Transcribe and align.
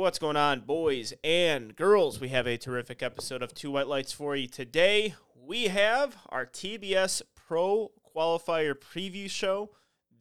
What's 0.00 0.18
going 0.18 0.38
on, 0.38 0.60
boys 0.60 1.12
and 1.22 1.76
girls? 1.76 2.20
We 2.20 2.30
have 2.30 2.46
a 2.46 2.56
terrific 2.56 3.02
episode 3.02 3.42
of 3.42 3.52
Two 3.52 3.72
White 3.72 3.86
Lights 3.86 4.12
for 4.12 4.34
you 4.34 4.48
today. 4.48 5.14
We 5.36 5.64
have 5.64 6.16
our 6.30 6.46
TBS 6.46 7.20
Pro 7.34 7.90
Qualifier 8.16 8.74
preview 8.74 9.28
show. 9.28 9.72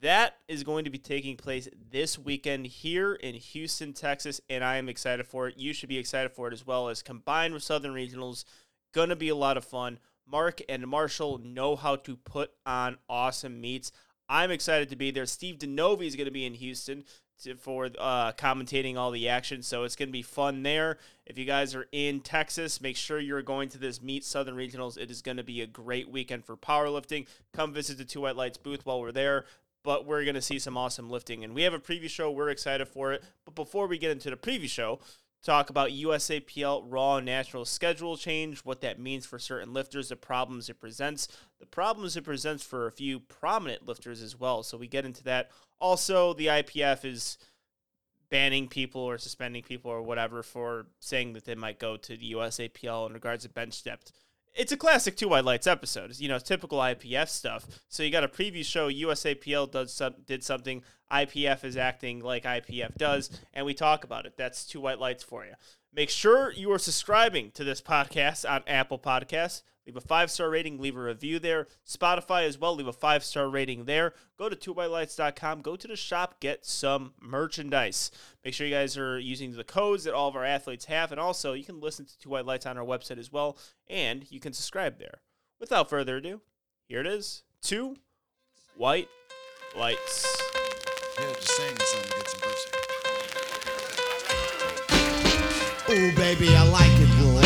That 0.01 0.35
is 0.49 0.65
going 0.65 0.83
to 0.83 0.89
be 0.89 0.97
taking 0.97 1.37
place 1.37 1.69
this 1.91 2.19
weekend 2.19 2.67
here 2.67 3.13
in 3.13 3.35
Houston, 3.35 3.93
Texas, 3.93 4.41
and 4.49 4.65
I 4.65 4.75
am 4.75 4.89
excited 4.89 5.25
for 5.25 5.47
it. 5.47 5.57
You 5.57 5.71
should 5.71 5.87
be 5.87 5.97
excited 5.97 6.33
for 6.33 6.49
it 6.49 6.53
as 6.53 6.67
well 6.67 6.89
as 6.89 7.01
combined 7.01 7.53
with 7.53 7.63
Southern 7.63 7.93
Regionals. 7.93 8.43
Gonna 8.93 9.15
be 9.15 9.29
a 9.29 9.35
lot 9.35 9.55
of 9.55 9.63
fun. 9.63 9.99
Mark 10.27 10.61
and 10.67 10.87
Marshall 10.87 11.37
know 11.37 11.77
how 11.77 11.95
to 11.95 12.17
put 12.17 12.51
on 12.65 12.97
awesome 13.07 13.61
meets. 13.61 13.93
I'm 14.27 14.51
excited 14.51 14.89
to 14.89 14.97
be 14.97 15.09
there. 15.09 15.25
Steve 15.25 15.57
DeNovi 15.57 16.05
is 16.05 16.17
going 16.17 16.25
to 16.25 16.31
be 16.31 16.45
in 16.45 16.53
Houston 16.53 17.05
to, 17.43 17.55
for 17.55 17.89
uh, 17.97 18.31
commentating 18.33 18.97
all 18.97 19.11
the 19.11 19.29
action, 19.29 19.61
so 19.61 19.83
it's 19.83 19.95
going 19.95 20.09
to 20.09 20.13
be 20.13 20.21
fun 20.21 20.63
there. 20.63 20.97
If 21.25 21.37
you 21.37 21.45
guys 21.45 21.75
are 21.75 21.87
in 21.91 22.21
Texas, 22.21 22.81
make 22.81 22.95
sure 22.95 23.19
you're 23.19 23.41
going 23.41 23.69
to 23.69 23.77
this 23.77 24.01
Meet 24.01 24.23
Southern 24.23 24.55
Regionals. 24.55 24.97
It 24.97 25.11
is 25.11 25.21
going 25.21 25.37
to 25.37 25.43
be 25.43 25.61
a 25.61 25.67
great 25.67 26.09
weekend 26.09 26.45
for 26.45 26.57
powerlifting. 26.57 27.27
Come 27.53 27.73
visit 27.73 27.97
the 27.97 28.05
Two 28.05 28.21
White 28.21 28.35
Lights 28.35 28.57
booth 28.57 28.85
while 28.85 28.99
we're 28.99 29.11
there. 29.11 29.45
But 29.83 30.05
we're 30.05 30.23
going 30.25 30.35
to 30.35 30.41
see 30.41 30.59
some 30.59 30.75
awesome 30.75 31.09
lifting. 31.09 31.43
And 31.43 31.55
we 31.55 31.63
have 31.63 31.73
a 31.73 31.79
preview 31.79 32.09
show. 32.09 32.29
We're 32.29 32.49
excited 32.49 32.87
for 32.87 33.13
it. 33.13 33.23
But 33.45 33.55
before 33.55 33.87
we 33.87 33.97
get 33.97 34.11
into 34.11 34.29
the 34.29 34.35
preview 34.35 34.69
show, 34.69 34.99
talk 35.43 35.69
about 35.69 35.89
USAPL 35.91 36.83
Raw 36.85 37.19
National 37.19 37.65
schedule 37.65 38.17
change, 38.17 38.59
what 38.59 38.81
that 38.81 38.99
means 38.99 39.25
for 39.25 39.39
certain 39.39 39.73
lifters, 39.73 40.09
the 40.09 40.15
problems 40.15 40.69
it 40.69 40.79
presents, 40.79 41.27
the 41.59 41.65
problems 41.65 42.17
it 42.17 42.23
presents 42.23 42.63
for 42.63 42.87
a 42.87 42.91
few 42.91 43.19
prominent 43.19 43.87
lifters 43.87 44.21
as 44.21 44.37
well. 44.37 44.63
So 44.63 44.77
we 44.77 44.87
get 44.87 45.05
into 45.05 45.23
that. 45.23 45.51
Also, 45.79 46.33
the 46.33 46.47
IPF 46.47 47.05
is 47.05 47.37
banning 48.29 48.67
people 48.67 49.01
or 49.01 49.17
suspending 49.17 49.63
people 49.63 49.89
or 49.91 50.01
whatever 50.01 50.43
for 50.43 50.85
saying 50.99 51.33
that 51.33 51.45
they 51.45 51.55
might 51.55 51.79
go 51.79 51.97
to 51.97 52.15
the 52.15 52.33
USAPL 52.33 53.07
in 53.07 53.13
regards 53.13 53.43
to 53.43 53.49
bench 53.49 53.83
depth. 53.83 54.11
It's 54.55 54.71
a 54.71 54.77
classic 54.77 55.15
two 55.15 55.29
white 55.29 55.45
lights 55.45 55.67
episode. 55.67 56.17
You 56.19 56.27
know, 56.27 56.39
typical 56.39 56.79
IPF 56.79 57.29
stuff. 57.29 57.65
So 57.87 58.03
you 58.03 58.11
got 58.11 58.23
a 58.23 58.27
preview 58.27 58.65
show. 58.65 58.89
USAPL 58.89 59.71
does 59.71 59.93
some, 59.93 60.15
did 60.25 60.43
something. 60.43 60.83
IPF 61.11 61.63
is 61.63 61.75
acting 61.77 62.19
like 62.19 62.43
IPF 62.43 62.95
does, 62.95 63.29
and 63.53 63.65
we 63.65 63.73
talk 63.73 64.03
about 64.03 64.25
it. 64.25 64.33
That's 64.37 64.65
two 64.65 64.79
white 64.79 64.99
lights 64.99 65.23
for 65.23 65.43
you. 65.43 65.53
Make 65.91 66.09
sure 66.09 66.51
you 66.51 66.71
are 66.71 66.79
subscribing 66.79 67.51
to 67.51 67.63
this 67.63 67.81
podcast 67.81 68.49
on 68.49 68.61
Apple 68.67 68.99
Podcasts. 68.99 69.63
Leave 69.87 69.97
a 69.97 70.01
five 70.01 70.29
star 70.29 70.51
rating, 70.51 70.79
leave 70.79 70.95
a 70.95 71.01
review 71.01 71.39
there. 71.39 71.67
Spotify 71.87 72.45
as 72.45 72.59
well, 72.59 72.75
leave 72.75 72.85
a 72.85 72.93
five 72.93 73.23
star 73.23 73.49
rating 73.49 73.85
there. 73.85 74.13
Go 74.37 74.47
to 74.47 74.55
twowhitelights.com, 74.55 75.61
go 75.61 75.75
to 75.75 75.87
the 75.87 75.95
shop, 75.95 76.39
get 76.39 76.63
some 76.63 77.13
merchandise. 77.19 78.11
Make 78.45 78.53
sure 78.53 78.67
you 78.67 78.73
guys 78.73 78.99
are 78.99 79.17
using 79.17 79.53
the 79.53 79.63
codes 79.63 80.03
that 80.03 80.13
all 80.13 80.27
of 80.27 80.35
our 80.35 80.45
athletes 80.45 80.85
have, 80.85 81.11
and 81.11 81.19
also 81.19 81.53
you 81.53 81.63
can 81.63 81.81
listen 81.81 82.05
to 82.05 82.19
Two 82.19 82.29
White 82.29 82.45
Lights 82.45 82.67
on 82.67 82.77
our 82.77 82.85
website 82.85 83.17
as 83.17 83.31
well, 83.31 83.57
and 83.87 84.31
you 84.31 84.39
can 84.39 84.53
subscribe 84.53 84.99
there. 84.99 85.21
Without 85.59 85.89
further 85.89 86.17
ado, 86.17 86.41
here 86.87 86.99
it 86.99 87.07
is 87.07 87.41
Two 87.63 87.97
White 88.75 89.09
Lights. 89.75 90.27
Yeah, 91.19 91.33
Ooh, 95.91 96.11
baby, 96.13 96.55
I 96.55 96.63
like 96.69 96.91
it 97.01 97.09
raw. 97.17 97.41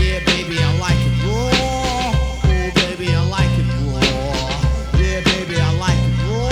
Yeah, 0.00 0.20
baby, 0.24 0.56
I 0.60 0.78
like 0.78 0.96
it 0.96 1.12
raw. 1.28 1.52
Ooh, 2.48 2.72
baby, 2.72 3.12
I 3.12 3.20
like 3.28 3.52
it 3.60 3.68
raw. 3.84 4.00
Yeah, 4.98 5.20
baby, 5.20 5.60
I 5.60 5.70
like 5.76 6.00
it 6.08 6.16
raw. 6.24 6.48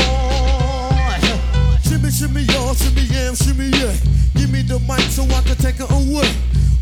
Shimmy, 1.80 2.10
shimmy, 2.10 2.42
y'all, 2.52 2.74
shimmy, 2.74 3.02
yam, 3.08 3.34
shimmy, 3.34 3.70
yeah. 3.72 3.96
Give 4.36 4.50
me 4.52 4.60
the 4.60 4.78
mic 4.80 5.00
so 5.08 5.22
I 5.24 5.40
can 5.40 5.56
take 5.56 5.80
it 5.80 5.90
away. 5.90 6.28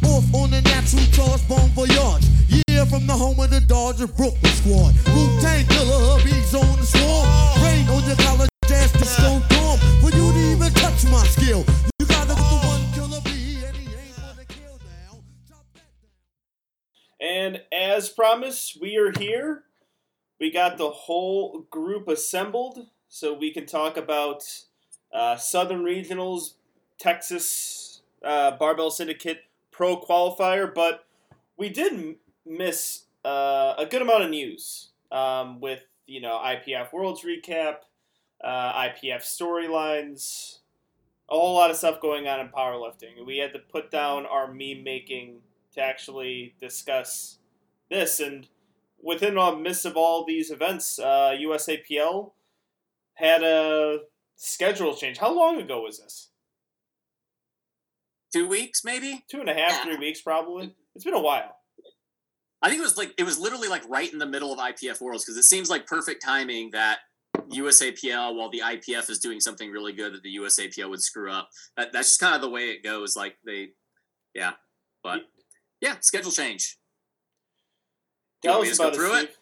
Off 0.02 0.26
on 0.34 0.50
the 0.50 0.60
natural 0.62 1.06
charge, 1.14 1.46
bon 1.46 1.68
voyage. 1.70 2.26
Yeah, 2.66 2.86
from 2.86 3.06
the 3.06 3.12
home 3.12 3.38
of 3.38 3.50
the 3.50 3.60
Dodger 3.60 4.08
Brooklyn 4.08 4.52
squad. 4.58 4.92
Wu 5.14 5.40
Tang 5.40 5.64
killer, 5.66 6.18
hubby's 6.18 6.52
on 6.52 6.76
the 6.80 6.84
swarm. 6.84 7.28
Rain 7.62 7.86
on 7.88 8.02
your 8.02 8.16
college 8.26 8.50
ass, 8.72 8.90
the 8.90 9.04
stone 9.04 9.42
dorm. 9.50 9.78
For 10.02 10.10
you 10.10 10.32
to 10.32 10.38
even 10.50 10.72
touch 10.74 11.04
my 11.04 11.22
skill, 11.28 11.64
And 17.20 17.62
as 17.70 18.08
promised, 18.08 18.80
we 18.80 18.96
are 18.96 19.12
here. 19.18 19.64
We 20.40 20.50
got 20.50 20.78
the 20.78 20.90
whole 20.90 21.66
group 21.70 22.08
assembled 22.08 22.86
so 23.08 23.34
we 23.34 23.52
can 23.52 23.66
talk 23.66 23.98
about 23.98 24.42
uh, 25.12 25.36
Southern 25.36 25.82
Regionals, 25.82 26.54
Texas 26.98 28.00
uh, 28.24 28.52
Barbell 28.52 28.90
Syndicate 28.90 29.44
Pro 29.70 30.00
Qualifier, 30.00 30.72
but 30.74 31.04
we 31.56 31.68
did 31.68 32.16
miss 32.46 33.04
uh, 33.24 33.74
a 33.76 33.86
good 33.86 34.02
amount 34.02 34.24
of 34.24 34.30
news 34.30 34.90
um, 35.12 35.60
with 35.60 35.82
you 36.06 36.20
know 36.20 36.38
IPF 36.38 36.92
Worlds 36.92 37.22
recap, 37.22 37.78
uh, 38.42 38.72
IPF 38.72 39.22
storylines, 39.22 40.58
a 41.28 41.34
whole 41.34 41.54
lot 41.54 41.70
of 41.70 41.76
stuff 41.76 42.00
going 42.00 42.26
on 42.28 42.40
in 42.40 42.48
powerlifting. 42.48 43.26
We 43.26 43.38
had 43.38 43.52
to 43.52 43.58
put 43.58 43.90
down 43.90 44.26
our 44.26 44.46
meme 44.46 44.82
making 44.84 45.40
to 45.74 45.80
actually 45.80 46.54
discuss 46.60 47.38
this. 47.90 48.20
And 48.20 48.48
within 49.02 49.34
the 49.34 49.56
midst 49.56 49.84
of 49.86 49.96
all 49.96 50.24
these 50.24 50.50
events, 50.50 50.98
uh, 50.98 51.34
USAPL 51.40 52.32
had 53.14 53.42
a 53.42 53.98
schedule 54.36 54.94
change. 54.94 55.18
How 55.18 55.34
long 55.34 55.60
ago 55.60 55.82
was 55.82 55.98
this? 56.00 56.28
two 58.32 58.46
weeks 58.46 58.84
maybe. 58.84 59.24
Two 59.28 59.40
and 59.40 59.48
a 59.48 59.54
half, 59.54 59.70
Yeah. 59.72 59.82
three 59.82 59.96
weeks, 59.96 60.20
probably. 60.20 60.72
It's 60.94 61.04
been 61.04 61.14
a 61.14 61.20
while. 61.20 61.56
I 62.62 62.68
think 62.68 62.78
it 62.78 62.82
was 62.84 62.96
like 62.96 63.12
it 63.18 63.24
was 63.24 63.38
literally 63.40 63.68
like 63.68 63.82
right 63.88 64.12
in 64.12 64.18
the 64.18 64.26
middle 64.26 64.52
of 64.52 64.58
IPF 64.60 65.00
Worlds 65.00 65.24
because 65.24 65.36
it 65.36 65.44
seems 65.44 65.68
like 65.68 65.86
perfect 65.86 66.22
timing 66.22 66.70
that 66.70 67.00
USAPL 67.36 68.36
while 68.36 68.50
the 68.50 68.60
IPF 68.60 69.08
is 69.10 69.18
doing 69.18 69.40
something 69.40 69.70
really 69.72 69.92
good 69.92 70.14
that 70.14 70.22
the 70.22 70.36
USAPL 70.36 70.88
would 70.90 71.02
screw 71.02 71.32
up. 71.32 71.48
That, 71.76 71.92
that's 71.92 72.10
just 72.10 72.20
kind 72.20 72.34
of 72.34 72.40
the 72.40 72.50
way 72.50 72.70
it 72.70 72.84
goes. 72.84 73.16
Like 73.16 73.36
they, 73.44 73.70
yeah, 74.34 74.52
but 75.02 75.22
yeah, 75.80 75.96
schedule 76.00 76.30
change. 76.30 76.76
Do 78.42 78.48
you 78.48 78.52
want 78.54 78.62
me 78.62 78.68
to 78.68 78.70
just 78.76 78.80
go 78.80 78.90
through 78.92 79.16
it. 79.18 79.24
it? 79.24 79.36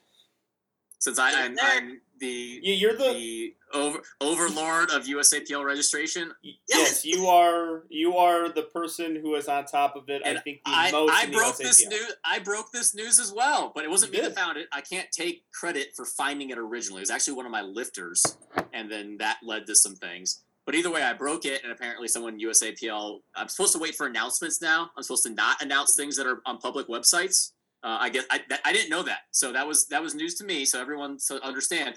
Since 1.01 1.19
I, 1.21 1.45
I'm, 1.45 1.57
I'm 1.63 2.01
the 2.19 2.59
Steve. 2.59 2.65
You- 2.65 2.75
You're 2.75 2.97
the 2.97 3.13
the 3.13 3.55
over, 3.73 3.99
overlord 4.21 4.91
of 4.91 5.05
USAPL 5.05 5.63
registration, 5.65 6.33
yes. 6.67 7.05
You 7.05 7.27
are 7.29 7.85
you 7.91 8.17
are 8.17 8.49
the 8.49 8.63
person 8.63 9.15
who 9.15 9.35
is 9.37 9.47
on 9.47 9.67
top 9.67 9.95
of 9.95 10.09
it. 10.09 10.23
I 10.25 10.39
think 10.41 10.61
the 10.65 10.71
I, 10.73 10.91
most. 10.91 11.13
I 11.13 11.25
in 11.25 11.31
the 11.31 11.37
broke 11.37 11.57
this 11.59 11.87
news. 11.87 12.15
I 12.25 12.39
broke 12.41 12.73
this 12.73 12.95
news 12.95 13.21
as 13.21 13.33
well, 13.33 13.71
but 13.75 13.85
it 13.85 13.91
wasn't 13.91 14.13
You 14.15 14.19
me 14.21 14.25
did. 14.29 14.35
that 14.35 14.41
found 14.41 14.57
it. 14.59 14.67
I 14.73 14.81
can't 14.81 15.07
take 15.13 15.45
credit 15.53 15.89
for 15.95 16.05
finding 16.05 16.51
it 16.51 16.59
originally. 16.59 17.01
It 17.01 17.03
was 17.03 17.11
actually 17.11 17.35
one 17.35 17.47
of 17.47 17.53
my 17.53 17.63
lifters, 17.63 18.25
and 18.73 18.91
then 18.91 19.19
that 19.19 19.37
led 19.45 19.67
to 19.67 19.77
some 19.77 19.95
things. 19.95 20.43
But 20.69 20.75
either 20.75 20.91
way, 20.91 21.03
I 21.03 21.15
broke 21.15 21.47
it, 21.47 21.63
and 21.65 21.73
apparently, 21.73 22.09
someone 22.09 22.39
USAPL. 22.39 23.21
I'm 23.35 23.49
supposed 23.49 23.73
to 23.73 23.79
wait 23.79 23.95
for 23.95 24.07
announcements 24.07 24.61
now. 24.61 24.91
I'm 24.95 25.03
supposed 25.03 25.23
to 25.23 25.31
not 25.31 25.63
announce 25.63 25.97
things 25.97 26.15
that 26.19 26.27
are 26.27 26.43
on 26.45 26.59
public 26.59 26.89
websites. 26.89 27.53
Uh, 27.83 27.97
I 28.01 28.11
guess 28.11 28.27
I, 28.31 28.43
that, 28.51 28.61
I 28.67 28.75
didn't 28.75 28.91
know 28.91 29.03
that, 29.03 29.21
so 29.31 29.51
that 29.51 29.67
was 29.67 29.87
that 29.87 30.03
was 30.03 30.15
news 30.15 30.35
to 30.35 30.45
me. 30.45 30.67
So 30.67 30.79
everyone 30.79 31.17
to 31.29 31.43
understand, 31.43 31.95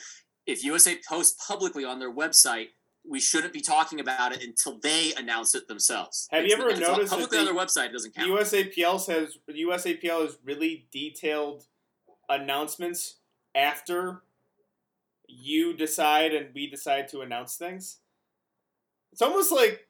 if 0.47 0.63
USA 0.63 0.97
posts 1.05 1.45
publicly 1.45 1.83
on 1.83 1.99
their 1.99 2.13
website, 2.13 2.67
we 3.05 3.19
shouldn't 3.19 3.51
be 3.51 3.59
talking 3.59 3.99
about 3.99 4.31
it 4.31 4.41
until 4.41 4.79
they 4.81 5.11
announce 5.17 5.53
it 5.53 5.67
themselves. 5.67 6.29
Have 6.31 6.45
you 6.45 6.53
ever 6.53 6.69
it's 6.69 6.79
noticed 6.79 7.09
that 7.09 7.17
publicly 7.17 7.39
on 7.39 7.43
their 7.43 7.53
website? 7.53 7.87
It 7.87 7.91
doesn't 7.91 8.15
count. 8.15 8.29
USAPL 8.29 9.01
says 9.01 9.37
USAPL 9.49 10.21
has 10.21 10.37
really 10.45 10.87
detailed 10.93 11.65
announcements 12.29 13.17
after 13.53 14.21
you 15.27 15.73
decide 15.73 16.33
and 16.33 16.55
we 16.55 16.69
decide 16.69 17.09
to 17.09 17.19
announce 17.19 17.57
things. 17.57 17.97
It's 19.11 19.21
almost 19.21 19.51
like 19.51 19.87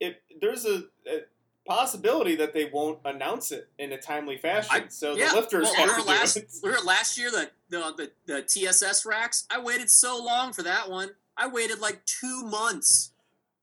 if 0.00 0.16
there's 0.40 0.64
a, 0.64 0.84
a 1.06 1.20
possibility 1.66 2.34
that 2.36 2.54
they 2.54 2.64
won't 2.64 2.98
announce 3.04 3.52
it 3.52 3.68
in 3.78 3.92
a 3.92 3.98
timely 3.98 4.38
fashion. 4.38 4.70
I- 4.72 4.88
so 4.88 5.14
yeah, 5.14 5.30
the 5.30 5.36
lifters 5.36 5.64
well, 5.64 5.74
have 5.74 5.84
remember 5.90 6.00
to 6.00 6.08
do 6.08 6.18
last, 6.20 6.36
it. 6.36 6.50
remember 6.62 6.84
last 6.86 7.18
year 7.18 7.30
the, 7.30 7.50
the 7.68 8.10
the 8.26 8.32
the 8.34 8.42
TSS 8.42 9.04
racks. 9.04 9.46
I 9.50 9.60
waited 9.60 9.90
so 9.90 10.22
long 10.22 10.52
for 10.52 10.62
that 10.62 10.90
one. 10.90 11.10
I 11.36 11.46
waited 11.46 11.78
like 11.78 12.04
two 12.06 12.42
months. 12.44 13.12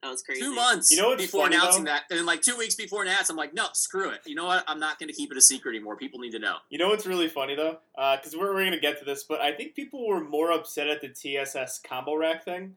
That 0.03 0.11
was 0.11 0.21
crazy. 0.21 0.41
Two 0.41 0.53
months. 0.53 0.91
You 0.91 1.01
know 1.01 1.09
what's 1.09 1.23
before 1.23 1.45
funny, 1.45 1.55
announcing 1.55 1.85
though? 1.85 1.91
that, 1.91 2.03
and 2.11 2.19
then 2.19 2.27
like 2.27 2.43
two 2.43 2.55
weeks 2.57 2.75
before 2.75 3.01
announcing, 3.01 3.33
I'm 3.33 3.37
like, 3.37 3.55
no, 3.55 3.65
screw 3.73 4.11
it. 4.11 4.19
You 4.27 4.35
know 4.35 4.45
what? 4.45 4.63
I'm 4.67 4.79
not 4.79 4.99
going 4.99 5.07
to 5.09 5.15
keep 5.15 5.31
it 5.31 5.37
a 5.37 5.41
secret 5.41 5.71
anymore. 5.75 5.97
People 5.97 6.19
need 6.19 6.29
to 6.33 6.39
know. 6.39 6.57
You 6.69 6.77
know 6.77 6.89
what's 6.89 7.07
really 7.07 7.27
funny 7.27 7.55
though, 7.55 7.79
uh, 7.97 8.17
because 8.17 8.35
we're, 8.37 8.53
we're 8.53 8.65
gonna 8.65 8.79
get 8.79 8.99
to 8.99 9.05
this, 9.05 9.23
but 9.23 9.41
I 9.41 9.51
think 9.51 9.73
people 9.73 10.07
were 10.07 10.23
more 10.23 10.51
upset 10.51 10.87
at 10.87 11.01
the 11.01 11.09
TSS 11.09 11.79
combo 11.79 12.15
rack 12.15 12.45
thing 12.45 12.75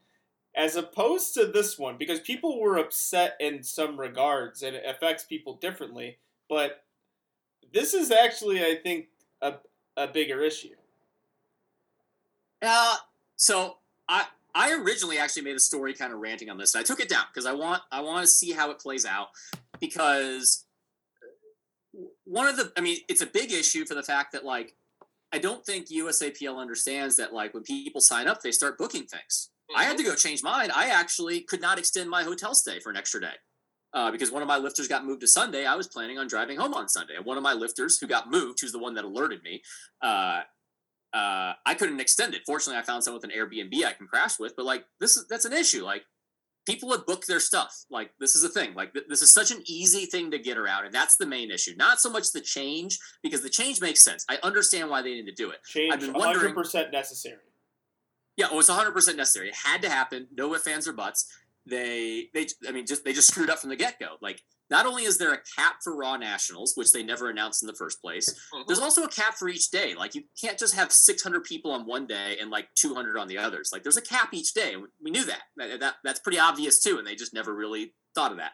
as 0.56 0.76
opposed 0.76 1.34
to 1.34 1.46
this 1.46 1.78
one 1.78 1.96
because 1.98 2.20
people 2.20 2.60
were 2.60 2.78
upset 2.78 3.36
in 3.40 3.62
some 3.62 3.98
regards 3.98 4.62
and 4.62 4.74
it 4.74 4.84
affects 4.86 5.24
people 5.24 5.54
differently. 5.54 6.18
But 6.48 6.84
this 7.72 7.94
is 7.94 8.10
actually, 8.10 8.62
I 8.62 8.76
think, 8.82 9.06
a 9.42 9.54
a 9.96 10.06
bigger 10.06 10.42
issue. 10.42 10.74
Uh, 12.62 12.96
so 13.36 13.78
I 14.08 14.26
I 14.54 14.72
originally 14.72 15.18
actually 15.18 15.42
made 15.42 15.56
a 15.56 15.60
story 15.60 15.94
kind 15.94 16.12
of 16.12 16.18
ranting 16.18 16.50
on 16.50 16.58
this. 16.58 16.74
And 16.74 16.80
I 16.80 16.84
took 16.84 17.00
it 17.00 17.08
down 17.08 17.24
because 17.32 17.46
I 17.46 17.52
want 17.52 17.82
I 17.92 18.00
want 18.00 18.24
to 18.24 18.26
see 18.26 18.52
how 18.52 18.70
it 18.70 18.78
plays 18.78 19.04
out 19.04 19.28
because 19.80 20.64
one 22.24 22.46
of 22.46 22.56
the 22.56 22.72
I 22.76 22.80
mean 22.80 22.98
it's 23.08 23.22
a 23.22 23.26
big 23.26 23.52
issue 23.52 23.84
for 23.84 23.94
the 23.94 24.02
fact 24.02 24.32
that 24.32 24.44
like 24.44 24.74
I 25.32 25.38
don't 25.38 25.64
think 25.64 25.88
USAPL 25.88 26.56
understands 26.56 27.16
that 27.16 27.32
like 27.32 27.54
when 27.54 27.62
people 27.62 28.00
sign 28.00 28.26
up 28.26 28.42
they 28.42 28.52
start 28.52 28.78
booking 28.78 29.04
things. 29.04 29.50
I 29.76 29.85
had 29.85 29.97
to 29.99 30.05
go 30.05 30.15
change 30.15 30.43
mine. 30.43 30.70
I 30.75 30.88
actually 30.88 31.41
could 31.43 31.61
not 31.61 31.79
extend 31.79 32.09
my 32.11 32.23
hotel 32.23 32.55
stay 32.55 32.81
for 32.81 32.91
an 32.91 32.97
extra 32.97 33.20
day. 33.20 33.35
Uh, 33.94 34.11
because 34.11 34.31
one 34.31 34.43
of 34.43 34.49
my 34.49 34.59
lifters 34.59 34.87
got 34.87 35.05
moved 35.06 35.23
to 35.23 35.26
Sunday, 35.26 35.65
I 35.65 35.75
was 35.75 35.88
planning 35.88 36.19
on 36.19 36.26
driving 36.29 36.59
home 36.59 36.75
on 36.75 36.88
Sunday. 36.88 37.15
And 37.17 37.25
one 37.25 37.38
of 37.38 37.43
my 37.43 37.55
lifters 37.55 37.99
who 37.99 38.06
got 38.06 38.31
moved, 38.31 38.61
who's 38.61 38.73
the 38.73 38.79
one 38.79 38.94
that 38.94 39.05
alerted 39.05 39.43
me, 39.43 39.62
uh, 40.03 40.41
uh, 41.15 41.53
I 41.65 41.75
couldn't 41.75 42.00
extend 42.00 42.35
it. 42.35 42.43
Fortunately, 42.44 42.79
I 42.79 42.82
found 42.85 43.03
someone 43.03 43.23
with 43.23 43.31
an 43.31 43.37
Airbnb 43.37 43.85
I 43.85 43.93
can 43.94 44.06
crash 44.06 44.38
with. 44.38 44.55
But 44.56 44.67
like 44.67 44.85
this 45.00 45.17
is 45.17 45.26
that's 45.29 45.47
an 45.47 45.55
issue. 45.55 45.82
Like 45.85 46.03
people 46.67 46.91
would 46.91 47.06
book 47.06 47.25
their 47.25 47.41
stuff. 47.41 47.87
Like 47.91 48.11
this 48.20 48.37
is 48.37 48.44
a 48.44 48.49
thing. 48.50 48.75
Like 48.75 48.93
th- 48.93 49.06
this 49.09 49.23
is 49.23 49.32
such 49.32 49.50
an 49.50 49.62
easy 49.67 50.05
thing 50.05 50.31
to 50.32 50.38
get 50.38 50.59
around, 50.59 50.85
and 50.85 50.94
that's 50.94 51.17
the 51.17 51.25
main 51.26 51.50
issue. 51.50 51.73
Not 51.79 51.99
so 51.99 52.11
much 52.11 52.32
the 52.32 52.43
change 52.43 52.99
because 53.23 53.41
the 53.43 53.49
change 53.49 53.81
makes 53.81 54.05
sense. 54.05 54.26
I 54.29 54.38
understand 54.43 54.91
why 54.91 55.00
they 55.00 55.15
need 55.15 55.26
to 55.26 55.32
do 55.35 55.50
it. 55.50 55.65
Change 55.65 55.94
I've 55.94 56.00
been 56.00 56.12
wondering- 56.12 56.55
100% 56.55 56.93
necessary. 56.93 57.38
Yeah, 58.38 58.46
oh, 58.52 58.61
it's 58.61 58.69
100 58.69 58.93
percent 58.93 59.17
necessary. 59.17 59.49
It 59.49 59.56
had 59.56 59.82
to 59.82 59.90
happen. 59.90 60.29
No 60.35 60.55
ifs, 60.55 60.67
ands, 60.67 60.88
or 60.88 60.93
buts. 60.93 61.31
They, 61.67 62.29
they, 62.32 62.46
I 62.67 62.73
mean, 62.73 62.87
just 62.87 63.05
they 63.05 63.12
just 63.12 63.29
screwed 63.29 63.50
up 63.50 63.58
from 63.58 63.69
the 63.69 63.76
get 63.76 63.99
go. 63.99 64.14
Like, 64.23 64.40
not 64.70 64.87
only 64.87 65.02
is 65.02 65.19
there 65.19 65.35
a 65.35 65.38
cap 65.56 65.76
for 65.82 65.96
Raw 65.96 66.17
Nationals, 66.17 66.73
which 66.76 66.93
they 66.93 67.02
never 67.02 67.31
announced 67.31 67.62
in 67.62 67.67
the 67.67 67.75
first 67.75 68.00
place, 68.00 68.29
mm-hmm. 68.29 68.62
there's 68.67 68.79
also 68.79 69.02
a 69.02 69.08
cap 69.08 69.35
for 69.35 69.49
each 69.49 69.70
day. 69.70 69.94
Like, 69.94 70.14
you 70.14 70.23
can't 70.40 70.56
just 70.58 70.75
have 70.76 70.93
600 70.93 71.44
people 71.44 71.73
on 71.73 71.85
one 71.85 72.06
day 72.06 72.37
and 72.40 72.50
like 72.50 72.69
200 72.76 73.19
on 73.19 73.29
the 73.29 73.38
others. 73.38 73.70
Like, 73.73 73.82
there's 73.82 73.96
a 73.96 74.02
cap 74.02 74.29
each 74.32 74.55
day. 74.55 74.76
We 75.02 75.11
knew 75.11 75.25
that. 75.25 75.43
that, 75.56 75.81
that 75.81 75.94
that's 76.05 76.20
pretty 76.20 76.38
obvious 76.38 76.81
too, 76.81 76.99
and 76.99 77.06
they 77.06 77.17
just 77.17 77.34
never 77.34 77.52
really 77.52 77.94
thought 78.14 78.31
of 78.31 78.38
that. 78.38 78.52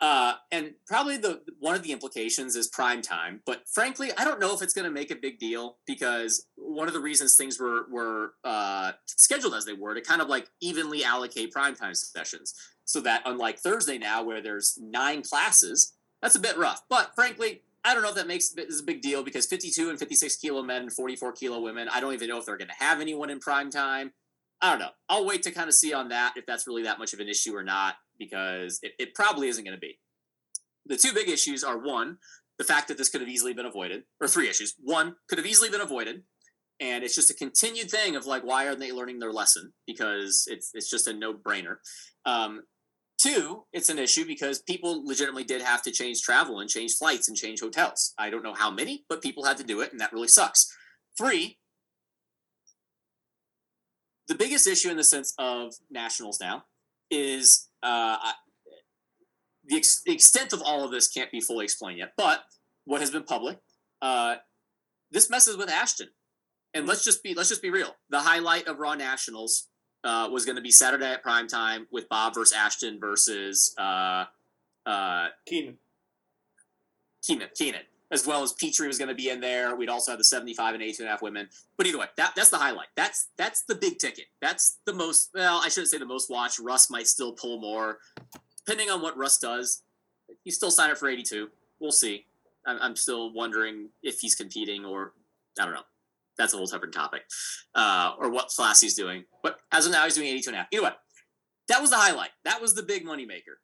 Uh, 0.00 0.34
and 0.52 0.74
probably 0.86 1.16
the 1.16 1.40
one 1.58 1.74
of 1.74 1.82
the 1.82 1.90
implications 1.90 2.54
is 2.54 2.68
prime 2.68 3.02
time. 3.02 3.40
But 3.44 3.62
frankly, 3.68 4.10
I 4.16 4.24
don't 4.24 4.38
know 4.38 4.54
if 4.54 4.62
it's 4.62 4.72
going 4.72 4.84
to 4.84 4.92
make 4.92 5.10
a 5.10 5.16
big 5.16 5.38
deal 5.38 5.78
because 5.86 6.46
one 6.54 6.86
of 6.86 6.94
the 6.94 7.00
reasons 7.00 7.36
things 7.36 7.58
were 7.58 7.86
were 7.90 8.34
uh, 8.44 8.92
scheduled 9.06 9.54
as 9.54 9.64
they 9.64 9.72
were 9.72 9.94
to 9.94 10.00
kind 10.00 10.22
of 10.22 10.28
like 10.28 10.48
evenly 10.60 11.02
allocate 11.02 11.50
prime 11.50 11.74
time 11.74 11.94
sessions, 11.94 12.54
so 12.84 13.00
that 13.00 13.22
unlike 13.26 13.58
Thursday 13.58 13.98
now 13.98 14.22
where 14.22 14.40
there's 14.40 14.78
nine 14.80 15.22
classes, 15.22 15.94
that's 16.22 16.36
a 16.36 16.40
bit 16.40 16.56
rough. 16.56 16.82
But 16.88 17.12
frankly. 17.14 17.62
I 17.84 17.94
don't 17.94 18.02
know 18.02 18.10
if 18.10 18.16
that 18.16 18.26
makes 18.26 18.52
is 18.54 18.80
a 18.80 18.84
big 18.84 19.00
deal 19.00 19.22
because 19.22 19.46
52 19.46 19.88
and 19.88 19.98
56 19.98 20.36
kilo 20.36 20.62
men 20.62 20.82
and 20.82 20.92
44 20.92 21.32
kilo 21.32 21.60
women. 21.60 21.88
I 21.90 22.00
don't 22.00 22.12
even 22.12 22.28
know 22.28 22.36
if 22.36 22.44
they're 22.44 22.58
going 22.58 22.68
to 22.68 22.84
have 22.84 23.00
anyone 23.00 23.30
in 23.30 23.38
prime 23.38 23.70
time. 23.70 24.12
I 24.60 24.70
don't 24.70 24.80
know. 24.80 24.90
I'll 25.08 25.24
wait 25.24 25.42
to 25.44 25.52
kind 25.52 25.68
of 25.68 25.74
see 25.74 25.92
on 25.94 26.08
that 26.08 26.34
if 26.36 26.44
that's 26.44 26.66
really 26.66 26.82
that 26.82 26.98
much 26.98 27.12
of 27.14 27.20
an 27.20 27.28
issue 27.28 27.54
or 27.54 27.62
not, 27.62 27.94
because 28.18 28.80
it, 28.82 28.92
it 28.98 29.14
probably 29.14 29.48
isn't 29.48 29.64
going 29.64 29.76
to 29.76 29.80
be. 29.80 29.98
The 30.86 30.96
two 30.96 31.12
big 31.12 31.28
issues 31.28 31.62
are 31.62 31.78
one, 31.78 32.18
the 32.58 32.64
fact 32.64 32.88
that 32.88 32.98
this 32.98 33.08
could 33.08 33.20
have 33.20 33.30
easily 33.30 33.52
been 33.52 33.66
avoided, 33.66 34.04
or 34.20 34.28
three 34.28 34.48
issues. 34.48 34.74
One, 34.78 35.16
could 35.28 35.38
have 35.38 35.46
easily 35.46 35.70
been 35.70 35.80
avoided. 35.80 36.22
And 36.80 37.02
it's 37.02 37.16
just 37.16 37.30
a 37.30 37.34
continued 37.34 37.90
thing 37.90 38.14
of 38.14 38.26
like, 38.26 38.44
why 38.44 38.66
aren't 38.66 38.78
they 38.78 38.92
learning 38.92 39.18
their 39.18 39.32
lesson? 39.32 39.72
Because 39.86 40.44
it's, 40.46 40.70
it's 40.74 40.88
just 40.88 41.08
a 41.08 41.12
no 41.12 41.34
brainer. 41.34 41.76
Um, 42.24 42.62
two, 43.20 43.64
it's 43.72 43.88
an 43.88 43.98
issue 43.98 44.24
because 44.24 44.62
people 44.62 45.04
legitimately 45.04 45.44
did 45.44 45.60
have 45.60 45.82
to 45.82 45.90
change 45.90 46.22
travel 46.22 46.60
and 46.60 46.70
change 46.70 46.94
flights 46.94 47.28
and 47.28 47.36
change 47.36 47.60
hotels. 47.60 48.14
I 48.16 48.30
don't 48.30 48.44
know 48.44 48.54
how 48.54 48.70
many, 48.70 49.04
but 49.08 49.22
people 49.22 49.44
had 49.44 49.56
to 49.56 49.64
do 49.64 49.80
it, 49.80 49.90
and 49.90 50.00
that 50.00 50.12
really 50.12 50.28
sucks. 50.28 50.72
Three, 51.18 51.58
the 54.28 54.36
biggest 54.36 54.68
issue 54.68 54.90
in 54.90 54.96
the 54.96 55.04
sense 55.04 55.34
of 55.38 55.74
nationals 55.90 56.38
now 56.40 56.64
is 57.10 57.68
uh, 57.82 58.16
the, 59.64 59.76
ex- 59.76 60.02
the 60.04 60.12
extent 60.12 60.52
of 60.52 60.62
all 60.62 60.84
of 60.84 60.90
this 60.90 61.08
can't 61.08 61.30
be 61.30 61.40
fully 61.40 61.64
explained 61.64 61.98
yet. 61.98 62.12
But 62.16 62.44
what 62.84 63.00
has 63.00 63.10
been 63.10 63.24
public, 63.24 63.58
uh, 64.02 64.36
this 65.10 65.30
messes 65.30 65.56
with 65.56 65.70
Ashton. 65.70 66.08
And 66.74 66.86
let's 66.86 67.04
just 67.04 67.22
be 67.22 67.34
let's 67.34 67.48
just 67.48 67.62
be 67.62 67.70
real. 67.70 67.96
The 68.10 68.20
highlight 68.20 68.66
of 68.66 68.78
Raw 68.78 68.94
Nationals 68.94 69.68
uh, 70.04 70.28
was 70.30 70.44
going 70.44 70.56
to 70.56 70.62
be 70.62 70.70
Saturday 70.70 71.06
at 71.06 71.22
prime 71.22 71.48
time 71.48 71.86
with 71.90 72.08
Bob 72.08 72.34
versus 72.34 72.54
Ashton 72.54 73.00
versus 73.00 73.74
uh, 73.78 74.24
uh, 74.86 75.28
Keenan. 75.46 75.78
Keenan, 77.26 77.48
Keenan, 77.56 77.80
as 78.10 78.26
well 78.26 78.42
as 78.42 78.52
Petrie 78.52 78.86
was 78.86 78.98
going 78.98 79.08
to 79.08 79.14
be 79.14 79.28
in 79.28 79.40
there. 79.40 79.76
We'd 79.76 79.88
also 79.88 80.12
have 80.12 80.18
the 80.18 80.24
75 80.24 80.74
and 80.74 80.82
82 80.82 81.02
and 81.02 81.08
a 81.08 81.10
half 81.10 81.22
women. 81.22 81.48
But 81.76 81.86
either 81.86 81.98
way, 81.98 82.06
that, 82.16 82.34
that's 82.34 82.50
the 82.50 82.56
highlight. 82.56 82.88
That's 82.96 83.28
that's 83.36 83.62
the 83.62 83.74
big 83.74 83.98
ticket. 83.98 84.26
That's 84.40 84.78
the 84.86 84.94
most, 84.94 85.30
well, 85.34 85.60
I 85.62 85.68
shouldn't 85.68 85.88
say 85.88 85.98
the 85.98 86.06
most 86.06 86.30
watched. 86.30 86.58
Russ 86.58 86.90
might 86.90 87.06
still 87.06 87.32
pull 87.32 87.60
more. 87.60 87.98
Depending 88.64 88.90
on 88.90 89.02
what 89.02 89.16
Russ 89.16 89.38
does, 89.38 89.82
he's 90.44 90.56
still 90.56 90.70
signed 90.70 90.92
up 90.92 90.98
for 90.98 91.08
82. 91.08 91.50
We'll 91.80 91.92
see. 91.92 92.26
I'm, 92.66 92.78
I'm 92.80 92.96
still 92.96 93.32
wondering 93.32 93.90
if 94.02 94.20
he's 94.20 94.34
competing 94.34 94.84
or, 94.84 95.12
I 95.58 95.64
don't 95.64 95.74
know. 95.74 95.82
That's 96.36 96.54
a 96.54 96.56
whole 96.56 96.66
separate 96.66 96.92
topic. 96.92 97.22
Uh, 97.74 98.12
or 98.18 98.30
what 98.30 98.48
class 98.48 98.80
he's 98.80 98.94
doing. 98.94 99.24
But 99.42 99.58
as 99.72 99.86
of 99.86 99.92
now, 99.92 100.04
he's 100.04 100.14
doing 100.14 100.28
82 100.28 100.50
and 100.50 100.54
a 100.54 100.58
half. 100.60 100.68
Either 100.72 100.82
way, 100.84 100.90
that 101.68 101.80
was 101.80 101.90
the 101.90 101.96
highlight. 101.96 102.30
That 102.44 102.60
was 102.62 102.74
the 102.74 102.82
big 102.82 103.04
moneymaker 103.04 103.56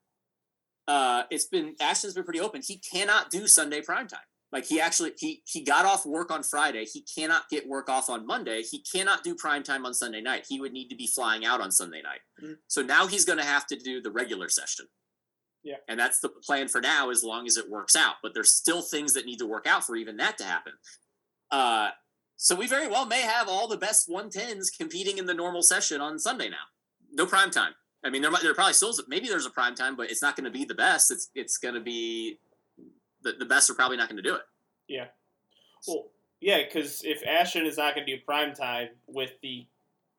uh, 0.86 1.22
it's 1.30 1.46
been 1.46 1.74
Ashton's 1.80 2.14
been 2.14 2.24
pretty 2.24 2.40
open. 2.40 2.62
He 2.64 2.76
cannot 2.76 3.30
do 3.30 3.46
Sunday 3.46 3.80
prime 3.80 4.06
time. 4.06 4.20
Like 4.54 4.66
he 4.66 4.80
actually 4.80 5.12
he 5.18 5.42
he 5.46 5.62
got 5.64 5.84
off 5.84 6.06
work 6.06 6.30
on 6.30 6.44
Friday. 6.44 6.84
He 6.84 7.04
cannot 7.12 7.48
get 7.50 7.66
work 7.66 7.90
off 7.90 8.08
on 8.08 8.24
Monday. 8.24 8.62
He 8.62 8.84
cannot 8.94 9.24
do 9.24 9.34
prime 9.34 9.64
time 9.64 9.84
on 9.84 9.92
Sunday 9.92 10.20
night. 10.20 10.46
He 10.48 10.60
would 10.60 10.72
need 10.72 10.88
to 10.90 10.96
be 10.96 11.08
flying 11.08 11.44
out 11.44 11.60
on 11.60 11.72
Sunday 11.72 12.00
night. 12.02 12.20
Mhm. 12.40 12.58
So 12.68 12.80
now 12.80 13.08
he's 13.08 13.24
going 13.24 13.38
to 13.38 13.44
have 13.44 13.66
to 13.66 13.76
do 13.76 14.00
the 14.00 14.12
regular 14.12 14.48
session. 14.48 14.86
Yeah. 15.64 15.78
And 15.88 15.98
that's 15.98 16.20
the 16.20 16.28
plan 16.28 16.68
for 16.68 16.80
now, 16.80 17.10
as 17.10 17.24
long 17.24 17.48
as 17.48 17.56
it 17.56 17.68
works 17.68 17.96
out. 17.96 18.16
But 18.22 18.32
there's 18.32 18.54
still 18.54 18.80
things 18.80 19.12
that 19.14 19.26
need 19.26 19.40
to 19.40 19.46
work 19.46 19.66
out 19.66 19.84
for 19.84 19.96
even 19.96 20.18
that 20.18 20.38
to 20.38 20.44
happen. 20.44 20.74
Uh, 21.50 21.90
so 22.36 22.54
we 22.54 22.68
very 22.68 22.86
well 22.86 23.06
may 23.06 23.22
have 23.22 23.48
all 23.48 23.66
the 23.66 23.76
best 23.76 24.08
110s 24.08 24.70
competing 24.70 25.18
in 25.18 25.26
the 25.26 25.34
normal 25.34 25.62
session 25.62 26.00
on 26.00 26.16
Sunday 26.20 26.48
now. 26.48 26.66
No 27.10 27.26
prime 27.26 27.50
time. 27.50 27.74
I 28.04 28.10
mean, 28.10 28.22
there 28.22 28.30
might 28.30 28.42
there 28.42 28.54
probably 28.54 28.74
still 28.74 28.90
is, 28.90 29.02
maybe 29.08 29.26
there's 29.26 29.46
a 29.46 29.50
prime 29.50 29.74
time, 29.74 29.96
but 29.96 30.12
it's 30.12 30.22
not 30.22 30.36
going 30.36 30.44
to 30.44 30.50
be 30.50 30.64
the 30.64 30.74
best. 30.74 31.10
It's 31.10 31.30
it's 31.34 31.56
going 31.56 31.74
to 31.74 31.80
be 31.80 32.38
the, 33.24 33.32
the 33.38 33.44
best 33.44 33.68
are 33.70 33.74
probably 33.74 33.96
not 33.96 34.08
going 34.08 34.22
to 34.22 34.28
do 34.28 34.34
it. 34.34 34.42
Yeah. 34.86 35.06
Well, 35.88 36.06
yeah, 36.40 36.62
because 36.64 37.02
if 37.04 37.26
Ashton 37.26 37.66
is 37.66 37.78
not 37.78 37.94
going 37.94 38.06
to 38.06 38.16
do 38.16 38.22
prime 38.22 38.54
time 38.54 38.90
with 39.06 39.32
the, 39.42 39.66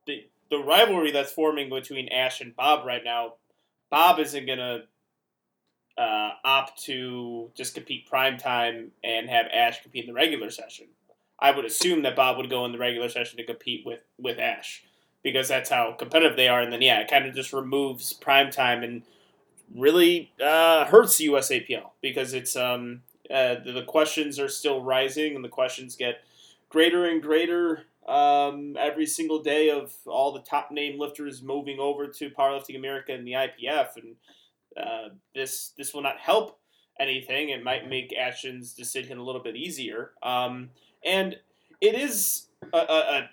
the 0.08 0.28
the 0.50 0.58
rivalry 0.58 1.12
that's 1.12 1.32
forming 1.32 1.70
between 1.70 2.08
Ash 2.10 2.42
and 2.42 2.56
Bob 2.56 2.86
right 2.86 3.04
now, 3.04 3.34
Bob 3.90 4.20
isn't 4.20 4.46
going 4.46 4.60
to 4.60 4.84
uh, 5.98 6.32
opt 6.44 6.84
to 6.84 7.50
just 7.56 7.74
compete 7.74 8.08
prime 8.08 8.38
time 8.38 8.92
and 9.04 9.30
have 9.30 9.48
Ash 9.54 9.82
compete 9.82 10.06
in 10.06 10.08
the 10.08 10.14
regular 10.14 10.50
session. 10.50 10.88
I 11.40 11.52
would 11.52 11.66
assume 11.66 12.04
that 12.04 12.16
Bob 12.16 12.38
would 12.38 12.50
go 12.50 12.66
in 12.66 12.72
the 12.72 12.78
regular 12.78 13.10
session 13.10 13.38
to 13.38 13.46
compete 13.46 13.86
with 13.86 14.00
with 14.18 14.40
Ash 14.40 14.84
because 15.24 15.48
that's 15.48 15.70
how 15.70 15.94
competitive 15.94 16.38
they 16.38 16.48
are. 16.48 16.62
And 16.62 16.72
then 16.72 16.82
yeah, 16.82 17.00
it 17.00 17.10
kind 17.10 17.26
of 17.26 17.36
just 17.36 17.54
removes 17.54 18.14
prime 18.14 18.52
time 18.52 18.84
and 18.84 19.04
really 19.74 20.32
uh, 20.44 20.86
hurts 20.86 21.18
the 21.18 21.28
USAPL 21.28 21.92
because 22.02 22.34
it's 22.34 22.56
um 22.56 23.02
uh, 23.30 23.56
the, 23.66 23.84
questions 23.88 24.40
are 24.40 24.48
still 24.48 24.84
rising 24.84 25.36
and 25.36 25.44
the 25.44 25.50
questions 25.50 25.96
get 25.96 26.22
greater 26.70 27.06
and 27.06 27.24
greater 27.24 27.86
um, 28.08 28.78
every 28.80 29.08
single 29.08 29.42
day 29.42 29.72
of 29.72 29.94
all 30.06 30.32
the 30.32 30.42
top 30.42 30.70
name 30.70 31.00
lifters 31.00 31.42
moving 31.42 31.80
over 31.80 32.06
to 32.08 32.30
Powerlifting 32.30 32.76
America 32.76 33.14
and 33.14 33.26
the 33.26 33.32
IPF 33.32 33.96
and 33.96 34.16
uh, 34.78 35.10
this 35.34 35.72
this 35.78 35.94
will 35.94 36.02
not 36.02 36.20
help 36.20 36.60
anything. 37.00 37.50
It 37.50 37.64
might 37.64 37.90
make 37.90 38.14
Ashton's 38.14 38.74
decision 38.74 39.18
a 39.18 39.24
little 39.24 39.42
bit 39.42 39.56
easier. 39.56 40.12
Um, 40.22 40.70
and 41.04 41.38
it 41.82 41.96
is 41.96 42.48
a, 42.74 42.78
a, 42.78 43.30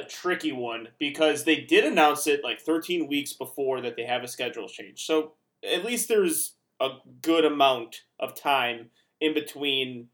a 0.00 0.04
tricky 0.04 0.52
one 0.52 0.88
because 0.98 1.44
they 1.44 1.56
did 1.56 1.84
announce 1.84 2.26
it 2.26 2.42
like 2.44 2.60
13 2.60 3.08
weeks 3.08 3.32
before 3.32 3.80
that 3.80 3.96
they 3.96 4.04
have 4.04 4.22
a 4.22 4.28
schedule 4.28 4.68
change. 4.68 5.04
So 5.04 5.32
at 5.64 5.84
least 5.84 6.08
there's 6.08 6.54
a 6.80 6.88
good 7.20 7.44
amount 7.44 8.02
of 8.18 8.34
time 8.34 8.90
in 9.20 9.34
between 9.34 10.08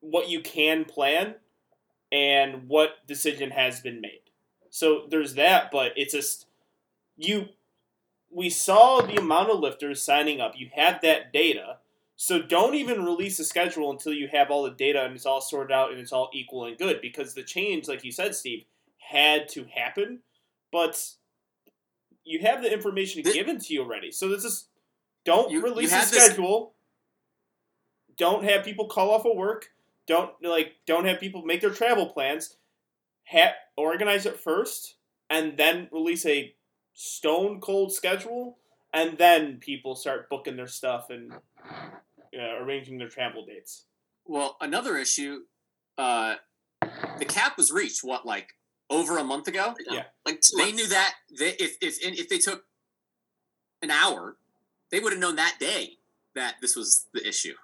what 0.00 0.28
you 0.28 0.40
can 0.40 0.84
plan 0.84 1.34
and 2.12 2.68
what 2.68 3.06
decision 3.06 3.50
has 3.50 3.80
been 3.80 4.00
made. 4.00 4.20
So 4.70 5.06
there's 5.10 5.34
that, 5.34 5.70
but 5.70 5.92
it's 5.96 6.14
just 6.14 6.46
you 7.16 7.48
we 8.30 8.48
saw 8.48 9.00
the 9.00 9.16
amount 9.16 9.50
of 9.50 9.58
lifters 9.58 10.02
signing 10.02 10.40
up. 10.40 10.54
You 10.56 10.70
have 10.74 11.00
that 11.02 11.32
data. 11.32 11.78
So 12.16 12.40
don't 12.40 12.74
even 12.74 13.04
release 13.04 13.40
a 13.40 13.44
schedule 13.44 13.90
until 13.90 14.12
you 14.12 14.28
have 14.28 14.50
all 14.50 14.62
the 14.62 14.70
data 14.70 15.02
and 15.02 15.14
it's 15.14 15.26
all 15.26 15.40
sorted 15.40 15.72
out 15.72 15.90
and 15.90 15.98
it's 15.98 16.12
all 16.12 16.30
equal 16.32 16.66
and 16.66 16.78
good 16.78 17.00
because 17.00 17.34
the 17.34 17.42
change, 17.42 17.88
like 17.88 18.04
you 18.04 18.12
said, 18.12 18.34
Steve, 18.34 18.64
had 18.98 19.48
to 19.48 19.64
happen. 19.74 20.20
But 20.70 21.02
you 22.24 22.40
have 22.40 22.62
the 22.62 22.72
information 22.72 23.22
Th- 23.22 23.34
given 23.34 23.58
to 23.58 23.74
you 23.74 23.82
already. 23.82 24.10
So 24.12 24.28
this 24.28 24.44
is 24.44 24.68
don't 25.24 25.50
You- 25.50 25.58
you 25.58 25.64
release 25.64 25.92
a 25.92 25.96
had 25.96 26.08
this- 26.08 26.24
schedule. 26.26 26.74
Don't 28.16 28.44
have 28.44 28.64
people 28.64 28.86
call 28.88 29.10
off 29.10 29.24
of 29.24 29.36
work. 29.36 29.72
Don't 30.06 30.34
like 30.42 30.76
don't 30.86 31.04
have 31.06 31.20
people 31.20 31.42
make 31.42 31.60
their 31.60 31.70
travel 31.70 32.06
plans. 32.06 32.56
Ha- 33.30 33.54
organize 33.76 34.26
it 34.26 34.38
first 34.38 34.96
and 35.28 35.56
then 35.56 35.88
release 35.92 36.26
a 36.26 36.54
stone 36.92 37.60
cold 37.60 37.92
schedule, 37.94 38.58
and 38.92 39.16
then 39.16 39.58
people 39.58 39.94
start 39.94 40.28
booking 40.28 40.56
their 40.56 40.66
stuff 40.66 41.08
and 41.10 41.32
uh, 41.32 42.56
arranging 42.58 42.98
their 42.98 43.08
travel 43.08 43.46
dates. 43.46 43.86
Well, 44.24 44.56
another 44.60 44.96
issue, 44.98 45.44
uh, 45.96 46.36
the 47.18 47.24
cap 47.26 47.56
was 47.56 47.70
reached. 47.70 48.02
What, 48.04 48.26
like 48.26 48.54
over 48.90 49.16
a 49.18 49.24
month 49.24 49.48
ago? 49.48 49.74
Yeah. 49.88 50.04
Like 50.26 50.42
They 50.56 50.64
months. 50.64 50.76
knew 50.76 50.86
that. 50.88 51.14
They, 51.38 51.50
if 51.50 51.76
if 51.80 51.98
if 52.02 52.28
they 52.28 52.38
took 52.38 52.64
an 53.82 53.90
hour, 53.90 54.36
they 54.90 55.00
would 55.00 55.12
have 55.12 55.20
known 55.20 55.36
that 55.36 55.56
day 55.58 55.98
that 56.34 56.56
this 56.60 56.76
was 56.76 57.06
the 57.14 57.26
issue. 57.26 57.54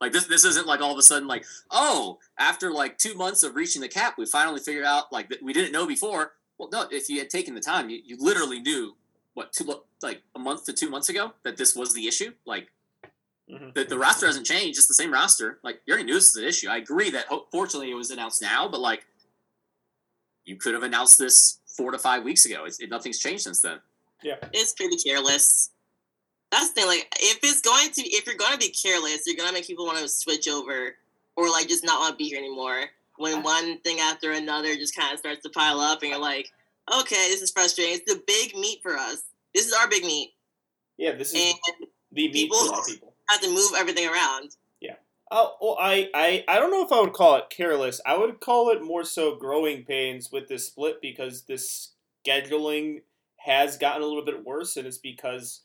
Like 0.00 0.12
this, 0.12 0.24
this 0.26 0.44
isn't 0.44 0.66
like 0.66 0.80
all 0.80 0.92
of 0.92 0.98
a 0.98 1.02
sudden 1.02 1.26
like, 1.26 1.44
oh, 1.70 2.18
after 2.38 2.70
like 2.70 2.98
two 2.98 3.14
months 3.14 3.42
of 3.42 3.54
reaching 3.56 3.80
the 3.82 3.88
cap, 3.88 4.14
we 4.18 4.26
finally 4.26 4.60
figured 4.60 4.84
out 4.84 5.12
like 5.12 5.28
that 5.30 5.42
we 5.42 5.52
didn't 5.52 5.72
know 5.72 5.86
before. 5.86 6.32
Well, 6.58 6.68
no, 6.72 6.86
if 6.90 7.08
you 7.10 7.18
had 7.18 7.28
taken 7.30 7.54
the 7.54 7.60
time, 7.60 7.90
you, 7.90 8.00
you 8.04 8.16
literally 8.18 8.60
knew 8.60 8.94
what 9.34 9.52
two 9.52 9.64
like 10.02 10.22
a 10.34 10.38
month 10.38 10.64
to 10.66 10.72
two 10.72 10.88
months 10.90 11.08
ago 11.08 11.32
that 11.44 11.56
this 11.56 11.74
was 11.74 11.92
the 11.94 12.06
issue. 12.06 12.32
Like 12.46 12.68
Mhm. 13.50 13.74
the, 13.74 13.84
the 13.84 13.96
roster 13.98 14.26
hasn't 14.26 14.44
changed; 14.44 14.76
it's 14.76 14.88
the 14.88 14.94
same 14.94 15.12
roster. 15.12 15.60
Like 15.62 15.80
you 15.86 15.92
already 15.92 16.04
knew 16.06 16.14
this 16.14 16.30
is 16.30 16.36
an 16.36 16.44
issue. 16.44 16.68
I 16.68 16.78
agree 16.78 17.10
that 17.10 17.26
ho- 17.26 17.46
fortunately 17.52 17.90
it 17.92 17.94
was 17.94 18.10
announced 18.10 18.42
now, 18.42 18.66
but 18.68 18.80
like 18.80 19.06
you 20.46 20.56
could 20.56 20.74
have 20.74 20.82
announced 20.82 21.18
this 21.18 21.58
four 21.66 21.90
to 21.90 21.98
five 21.98 22.24
weeks 22.24 22.46
ago. 22.46 22.64
It's, 22.64 22.78
it, 22.80 22.88
nothing's 22.88 23.18
changed 23.18 23.42
since 23.44 23.60
then. 23.60 23.78
Yeah, 24.22 24.36
it's 24.52 24.72
pretty 24.72 24.96
careless. 24.96 25.70
That's 26.50 26.68
the 26.68 26.74
thing. 26.80 26.86
Like, 26.86 27.12
if 27.20 27.38
it's 27.42 27.60
going 27.60 27.90
to, 27.90 28.02
if 28.02 28.26
you're 28.26 28.36
going 28.36 28.52
to 28.52 28.58
be 28.58 28.70
careless, 28.70 29.24
you're 29.26 29.36
going 29.36 29.48
to 29.48 29.52
make 29.54 29.66
people 29.66 29.84
want 29.84 29.98
to 29.98 30.08
switch 30.08 30.48
over, 30.48 30.94
or 31.36 31.50
like 31.50 31.68
just 31.68 31.84
not 31.84 32.00
want 32.00 32.12
to 32.12 32.16
be 32.16 32.28
here 32.30 32.38
anymore. 32.38 32.84
When 33.18 33.42
one 33.42 33.78
thing 33.80 33.98
after 34.00 34.32
another 34.32 34.74
just 34.76 34.96
kind 34.96 35.12
of 35.12 35.18
starts 35.18 35.42
to 35.42 35.50
pile 35.50 35.80
up, 35.80 36.02
and 36.02 36.10
you're 36.10 36.20
like, 36.20 36.52
okay, 37.00 37.28
this 37.28 37.42
is 37.42 37.50
frustrating. 37.50 37.94
It's 37.96 38.12
the 38.12 38.22
big 38.26 38.54
meet 38.54 38.82
for 38.82 38.96
us. 38.96 39.22
This 39.54 39.66
is 39.66 39.72
our 39.72 39.88
big 39.88 40.04
meet, 40.04 40.34
Yeah, 40.98 41.12
this 41.12 41.34
is 41.34 41.42
and 41.42 41.54
the 42.12 42.28
meat 42.28 42.32
people- 42.32 42.58
for 42.72 42.80
a 42.80 42.84
people. 42.84 43.12
Have 43.30 43.40
to 43.40 43.50
move 43.50 43.72
everything 43.76 44.06
around. 44.08 44.50
Oh, 45.30 45.56
well, 45.60 45.76
I, 45.80 46.08
I, 46.14 46.44
I 46.46 46.58
don't 46.60 46.70
know 46.70 46.84
if 46.84 46.92
I 46.92 47.00
would 47.00 47.12
call 47.12 47.36
it 47.36 47.50
careless. 47.50 48.00
I 48.06 48.16
would 48.16 48.38
call 48.40 48.70
it 48.70 48.82
more 48.82 49.02
so 49.04 49.34
growing 49.34 49.84
pains 49.84 50.30
with 50.30 50.46
this 50.48 50.66
split 50.66 51.00
because 51.02 51.42
this 51.42 51.92
scheduling 52.24 53.02
has 53.38 53.76
gotten 53.76 54.02
a 54.02 54.06
little 54.06 54.24
bit 54.24 54.44
worse, 54.44 54.76
and 54.76 54.86
it's 54.86 54.98
because 54.98 55.62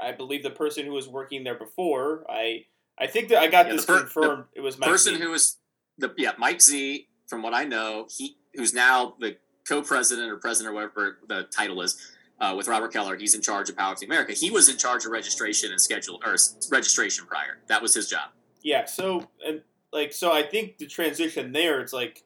I 0.00 0.12
believe 0.12 0.42
the 0.42 0.50
person 0.50 0.84
who 0.84 0.92
was 0.92 1.08
working 1.08 1.44
there 1.44 1.54
before, 1.58 2.24
I, 2.28 2.64
I 2.98 3.06
think 3.06 3.28
that 3.28 3.38
I 3.38 3.46
got 3.46 3.66
Yeah, 3.66 3.72
this 3.74 3.84
per- 3.86 4.00
confirmed. 4.00 4.44
it 4.54 4.60
was 4.62 4.78
Mike 4.78 4.90
person 4.90 5.14
Z. 5.14 5.20
who 5.22 5.30
was 5.30 5.58
the 5.96 6.12
yeah 6.16 6.32
Mike 6.38 6.60
Z, 6.60 7.06
from 7.28 7.42
what 7.42 7.54
I 7.54 7.64
know, 7.64 8.06
he 8.10 8.36
who's 8.54 8.74
now 8.74 9.14
the 9.20 9.36
co-president 9.68 10.30
or 10.30 10.36
president 10.38 10.72
or 10.72 10.74
whatever 10.74 11.18
the 11.28 11.44
title 11.44 11.80
is. 11.82 11.96
Uh, 12.40 12.54
with 12.56 12.68
Robert 12.68 12.92
Keller, 12.92 13.16
he's 13.16 13.34
in 13.34 13.42
charge 13.42 13.68
of 13.68 13.74
Powerlifting 13.74 14.04
America. 14.06 14.32
He 14.32 14.48
was 14.48 14.68
in 14.68 14.76
charge 14.76 15.04
of 15.04 15.10
registration 15.10 15.72
and 15.72 15.80
schedule 15.80 16.20
or 16.24 16.36
registration 16.70 17.26
prior. 17.26 17.58
That 17.66 17.82
was 17.82 17.94
his 17.96 18.08
job. 18.08 18.30
Yeah, 18.62 18.84
so 18.86 19.28
and 19.46 19.62
like 19.92 20.12
so 20.12 20.32
I 20.32 20.42
think 20.42 20.78
the 20.78 20.86
transition 20.86 21.52
there 21.52 21.80
it's 21.80 21.92
like 21.92 22.24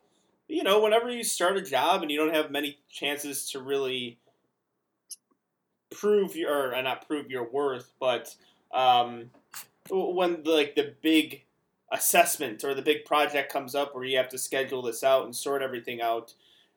you 0.49 0.63
know, 0.63 0.81
whenever 0.83 1.11
you 1.11 1.25
start 1.25 1.57
a 1.57 1.63
job 1.63 2.03
and 2.03 2.11
you 2.11 2.19
don't 2.19 2.35
have 2.35 2.51
many 2.51 2.79
chances 2.91 3.51
to 3.53 3.61
really 3.61 4.19
prove 5.91 6.37
your 6.37 6.75
or 6.75 6.83
not 6.83 7.07
prove 7.07 7.31
your 7.31 7.51
worth, 7.51 7.93
but 8.01 8.35
um 8.73 9.31
when 9.91 10.43
the, 10.43 10.51
like 10.51 10.75
the 10.75 10.95
big 11.03 11.45
assessment 11.91 12.65
or 12.65 12.75
the 12.75 12.83
big 12.83 13.05
project 13.05 13.53
comes 13.53 13.75
up 13.75 13.95
where 13.95 14.05
you 14.05 14.17
have 14.17 14.29
to 14.29 14.39
schedule 14.39 14.83
this 14.83 15.03
out 15.03 15.25
and 15.25 15.35
sort 15.35 15.63
everything 15.63 16.01
out, 16.01 16.35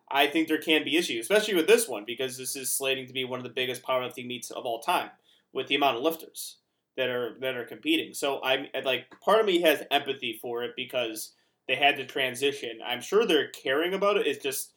I 0.10 0.28
think 0.28 0.48
there 0.48 0.58
can 0.58 0.84
be 0.84 0.98
issues, 0.98 1.22
especially 1.22 1.56
with 1.56 1.68
this 1.68 1.88
one 1.88 2.04
because 2.06 2.38
this 2.38 2.56
is 2.56 2.72
slating 2.72 3.08
to 3.08 3.14
be 3.14 3.24
one 3.24 3.40
of 3.40 3.44
the 3.44 3.50
biggest 3.50 3.84
powerlifting 3.84 4.28
meets 4.28 4.52
of 4.52 4.66
all 4.66 4.80
time 4.80 5.10
with 5.54 5.68
the 5.68 5.76
amount 5.76 5.98
of 5.98 6.04
lifters 6.04 6.58
that 6.98 7.10
are 7.10 7.36
that 7.42 7.56
are 7.56 7.66
competing. 7.66 8.14
So 8.14 8.42
I'm 8.44 8.68
like 8.84 9.06
part 9.22 9.40
of 9.40 9.46
me 9.46 9.62
has 9.62 9.84
empathy 9.92 10.40
for 10.42 10.64
it 10.64 10.72
because 10.76 11.34
they 11.68 11.76
had 11.76 11.98
to 11.98 12.06
transition. 12.06 12.80
I'm 12.86 13.02
sure 13.02 13.26
they're 13.26 13.50
caring 13.50 13.94
about 13.94 14.18
it. 14.18 14.28
It's 14.28 14.44
just 14.44 14.74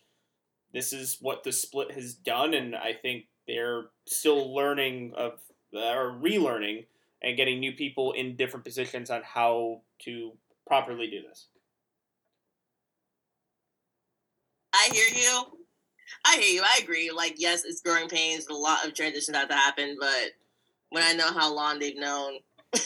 this 0.73 0.93
is 0.93 1.19
what 1.21 1.45
the 1.45 1.53
split 1.53 1.93
has 1.93 2.15
done, 2.15 2.55
and 2.55 2.77
I 2.77 2.93
think 2.93 3.27
they're 3.47 3.87
still 4.07 4.55
learning 4.55 5.15
of 5.17 5.41
or 5.73 6.19
relearning 6.21 6.87
and 7.23 7.37
getting 7.37 7.61
new 7.61 7.73
people 7.73 8.13
in 8.13 8.37
different 8.37 8.65
positions 8.65 9.11
on 9.11 9.23
how 9.25 9.83
to 10.01 10.33
properly 10.67 11.09
do 11.11 11.23
this. 11.23 11.47
I 14.73 14.89
hear 14.93 15.09
you. 15.15 15.43
I 16.25 16.37
hear 16.37 16.55
you. 16.55 16.63
I 16.63 16.81
agree. 16.83 17.11
Like, 17.11 17.35
yes, 17.39 17.65
it's 17.65 17.81
growing 17.81 18.09
pains. 18.09 18.47
A 18.49 18.55
lot 18.55 18.87
of 18.87 18.95
transitions 18.95 19.37
have 19.37 19.49
to 19.49 19.55
happen, 19.55 19.97
but 19.99 20.31
when 20.91 21.03
I 21.03 21.13
know 21.13 21.33
how 21.33 21.53
long 21.55 21.79
they've 21.79 21.97
known, 21.99 22.39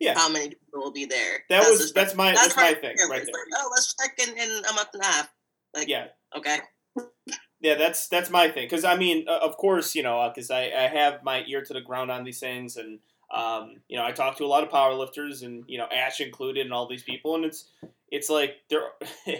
Yeah. 0.00 0.14
how 0.18 0.28
many 0.28 0.50
people 0.50 0.80
will 0.80 0.92
be 0.92 1.04
there. 1.04 1.44
That 1.48 1.68
was 1.68 1.78
just- 1.80 1.94
that's 1.94 2.14
my 2.14 2.32
that's, 2.32 2.56
my 2.56 2.74
thing 2.74 2.96
right 3.08 3.24
there. 3.24 3.32
like, 3.32 3.58
oh, 3.58 3.70
let's 3.72 3.94
check 3.94 4.18
in 4.28 4.36
in 4.36 4.64
a 4.64 4.72
month 4.72 4.90
and 4.94 5.02
a 5.02 5.06
half. 5.06 5.28
Like, 5.74 5.88
Yeah, 5.88 6.06
okay. 6.36 6.58
Yeah, 7.62 7.74
that's 7.74 8.08
that's 8.08 8.30
my 8.30 8.48
thing. 8.48 8.64
Because 8.64 8.84
I 8.84 8.96
mean, 8.96 9.26
uh, 9.28 9.38
of 9.42 9.56
course, 9.58 9.94
you 9.94 10.02
know, 10.02 10.30
because 10.34 10.50
I, 10.50 10.62
I 10.62 10.88
have 10.88 11.22
my 11.22 11.44
ear 11.46 11.62
to 11.62 11.72
the 11.74 11.82
ground 11.82 12.10
on 12.10 12.24
these 12.24 12.40
things, 12.40 12.78
and 12.78 12.98
um, 13.30 13.76
you 13.88 13.98
know, 13.98 14.04
I 14.04 14.12
talk 14.12 14.38
to 14.38 14.44
a 14.44 14.46
lot 14.46 14.64
of 14.64 14.70
powerlifters, 14.70 15.42
and 15.44 15.64
you 15.68 15.76
know, 15.76 15.86
Ash 15.92 16.20
included, 16.22 16.64
and 16.64 16.72
all 16.72 16.88
these 16.88 17.02
people, 17.02 17.34
and 17.34 17.44
it's 17.44 17.66
it's 18.10 18.30
like 18.30 18.56
they're 18.70 18.88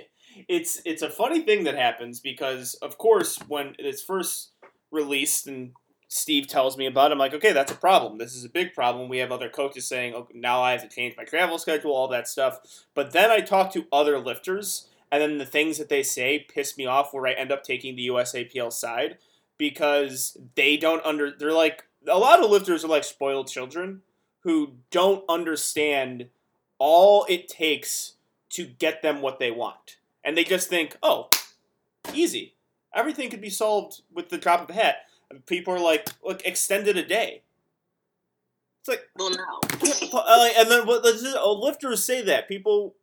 it's 0.49 0.83
it's 0.85 1.01
a 1.01 1.09
funny 1.09 1.41
thing 1.41 1.65
that 1.65 1.77
happens 1.77 2.21
because, 2.21 2.75
of 2.83 2.99
course, 2.99 3.39
when 3.49 3.75
it's 3.79 4.03
first 4.03 4.51
released 4.91 5.47
and 5.47 5.73
Steve 6.13 6.49
tells 6.49 6.77
me 6.77 6.87
about 6.87 7.13
I'm 7.13 7.19
like, 7.19 7.35
okay, 7.35 7.53
that's 7.53 7.71
a 7.71 7.77
problem. 7.77 8.19
This 8.19 8.35
is 8.35 8.45
a 8.45 8.49
big 8.49 8.75
problem. 8.75 9.09
We 9.09 9.19
have 9.19 9.31
other 9.31 9.49
coaches 9.49 9.87
saying, 9.87 10.13
okay, 10.13 10.35
now 10.37 10.61
I 10.61 10.73
have 10.73 10.83
to 10.83 10.89
change 10.89 11.17
my 11.17 11.23
travel 11.23 11.57
schedule, 11.57 11.93
all 11.93 12.09
that 12.09 12.27
stuff. 12.27 12.61
But 12.95 13.13
then 13.13 13.31
I 13.31 13.41
talk 13.41 13.73
to 13.73 13.87
other 13.93 14.19
lifters 14.19 14.89
and 15.13 15.23
then 15.23 15.39
the 15.39 15.47
things 15.47 15.79
that 15.79 15.89
they 15.89 16.03
say 16.03 16.47
piss 16.53 16.77
me 16.77 16.85
off 16.85 17.15
where 17.15 17.29
I 17.29 17.33
end 17.33 17.53
up 17.53 17.63
taking 17.63 17.95
the 17.95 18.09
USAPL 18.09 18.73
side 18.73 19.19
because 19.57 20.37
they 20.57 20.77
don't 20.77 21.05
under 21.07 21.31
they're 21.31 21.53
like 21.53 21.85
a 22.09 22.19
lot 22.19 22.43
of 22.43 22.51
lifters 22.51 22.85
are 22.85 22.89
like 22.89 23.05
spoiled 23.05 23.49
children 23.49 24.03
who 24.41 24.73
don't 24.91 25.25
understand 25.29 26.29
all 26.79 27.25
it 27.29 27.49
takes 27.49 28.15
to 28.51 28.67
get 28.67 29.03
them 29.03 29.23
what 29.23 29.39
they 29.39 29.53
want. 29.53 29.99
And 30.25 30.37
they 30.37 30.45
just 30.45 30.69
think, 30.69 30.97
"Oh, 31.03 31.31
easy. 32.13 32.55
Everything 32.93 33.31
could 33.31 33.41
be 33.41 33.51
solved 33.51 34.03
with 34.13 34.31
the 34.31 34.39
drop 34.39 34.63
of 34.63 34.71
a 34.71 34.73
hat." 34.73 35.05
And 35.31 35.45
people 35.47 35.75
are 35.75 35.81
like, 35.81 36.09
"Look, 36.25 36.45
extended 36.45 36.97
a 36.97 37.07
day." 37.07 37.43
It's 38.81 38.89
like 38.89 39.09
Well, 39.17 39.33
uh, 40.15 40.49
and 40.59 40.71
then 40.71 40.87
what 40.87 41.03
the 41.03 41.41
uh, 41.41 41.53
lifters 41.53 42.05
say 42.05 42.23
that 42.23 42.49
people 42.49 42.97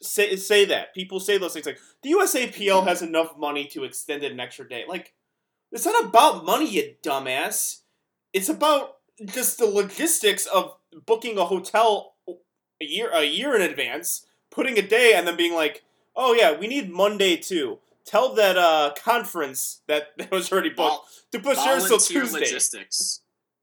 say 0.00 0.36
say 0.36 0.64
that 0.64 0.94
people 0.94 1.20
say 1.20 1.36
those 1.36 1.52
things 1.52 1.66
like 1.66 1.80
the 2.02 2.12
USAPL 2.12 2.86
has 2.86 3.02
enough 3.02 3.36
money 3.36 3.66
to 3.66 3.84
extend 3.84 4.22
it 4.22 4.32
an 4.32 4.40
extra 4.40 4.68
day. 4.68 4.84
Like 4.88 5.14
it's 5.72 5.86
not 5.86 6.04
about 6.04 6.44
money, 6.44 6.68
you 6.68 6.94
dumbass. 7.02 7.80
It's 8.32 8.48
about 8.48 8.98
just 9.26 9.58
the 9.58 9.66
logistics 9.66 10.46
of 10.46 10.76
booking 11.06 11.38
a 11.38 11.44
hotel 11.44 12.14
a 12.28 12.84
year 12.84 13.10
a 13.12 13.24
year 13.24 13.54
in 13.54 13.62
advance, 13.62 14.26
putting 14.50 14.78
a 14.78 14.82
day, 14.82 15.14
and 15.14 15.26
then 15.26 15.36
being 15.36 15.54
like, 15.54 15.82
"Oh 16.16 16.34
yeah, 16.34 16.56
we 16.56 16.66
need 16.66 16.90
Monday 16.90 17.36
too." 17.36 17.78
Tell 18.06 18.34
that 18.34 18.56
uh, 18.56 18.92
conference 18.96 19.82
that, 19.86 20.08
that 20.18 20.30
was 20.30 20.50
already 20.50 20.70
booked 20.70 21.06
to 21.32 21.38
push 21.38 21.56
yours 21.64 21.86
till 21.86 21.98
Volunteer 21.98 22.22
Tuesday. 22.22 22.40
logistics. 22.40 23.20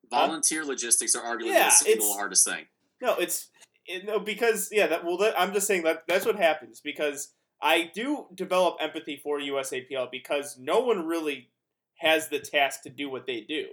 Volunteer 0.09 0.63
logistics 0.63 1.15
are 1.15 1.23
arguably 1.23 1.47
Yeah, 1.47 1.65
the 1.65 1.71
single 1.71 2.13
hardest 2.13 2.47
thing. 2.47 2.65
No, 3.01 3.15
it's 3.15 3.49
it, 3.85 4.05
no 4.05 4.19
because 4.19 4.69
yeah. 4.71 4.87
That 4.87 5.03
well, 5.03 5.17
that, 5.17 5.39
I'm 5.39 5.53
just 5.53 5.67
saying 5.67 5.83
that 5.83 6.03
that's 6.07 6.25
what 6.25 6.37
happens 6.37 6.79
because 6.79 7.33
I 7.61 7.91
do 7.93 8.27
develop 8.33 8.77
empathy 8.79 9.19
for 9.21 9.39
USAPL 9.39 10.09
because 10.11 10.57
no 10.57 10.79
one 10.79 11.05
really 11.05 11.49
has 11.95 12.29
the 12.29 12.39
task 12.39 12.83
to 12.83 12.89
do 12.89 13.09
what 13.09 13.25
they 13.25 13.41
do. 13.41 13.67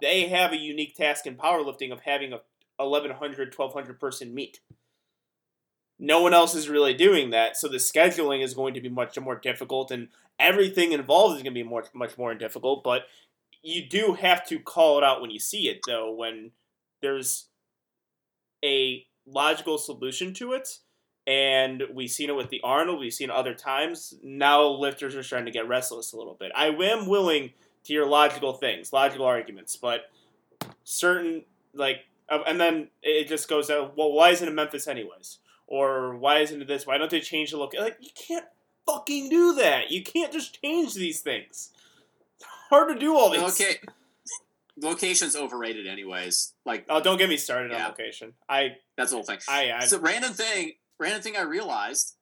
They 0.00 0.28
have 0.28 0.52
a 0.52 0.56
unique 0.56 0.96
task 0.96 1.26
in 1.26 1.36
powerlifting 1.36 1.92
of 1.92 2.00
having 2.00 2.32
a 2.32 2.40
1100 2.76 3.54
1200 3.56 4.00
person 4.00 4.34
meet. 4.34 4.60
No 5.98 6.22
one 6.22 6.32
else 6.34 6.54
is 6.54 6.68
really 6.68 6.94
doing 6.94 7.30
that, 7.30 7.56
so 7.56 7.68
the 7.68 7.78
scheduling 7.78 8.42
is 8.42 8.54
going 8.54 8.74
to 8.74 8.80
be 8.80 8.88
much 8.88 9.18
more 9.18 9.36
difficult, 9.36 9.90
and 9.90 10.08
everything 10.38 10.92
involved 10.92 11.36
is 11.36 11.42
going 11.42 11.54
to 11.54 11.62
be 11.62 11.68
much 11.68 11.86
much 11.92 12.16
more 12.16 12.34
difficult. 12.34 12.84
But 12.84 13.02
you 13.62 13.84
do 13.86 14.14
have 14.14 14.46
to 14.46 14.58
call 14.60 14.98
it 14.98 15.04
out 15.04 15.20
when 15.20 15.30
you 15.30 15.40
see 15.40 15.68
it, 15.68 15.80
though. 15.86 16.12
When 16.12 16.52
there's 17.02 17.46
a 18.64 19.06
logical 19.26 19.78
solution 19.78 20.32
to 20.34 20.52
it, 20.52 20.78
and 21.26 21.82
we've 21.92 22.10
seen 22.10 22.30
it 22.30 22.36
with 22.36 22.48
the 22.48 22.60
Arnold, 22.62 23.00
we've 23.00 23.12
seen 23.12 23.30
other 23.30 23.54
times. 23.54 24.14
Now 24.22 24.66
lifters 24.66 25.14
are 25.14 25.22
starting 25.22 25.46
to 25.46 25.52
get 25.52 25.68
restless 25.68 26.12
a 26.12 26.16
little 26.16 26.36
bit. 26.38 26.52
I 26.54 26.68
am 26.68 27.06
willing 27.06 27.50
to 27.84 27.92
hear 27.92 28.04
logical 28.04 28.54
things, 28.54 28.92
logical 28.92 29.26
arguments, 29.26 29.76
but 29.76 30.10
certain 30.84 31.44
like, 31.74 32.06
and 32.30 32.60
then 32.60 32.88
it 33.02 33.28
just 33.28 33.48
goes 33.48 33.68
out. 33.68 33.96
Well, 33.96 34.12
why 34.12 34.30
isn't 34.30 34.48
it 34.48 34.54
Memphis 34.54 34.88
anyways? 34.88 35.38
Or 35.68 36.16
why 36.16 36.38
isn't 36.38 36.62
it 36.62 36.66
this? 36.66 36.86
Why 36.86 36.96
don't 36.96 37.10
they 37.10 37.20
change 37.20 37.50
the 37.50 37.58
look? 37.58 37.74
Like 37.78 37.98
you 38.00 38.10
can't 38.14 38.46
fucking 38.86 39.28
do 39.28 39.54
that. 39.56 39.90
You 39.90 40.02
can't 40.02 40.32
just 40.32 40.60
change 40.62 40.94
these 40.94 41.20
things. 41.20 41.70
hard 42.70 42.88
to 42.88 42.98
do 42.98 43.14
all 43.14 43.30
these. 43.30 43.42
Okay. 43.42 43.76
Location's 44.80 45.36
overrated, 45.36 45.86
anyways. 45.86 46.54
Like 46.64 46.86
Oh, 46.88 47.02
don't 47.02 47.18
get 47.18 47.28
me 47.28 47.36
started 47.36 47.72
on 47.72 47.82
location. 47.82 48.32
I, 48.48 48.76
that's 48.96 49.10
the 49.10 49.16
whole 49.16 49.24
thing. 49.24 49.38
I, 49.48 49.72
I 49.72 49.84
So 49.84 49.98
random 50.00 50.32
thing, 50.32 50.72
random 50.98 51.20
thing 51.20 51.36
I 51.36 51.42
realized 51.42 52.14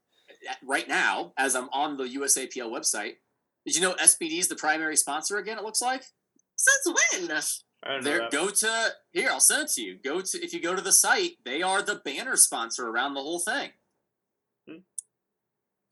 uh, 0.49 0.55
right 0.65 0.88
now 0.88 1.33
as 1.38 1.55
I'm 1.55 1.69
on 1.73 1.97
the 1.97 2.05
USAPL 2.05 2.69
website. 2.71 3.17
Did 3.65 3.76
you 3.76 3.81
know 3.81 3.95
SPD 3.95 4.38
is 4.38 4.49
the 4.49 4.57
primary 4.57 4.97
sponsor 4.97 5.37
again? 5.37 5.59
It 5.59 5.65
looks 5.65 5.83
like. 5.83 6.03
Since 6.57 6.97
when? 7.23 7.29
I 7.87 7.93
don't 7.93 8.05
know. 8.05 8.11
There, 8.11 8.28
go 8.31 8.50
to 8.50 8.88
here. 9.12 9.28
I'll 9.31 9.40
send 9.40 9.64
it 9.64 9.69
to 9.75 9.83
you. 9.83 9.99
Go 10.02 10.21
to 10.21 10.45
if 10.45 10.52
you 10.52 10.61
go 10.61 10.75
to 10.75 10.83
the 10.83 10.93
site, 10.93 11.38
they 11.45 11.62
are 11.62 11.83
the 11.83 11.97
banner 11.97 12.37
sponsor 12.37 12.88
around 12.88 13.14
the 13.14 13.23
whole 13.23 13.38
thing. 13.38 13.71
Hmm. 14.69 14.78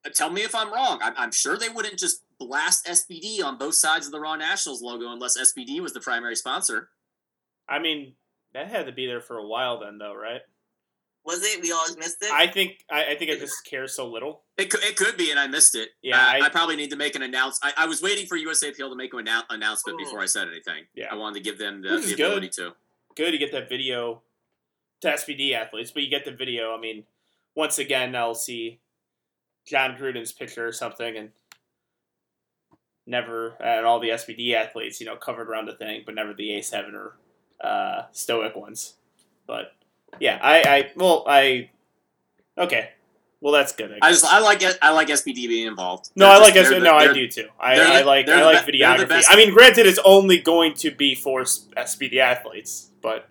Uh, 0.04 0.10
Tell 0.14 0.30
me 0.30 0.42
if 0.42 0.54
I'm 0.54 0.72
wrong. 0.72 0.98
I'm, 1.02 1.14
I'm 1.16 1.32
sure 1.32 1.56
they 1.56 1.68
wouldn't 1.68 1.98
just 1.98 2.22
blast 2.38 2.86
SPD 2.86 3.42
on 3.44 3.58
both 3.58 3.74
sides 3.74 4.06
of 4.06 4.12
the 4.12 4.20
Raw 4.20 4.34
Nationals 4.34 4.82
logo 4.82 5.12
unless 5.12 5.38
SPD 5.38 5.80
was 5.80 5.92
the 5.92 6.00
primary 6.00 6.36
sponsor. 6.36 6.90
I 7.68 7.78
mean, 7.78 8.14
that 8.52 8.68
had 8.68 8.86
to 8.86 8.92
be 8.92 9.06
there 9.06 9.20
for 9.20 9.38
a 9.38 9.46
while 9.46 9.80
then, 9.80 9.98
though, 9.98 10.14
right? 10.14 10.42
Was 11.26 11.42
it? 11.42 11.62
We 11.62 11.72
always 11.72 11.96
missed 11.96 12.18
it. 12.22 12.30
I 12.30 12.46
think 12.46 12.84
I, 12.90 13.12
I 13.12 13.14
think 13.16 13.30
I 13.30 13.36
just 13.36 13.64
care 13.64 13.88
so 13.88 14.06
little. 14.06 14.42
It 14.58 14.68
could, 14.70 14.82
it 14.84 14.96
could 14.96 15.16
be, 15.16 15.30
and 15.30 15.40
I 15.40 15.46
missed 15.46 15.74
it. 15.74 15.88
Yeah, 16.02 16.18
Uh, 16.18 16.20
I- 16.32 16.40
I, 16.44 16.48
probably 16.50 16.76
need 16.76 16.90
to 16.90 16.96
make 16.96 17.14
an 17.16 17.22
announce. 17.22 17.58
I, 17.62 17.72
I 17.78 17.86
was 17.86 18.02
waiting 18.02 18.26
for 18.26 18.36
USAPL 18.36 18.76
to 18.90 18.94
make 18.94 19.14
an 19.14 19.24
annou- 19.24 19.44
announcement 19.50 19.98
Ooh. 20.00 20.04
before 20.04 20.20
I 20.20 20.26
said 20.26 20.48
anything. 20.48 20.84
Yeah. 20.94 21.06
I 21.10 21.14
wanted 21.14 21.36
to 21.36 21.40
give 21.40 21.58
them 21.58 21.80
the, 21.80 21.92
Which 21.94 22.04
is 22.04 22.10
the 22.10 22.16
good. 22.16 22.26
ability 22.26 22.48
to. 22.56 22.74
Good 23.16 23.30
to 23.30 23.38
get 23.38 23.52
that 23.52 23.68
video 23.70 24.22
to 25.00 25.08
SPD 25.08 25.54
athletes, 25.54 25.90
but 25.92 26.02
you 26.02 26.10
get 26.10 26.24
the 26.26 26.32
video. 26.32 26.74
I 26.76 26.80
mean, 26.80 27.04
once 27.54 27.78
again, 27.78 28.14
I'll 28.14 28.34
see 28.34 28.80
John 29.66 29.96
Gruden's 29.96 30.32
picture 30.32 30.66
or 30.66 30.72
something, 30.72 31.16
and 31.16 31.30
never 33.06 33.50
and 33.62 33.86
all 33.86 34.00
the 34.00 34.10
SPD 34.10 34.54
athletes, 34.54 35.00
you 35.00 35.06
know, 35.06 35.16
covered 35.16 35.48
around 35.48 35.66
the 35.66 35.74
thing, 35.74 36.02
but 36.04 36.14
never 36.14 36.34
the 36.34 36.50
A7 36.50 36.92
or 36.94 37.16
uh, 37.62 38.02
Stoic 38.12 38.56
ones. 38.56 38.94
But 39.46 39.72
yeah, 40.20 40.38
I, 40.42 40.62
I 40.62 40.90
well, 40.96 41.24
I 41.26 41.70
okay. 42.58 42.90
Well, 43.40 43.52
that's 43.52 43.72
good. 43.72 43.92
I, 43.92 44.06
I 44.06 44.10
just 44.10 44.24
I 44.24 44.38
like 44.40 44.62
it. 44.62 44.78
I 44.80 44.90
like 44.92 45.08
SPD 45.08 45.34
being 45.48 45.66
involved. 45.66 46.10
No, 46.16 46.26
They're 46.26 46.32
I 46.34 46.38
just- 46.38 46.48
like 46.50 46.56
S. 46.64 46.70
they're 46.70 46.78
the- 46.80 46.84
No, 46.86 46.94
I 46.96 47.12
do 47.12 47.28
too. 47.28 47.48
I, 47.60 47.76
the- 47.76 47.82
I 47.82 48.00
like 48.02 48.28
I 48.28 48.42
like 48.44 48.64
be- 48.66 48.78
videography. 48.80 49.22
I 49.28 49.36
mean, 49.36 49.52
granted, 49.52 49.86
it's 49.86 49.98
only 50.04 50.38
going 50.38 50.72
to 50.76 50.90
be 50.90 51.14
for 51.14 51.42
SPD 51.42 52.18
athletes, 52.18 52.90
but 53.02 53.28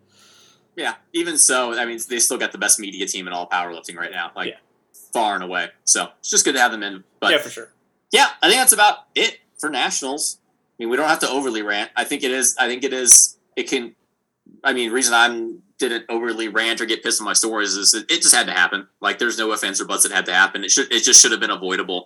Yeah, 0.75 0.95
even 1.13 1.37
so, 1.37 1.77
I 1.77 1.85
mean, 1.85 1.99
they 2.09 2.19
still 2.19 2.37
got 2.37 2.51
the 2.51 2.57
best 2.59 2.79
media 2.79 3.05
team 3.07 3.27
in 3.27 3.33
all 3.33 3.47
powerlifting 3.47 3.95
right 3.95 4.11
now, 4.11 4.31
like 4.35 4.49
Yeah. 4.49 4.57
far 5.13 5.35
and 5.35 5.43
away. 5.43 5.69
So 5.83 6.09
it's 6.19 6.29
just 6.29 6.45
good 6.45 6.53
to 6.53 6.59
have 6.59 6.71
them 6.71 6.83
in. 6.83 7.03
But 7.19 7.31
yeah, 7.31 7.37
for 7.39 7.49
sure. 7.49 7.71
Yeah, 8.11 8.27
I 8.41 8.47
think 8.49 8.59
that's 8.59 8.73
about 8.73 9.05
it 9.15 9.39
for 9.59 9.69
nationals. 9.71 10.37
I 10.43 10.83
mean, 10.83 10.89
we 10.89 10.97
don't 10.97 11.07
have 11.09 11.19
to 11.19 11.29
overly 11.29 11.61
rant. 11.63 11.89
I 11.95 12.03
think 12.03 12.23
it 12.23 12.31
is. 12.31 12.55
I 12.59 12.67
think 12.67 12.83
it 12.83 12.93
is. 12.93 13.37
It 13.55 13.67
can. 13.69 13.95
I 14.63 14.73
mean, 14.73 14.91
reason 14.91 15.13
I'm 15.13 15.61
didn't 15.77 16.05
overly 16.09 16.47
rant 16.47 16.79
or 16.79 16.85
get 16.85 17.03
pissed 17.03 17.19
on 17.19 17.25
my 17.25 17.33
stories 17.33 17.73
is 17.73 17.93
it, 17.93 18.07
just 18.07 18.33
had 18.33 18.45
to 18.47 18.53
happen. 18.53 18.87
Like, 19.01 19.19
there's 19.19 19.37
no 19.37 19.51
ands, 19.51 19.81
or 19.81 19.85
buts. 19.85 20.05
It 20.05 20.11
had 20.11 20.25
to 20.27 20.33
happen. 20.33 20.63
It 20.63 20.71
should. 20.71 20.91
It 20.91 21.03
just 21.03 21.21
should 21.21 21.31
have 21.31 21.41
been 21.41 21.49
avoidable. 21.51 22.05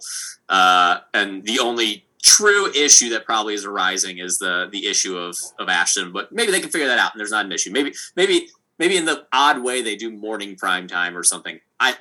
Uh, 0.50 1.00
and 1.14 1.44
the 1.44 1.60
only 1.60 2.06
true 2.24 2.72
issue 2.74 3.10
that 3.10 3.26
probably 3.26 3.54
is 3.54 3.66
arising 3.66 4.18
is 4.18 4.40
the 4.40 4.68
the 4.72 4.88
issue 4.88 5.18
of 5.18 5.38
of 5.60 5.70
Ashton. 5.70 6.12
But 6.12 6.32
maybe 6.32 6.52
they 6.52 6.60
can 6.60 6.70
figure 6.70 6.88
that 6.88 7.00
out, 7.00 7.14
and 7.14 7.20
there's 7.20 7.32
not 7.32 7.46
an 7.46 7.52
issue. 7.52 7.72
Maybe 7.72 7.94
maybe 8.16 8.50
maybe 8.80 8.98
in 8.98 9.06
the 9.06 9.28
odd 9.32 9.64
way 9.64 9.82
they 9.82 9.96
do 9.96 10.10
morning 10.10 10.56
prime 10.56 10.88
time 10.88 11.16
or 11.16 11.24
something. 11.24 11.60
I 11.80 11.96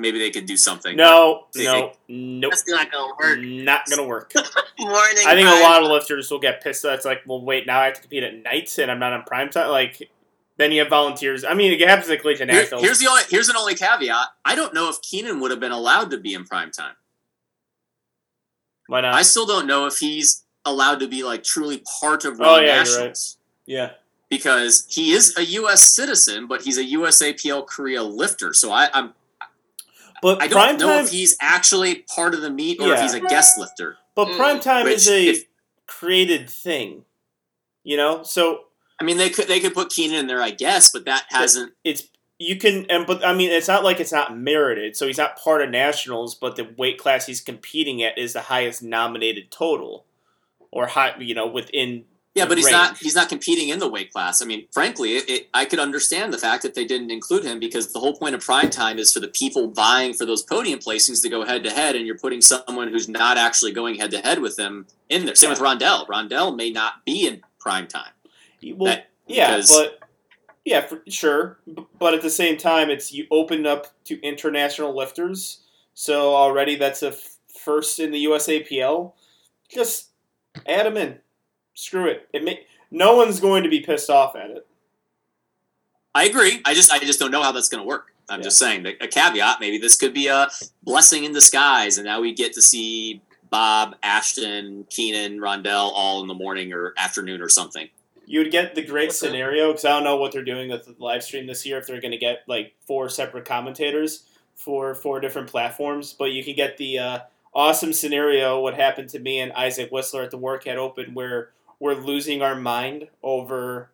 maybe 0.00 0.18
they 0.18 0.30
could 0.30 0.46
do 0.46 0.56
something. 0.56 0.96
No, 0.96 1.46
They- 1.54 1.64
no, 1.64 1.92
nope, 2.08 2.52
That's 2.52 2.68
not 2.68 2.90
gonna 2.92 3.14
work. 3.18 3.38
not 3.40 3.80
gonna 3.88 4.04
work. 4.06 4.32
Morning. 4.78 5.24
I 5.26 5.34
think 5.34 5.48
a 5.48 5.62
lot 5.62 5.82
of 5.82 5.88
lifters 5.90 6.30
will 6.30 6.38
get 6.40 6.62
pissed. 6.62 6.82
That's 6.82 7.04
like, 7.04 7.22
well, 7.26 7.40
wait, 7.42 7.66
now 7.66 7.80
I 7.80 7.86
have 7.86 7.94
to 7.94 8.00
compete 8.00 8.22
at 8.22 8.34
night 8.42 8.76
and 8.78 8.90
I'm 8.90 8.98
not 8.98 9.12
on 9.12 9.22
prime 9.24 9.48
time. 9.50 9.70
Like, 9.70 10.10
then 10.58 10.72
you 10.72 10.80
have 10.80 10.88
volunteers. 10.88 11.44
I 11.44 11.54
mean, 11.54 11.72
it 11.72 11.88
happens 11.88 12.08
at 12.10 12.20
Collegiate 12.20 12.48
Here- 12.50 12.60
Nationals. 12.62 12.82
here's 12.84 12.98
the 12.98 13.08
only 13.08 13.22
here's 13.30 13.48
an 13.48 13.56
only 13.56 13.74
caveat. 13.74 14.26
I 14.44 14.54
don't 14.54 14.72
know 14.74 14.88
if 14.88 15.00
Keenan 15.02 15.40
would 15.40 15.50
have 15.50 15.60
been 15.60 15.72
allowed 15.72 16.10
to 16.12 16.18
be 16.18 16.34
in 16.34 16.44
prime 16.44 16.70
time. 16.70 16.94
Why 18.88 19.00
not? 19.00 19.14
I 19.14 19.22
still 19.22 19.46
don't 19.46 19.66
know 19.66 19.86
if 19.86 19.98
he's 19.98 20.44
allowed 20.64 21.00
to 21.00 21.08
be 21.08 21.22
like 21.24 21.42
truly 21.44 21.82
part 22.00 22.24
of 22.24 22.40
Oh, 22.40 22.44
Raw 22.44 22.56
yeah, 22.56 22.60
you're 22.62 22.68
right. 22.70 22.78
Nationals 22.84 23.38
yeah, 23.66 23.90
because 24.30 24.86
he 24.88 25.12
is 25.12 25.36
a 25.36 25.44
U.S. 25.44 25.94
citizen, 25.94 26.46
but 26.46 26.62
he's 26.62 26.78
a 26.78 26.84
USAPL 26.84 27.66
Korea 27.66 28.02
lifter. 28.04 28.54
So 28.54 28.70
I, 28.70 28.88
I'm 28.94 29.12
but 30.34 30.42
I 30.42 30.48
don't 30.48 30.78
know 30.80 30.88
time. 30.96 31.04
if 31.04 31.10
he's 31.10 31.36
actually 31.40 32.04
part 32.14 32.34
of 32.34 32.40
the 32.40 32.50
meet 32.50 32.80
or 32.80 32.92
if 32.92 33.00
he's 33.00 33.14
a 33.14 33.20
guest 33.20 33.58
lifter. 33.58 33.96
But 34.14 34.28
Mm. 34.28 34.36
prime 34.36 34.60
time 34.60 34.86
is 34.86 35.08
a 35.08 35.28
if- 35.28 35.44
created 35.86 36.48
thing, 36.50 37.04
you 37.84 37.96
know. 37.96 38.22
So 38.22 38.64
I 39.00 39.04
mean, 39.04 39.18
they 39.18 39.30
could 39.30 39.46
they 39.48 39.60
could 39.60 39.74
put 39.74 39.90
Keenan 39.90 40.20
in 40.20 40.26
there, 40.26 40.42
I 40.42 40.50
guess, 40.50 40.90
but 40.92 41.04
that 41.04 41.24
hasn't. 41.28 41.72
it's 41.84 42.04
you 42.38 42.56
can 42.56 42.84
and 42.90 43.06
but 43.06 43.24
I 43.24 43.32
mean 43.34 43.50
it's 43.50 43.68
not 43.68 43.84
like 43.84 44.00
it's 44.00 44.12
not 44.12 44.36
merited. 44.36 44.96
So 44.96 45.06
he's 45.06 45.18
not 45.18 45.38
part 45.38 45.62
of 45.62 45.70
nationals, 45.70 46.34
but 46.34 46.56
the 46.56 46.68
weight 46.76 46.98
class 46.98 47.26
he's 47.26 47.40
competing 47.40 48.02
at 48.02 48.18
is 48.18 48.32
the 48.32 48.42
highest 48.42 48.82
nominated 48.82 49.50
total, 49.50 50.04
or 50.70 50.86
high, 50.88 51.14
you 51.18 51.34
know, 51.34 51.46
within. 51.46 52.04
Yeah, 52.36 52.44
but 52.44 52.58
he's 52.58 52.70
not 52.70 52.98
he's 52.98 53.14
not 53.14 53.30
competing 53.30 53.70
in 53.70 53.78
the 53.78 53.88
weight 53.88 54.12
class. 54.12 54.42
I 54.42 54.44
mean, 54.44 54.66
frankly, 54.70 55.16
it, 55.16 55.30
it, 55.30 55.48
I 55.54 55.64
could 55.64 55.78
understand 55.78 56.34
the 56.34 56.38
fact 56.38 56.62
that 56.64 56.74
they 56.74 56.84
didn't 56.84 57.10
include 57.10 57.44
him 57.44 57.58
because 57.58 57.94
the 57.94 57.98
whole 57.98 58.14
point 58.14 58.34
of 58.34 58.42
prime 58.42 58.68
time 58.68 58.98
is 58.98 59.10
for 59.10 59.20
the 59.20 59.28
people 59.28 59.70
vying 59.70 60.12
for 60.12 60.26
those 60.26 60.42
podium 60.42 60.78
placings 60.78 61.22
to 61.22 61.30
go 61.30 61.46
head 61.46 61.64
to 61.64 61.70
head, 61.70 61.96
and 61.96 62.06
you're 62.06 62.18
putting 62.18 62.42
someone 62.42 62.88
who's 62.88 63.08
not 63.08 63.38
actually 63.38 63.72
going 63.72 63.94
head 63.94 64.10
to 64.10 64.18
head 64.18 64.40
with 64.40 64.56
them 64.56 64.86
in 65.08 65.24
there. 65.24 65.34
Same 65.34 65.48
with 65.48 65.60
Rondell. 65.60 66.06
Rondell 66.08 66.54
may 66.54 66.70
not 66.70 67.06
be 67.06 67.26
in 67.26 67.42
prime 67.58 67.86
time. 67.86 68.12
Well, 68.62 68.92
That- 68.92 69.08
yeah, 69.26 69.62
but 69.70 69.98
yeah, 70.66 70.82
for, 70.82 71.02
sure. 71.08 71.58
But 71.98 72.12
at 72.12 72.20
the 72.20 72.30
same 72.30 72.58
time, 72.58 72.90
it's 72.90 73.12
you 73.12 73.26
opened 73.30 73.66
up 73.66 73.86
to 74.04 74.20
international 74.20 74.94
lifters, 74.94 75.60
so 75.94 76.34
already 76.34 76.76
that's 76.76 77.02
a 77.02 77.08
f- 77.08 77.36
first 77.64 77.98
in 77.98 78.10
the 78.10 78.26
USAPL. 78.26 79.12
Just 79.70 80.10
add 80.66 80.84
them 80.84 80.96
in. 80.98 81.18
Screw 81.76 82.08
it. 82.08 82.26
It 82.32 82.42
may, 82.42 82.60
no 82.90 83.14
one's 83.16 83.38
going 83.38 83.62
to 83.62 83.68
be 83.68 83.80
pissed 83.80 84.08
off 84.10 84.34
at 84.34 84.50
it. 84.50 84.66
I 86.14 86.24
agree. 86.24 86.62
I 86.64 86.72
just 86.72 86.90
I 86.90 86.98
just 86.98 87.20
don't 87.20 87.30
know 87.30 87.42
how 87.42 87.52
that's 87.52 87.68
going 87.68 87.82
to 87.82 87.86
work. 87.86 88.06
I'm 88.28 88.40
Yeah. 88.40 88.44
just 88.44 88.58
saying 88.58 88.82
that 88.84 88.94
a 89.02 89.06
caveat. 89.06 89.60
Maybe 89.60 89.76
this 89.78 89.96
could 89.98 90.14
be 90.14 90.26
a 90.28 90.48
blessing 90.82 91.24
in 91.24 91.32
disguise, 91.32 91.98
and 91.98 92.06
now 92.06 92.20
we 92.22 92.32
get 92.32 92.54
to 92.54 92.62
see 92.62 93.20
Bob, 93.50 93.94
Ashton, 94.02 94.86
Keenan, 94.88 95.38
Rondell 95.38 95.92
all 95.94 96.22
in 96.22 96.26
the 96.28 96.34
morning 96.34 96.72
or 96.72 96.94
afternoon 96.96 97.42
or 97.42 97.50
something. 97.50 97.88
You 98.24 98.40
would 98.40 98.50
get 98.50 98.74
the 98.74 98.82
great 98.82 99.12
scenario 99.12 99.68
because 99.68 99.84
I 99.84 99.90
don't 99.90 100.02
know 100.04 100.16
what 100.16 100.32
they're 100.32 100.42
doing 100.42 100.70
with 100.70 100.86
the 100.86 100.94
live 100.98 101.22
stream 101.22 101.46
this 101.46 101.64
year. 101.66 101.76
If 101.78 101.86
they're 101.86 102.00
going 102.00 102.10
to 102.12 102.18
get 102.18 102.42
like 102.48 102.74
four 102.86 103.08
separate 103.10 103.44
commentators 103.44 104.24
for 104.54 104.94
four 104.94 105.20
different 105.20 105.48
platforms, 105.48 106.14
but 106.14 106.32
you 106.32 106.42
can 106.42 106.56
get 106.56 106.78
the 106.78 106.98
uh, 106.98 107.18
awesome 107.54 107.92
scenario. 107.92 108.58
What 108.60 108.74
happened 108.74 109.10
to 109.10 109.18
me 109.20 109.38
and 109.40 109.52
Isaac 109.52 109.92
Whistler 109.92 110.22
at 110.22 110.30
the 110.30 110.38
Workout 110.38 110.78
Open, 110.78 111.12
where 111.14 111.50
we're 111.80 111.94
losing 111.94 112.42
our 112.42 112.54
mind 112.54 113.08
over 113.22 113.90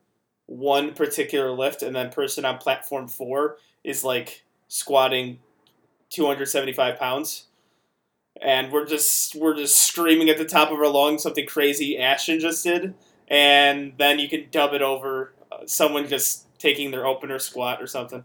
one 0.46 0.92
particular 0.94 1.50
lift, 1.50 1.82
and 1.82 1.94
then 1.94 2.10
person 2.10 2.44
on 2.44 2.58
platform 2.58 3.08
four 3.08 3.56
is 3.84 4.04
like 4.04 4.44
squatting 4.68 5.38
two 6.10 6.26
hundred 6.26 6.46
seventy 6.46 6.72
five 6.72 6.98
pounds. 6.98 7.46
And 8.40 8.72
we're 8.72 8.86
just 8.86 9.34
we're 9.36 9.56
just 9.56 9.78
screaming 9.78 10.28
at 10.30 10.38
the 10.38 10.44
top 10.44 10.70
of 10.70 10.78
our 10.78 10.88
lungs 10.88 11.22
something 11.22 11.46
crazy 11.46 11.98
Ashton 11.98 12.40
just 12.40 12.64
did, 12.64 12.94
and 13.28 13.92
then 13.98 14.18
you 14.18 14.28
can 14.28 14.46
dub 14.50 14.72
it 14.72 14.82
over 14.82 15.32
uh, 15.50 15.66
someone 15.66 16.08
just 16.08 16.46
taking 16.58 16.90
their 16.90 17.06
opener 17.06 17.38
squat 17.38 17.82
or 17.82 17.86
something. 17.86 18.24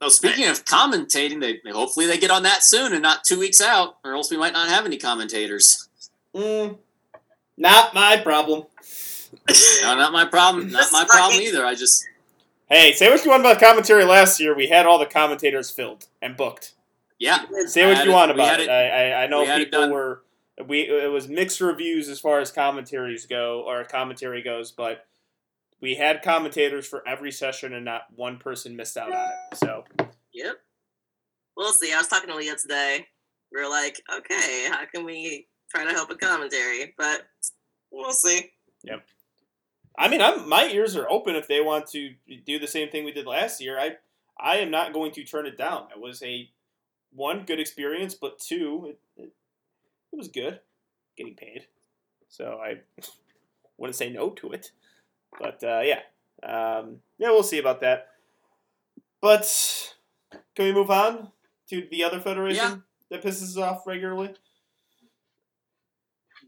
Well, 0.00 0.10
speaking 0.10 0.46
of 0.46 0.64
commentating, 0.64 1.40
they 1.40 1.60
they- 1.64 1.72
hopefully 1.72 2.06
they 2.06 2.18
get 2.18 2.30
on 2.30 2.44
that 2.44 2.62
soon 2.62 2.92
and 2.92 3.02
not 3.02 3.24
two 3.24 3.38
weeks 3.38 3.60
out, 3.60 3.96
or 4.04 4.12
else 4.14 4.30
we 4.30 4.36
might 4.38 4.52
not 4.54 4.68
have 4.68 4.86
any 4.86 4.96
commentators. 4.96 5.88
Mm, 6.34 6.78
not 7.60 7.94
my 7.94 8.16
problem. 8.16 8.64
No, 9.82 9.94
not 9.96 10.12
my 10.12 10.24
problem. 10.24 10.70
Not 10.70 10.88
my 10.92 11.04
problem 11.08 11.40
either. 11.40 11.64
I 11.64 11.74
just 11.76 12.04
Hey, 12.68 12.92
say 12.92 13.08
what 13.10 13.24
you 13.24 13.30
want 13.30 13.42
about 13.42 13.60
commentary 13.60 14.04
last 14.04 14.38
year. 14.40 14.54
We 14.56 14.68
had 14.68 14.86
all 14.86 14.98
the 14.98 15.06
commentators 15.06 15.70
filled 15.70 16.06
and 16.22 16.36
booked. 16.36 16.74
yeah. 17.18 17.44
Say 17.66 17.86
what 17.86 18.04
you 18.04 18.10
it- 18.10 18.14
want 18.14 18.30
about 18.32 18.60
it. 18.60 18.64
it- 18.64 18.70
I, 18.70 19.10
I, 19.12 19.22
I 19.24 19.26
know 19.28 19.42
we 19.42 19.64
people 19.64 19.90
were 19.90 20.22
we 20.66 20.80
it 20.82 21.10
was 21.10 21.26
mixed 21.28 21.60
reviews 21.60 22.08
as 22.08 22.18
far 22.20 22.40
as 22.40 22.50
commentaries 22.52 23.26
go 23.26 23.62
or 23.66 23.82
commentary 23.84 24.42
goes, 24.42 24.72
but 24.72 25.06
we 25.80 25.94
had 25.94 26.22
commentators 26.22 26.86
for 26.86 27.06
every 27.08 27.32
session 27.32 27.72
and 27.72 27.84
not 27.84 28.02
one 28.14 28.36
person 28.38 28.76
missed 28.76 28.96
out 28.96 29.12
on 29.12 29.28
it. 29.52 29.56
So 29.58 29.84
Yep. 30.34 30.56
We'll 31.56 31.72
see. 31.72 31.92
I 31.92 31.98
was 31.98 32.08
talking 32.08 32.30
to 32.30 32.36
Leah 32.36 32.56
today. 32.56 33.06
We 33.52 33.60
are 33.60 33.68
like, 33.68 34.00
okay, 34.16 34.68
how 34.70 34.84
can 34.86 35.04
we 35.04 35.48
try 35.70 35.84
to 35.84 35.90
help 35.92 36.10
a 36.10 36.14
commentary? 36.14 36.94
But 36.96 37.22
we'll 37.90 38.12
see. 38.12 38.50
Yep. 38.84 39.04
I 39.98 40.08
mean, 40.08 40.22
I'm 40.22 40.48
my 40.48 40.66
ears 40.66 40.96
are 40.96 41.10
open 41.10 41.36
if 41.36 41.48
they 41.48 41.60
want 41.60 41.86
to 41.88 42.14
do 42.46 42.58
the 42.58 42.66
same 42.66 42.88
thing 42.88 43.04
we 43.04 43.12
did 43.12 43.26
last 43.26 43.60
year. 43.60 43.78
I 43.78 43.96
I 44.38 44.56
am 44.56 44.70
not 44.70 44.92
going 44.92 45.12
to 45.12 45.24
turn 45.24 45.46
it 45.46 45.58
down. 45.58 45.88
It 45.94 46.00
was 46.00 46.22
a 46.22 46.48
one 47.12 47.44
good 47.44 47.60
experience, 47.60 48.14
but 48.14 48.38
two, 48.38 48.86
it, 48.90 49.22
it, 49.22 49.32
it 50.12 50.16
was 50.16 50.28
good 50.28 50.60
getting 51.16 51.34
paid. 51.34 51.66
So 52.28 52.60
I 52.64 52.80
wouldn't 53.76 53.96
say 53.96 54.10
no 54.10 54.30
to 54.30 54.52
it. 54.52 54.70
But 55.38 55.62
uh, 55.62 55.82
yeah, 55.84 56.00
um, 56.42 56.98
yeah, 57.18 57.30
we'll 57.30 57.42
see 57.42 57.58
about 57.58 57.80
that. 57.80 58.08
But 59.20 59.94
can 60.54 60.64
we 60.64 60.72
move 60.72 60.90
on 60.90 61.28
to 61.68 61.86
the 61.90 62.04
other 62.04 62.20
federation 62.20 62.82
that 63.10 63.22
pisses 63.22 63.42
us 63.50 63.56
off 63.58 63.86
regularly? 63.86 64.34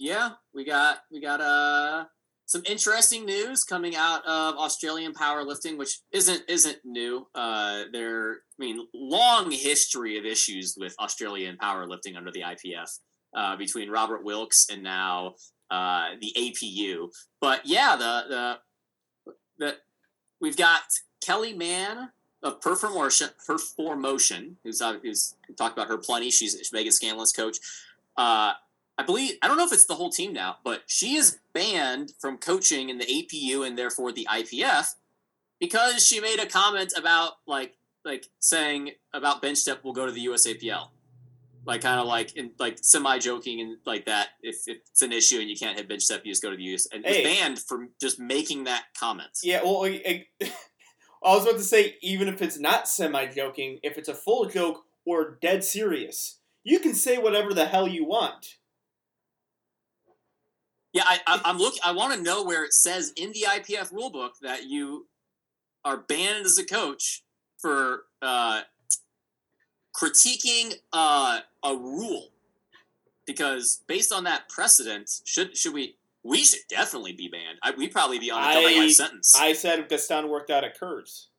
Yeah, 0.03 0.31
we 0.53 0.65
got 0.65 0.99
we 1.13 1.21
got 1.21 1.41
uh 1.41 2.07
some 2.47 2.63
interesting 2.67 3.25
news 3.25 3.63
coming 3.63 3.95
out 3.95 4.27
of 4.27 4.57
Australian 4.57 5.15
powerlifting, 5.15 5.79
which 5.79 6.01
isn't 6.11 6.43
isn't 6.49 6.79
new. 6.85 7.29
Uh, 7.37 7.85
there, 7.93 8.33
I 8.33 8.59
mean, 8.59 8.85
long 8.93 9.53
history 9.53 10.19
of 10.19 10.25
issues 10.25 10.75
with 10.77 10.93
Australian 10.99 11.57
powerlifting 11.57 12.17
under 12.17 12.33
the 12.33 12.41
IPF 12.41 12.99
uh, 13.33 13.57
between 13.57 13.91
Robert 13.91 14.25
Wilks 14.25 14.67
and 14.73 14.83
now 14.83 15.37
uh, 15.71 16.09
the 16.21 16.33
APU. 16.37 17.07
But 17.41 17.61
yeah, 17.65 17.95
the 17.95 18.59
the 19.25 19.35
the 19.59 19.77
we've 20.41 20.57
got 20.57 20.83
Kelly 21.25 21.53
Mann 21.53 22.11
of 22.43 22.61
Performotion, 22.61 23.31
Performotion, 23.49 24.57
who's 24.65 24.83
uh, 24.83 24.99
who's 25.01 25.37
talked 25.57 25.79
about 25.79 25.87
her 25.87 25.99
plenty. 25.99 26.33
She's 26.33 26.73
Megan 26.73 26.91
Scanlon's 26.91 27.33
coach. 27.33 27.59
I 29.03 29.05
believe 29.05 29.35
I 29.43 29.49
don't 29.49 29.57
know 29.57 29.67
if 29.67 29.73
it's 29.73 29.87
the 29.87 29.97
whole 29.97 30.11
team 30.11 30.33
now, 30.33 30.59
but 30.63 30.83
she 30.87 31.17
is 31.17 31.39
banned 31.53 32.13
from 32.21 32.39
coaching 32.39 32.89
in 32.89 32.99
the 32.99 33.05
APU 33.05 33.67
and 33.67 33.77
therefore 33.77 34.13
the 34.13 34.29
IPF 34.31 34.87
because 35.59 36.07
she 36.07 36.21
made 36.21 36.39
a 36.39 36.47
comment 36.47 36.93
about 36.97 37.33
like 37.47 37.75
like 38.05 38.27
saying 38.39 38.93
about 39.13 39.43
bench 39.43 39.65
depth 39.65 39.83
will 39.85 39.93
go 39.93 40.07
to 40.07 40.13
the 40.13 40.27
USAPL. 40.27 40.89
Like 41.65 41.81
kind 41.81 42.01
of 42.01 42.07
like 42.07 42.37
in 42.37 42.53
like 42.61 42.79
semi 42.81 43.19
joking 43.19 43.61
and 43.61 43.79
like 43.85 44.07
that. 44.07 44.29
If, 44.41 44.69
if 44.69 44.79
it's 44.89 45.03
an 45.03 45.13
issue 45.13 45.41
and 45.41 45.51
you 45.51 45.57
can't 45.57 45.77
hit 45.77 45.89
bench 45.89 46.07
depth, 46.09 46.25
you 46.25 46.33
just 46.33 46.43
go 46.43 46.51
to 46.51 46.57
the 46.57 46.63
US 46.75 46.87
and 46.93 47.05
Hey. 47.05 47.25
banned 47.25 47.59
from 47.59 47.91
just 48.01 48.21
making 48.21 48.65
that 48.65 48.85
comment. 48.99 49.31
Yeah, 49.43 49.63
well, 49.65 49.85
I, 49.85 50.01
I 50.07 50.27
I 51.25 51.35
was 51.35 51.43
about 51.45 51.59
to 51.59 51.65
say, 51.65 51.97
even 52.03 52.29
if 52.29 52.41
it's 52.41 52.59
not 52.59 52.87
semi 52.89 53.27
joking, 53.27 53.81
if 53.83 53.99
it's 53.99 54.09
a 54.09 54.15
full 54.15 54.47
joke 54.47 54.85
or 55.05 55.39
dead 55.41 55.65
serious, 55.65 56.39
you 56.65 56.79
can 56.79 56.95
say 56.95 57.19
whatever 57.19 57.53
the 57.53 57.67
hell 57.67 57.89
you 57.89 58.05
want. 58.05 58.59
Yeah, 60.93 61.05
I, 61.07 61.21
I, 61.27 61.41
I'm 61.45 61.59
looking. 61.59 61.81
I 61.85 61.93
want 61.93 62.15
to 62.15 62.23
know 62.23 62.45
where 62.45 62.65
it 62.65 62.73
says 62.73 63.13
in 63.17 63.33
the 63.33 63.47
IPF 63.49 63.93
rulebook 63.93 64.39
that 64.43 64.65
you 64.65 65.07
are 65.85 65.97
banned 65.97 66.45
as 66.45 66.59
a 66.59 66.65
coach 66.65 67.23
for 67.59 68.05
uh, 68.21 68.63
critiquing 69.97 70.75
uh, 70.93 71.41
a 71.65 71.75
rule. 71.75 72.29
Because 73.27 73.83
based 73.87 74.13
on 74.13 74.25
that 74.25 74.49
precedent, 74.49 75.11
should 75.25 75.57
should 75.57 75.73
we? 75.73 75.97
We 76.25 76.39
should 76.45 76.61
definitely 76.69 77.15
be 77.15 77.29
banned. 77.29 77.59
I, 77.63 77.73
we'd 77.73 77.91
probably 77.91 78.21
be 78.21 78.31
on 78.31 78.43
a 78.43 78.55
double 78.55 78.79
life 78.79 78.93
sentence. 78.93 79.35
I 79.37 79.55
said 79.55 79.89
Gaston 79.89 80.29
worked 80.29 80.51
out 80.51 80.63
at 80.63 80.79
Curves. 80.79 81.31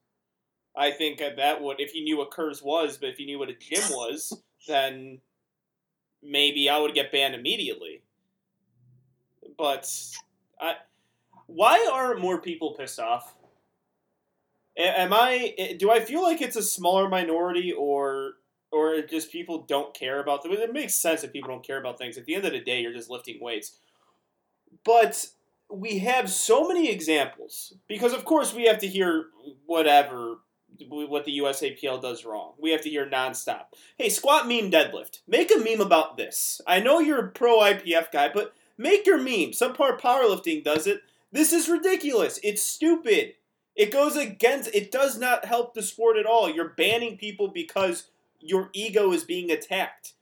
I 0.76 0.92
think 0.92 1.20
that 1.20 1.62
would, 1.62 1.80
if 1.80 1.92
he 1.92 2.04
knew 2.04 2.18
what 2.18 2.32
Curves 2.32 2.62
was, 2.62 2.98
but 2.98 3.10
if 3.10 3.18
he 3.18 3.26
knew 3.26 3.40
what 3.40 3.50
a 3.50 3.54
gym 3.54 3.84
was, 3.92 4.42
then 4.68 5.20
maybe 6.22 6.70
I 6.70 6.80
would 6.80 6.94
get 6.94 7.12
banned 7.12 7.36
immediately. 7.36 8.03
But 9.58 9.92
I, 10.60 10.76
why 11.48 11.88
aren't 11.92 12.22
more 12.22 12.42
people 12.42 12.76
pissed 12.78 13.00
off? 13.00 13.36
Am 14.78 15.14
I? 15.14 15.54
eh, 15.58 15.76
Do 15.78 15.92
I 15.92 16.00
feel 16.00 16.24
like 16.24 16.42
it's 16.42 16.56
a 16.56 16.64
smaller 16.64 17.08
minority, 17.08 17.72
or 17.72 18.34
or 18.72 19.02
just 19.02 19.32
people 19.32 19.60
don't 19.68 19.94
care 19.94 20.20
about 20.20 20.42
them? 20.42 20.52
It 20.52 20.74
makes 20.74 20.96
sense 20.96 21.24
if 21.24 21.32
people 21.32 21.50
don't 21.52 21.66
care 21.66 21.78
about 21.80 22.00
things. 22.00 22.18
At 22.18 22.26
the 22.26 22.34
end 22.36 22.46
of 22.46 22.54
the 22.54 22.60
day, 22.60 22.82
you're 22.82 22.94
just 22.94 23.10
lifting 23.10 23.38
weights. 23.40 23.78
But 24.84 25.28
we 25.70 26.00
have 26.00 26.30
so 26.30 26.68
many 26.68 26.90
examples 26.90 27.74
because 27.88 28.14
of 28.14 28.26
course 28.26 28.54
we 28.54 28.66
have 28.66 28.80
to 28.80 28.88
hear 28.88 29.28
whatever 29.66 30.38
what 30.90 31.24
the 31.26 31.38
USAPL 31.38 32.02
does 32.02 32.26
wrong. 32.26 32.54
We 32.60 32.72
have 32.72 32.82
to 32.82 32.90
hear 32.90 33.06
nonstop. 33.08 33.66
Hey, 33.98 34.10
squat 34.10 34.48
meme 34.48 34.72
deadlift. 34.72 35.20
Make 35.28 35.52
a 35.54 35.60
meme 35.60 35.82
about 35.82 36.18
this. 36.18 36.60
I 36.66 36.80
know 36.80 37.00
you're 37.00 37.28
a 37.28 37.32
pro 37.32 37.60
IPF 37.60 38.12
guy, 38.12 38.32
but 38.34 38.56
make 38.78 39.06
your 39.06 39.18
meme. 39.18 39.54
Some 39.54 39.74
part 39.74 40.02
powerlifting 40.02 40.64
does 40.64 40.88
it. 40.88 41.02
This 41.32 41.52
is 41.54 41.70
ridiculous. 41.70 42.40
It's 42.44 42.62
stupid. 42.62 43.34
It 43.76 43.92
goes 43.92 44.16
against 44.16 44.74
it 44.74 44.92
does 44.92 45.18
not 45.18 45.46
help 45.46 45.74
the 45.74 45.82
sport 45.82 46.18
at 46.18 46.26
all. 46.26 46.50
You're 46.50 46.70
banning 46.70 47.18
people 47.18 47.48
because 47.48 48.08
your 48.40 48.70
ego 48.74 49.12
is 49.12 49.24
being 49.24 49.52
attacked. 49.52 50.14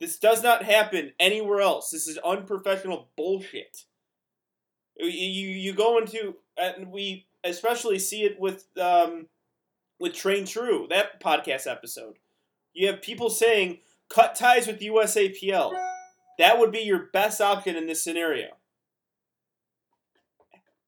This 0.00 0.18
does 0.18 0.42
not 0.42 0.64
happen 0.64 1.12
anywhere 1.18 1.60
else. 1.60 1.90
This 1.90 2.06
is 2.06 2.18
unprofessional 2.18 3.08
bullshit. 3.16 3.84
You 4.96 5.08
you, 5.08 5.72
go 5.72 5.98
into 5.98 6.36
and 6.56 6.90
we 6.90 7.26
especially 7.44 7.98
see 7.98 8.24
it 8.24 8.38
with 8.38 8.66
um, 8.78 9.28
with 9.98 10.12
Train 10.12 10.44
True 10.44 10.86
that 10.90 11.20
podcast 11.20 11.70
episode. 11.70 12.18
You 12.74 12.88
have 12.88 13.00
people 13.00 13.30
saying 13.30 13.78
cut 14.08 14.34
ties 14.34 14.66
with 14.66 14.80
USAPL. 14.80 15.72
That 16.38 16.58
would 16.58 16.70
be 16.72 16.80
your 16.80 17.08
best 17.12 17.40
option 17.40 17.76
in 17.76 17.86
this 17.86 18.02
scenario. 18.02 18.48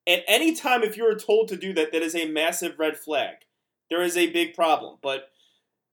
At 0.06 0.22
any 0.26 0.54
time, 0.54 0.82
if 0.82 0.96
you 0.96 1.06
are 1.06 1.14
told 1.14 1.48
to 1.48 1.56
do 1.56 1.72
that, 1.74 1.92
that 1.92 2.02
is 2.02 2.14
a 2.14 2.26
massive 2.26 2.78
red 2.78 2.96
flag. 2.96 3.36
There 3.88 4.02
is 4.02 4.16
a 4.16 4.30
big 4.30 4.54
problem. 4.54 4.98
But 5.02 5.30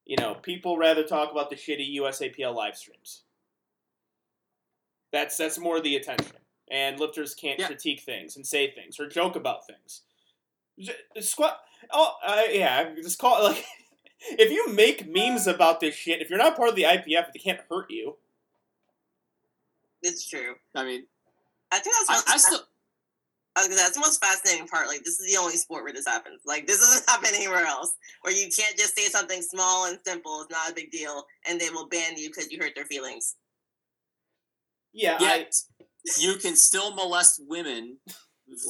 you 0.05 0.15
know, 0.17 0.35
people 0.35 0.77
rather 0.77 1.03
talk 1.03 1.31
about 1.31 1.49
the 1.49 1.55
shitty 1.57 1.97
USAPL 1.97 2.55
live 2.55 2.77
streams. 2.77 3.23
That's 5.11 5.35
that's 5.37 5.59
more 5.59 5.81
the 5.81 5.95
attention. 5.95 6.37
And 6.69 6.99
lifters 6.99 7.33
can't 7.33 7.59
Yeah. 7.59 7.67
critique 7.67 8.01
things 8.01 8.35
and 8.35 8.45
say 8.45 8.71
things 8.71 8.99
or 8.99 9.07
joke 9.07 9.35
about 9.35 9.61
things. 9.67 10.01
Squat. 11.19 11.59
Oh, 11.91 12.13
uh, 12.25 12.43
yeah. 12.51 12.93
Just 12.95 13.19
call 13.19 13.39
it 13.39 13.43
like. 13.49 13.65
If 14.19 14.51
you 14.51 14.73
make 14.73 15.07
memes 15.07 15.45
about 15.45 15.79
this 15.79 15.93
shit, 15.93 16.21
if 16.21 16.29
you're 16.29 16.39
not 16.39 16.57
part 16.57 16.69
of 16.69 16.75
the 16.75 16.83
IPF, 16.83 17.29
it 17.35 17.43
can't 17.43 17.59
hurt 17.69 17.91
you. 17.91 18.17
It's 20.01 20.27
true. 20.27 20.55
I 20.75 20.83
mean, 20.83 21.05
I 21.71 21.79
think 21.79 21.95
that's 22.07 22.27
I, 22.29 22.33
I 22.33 22.37
still. 22.37 22.59
I 23.55 23.61
was 23.61 23.69
gonna 23.69 23.77
say, 23.77 23.83
that's 23.85 23.95
the 23.95 24.01
most 24.01 24.23
fascinating 24.23 24.67
part. 24.67 24.87
Like, 24.87 25.03
this 25.03 25.19
is 25.19 25.33
the 25.33 25.39
only 25.39 25.55
sport 25.55 25.83
where 25.83 25.93
this 25.93 26.05
happens. 26.05 26.41
Like, 26.45 26.67
this 26.67 26.79
doesn't 26.79 27.09
happen 27.09 27.29
anywhere 27.33 27.65
else, 27.65 27.93
where 28.21 28.33
you 28.33 28.49
can't 28.55 28.77
just 28.77 28.95
say 28.95 29.07
something 29.07 29.41
small 29.41 29.87
and 29.87 29.97
simple. 30.05 30.41
It's 30.41 30.51
not 30.51 30.69
a 30.69 30.75
big 30.75 30.91
deal, 30.91 31.25
and 31.49 31.59
they 31.59 31.71
will 31.71 31.87
ban 31.87 32.17
you 32.17 32.29
because 32.29 32.51
you 32.51 32.59
hurt 32.59 32.73
their 32.75 32.85
feelings. 32.85 33.35
Yeah, 34.93 35.17
I, 35.19 35.47
you 36.19 36.35
can 36.35 36.55
still 36.55 36.93
molest 36.93 37.41
women 37.47 37.97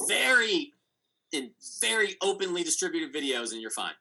very 0.08 0.72
in 1.32 1.50
very 1.80 2.16
openly 2.22 2.64
distributed 2.64 3.14
videos, 3.14 3.52
and 3.52 3.60
you're 3.60 3.70
fine. 3.70 3.92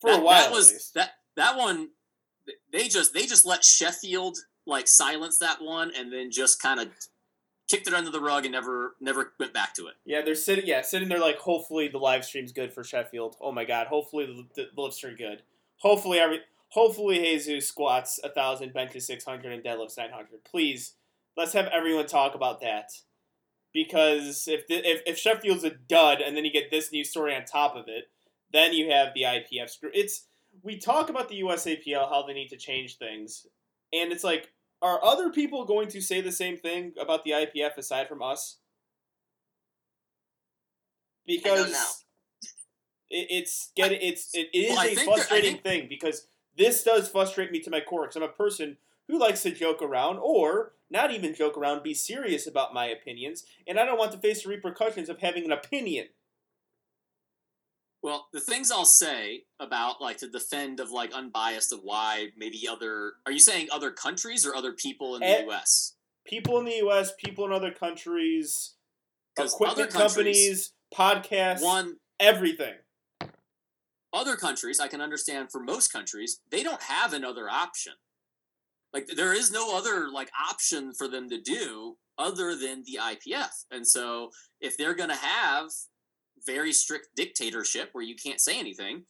for 0.00 0.10
that, 0.10 0.20
a 0.20 0.22
while 0.24 0.40
that 0.42 0.50
at 0.50 0.52
was 0.52 0.72
least. 0.72 0.94
that 0.94 1.10
that 1.36 1.56
one. 1.56 1.88
They 2.72 2.88
just 2.88 3.14
they 3.14 3.24
just 3.24 3.46
let 3.46 3.64
Sheffield 3.64 4.36
like 4.66 4.88
silence 4.88 5.38
that 5.38 5.62
one, 5.62 5.92
and 5.96 6.12
then 6.12 6.30
just 6.30 6.60
kind 6.60 6.80
of 6.80 6.88
kicked 7.68 7.86
it 7.86 7.94
under 7.94 8.10
the 8.10 8.20
rug 8.20 8.44
and 8.44 8.52
never 8.52 8.94
never 9.00 9.32
went 9.38 9.52
back 9.52 9.74
to 9.74 9.86
it. 9.86 9.94
Yeah, 10.04 10.22
they're 10.22 10.34
sitting. 10.34 10.66
Yeah, 10.66 10.82
sitting 10.82 11.08
there 11.08 11.20
like, 11.20 11.38
hopefully 11.38 11.88
the 11.88 11.98
live 11.98 12.24
stream's 12.24 12.52
good 12.52 12.72
for 12.72 12.84
Sheffield. 12.84 13.36
Oh 13.40 13.52
my 13.52 13.64
god, 13.64 13.86
hopefully 13.88 14.26
the, 14.26 14.46
the, 14.54 14.68
the 14.74 14.80
lifts 14.80 15.04
are 15.04 15.14
good. 15.14 15.42
Hopefully 15.78 16.18
every. 16.18 16.40
Hopefully 16.70 17.18
Jesus 17.18 17.68
squats 17.68 18.18
a 18.24 18.28
thousand, 18.28 18.72
benches 18.72 19.06
six 19.06 19.24
hundred, 19.24 19.52
and 19.52 19.62
deadlifts 19.62 19.96
nine 19.96 20.10
hundred. 20.10 20.44
Please, 20.44 20.94
let's 21.36 21.52
have 21.52 21.66
everyone 21.68 22.06
talk 22.06 22.34
about 22.34 22.60
that. 22.62 22.90
Because 23.72 24.46
if 24.48 24.66
the, 24.66 24.76
if 24.76 25.02
if 25.06 25.18
Sheffield's 25.18 25.64
a 25.64 25.70
dud, 25.70 26.20
and 26.20 26.36
then 26.36 26.44
you 26.44 26.52
get 26.52 26.70
this 26.70 26.90
new 26.90 27.04
story 27.04 27.34
on 27.34 27.44
top 27.44 27.76
of 27.76 27.84
it, 27.86 28.04
then 28.52 28.72
you 28.72 28.90
have 28.90 29.14
the 29.14 29.22
IPF 29.22 29.70
screw. 29.70 29.90
It's 29.94 30.26
we 30.62 30.78
talk 30.78 31.10
about 31.10 31.28
the 31.28 31.40
USAPL 31.40 32.08
how 32.08 32.24
they 32.26 32.32
need 32.32 32.48
to 32.48 32.56
change 32.56 32.98
things, 32.98 33.46
and 33.94 34.12
it's 34.12 34.24
like, 34.24 34.50
are 34.82 35.02
other 35.04 35.30
people 35.30 35.64
going 35.64 35.88
to 35.88 36.00
say 36.00 36.20
the 36.20 36.32
same 36.32 36.56
thing 36.56 36.92
about 37.00 37.24
the 37.24 37.30
IPF 37.30 37.76
aside 37.78 38.08
from 38.08 38.22
us? 38.22 38.58
Because 41.26 41.52
I 41.60 41.62
don't 41.64 41.72
know. 41.72 41.86
it, 43.10 43.26
it's 43.30 43.70
getting 43.74 43.98
it's 44.02 44.34
it, 44.34 44.48
it 44.52 44.58
is 44.58 44.70
Well, 44.76 44.80
a 44.80 44.84
think 44.84 44.96
there- 44.98 45.04
I 45.08 45.14
frustrating 45.16 45.50
think- 45.52 45.62
thing 45.64 45.86
because 45.88 46.26
this 46.56 46.84
does 46.84 47.08
frustrate 47.08 47.50
me 47.50 47.60
to 47.60 47.70
my 47.70 47.80
core 47.80 48.02
because 48.02 48.16
I'm 48.16 48.22
a 48.22 48.28
person 48.28 48.76
who 49.08 49.18
likes 49.18 49.42
to 49.42 49.50
joke 49.50 49.82
around 49.82 50.18
or 50.18 50.72
not 50.90 51.10
even 51.12 51.34
joke 51.34 51.56
around, 51.56 51.82
be 51.82 51.94
serious 51.94 52.46
about 52.46 52.72
my 52.74 52.86
opinions, 52.86 53.44
and 53.66 53.80
I 53.80 53.84
don't 53.84 53.98
want 53.98 54.12
to 54.12 54.18
face 54.18 54.44
the 54.44 54.50
repercussions 54.50 55.08
of 55.08 55.18
having 55.18 55.44
an 55.44 55.50
opinion. 55.52 56.08
Well, 58.04 58.28
the 58.34 58.40
things 58.40 58.70
I'll 58.70 58.84
say 58.84 59.44
about 59.58 60.02
like 60.02 60.18
to 60.18 60.28
defend 60.28 60.78
of 60.78 60.90
like 60.90 61.14
unbiased 61.14 61.72
of 61.72 61.80
why 61.82 62.28
maybe 62.36 62.68
other 62.68 63.14
are 63.24 63.32
you 63.32 63.40
saying 63.40 63.68
other 63.72 63.90
countries 63.90 64.44
or 64.44 64.54
other 64.54 64.72
people 64.72 65.14
in 65.14 65.22
the 65.22 65.26
Eh, 65.26 65.44
U.S. 65.44 65.94
People 66.26 66.58
in 66.58 66.66
the 66.66 66.76
U.S., 66.76 67.12
people 67.18 67.46
in 67.46 67.52
other 67.52 67.70
countries, 67.70 68.74
equipment 69.38 69.70
other 69.72 69.86
companies, 69.86 70.74
podcasts, 70.94 71.62
One 71.62 71.96
everything. 72.20 72.74
other 74.12 74.36
countries 74.36 74.80
I 74.80 74.88
can 74.88 75.00
understand 75.00 75.48
for 75.50 75.62
most 75.62 75.90
countries 75.90 76.42
they 76.50 76.62
don't 76.62 76.82
have 76.82 77.14
another 77.14 77.48
option. 77.48 77.94
Like 78.92 79.06
there 79.16 79.32
is 79.32 79.50
no 79.50 79.78
other 79.78 80.10
like 80.12 80.30
option 80.50 80.92
for 80.92 81.08
them 81.08 81.30
to 81.30 81.40
do 81.40 81.96
other 82.18 82.54
than 82.54 82.84
the 82.84 82.98
IPF. 83.00 83.64
And 83.70 83.88
so 83.88 84.28
if 84.60 84.76
they're 84.76 84.94
going 84.94 85.08
to 85.08 85.16
have 85.16 85.70
very 86.46 86.72
strict 86.72 87.08
dictatorship 87.16 87.90
where 87.92 88.04
you 88.04 88.14
can't 88.14 88.40
say 88.40 88.58
anything, 88.58 89.04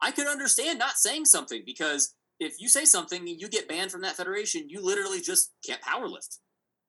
I 0.00 0.10
could 0.10 0.26
understand 0.26 0.78
not 0.78 0.96
saying 0.96 1.26
something 1.26 1.62
because 1.64 2.14
if 2.38 2.54
you 2.58 2.68
say 2.68 2.84
something 2.84 3.28
and 3.28 3.40
you 3.40 3.48
get 3.48 3.68
banned 3.68 3.92
from 3.92 4.00
that 4.02 4.16
federation, 4.16 4.68
you 4.68 4.84
literally 4.84 5.20
just 5.20 5.52
can't 5.66 5.82
powerlift. 5.82 6.38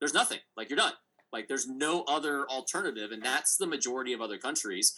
There's 0.00 0.14
nothing. 0.14 0.38
Like 0.56 0.70
you're 0.70 0.78
done. 0.78 0.94
Like 1.32 1.48
there's 1.48 1.68
no 1.68 2.04
other 2.04 2.46
alternative, 2.48 3.10
and 3.12 3.22
that's 3.22 3.56
the 3.56 3.66
majority 3.66 4.12
of 4.12 4.20
other 4.20 4.38
countries 4.38 4.94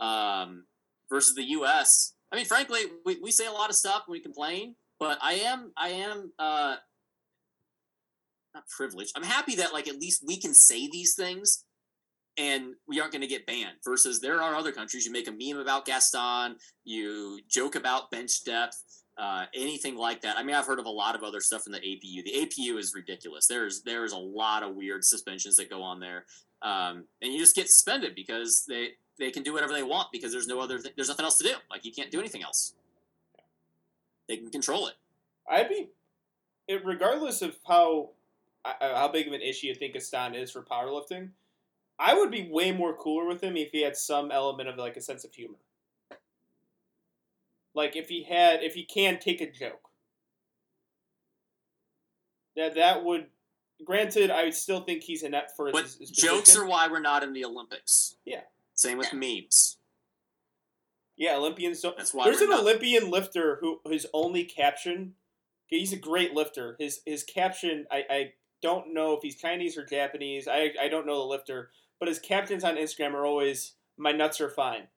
um, 0.00 0.64
versus 1.10 1.34
the 1.34 1.42
U.S. 1.42 2.14
I 2.32 2.36
mean, 2.36 2.46
frankly, 2.46 2.80
we, 3.04 3.18
we 3.22 3.30
say 3.30 3.46
a 3.46 3.52
lot 3.52 3.68
of 3.70 3.76
stuff 3.76 4.04
we 4.08 4.20
complain, 4.20 4.76
but 4.98 5.18
I 5.22 5.34
am 5.34 5.72
I 5.76 5.88
am 5.90 6.32
uh, 6.38 6.76
not 8.54 8.64
privileged. 8.74 9.12
I'm 9.16 9.24
happy 9.24 9.56
that 9.56 9.72
like 9.72 9.88
at 9.88 9.96
least 9.96 10.24
we 10.26 10.38
can 10.40 10.54
say 10.54 10.88
these 10.88 11.14
things 11.14 11.64
and 12.36 12.74
we 12.88 13.00
aren't 13.00 13.12
going 13.12 13.22
to 13.22 13.28
get 13.28 13.46
banned. 13.46 13.76
Versus 13.84 14.20
there 14.20 14.42
are 14.42 14.54
other 14.54 14.72
countries 14.72 15.06
you 15.06 15.12
make 15.12 15.28
a 15.28 15.32
meme 15.32 15.60
about 15.60 15.84
Gaston, 15.86 16.56
you 16.84 17.38
joke 17.48 17.74
about 17.74 18.10
bench 18.10 18.44
depth, 18.44 18.82
uh, 19.16 19.44
anything 19.54 19.96
like 19.96 20.20
that. 20.22 20.36
I 20.36 20.42
mean, 20.42 20.56
I've 20.56 20.66
heard 20.66 20.80
of 20.80 20.86
a 20.86 20.90
lot 20.90 21.14
of 21.14 21.22
other 21.22 21.40
stuff 21.40 21.66
in 21.66 21.72
the 21.72 21.78
APU. 21.78 22.24
The 22.24 22.46
APU 22.46 22.78
is 22.78 22.94
ridiculous. 22.94 23.46
There's 23.46 23.82
there's 23.82 24.12
a 24.12 24.18
lot 24.18 24.62
of 24.62 24.74
weird 24.74 25.04
suspensions 25.04 25.56
that 25.56 25.70
go 25.70 25.82
on 25.82 26.00
there, 26.00 26.24
um, 26.62 27.04
and 27.22 27.32
you 27.32 27.38
just 27.38 27.54
get 27.54 27.68
suspended 27.68 28.14
because 28.14 28.64
they 28.68 28.90
they 29.18 29.30
can 29.30 29.42
do 29.42 29.52
whatever 29.52 29.72
they 29.72 29.82
want 29.82 30.08
because 30.12 30.32
there's 30.32 30.48
no 30.48 30.60
other 30.60 30.78
th- 30.78 30.94
there's 30.96 31.08
nothing 31.08 31.24
else 31.24 31.38
to 31.38 31.44
do. 31.44 31.54
Like 31.70 31.84
you 31.84 31.92
can't 31.92 32.10
do 32.10 32.18
anything 32.18 32.42
else. 32.42 32.74
They 34.28 34.36
can 34.36 34.50
control 34.50 34.88
it. 34.88 34.94
I'd 35.48 35.68
be, 35.68 35.88
regardless 36.82 37.42
of 37.42 37.56
how 37.68 38.10
uh, 38.64 38.72
how 38.80 39.08
big 39.08 39.26
of 39.26 39.32
an 39.32 39.42
issue 39.42 39.68
you 39.68 39.74
think 39.74 39.94
Gaston 39.94 40.34
is 40.34 40.50
for 40.50 40.62
powerlifting, 40.62 41.28
I 41.98 42.14
would 42.14 42.30
be 42.30 42.48
way 42.50 42.72
more 42.72 42.94
cooler 42.94 43.26
with 43.26 43.42
him 43.42 43.56
if 43.56 43.70
he 43.70 43.82
had 43.82 43.96
some 43.96 44.30
element 44.30 44.68
of 44.68 44.76
like 44.76 44.96
a 44.96 45.00
sense 45.00 45.24
of 45.24 45.32
humor. 45.34 45.58
Like 47.74 47.96
if 47.96 48.08
he 48.08 48.24
had, 48.24 48.62
if 48.62 48.74
he 48.74 48.84
can 48.84 49.18
take 49.18 49.40
a 49.40 49.50
joke. 49.50 49.90
That 52.56 52.74
that 52.76 53.04
would, 53.04 53.26
granted, 53.84 54.30
I 54.30 54.44
would 54.44 54.54
still 54.54 54.80
think 54.80 55.02
he's 55.02 55.22
inept 55.22 55.52
for 55.56 55.66
his, 55.66 55.72
But 55.72 55.82
his 56.00 56.10
jokes 56.10 56.50
position. 56.50 56.62
are 56.62 56.66
why 56.68 56.88
we're 56.88 57.00
not 57.00 57.22
in 57.22 57.32
the 57.32 57.44
Olympics. 57.44 58.16
Yeah. 58.24 58.42
Same 58.74 58.98
with 58.98 59.12
memes. 59.12 59.78
Yeah, 61.16 61.36
Olympians 61.36 61.80
don't. 61.80 61.96
That's 61.96 62.12
why 62.12 62.24
There's 62.24 62.38
we're 62.38 62.44
an 62.46 62.50
not- 62.50 62.60
Olympian 62.60 63.08
lifter 63.10 63.58
who 63.60 63.80
his 63.88 64.06
only 64.12 64.44
caption. 64.44 65.14
He's 65.66 65.92
a 65.92 65.96
great 65.96 66.34
lifter. 66.34 66.76
His 66.78 67.00
his 67.06 67.22
caption, 67.22 67.86
I, 67.90 68.04
I 68.10 68.32
don't 68.62 68.92
know 68.92 69.12
if 69.12 69.22
he's 69.22 69.36
Chinese 69.36 69.76
or 69.78 69.84
Japanese. 69.84 70.48
I 70.48 70.72
I 70.80 70.88
don't 70.88 71.06
know 71.06 71.18
the 71.18 71.26
lifter, 71.26 71.70
but 71.98 72.08
his 72.08 72.18
captions 72.18 72.64
on 72.64 72.76
Instagram 72.76 73.14
are 73.14 73.26
always 73.26 73.74
"My 73.96 74.12
nuts 74.12 74.40
are 74.40 74.50
fine," 74.50 74.88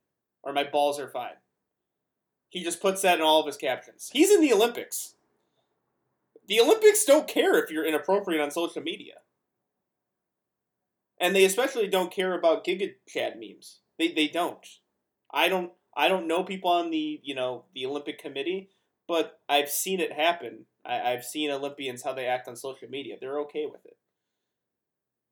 or 0.43 0.53
"My 0.53 0.63
balls 0.63 0.99
are 0.99 1.09
fine." 1.09 1.37
He 2.49 2.63
just 2.63 2.81
puts 2.81 3.01
that 3.01 3.19
in 3.19 3.25
all 3.25 3.39
of 3.39 3.45
his 3.45 3.57
captions. 3.57 4.09
He's 4.13 4.31
in 4.31 4.41
the 4.41 4.53
Olympics. 4.53 5.15
The 6.47 6.61
Olympics 6.61 7.03
don't 7.03 7.27
care 7.27 7.61
if 7.61 7.69
you're 7.69 7.85
inappropriate 7.85 8.41
on 8.41 8.51
social 8.51 8.81
media. 8.81 9.15
And 11.19 11.35
they 11.35 11.43
especially 11.43 11.87
don't 11.87 12.11
care 12.11 12.33
about 12.33 12.63
Giga 12.63 12.93
Chad 13.07 13.33
memes. 13.37 13.79
They 13.97 14.11
they 14.11 14.27
don't. 14.27 14.65
I 15.31 15.49
don't 15.49 15.71
I 15.95 16.07
don't 16.07 16.27
know 16.27 16.43
people 16.43 16.71
on 16.71 16.91
the 16.91 17.19
you 17.23 17.35
know 17.35 17.65
the 17.73 17.85
Olympic 17.85 18.19
committee, 18.19 18.69
but 19.07 19.39
I've 19.49 19.69
seen 19.69 19.99
it 19.99 20.13
happen. 20.13 20.65
I, 20.85 21.13
I've 21.13 21.25
seen 21.25 21.51
Olympians 21.51 22.03
how 22.03 22.13
they 22.13 22.27
act 22.27 22.47
on 22.47 22.55
social 22.55 22.87
media. 22.87 23.17
They're 23.19 23.39
okay 23.41 23.65
with 23.65 23.85
it. 23.85 23.96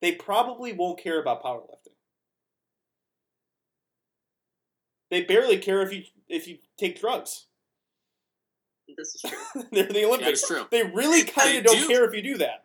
They 0.01 0.11
probably 0.13 0.73
won't 0.73 0.99
care 0.99 1.19
about 1.19 1.43
powerlifting. 1.43 1.93
They 5.11 5.21
barely 5.23 5.57
care 5.57 5.81
if 5.81 5.93
you 5.93 6.03
if 6.27 6.47
you 6.47 6.57
take 6.77 6.99
drugs. 6.99 7.45
This 8.97 9.15
is 9.15 9.21
true. 9.21 9.63
They're 9.71 9.85
the 9.87 10.05
Olympics. 10.05 10.41
That's 10.41 10.47
true. 10.47 10.65
They 10.71 10.83
really 10.83 11.23
kind 11.23 11.57
of 11.57 11.63
don't 11.65 11.79
do. 11.81 11.87
care 11.87 12.05
if 12.05 12.13
you 12.13 12.21
do 12.21 12.37
that. 12.39 12.63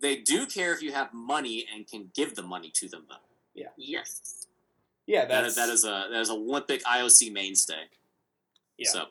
They 0.00 0.16
do 0.16 0.46
care 0.46 0.72
if 0.74 0.82
you 0.82 0.92
have 0.92 1.12
money 1.14 1.66
and 1.74 1.86
can 1.86 2.10
give 2.14 2.34
the 2.34 2.42
money 2.42 2.70
to 2.74 2.88
them, 2.88 3.04
though. 3.08 3.16
Yeah. 3.54 3.68
Yes. 3.76 4.46
Yeah, 5.06 5.24
That 5.24 5.42
that's 5.42 5.48
is 5.48 5.54
that 5.56 5.68
is 5.68 5.84
a 5.84 6.08
that 6.10 6.20
is 6.20 6.30
Olympic 6.30 6.82
IOC 6.84 7.32
mainstay. 7.32 7.84
Yeah. 8.76 8.88
So 8.90 9.04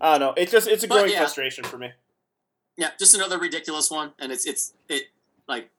I 0.00 0.18
don't 0.18 0.20
know. 0.20 0.34
It's 0.36 0.50
just 0.52 0.68
it's 0.68 0.82
a 0.84 0.88
But, 0.88 0.96
growing 0.96 1.12
yeah. 1.12 1.18
frustration 1.18 1.64
for 1.64 1.78
me. 1.78 1.92
yeah, 2.76 2.90
just 2.98 3.14
another 3.14 3.38
ridiculous 3.38 3.90
one, 3.90 4.12
and 4.18 4.32
it's 4.32 4.44
it's 4.44 4.74
it 4.88 5.04
like 5.46 5.70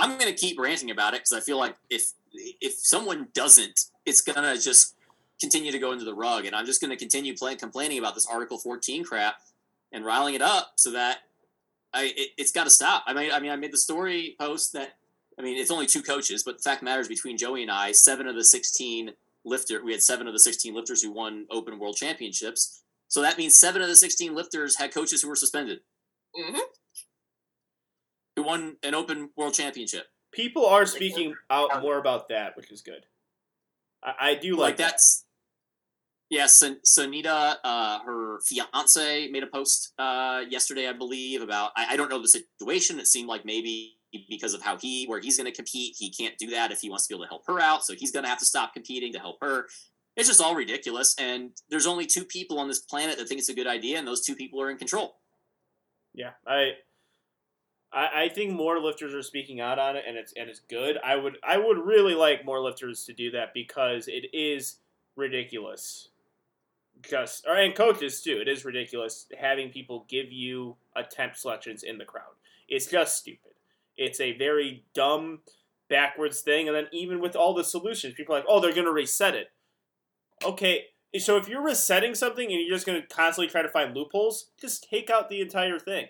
I'm 0.00 0.18
gonna 0.18 0.32
keep 0.32 0.58
ranting 0.58 0.90
about 0.90 1.14
it 1.14 1.20
because 1.20 1.32
I 1.32 1.40
feel 1.40 1.58
like 1.58 1.76
if 1.88 2.12
if 2.32 2.74
someone 2.74 3.28
doesn't, 3.34 3.86
it's 4.06 4.22
gonna 4.22 4.56
just 4.58 4.96
continue 5.40 5.72
to 5.72 5.78
go 5.78 5.92
into 5.92 6.04
the 6.04 6.14
rug, 6.14 6.44
and 6.46 6.54
I'm 6.54 6.66
just 6.66 6.80
gonna 6.80 6.96
continue 6.96 7.36
playing 7.36 7.58
complaining 7.58 7.98
about 7.98 8.14
this 8.14 8.26
Article 8.26 8.58
14 8.58 9.04
crap 9.04 9.36
and 9.92 10.04
riling 10.04 10.34
it 10.34 10.42
up 10.42 10.72
so 10.76 10.92
that 10.92 11.18
I 11.92 12.12
it, 12.16 12.30
it's 12.36 12.52
got 12.52 12.64
to 12.64 12.70
stop. 12.70 13.04
I 13.06 13.14
mean, 13.14 13.32
I 13.32 13.40
mean, 13.40 13.50
I 13.50 13.56
made 13.56 13.72
the 13.72 13.78
story 13.78 14.36
post 14.38 14.72
that 14.72 14.96
I 15.38 15.42
mean 15.42 15.58
it's 15.58 15.70
only 15.70 15.86
two 15.86 16.02
coaches, 16.02 16.42
but 16.44 16.58
the 16.58 16.62
fact 16.62 16.82
matters 16.82 17.08
between 17.08 17.36
Joey 17.36 17.62
and 17.62 17.70
I, 17.70 17.92
seven 17.92 18.26
of 18.26 18.34
the 18.34 18.44
16 18.44 19.12
lifter, 19.44 19.82
we 19.84 19.92
had 19.92 20.02
seven 20.02 20.26
of 20.26 20.32
the 20.32 20.38
16 20.38 20.74
lifters 20.74 21.02
who 21.02 21.12
won 21.12 21.46
Open 21.50 21.78
World 21.78 21.96
Championships. 21.96 22.82
So 23.08 23.22
that 23.22 23.38
means 23.38 23.58
seven 23.58 23.82
of 23.82 23.88
the 23.88 23.96
16 23.96 24.34
lifters 24.34 24.78
had 24.78 24.94
coaches 24.94 25.22
who 25.22 25.28
were 25.28 25.36
suspended 25.36 25.80
hmm 26.36 26.58
who 28.40 28.46
won 28.46 28.76
an 28.82 28.94
open 28.94 29.30
world 29.36 29.54
championship. 29.54 30.06
People 30.32 30.66
are 30.66 30.86
speaking 30.86 31.34
out 31.50 31.82
more 31.82 31.98
about 31.98 32.28
that, 32.28 32.56
which 32.56 32.70
is 32.70 32.80
good. 32.82 33.04
I, 34.02 34.14
I 34.20 34.34
do 34.34 34.52
like, 34.52 34.58
Like, 34.58 34.76
that's 34.76 35.24
yeah. 36.30 36.46
So, 36.46 36.76
Sonita, 36.86 37.56
uh, 37.64 37.98
her 38.04 38.38
fiance, 38.46 39.28
made 39.28 39.42
a 39.42 39.48
post 39.48 39.92
uh, 39.98 40.42
yesterday, 40.48 40.88
I 40.88 40.92
believe, 40.92 41.42
about 41.42 41.72
I, 41.76 41.88
I 41.90 41.96
don't 41.96 42.08
know 42.08 42.22
the 42.22 42.28
situation. 42.28 43.00
It 43.00 43.08
seemed 43.08 43.28
like 43.28 43.44
maybe 43.44 43.96
because 44.28 44.54
of 44.54 44.62
how 44.62 44.78
he 44.78 45.06
where 45.06 45.20
he's 45.20 45.36
going 45.36 45.50
to 45.50 45.56
compete, 45.56 45.96
he 45.98 46.10
can't 46.10 46.38
do 46.38 46.50
that 46.50 46.70
if 46.70 46.80
he 46.80 46.88
wants 46.88 47.06
to 47.06 47.14
be 47.14 47.16
able 47.16 47.24
to 47.24 47.28
help 47.28 47.46
her 47.46 47.60
out. 47.60 47.84
So 47.84 47.94
he's 47.98 48.12
going 48.12 48.24
to 48.24 48.28
have 48.28 48.38
to 48.38 48.46
stop 48.46 48.72
competing 48.72 49.12
to 49.12 49.18
help 49.18 49.36
her. 49.40 49.66
It's 50.16 50.28
just 50.28 50.40
all 50.40 50.54
ridiculous. 50.54 51.14
And 51.18 51.50
there's 51.68 51.86
only 51.86 52.06
two 52.06 52.24
people 52.24 52.58
on 52.58 52.68
this 52.68 52.80
planet 52.80 53.18
that 53.18 53.28
think 53.28 53.40
it's 53.40 53.48
a 53.48 53.54
good 53.54 53.66
idea, 53.66 53.98
and 53.98 54.06
those 54.06 54.24
two 54.24 54.36
people 54.36 54.62
are 54.62 54.70
in 54.70 54.76
control. 54.76 55.16
Yeah, 56.14 56.30
I, 56.46 56.72
I, 57.92 58.24
I 58.24 58.28
think 58.28 58.52
more 58.52 58.78
lifters 58.80 59.14
are 59.14 59.22
speaking 59.22 59.60
out 59.60 59.78
on 59.78 59.96
it, 59.96 60.04
and 60.06 60.16
it's 60.16 60.32
and 60.36 60.48
it's 60.48 60.60
good. 60.60 60.98
I 61.04 61.16
would 61.16 61.38
I 61.42 61.58
would 61.58 61.78
really 61.78 62.14
like 62.14 62.44
more 62.44 62.60
lifters 62.60 63.04
to 63.04 63.12
do 63.12 63.30
that 63.32 63.54
because 63.54 64.08
it 64.08 64.26
is 64.32 64.76
ridiculous. 65.16 66.08
Just 67.02 67.46
or 67.46 67.56
and 67.56 67.74
coaches 67.74 68.20
too. 68.22 68.38
It 68.40 68.48
is 68.48 68.64
ridiculous 68.64 69.26
having 69.38 69.70
people 69.70 70.04
give 70.08 70.30
you 70.30 70.76
attempt 70.94 71.38
selections 71.38 71.82
in 71.82 71.98
the 71.98 72.04
crowd. 72.04 72.34
It's 72.68 72.86
just 72.86 73.16
stupid. 73.16 73.52
It's 73.96 74.20
a 74.20 74.36
very 74.36 74.84
dumb, 74.94 75.40
backwards 75.88 76.40
thing. 76.40 76.68
And 76.68 76.76
then 76.76 76.86
even 76.92 77.20
with 77.20 77.36
all 77.36 77.54
the 77.54 77.64
solutions, 77.64 78.14
people 78.14 78.34
are 78.34 78.38
like, 78.38 78.46
oh, 78.48 78.60
they're 78.60 78.74
gonna 78.74 78.92
reset 78.92 79.34
it. 79.34 79.50
Okay, 80.44 80.84
so 81.18 81.36
if 81.36 81.48
you're 81.48 81.62
resetting 81.62 82.14
something 82.14 82.50
and 82.50 82.60
you're 82.60 82.76
just 82.76 82.86
going 82.86 83.00
to 83.00 83.06
constantly 83.08 83.50
try 83.50 83.62
to 83.62 83.68
find 83.68 83.94
loopholes, 83.94 84.50
just 84.60 84.88
take 84.88 85.10
out 85.10 85.28
the 85.28 85.40
entire 85.40 85.78
thing. 85.78 86.06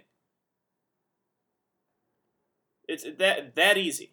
It's 2.90 3.04
that 3.18 3.54
that 3.54 3.76
easy. 3.78 4.12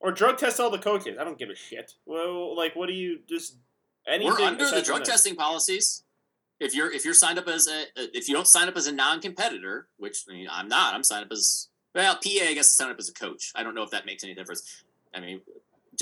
Or 0.00 0.12
drug 0.12 0.36
test 0.36 0.60
all 0.60 0.70
the 0.70 0.78
coaches. 0.78 1.16
I 1.18 1.24
don't 1.24 1.38
give 1.38 1.48
a 1.48 1.54
shit. 1.54 1.94
Well, 2.04 2.54
like, 2.54 2.76
what 2.76 2.86
do 2.86 2.92
you 2.92 3.20
just 3.28 3.56
anything? 4.06 4.28
We're 4.32 4.46
under 4.46 4.70
the 4.70 4.82
drug 4.82 5.04
testing 5.04 5.34
policies. 5.34 6.02
If 6.60 6.74
you're 6.74 6.92
if 6.92 7.04
you're 7.04 7.14
signed 7.14 7.38
up 7.38 7.48
as 7.48 7.66
a 7.66 7.84
if 7.96 8.28
you 8.28 8.34
don't 8.34 8.46
sign 8.46 8.68
up 8.68 8.76
as 8.76 8.86
a 8.86 8.92
non-competitor, 8.92 9.88
which 9.96 10.24
I 10.28 10.32
mean, 10.34 10.48
I'm 10.50 10.68
not, 10.68 10.94
I'm 10.94 11.02
signed 11.02 11.24
up 11.24 11.32
as 11.32 11.68
well. 11.94 12.14
PA, 12.14 12.20
I 12.24 12.52
guess, 12.54 12.68
is 12.70 12.76
signed 12.76 12.92
up 12.92 12.98
as 12.98 13.08
a 13.08 13.14
coach. 13.14 13.52
I 13.54 13.62
don't 13.62 13.74
know 13.74 13.82
if 13.82 13.90
that 13.90 14.04
makes 14.04 14.22
any 14.22 14.34
difference. 14.34 14.84
I 15.14 15.20
mean, 15.20 15.40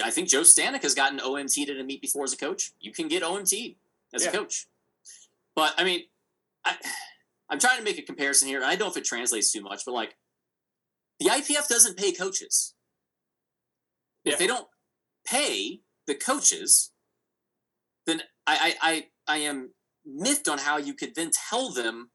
I 0.02 0.10
think 0.10 0.28
Joe 0.28 0.40
Stanek 0.40 0.82
has 0.82 0.94
gotten 0.94 1.20
OMT 1.20 1.66
to 1.66 1.82
meet 1.84 2.00
before 2.02 2.24
as 2.24 2.32
a 2.32 2.36
coach. 2.36 2.72
You 2.80 2.92
can 2.92 3.06
get 3.06 3.22
OMT 3.22 3.76
as 4.12 4.24
Yeah. 4.24 4.30
a 4.30 4.32
coach, 4.32 4.66
but 5.54 5.74
I 5.78 5.84
mean, 5.84 6.02
I 6.64 6.76
I'm 7.48 7.60
trying 7.60 7.78
to 7.78 7.84
make 7.84 7.98
a 7.98 8.02
comparison 8.02 8.48
here, 8.48 8.62
I 8.64 8.70
don't 8.70 8.80
know 8.80 8.88
if 8.88 8.96
it 8.96 9.04
translates 9.04 9.52
too 9.52 9.60
much, 9.60 9.84
but 9.84 9.92
like 9.92 10.16
the 11.20 11.26
IPF 11.26 11.68
doesn't 11.68 11.96
pay 11.96 12.12
coaches. 12.12 12.74
If 14.24 14.38
they 14.38 14.46
don't 14.46 14.68
pay 15.26 15.80
the 16.06 16.14
coaches, 16.14 16.92
then 18.06 18.22
I, 18.46 18.74
I, 18.82 18.90
I, 18.92 19.06
I 19.34 19.36
am 19.38 19.70
miffed 20.06 20.48
on 20.48 20.58
how 20.58 20.76
you 20.78 20.94
could 20.94 21.14
then 21.14 21.30
tell 21.50 21.70
them 21.72 22.10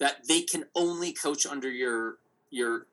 that 0.00 0.28
they 0.28 0.42
can 0.42 0.64
only 0.74 1.12
coach 1.12 1.46
under 1.46 1.70
your 1.70 2.18
your 2.50 2.86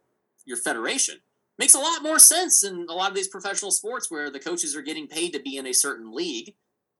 your 0.45 0.57
federation. 0.57 1.21
Makes 1.57 1.73
a 1.75 1.79
lot 1.79 2.03
more 2.03 2.19
sense 2.19 2.63
in 2.63 2.85
a 2.89 2.93
lot 2.93 3.09
of 3.09 3.15
these 3.15 3.27
professional 3.27 3.71
sports 3.71 4.11
where 4.11 4.29
the 4.29 4.39
coaches 4.39 4.75
are 4.75 4.81
getting 4.81 5.07
paid 5.07 5.31
to 5.33 5.39
be 5.39 5.57
in 5.57 5.65
a 5.65 5.73
certain 5.73 6.13
league. 6.13 6.53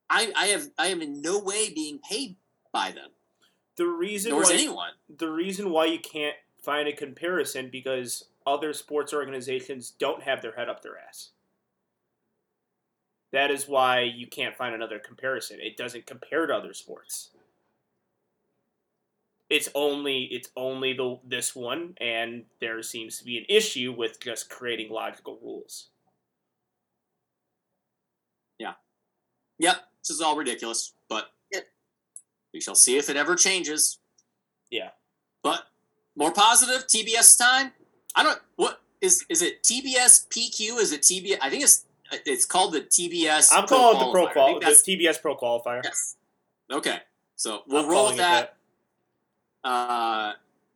I, 0.10 0.32
I 0.36 0.45
have 0.48 0.67
I 0.78 0.88
am 0.88 1.02
in 1.02 1.21
no 1.21 1.39
way 1.39 1.71
being 1.74 2.00
paid 2.00 2.38
by 2.71 2.91
them, 2.91 3.10
The 3.78 3.86
reason 3.88 4.32
nor 4.32 4.43
why 4.43 4.54
anyone. 4.54 4.91
the 5.15 5.30
reason 5.30 5.71
why 5.71 5.86
you 5.86 6.00
can't 6.00 6.36
find 6.65 6.88
a 6.88 6.93
comparison 6.93 7.69
because 7.71 8.25
other 8.45 8.73
sports 8.73 9.13
organizations 9.13 9.91
don't 9.91 10.23
have 10.23 10.41
their 10.41 10.54
head 10.54 10.67
up 10.67 10.82
their 10.82 10.97
ass. 10.97 11.30
That 13.32 13.51
is 13.51 13.67
why 13.67 14.01
you 14.01 14.28
can't 14.28 14.56
find 14.56 14.73
another 14.73 14.99
comparison. 14.99 15.60
It 15.62 15.78
doesn't 15.78 16.06
compare 16.06 16.47
to 16.47 16.56
other 16.56 16.73
sports. 16.73 17.30
It's 19.49 19.69
only 19.75 20.23
it's 20.32 20.49
only 20.56 20.93
the 20.93 21.19
this 21.23 21.56
one, 21.56 21.93
and 22.01 22.45
there 22.60 22.82
seems 22.82 23.19
to 23.19 23.25
be 23.25 23.38
an 23.38 23.45
issue 23.47 23.93
with 23.95 24.19
just 24.19 24.49
creating 24.49 24.89
logical 24.91 25.38
rules. 25.41 25.89
Yeah. 28.58 28.73
Yep, 29.60 29.75
this 30.01 30.10
is 30.10 30.21
all 30.21 30.36
ridiculous, 30.36 30.93
but 31.10 31.32
Yep. 31.51 31.67
we 32.54 32.62
shall 32.62 32.73
see 32.73 32.97
if 32.97 33.08
it 33.10 33.17
ever 33.17 33.36
changes. 33.36 33.99
Yeah. 34.71 34.91
But 35.43 35.67
more 36.15 36.32
positive, 36.32 36.88
TBS 36.88 37.38
time. 37.38 37.71
I 38.15 38.23
don't 38.23 38.39
what 38.56 38.82
is 39.01 39.25
is 39.30 39.41
it 39.41 39.63
TBS 39.63 40.28
PQ? 40.30 40.80
Is 40.80 40.91
it 40.91 41.01
TBS? 41.01 41.38
I 41.41 41.49
think 41.49 41.63
it's 41.63 41.86
it's 42.25 42.45
called 42.45 42.73
the 42.73 42.82
TBS. 42.82 43.49
I'm 43.51 43.65
Pro 43.65 43.78
calling 43.78 43.97
it 43.97 44.06
the 44.06 44.12
pro 44.12 44.28
qual 44.28 44.60
the 44.60 44.65
TBS 44.65 45.21
Pro 45.21 45.36
Qualifier. 45.36 45.82
Yes. 45.84 46.15
Okay. 46.71 46.97
So 47.36 47.63
we'll 47.67 47.84
I'm 47.84 47.89
roll 47.89 48.06
with 48.06 48.15
it 48.15 48.17
that. 48.17 48.56
Uh, 49.63 50.34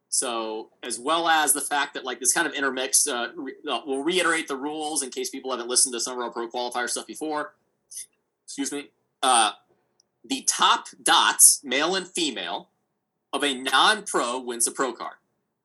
so 0.10 0.70
as 0.84 1.00
well 1.00 1.28
as 1.28 1.54
the 1.54 1.62
fact 1.62 1.94
that 1.94 2.04
like 2.04 2.20
this 2.20 2.34
kind 2.34 2.48
of 2.48 2.54
intermix, 2.54 3.08
uh, 3.08 3.28
re- 3.36 3.54
uh, 3.70 3.82
we'll 3.86 4.04
reiterate 4.04 4.48
the 4.48 4.56
rules 4.56 5.04
in 5.04 5.12
case 5.12 5.30
people 5.30 5.52
haven't 5.52 5.70
listened 5.70 5.94
to 5.94 6.00
some 6.00 6.18
of 6.18 6.24
our 6.24 6.32
pro 6.32 6.50
qualifier 6.50 6.90
stuff 6.90 7.06
before. 7.06 7.54
Excuse 8.46 8.72
me. 8.72 8.90
Uh, 9.22 9.52
the 10.26 10.42
top 10.42 10.88
dots, 11.02 11.62
male 11.64 11.96
and 11.96 12.08
female, 12.08 12.70
of 13.32 13.44
a 13.44 13.54
non-pro 13.54 14.40
wins 14.40 14.68
a 14.68 14.72
pro 14.72 14.92
card. 14.92 15.16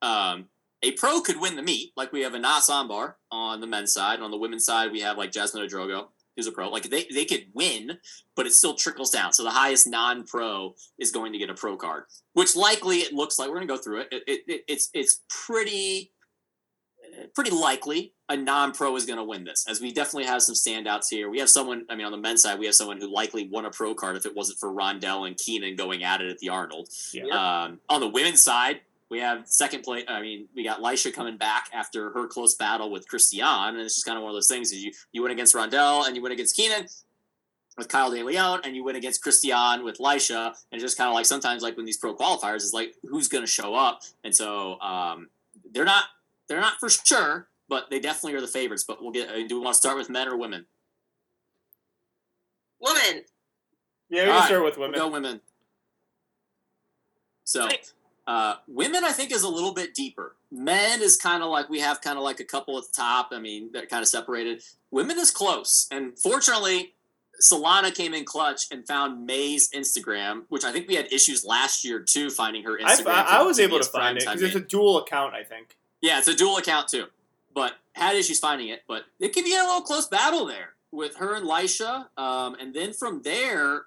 Um, 0.05 0.49
a 0.83 0.93
pro 0.93 1.21
could 1.23 1.41
win 1.41 1.57
the 1.57 1.63
meet, 1.63 1.93
like 1.97 2.13
we 2.13 2.21
have 2.21 2.35
a 2.35 2.39
Nas 2.39 2.69
Ambar 2.69 3.17
on 3.31 3.61
the 3.61 3.67
men's 3.67 3.95
side. 3.95 4.17
And 4.17 4.23
on 4.23 4.31
the 4.31 4.37
women's 4.37 4.67
side, 4.67 4.93
we 4.93 5.01
have 5.01 5.17
like 5.17 5.33
Jasmine 5.33 5.67
Adrogo, 5.67 6.09
who's 6.37 6.47
a 6.47 6.53
pro. 6.53 6.69
Like 6.69 6.91
they, 6.91 7.07
they 7.13 7.25
could 7.25 7.47
win, 7.55 7.99
but 8.37 8.47
it 8.47 8.53
still 8.53 8.75
trickles 8.75 9.11
down. 9.11 9.33
So 9.33 9.45
the 9.45 9.51
highest 9.51 9.87
non-pro 9.87 10.75
is 10.99 11.11
going 11.11 11.33
to 11.33 11.39
get 11.39 11.49
a 11.49 11.55
pro 11.55 11.77
card, 11.77 12.05
which 12.35 12.55
likely 12.55 12.99
it 12.99 13.15
looks 13.15 13.39
like 13.39 13.49
we're 13.49 13.57
going 13.57 13.69
to 13.69 13.75
go 13.75 13.81
through 13.81 14.01
it. 14.01 14.09
It, 14.13 14.23
it, 14.27 14.41
it. 14.47 14.65
It's 14.69 14.91
it's 14.93 15.23
pretty 15.31 16.13
uh, 17.03 17.29
pretty 17.35 17.51
likely 17.51 18.13
a 18.29 18.37
non-pro 18.37 18.95
is 18.97 19.07
going 19.07 19.19
to 19.19 19.25
win 19.25 19.45
this, 19.45 19.65
as 19.69 19.81
we 19.81 19.91
definitely 19.91 20.27
have 20.27 20.43
some 20.43 20.55
standouts 20.55 21.09
here. 21.09 21.31
We 21.31 21.39
have 21.39 21.49
someone. 21.49 21.87
I 21.89 21.95
mean, 21.97 22.05
on 22.05 22.13
the 22.13 22.19
men's 22.19 22.43
side, 22.43 22.59
we 22.59 22.67
have 22.67 22.75
someone 22.75 23.01
who 23.01 23.11
likely 23.11 23.49
won 23.49 23.65
a 23.65 23.71
pro 23.71 23.95
card 23.95 24.17
if 24.17 24.27
it 24.27 24.37
wasn't 24.37 24.59
for 24.59 24.71
Rondell 24.71 25.27
and 25.27 25.37
Keenan 25.39 25.77
going 25.77 26.05
at 26.05 26.21
it 26.21 26.29
at 26.29 26.39
the 26.41 26.51
Arnold. 26.51 26.89
Yeah. 27.15 27.25
Um, 27.25 27.81
on 27.89 28.01
the 28.01 28.09
women's 28.09 28.43
side, 28.43 28.81
we 29.11 29.19
have 29.21 29.47
second 29.47 29.83
place. 29.83 30.05
I 30.09 30.21
mean, 30.21 30.49
we 30.57 30.65
got 30.65 30.81
Lisha 30.81 31.13
coming 31.13 31.37
back 31.37 31.69
after 31.73 32.11
her 32.13 32.27
close 32.27 32.55
battle 32.55 32.91
with 32.91 33.07
Christian, 33.07 33.45
and 33.45 33.79
it's 33.79 33.95
just 33.95 34.07
kind 34.07 34.17
of 34.17 34.23
one 34.25 34.31
of 34.31 34.35
those 34.37 34.49
things. 34.49 34.73
Is 34.73 34.83
you 34.83 34.93
you 35.13 35.23
win 35.23 35.33
against 35.33 35.55
Rondell 35.55 36.07
and 36.07 36.17
you 36.17 36.23
win 36.23 36.33
against 36.33 36.57
Keenan 36.57 36.87
with 37.77 37.89
Kyle 37.89 38.11
De 38.11 38.23
Leon, 38.23 38.61
and 38.65 38.75
you 38.77 38.85
win 38.85 38.97
against 38.97 39.23
Christian 39.23 39.85
with 39.85 39.99
Lisha, 39.99 40.47
and 40.47 40.55
it's 40.73 40.83
just 40.83 40.97
kind 40.97 41.09
of 41.09 41.15
like 41.15 41.27
sometimes 41.27 41.63
like 41.63 41.77
when 41.77 41.87
these 41.87 41.97
pro 41.99 42.15
qualifiers 42.15 42.57
is 42.63 42.73
like 42.73 42.95
who's 43.09 43.29
going 43.29 43.43
to 43.45 43.51
show 43.51 43.75
up, 43.75 44.01
and 44.25 44.35
so 44.35 44.81
um, 44.81 45.29
they're 45.73 45.85
not 45.85 46.05
they're 46.49 46.61
not 46.61 46.75
for 46.81 46.89
sure, 46.89 47.49
but 47.69 47.91
they 47.91 48.01
definitely 48.01 48.37
are 48.37 48.41
the 48.41 48.47
favorites. 48.49 48.85
But 48.87 49.03
we'll 49.03 49.13
get. 49.13 49.29
uh, 49.29 49.47
Do 49.47 49.59
we 49.59 49.65
want 49.65 49.75
to 49.75 49.79
start 49.79 49.97
with 49.97 50.09
men 50.11 50.29
or 50.29 50.37
women? 50.37 50.67
Women. 52.81 53.23
Yeah, 54.11 54.21
we 54.23 54.27
can 54.27 54.29
Alright, 54.31 54.47
start 54.47 54.65
with 54.65 54.77
We'll 54.79 54.89
women. 54.89 55.01
go 55.01 55.09
women. 55.09 55.41
So, 57.45 57.67
Right. 57.67 57.91
Uh, 58.27 58.57
women, 58.67 59.05
I 59.05 59.13
think, 59.13 59.33
is 59.33 59.43
a 59.43 59.49
little 59.49 59.73
bit 59.73 59.95
deeper. 59.95 60.35
Men 60.51 61.03
is 61.03 61.17
kind 61.17 61.43
of 61.43 61.51
like 61.51 61.69
we 61.69 61.81
have 61.81 62.01
kind 62.01 62.17
of 62.17 62.25
like 62.25 62.41
a 62.41 62.45
couple 62.45 62.79
at 62.79 62.85
the 62.85 62.93
top. 62.95 63.29
I 63.33 63.39
mean, 63.39 63.71
they're 63.73 63.87
kind 63.87 64.03
of 64.03 64.09
separated. 64.09 64.63
Women 64.91 65.19
is 65.19 65.31
close, 65.31 65.87
and 65.91 66.19
fortunately, 66.19 66.95
Solana 67.43 67.95
came 67.95 68.15
in 68.15 68.25
clutch 68.25 68.67
and 68.71 68.87
found 68.87 69.27
May's 69.27 69.69
Instagram, 69.71 70.45
which 70.49 70.65
I 70.65 70.73
think 70.73 70.89
we 70.89 70.95
had 70.95 71.13
issues 71.13 71.45
last 71.45 71.85
year 71.85 72.01
too 72.01 72.31
finding 72.31 72.63
her 72.65 72.79
Instagram. 72.79 73.07
I, 73.09 73.41
I 73.41 73.43
was 73.43 73.59
able 73.59 73.79
to 73.79 73.85
find 73.85 74.17
it 74.17 74.25
because 74.25 74.43
it's 74.43 74.55
a 74.55 74.61
dual 74.61 74.99
account. 74.99 75.35
I 75.35 75.43
think. 75.43 75.77
Yeah, 76.01 76.19
it's 76.19 76.29
a 76.29 76.35
dual 76.35 76.57
account 76.57 76.89
too, 76.89 77.07
but 77.55 77.75
had 77.93 78.17
issues 78.17 78.39
finding 78.39 78.69
it. 78.69 78.83
But 78.89 79.05
it 79.21 79.35
could 79.35 79.45
be 79.45 79.55
a 79.55 79.63
little 79.63 79.83
close 79.83 80.07
battle 80.07 80.47
there 80.47 80.75
with 80.91 81.17
her 81.17 81.35
and 81.35 81.47
Lisha, 81.47 82.07
um, 82.17 82.57
and 82.61 82.73
then 82.73 82.93
from 82.93 83.23
there, 83.23 83.87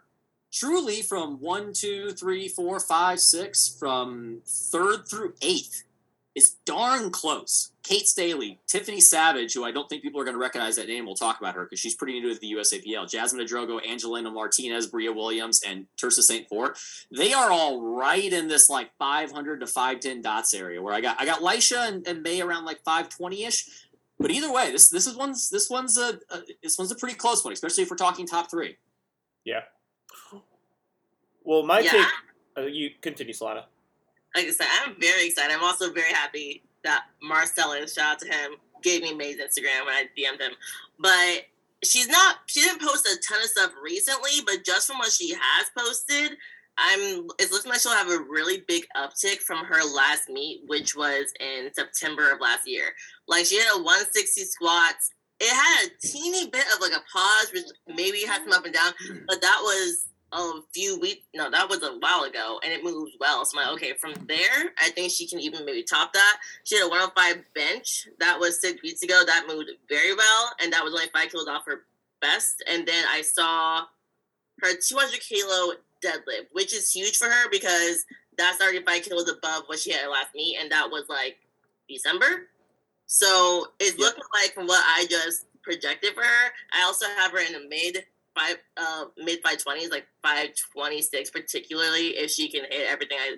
truly 0.51 1.01
from 1.01 1.39
one, 1.39 1.73
two, 1.73 2.11
three, 2.11 2.47
four, 2.47 2.79
five, 2.79 3.19
six, 3.19 3.75
from 3.79 4.41
third 4.45 5.07
through 5.07 5.33
eighth 5.41 5.83
is 6.37 6.55
darn 6.65 7.09
close. 7.09 7.71
Kate 7.81 8.07
Staley, 8.07 8.59
Tiffany 8.67 9.01
Savage, 9.01 9.53
who 9.53 9.63
I 9.63 9.71
don't 9.71 9.89
think 9.89 10.03
people 10.03 10.21
are 10.21 10.23
going 10.23 10.35
to 10.35 10.39
recognize 10.39 10.75
that 10.75 10.87
name. 10.87 11.05
We'll 11.05 11.15
talk 11.15 11.39
about 11.39 11.55
her 11.55 11.63
because 11.63 11.79
she's 11.79 11.95
pretty 11.95 12.19
new 12.19 12.31
to 12.31 12.39
the 12.39 12.51
USAPL. 12.51 13.09
Jasmine 13.09 13.43
Adrogo, 13.43 13.79
Angelina 13.83 14.29
Martinez, 14.29 14.85
Bria 14.85 15.11
Williams, 15.11 15.63
and 15.65 15.87
Tersa 15.97 16.21
St. 16.21 16.47
Fort. 16.47 16.77
They 17.15 17.33
are 17.33 17.49
all 17.49 17.81
right 17.81 18.31
in 18.31 18.47
this 18.49 18.69
like 18.69 18.91
500 18.99 19.61
to 19.61 19.67
510 19.67 20.21
dots 20.21 20.53
area 20.53 20.81
where 20.81 20.93
I 20.93 21.01
got 21.01 21.19
I 21.19 21.25
got 21.25 21.41
Lisha 21.41 21.87
and, 21.87 22.05
and 22.07 22.21
May 22.21 22.41
around 22.41 22.65
like 22.65 22.83
520 22.83 23.45
ish. 23.45 23.69
But 24.19 24.29
either 24.29 24.51
way, 24.51 24.71
this 24.71 24.89
this 24.89 25.07
is 25.07 25.15
one's 25.15 25.49
this 25.49 25.69
one's 25.69 25.97
a, 25.97 26.19
a 26.29 26.41
this 26.61 26.77
one's 26.77 26.91
a 26.91 26.95
pretty 26.95 27.15
close 27.15 27.43
one, 27.43 27.53
especially 27.53 27.83
if 27.83 27.89
we're 27.89 27.97
talking 27.97 28.27
top 28.27 28.51
three. 28.51 28.77
Well, 31.47 31.63
my 31.63 31.79
Yeah. 31.79 31.91
take. 31.91 32.07
Uh, 32.57 32.61
you 32.67 32.91
continue, 33.01 33.33
Solana. 33.33 33.65
Like 34.35 34.47
I 34.47 34.51
said, 34.51 34.67
I'm 34.81 34.99
very 34.99 35.27
excited. 35.27 35.55
I'm 35.55 35.63
also 35.63 35.93
very 35.93 36.11
happy 36.11 36.63
that 36.83 37.05
Marcellus, 37.21 37.93
shout 37.93 38.13
out 38.13 38.19
to 38.19 38.27
him, 38.27 38.57
gave 38.83 39.01
me 39.01 39.13
May's 39.13 39.37
Instagram 39.37 39.85
when 39.85 39.95
I 39.95 40.09
DM'd 40.15 40.41
him. 40.41 40.51
But 40.99 41.45
she's 41.83 42.09
not 42.09 42.39
she 42.47 42.59
didn't 42.61 42.81
post 42.81 43.07
a 43.07 43.17
ton 43.25 43.39
of 43.41 43.45
stuff 43.49 43.71
recently, 43.81 44.41
but 44.45 44.65
just 44.65 44.87
from 44.87 44.97
what 44.97 45.11
she 45.11 45.33
has 45.33 45.69
posted, 45.75 46.37
I'm 46.77 47.27
it's 47.39 47.53
looking 47.53 47.71
like 47.71 47.79
she'll 47.79 47.93
have 47.93 48.09
a 48.11 48.19
really 48.19 48.65
big 48.67 48.85
uptick 48.97 49.37
from 49.37 49.63
her 49.65 49.83
last 49.85 50.27
meet, 50.27 50.63
which 50.67 50.97
was 50.97 51.31
in 51.39 51.73
September 51.73 52.29
of 52.31 52.41
last 52.41 52.67
year. 52.67 52.93
Like 53.27 53.45
she 53.45 53.57
had 53.57 53.73
a 53.73 53.81
160 53.81 54.43
squats. 54.43 55.11
It 55.39 55.53
had 55.53 55.87
a 55.87 56.07
teeny 56.07 56.49
bit 56.49 56.65
of 56.75 56.81
like 56.81 56.91
a 56.91 57.03
pause, 57.11 57.51
which 57.53 57.65
maybe 57.87 58.25
had 58.25 58.43
some 58.43 58.51
up 58.51 58.65
and 58.65 58.73
down, 58.73 58.91
but 59.27 59.39
that 59.41 59.59
was 59.61 60.07
a 60.31 60.51
few 60.73 60.99
weeks. 60.99 61.25
No, 61.33 61.49
that 61.49 61.69
was 61.69 61.83
a 61.83 61.97
while 61.99 62.23
ago, 62.23 62.59
and 62.63 62.73
it 62.73 62.83
moved 62.83 63.13
well. 63.19 63.45
So 63.45 63.59
I'm 63.59 63.67
like, 63.67 63.75
okay, 63.75 63.93
from 63.93 64.13
there, 64.27 64.73
I 64.77 64.89
think 64.89 65.11
she 65.11 65.27
can 65.27 65.39
even 65.39 65.65
maybe 65.65 65.83
top 65.83 66.13
that. 66.13 66.37
She 66.63 66.75
had 66.75 66.85
a 66.85 66.89
105 66.89 67.43
bench 67.53 68.07
that 68.19 68.39
was 68.39 68.59
six 68.59 68.81
weeks 68.81 69.03
ago. 69.03 69.23
That 69.25 69.45
moved 69.47 69.69
very 69.87 70.13
well, 70.15 70.51
and 70.61 70.71
that 70.73 70.83
was 70.83 70.93
only 70.93 71.07
five 71.13 71.31
kilos 71.31 71.47
off 71.47 71.65
her 71.65 71.83
best. 72.21 72.63
And 72.67 72.87
then 72.87 73.05
I 73.09 73.21
saw 73.21 73.85
her 74.61 74.75
200 74.75 75.19
kilo 75.21 75.73
deadlift, 76.03 76.47
which 76.51 76.73
is 76.73 76.91
huge 76.91 77.17
for 77.17 77.25
her 77.29 77.49
because 77.49 78.05
that's 78.37 78.61
already 78.61 78.83
five 78.83 79.03
kilos 79.03 79.29
above 79.29 79.63
what 79.67 79.79
she 79.79 79.91
had 79.91 80.07
last 80.07 80.35
meet, 80.35 80.57
and 80.59 80.71
that 80.71 80.89
was 80.89 81.05
like 81.09 81.37
December. 81.89 82.49
So 83.05 83.71
it's 83.79 83.97
Yeah. 83.97 84.05
looking 84.05 84.23
like 84.33 84.53
from 84.53 84.67
what 84.67 84.83
I 84.85 85.05
just 85.05 85.45
projected 85.63 86.13
for 86.13 86.23
her. 86.23 86.53
I 86.71 86.83
also 86.83 87.05
have 87.07 87.31
her 87.31 87.39
in 87.39 87.53
the 87.53 87.59
mid 87.67 88.05
five 88.37 88.57
uh 88.77 89.05
mid 89.17 89.39
five 89.43 89.57
twenties, 89.57 89.89
like 89.89 90.05
five 90.21 90.49
twenty 90.73 91.01
six, 91.01 91.29
particularly 91.29 92.09
if 92.09 92.31
she 92.31 92.49
can 92.49 92.61
hit 92.69 92.87
everything 92.89 93.17
I 93.19 93.35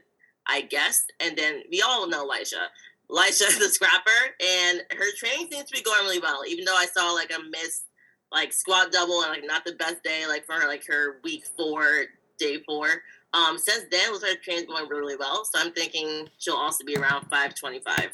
I 0.48 0.62
guessed. 0.62 1.14
And 1.20 1.38
then 1.38 1.62
we 1.72 1.82
all 1.82 2.08
know 2.08 2.28
Lisha. 2.28 2.68
Lisha 3.10 3.48
the 3.60 3.70
scrapper 3.70 4.10
and 4.40 4.82
her 4.92 5.16
training 5.18 5.48
seems 5.52 5.70
to 5.70 5.76
be 5.76 5.82
going 5.82 6.04
really 6.04 6.20
well, 6.20 6.42
even 6.48 6.66
though 6.66 6.76
I 6.76 6.86
saw 6.86 7.12
like 7.12 7.32
a 7.32 7.42
miss 7.50 7.84
like 8.32 8.54
squat 8.54 8.92
double 8.92 9.22
and 9.24 9.32
like 9.32 9.46
not 9.46 9.66
the 9.66 9.74
best 9.74 10.04
day, 10.04 10.28
like 10.28 10.46
for 10.46 10.54
her 10.54 10.68
like 10.68 10.86
her 10.88 11.20
week 11.24 11.46
four, 11.58 12.06
day 12.38 12.58
four. 12.68 12.88
Um 13.34 13.58
since 13.58 13.86
then 13.92 14.12
was 14.12 14.24
her 14.24 14.36
training 14.44 14.66
going 14.68 14.88
really, 14.90 15.02
really 15.02 15.16
well. 15.16 15.46
So 15.46 15.60
I'm 15.60 15.72
thinking 15.72 16.28
she'll 16.38 16.56
also 16.56 16.84
be 16.84 16.96
around 16.96 17.28
five 17.30 17.56
twenty 17.56 17.80
five. 17.80 18.10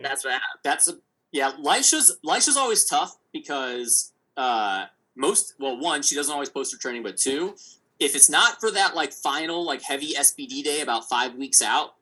That's 0.00 0.24
what 0.24 0.32
I 0.32 0.34
have. 0.34 0.42
That's 0.62 0.88
a 0.88 0.94
yeah. 1.32 1.52
Lisha's 1.60 2.18
Lisha's 2.24 2.56
always 2.56 2.84
tough 2.84 3.16
because 3.32 4.12
uh, 4.36 4.86
most 5.16 5.54
well, 5.58 5.78
one 5.78 6.02
she 6.02 6.14
doesn't 6.14 6.32
always 6.32 6.50
post 6.50 6.72
her 6.72 6.78
training, 6.78 7.02
but 7.02 7.16
two, 7.16 7.54
if 8.00 8.14
it's 8.14 8.30
not 8.30 8.60
for 8.60 8.70
that 8.70 8.94
like 8.94 9.12
final 9.12 9.64
like 9.64 9.82
heavy 9.82 10.14
SBD 10.14 10.62
day 10.62 10.80
about 10.80 11.08
five 11.08 11.34
weeks 11.34 11.62
out, 11.62 11.94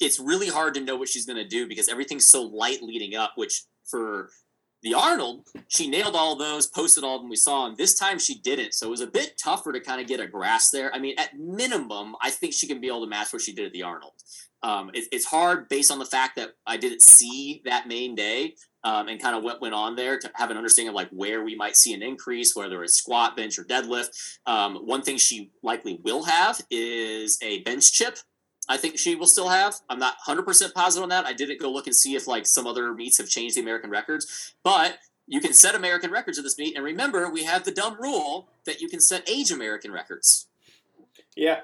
it's 0.00 0.18
really 0.18 0.48
hard 0.48 0.74
to 0.74 0.80
know 0.80 0.96
what 0.96 1.08
she's 1.08 1.26
gonna 1.26 1.46
do 1.46 1.66
because 1.66 1.88
everything's 1.88 2.26
so 2.26 2.42
light 2.42 2.82
leading 2.82 3.16
up. 3.16 3.32
Which 3.36 3.62
for 3.84 4.30
the 4.82 4.94
Arnold, 4.94 5.46
she 5.68 5.88
nailed 5.88 6.16
all 6.16 6.34
those, 6.34 6.66
posted 6.66 7.04
all 7.04 7.16
of 7.16 7.22
them 7.22 7.30
we 7.30 7.36
saw, 7.36 7.66
and 7.66 7.76
this 7.76 7.96
time 7.96 8.18
she 8.18 8.38
didn't. 8.38 8.74
So 8.74 8.88
it 8.88 8.90
was 8.90 9.00
a 9.00 9.06
bit 9.06 9.38
tougher 9.38 9.72
to 9.72 9.80
kind 9.80 10.00
of 10.00 10.08
get 10.08 10.20
a 10.20 10.26
grasp 10.26 10.72
there. 10.72 10.92
I 10.92 10.98
mean, 10.98 11.14
at 11.18 11.38
minimum, 11.38 12.16
I 12.20 12.30
think 12.30 12.52
she 12.52 12.66
can 12.66 12.80
be 12.80 12.88
able 12.88 13.02
to 13.02 13.08
match 13.08 13.32
what 13.32 13.42
she 13.42 13.52
did 13.52 13.66
at 13.66 13.72
the 13.72 13.84
Arnold. 13.84 14.14
Um, 14.62 14.90
it, 14.92 15.04
it's 15.12 15.26
hard 15.26 15.68
based 15.68 15.90
on 15.90 15.98
the 15.98 16.04
fact 16.04 16.36
that 16.36 16.50
I 16.66 16.76
didn't 16.76 17.02
see 17.02 17.62
that 17.64 17.86
main 17.86 18.14
day 18.14 18.54
um, 18.84 19.08
and 19.08 19.20
kind 19.20 19.36
of 19.36 19.44
what 19.44 19.60
went 19.60 19.74
on 19.74 19.96
there 19.96 20.18
to 20.18 20.30
have 20.34 20.50
an 20.50 20.56
understanding 20.56 20.88
of 20.88 20.94
like 20.94 21.10
where 21.10 21.44
we 21.44 21.54
might 21.54 21.76
see 21.76 21.92
an 21.92 22.02
increase, 22.02 22.54
whether 22.56 22.82
it's 22.82 22.94
squat, 22.94 23.36
bench, 23.36 23.58
or 23.58 23.64
deadlift. 23.64 24.38
Um, 24.46 24.76
one 24.86 25.02
thing 25.02 25.18
she 25.18 25.50
likely 25.62 26.00
will 26.02 26.24
have 26.24 26.60
is 26.70 27.38
a 27.42 27.60
bench 27.60 27.92
chip 27.92 28.18
I 28.68 28.76
think 28.76 28.98
she 28.98 29.14
will 29.14 29.26
still 29.26 29.48
have. 29.48 29.74
I'm 29.88 29.98
not 29.98 30.16
100% 30.26 30.72
positive 30.74 31.02
on 31.02 31.08
that. 31.08 31.26
I 31.26 31.32
didn't 31.32 31.60
go 31.60 31.70
look 31.70 31.86
and 31.86 31.96
see 31.96 32.14
if 32.14 32.26
like 32.26 32.46
some 32.46 32.66
other 32.66 32.94
meets 32.94 33.18
have 33.18 33.28
changed 33.28 33.56
the 33.56 33.60
American 33.60 33.90
records, 33.90 34.54
but 34.62 34.98
you 35.26 35.40
can 35.40 35.52
set 35.52 35.74
American 35.74 36.10
records 36.10 36.38
at 36.38 36.44
this 36.44 36.58
meet. 36.58 36.76
And 36.76 36.84
remember, 36.84 37.28
we 37.30 37.44
have 37.44 37.64
the 37.64 37.72
dumb 37.72 37.96
rule 38.00 38.48
that 38.64 38.80
you 38.80 38.88
can 38.88 39.00
set 39.00 39.28
age 39.28 39.50
American 39.50 39.92
records. 39.92 40.46
Yeah. 41.36 41.60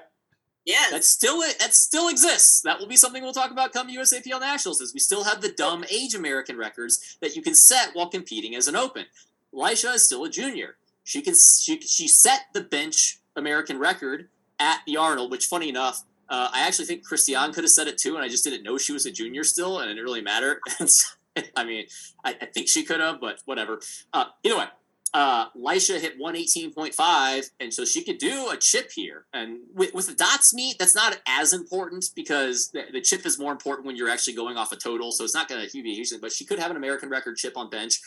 Yes. 0.65 0.91
That 0.91 1.03
still 1.03 1.39
that 1.39 1.73
still 1.73 2.09
exists. 2.09 2.61
That 2.61 2.79
will 2.79 2.87
be 2.87 2.97
something 2.97 3.23
we'll 3.23 3.33
talk 3.33 3.51
about 3.51 3.73
come 3.73 3.89
USAPL 3.89 4.39
Nationals. 4.39 4.81
Is 4.81 4.93
we 4.93 4.99
still 4.99 5.23
have 5.23 5.41
the 5.41 5.51
dumb 5.51 5.83
age 5.89 6.13
American 6.13 6.57
records 6.57 7.17
that 7.21 7.35
you 7.35 7.41
can 7.41 7.55
set 7.55 7.91
while 7.93 8.09
competing 8.09 8.55
as 8.55 8.67
an 8.67 8.75
open. 8.75 9.05
Lisha 9.53 9.95
is 9.95 10.05
still 10.05 10.23
a 10.25 10.29
junior. 10.29 10.75
She 11.03 11.21
can 11.21 11.33
she 11.33 11.79
she 11.81 12.07
set 12.07 12.47
the 12.53 12.61
bench 12.61 13.19
American 13.35 13.79
record 13.79 14.29
at 14.59 14.81
the 14.85 14.97
Arnold, 14.97 15.31
which 15.31 15.45
funny 15.45 15.69
enough, 15.69 16.03
uh, 16.29 16.49
I 16.53 16.67
actually 16.67 16.85
think 16.85 17.05
Christiane 17.05 17.53
could 17.53 17.63
have 17.63 17.71
said 17.71 17.87
it 17.87 17.97
too, 17.97 18.15
and 18.15 18.23
I 18.23 18.27
just 18.27 18.43
didn't 18.43 18.63
know 18.63 18.77
she 18.77 18.91
was 18.91 19.05
a 19.05 19.11
junior 19.11 19.43
still, 19.43 19.79
and 19.79 19.89
it 19.89 19.93
didn't 19.93 20.05
really 20.05 20.21
matter. 20.21 20.59
I 21.55 21.63
mean, 21.63 21.85
I, 22.23 22.35
I, 22.41 22.45
think 22.45 22.67
she 22.67 22.83
could 22.83 22.99
have, 22.99 23.21
but 23.21 23.41
whatever. 23.45 23.79
Uh, 24.13 24.25
either 24.43 24.57
way, 24.57 24.65
uh, 25.13 25.49
Lisha 25.51 25.99
hit 25.99 26.19
118.5, 26.19 27.49
and 27.59 27.73
so 27.73 27.85
she 27.85 28.03
could 28.03 28.17
do 28.17 28.49
a 28.51 28.57
chip 28.57 28.91
here. 28.93 29.25
And 29.33 29.59
with, 29.73 29.93
with 29.93 30.07
the 30.07 30.13
dots 30.13 30.53
meet, 30.53 30.77
that's 30.77 30.95
not 30.95 31.19
as 31.27 31.53
important 31.53 32.05
because 32.15 32.69
the, 32.69 32.83
the 32.91 33.01
chip 33.01 33.25
is 33.25 33.39
more 33.39 33.51
important 33.51 33.87
when 33.87 33.95
you're 33.95 34.09
actually 34.09 34.35
going 34.35 34.57
off 34.57 34.71
a 34.71 34.75
total, 34.75 35.11
so 35.11 35.23
it's 35.23 35.33
not 35.33 35.47
going 35.47 35.67
to 35.67 35.83
be 35.83 35.95
huge 35.95 36.09
but 36.21 36.31
she 36.31 36.45
could 36.45 36.59
have 36.59 36.71
an 36.71 36.77
American 36.77 37.09
record 37.09 37.37
chip 37.37 37.57
on 37.57 37.69
bench. 37.69 37.99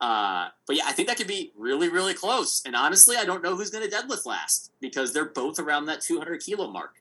Uh, 0.00 0.48
but 0.66 0.76
yeah, 0.76 0.84
I 0.86 0.92
think 0.92 1.08
that 1.08 1.18
could 1.18 1.26
be 1.26 1.52
really, 1.56 1.88
really 1.88 2.14
close. 2.14 2.62
And 2.64 2.74
honestly, 2.74 3.16
I 3.16 3.24
don't 3.24 3.42
know 3.42 3.54
who's 3.54 3.70
going 3.70 3.88
to 3.88 3.94
deadlift 3.94 4.24
last 4.24 4.72
because 4.80 5.12
they're 5.12 5.26
both 5.26 5.58
around 5.58 5.86
that 5.86 6.00
200 6.00 6.40
kilo 6.40 6.70
mark. 6.70 6.94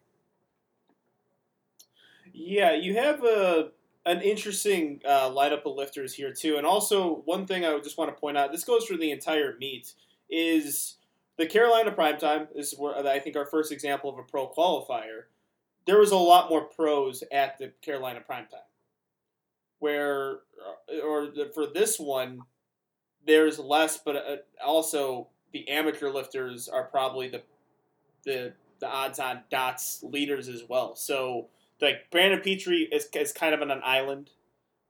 Yeah, 2.33 2.73
you 2.73 2.95
have 2.95 3.23
a 3.23 3.71
an 4.05 4.21
interesting 4.21 5.01
uh, 5.05 5.29
lineup 5.29 5.65
of 5.65 5.75
lifters 5.75 6.13
here 6.13 6.33
too, 6.33 6.57
and 6.57 6.65
also 6.65 7.21
one 7.25 7.45
thing 7.45 7.65
I 7.65 7.73
would 7.73 7.83
just 7.83 7.97
want 7.97 8.13
to 8.13 8.19
point 8.19 8.37
out. 8.37 8.51
This 8.51 8.63
goes 8.63 8.85
for 8.85 8.97
the 8.97 9.11
entire 9.11 9.55
meet. 9.59 9.93
Is 10.29 10.95
the 11.37 11.45
Carolina 11.45 11.91
Primetime 11.91 12.47
is 12.55 12.75
where 12.77 12.95
I 13.07 13.19
think 13.19 13.35
our 13.35 13.45
first 13.45 13.71
example 13.71 14.09
of 14.09 14.19
a 14.19 14.23
pro 14.23 14.49
qualifier. 14.49 15.23
There 15.85 15.99
was 15.99 16.11
a 16.11 16.17
lot 16.17 16.49
more 16.49 16.65
pros 16.65 17.23
at 17.31 17.57
the 17.57 17.71
Carolina 17.81 18.21
Primetime, 18.29 18.67
where 19.79 20.39
uh, 20.59 20.99
or 21.05 21.29
for 21.53 21.65
this 21.65 21.99
one, 21.99 22.41
there's 23.25 23.57
less, 23.57 23.97
but 23.97 24.15
uh, 24.15 24.35
also 24.63 25.29
the 25.51 25.67
amateur 25.69 26.09
lifters 26.09 26.67
are 26.67 26.83
probably 26.83 27.29
the 27.29 27.41
the 28.25 28.53
the 28.79 28.87
odds 28.87 29.19
on 29.19 29.41
dots 29.49 30.03
leaders 30.03 30.47
as 30.47 30.63
well. 30.67 30.95
So 30.95 31.47
like 31.81 32.09
Brandon 32.11 32.41
Petrie 32.41 32.87
is, 32.91 33.07
is 33.13 33.31
kind 33.31 33.53
of 33.53 33.61
on 33.61 33.71
an 33.71 33.81
island, 33.83 34.31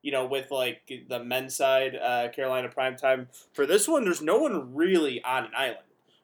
you 0.02 0.12
know, 0.12 0.26
with 0.26 0.52
like 0.52 0.92
the 1.08 1.24
men's 1.24 1.56
side, 1.56 1.96
uh, 1.96 2.30
Carolina 2.30 2.70
Prime 2.70 2.96
Time. 2.96 3.28
For 3.54 3.66
this 3.66 3.88
one, 3.88 4.06
there's 4.06 4.22
no 4.22 4.38
one 4.40 4.76
really 4.76 5.24
on 5.24 5.46
an 5.46 5.52
island. 5.56 5.80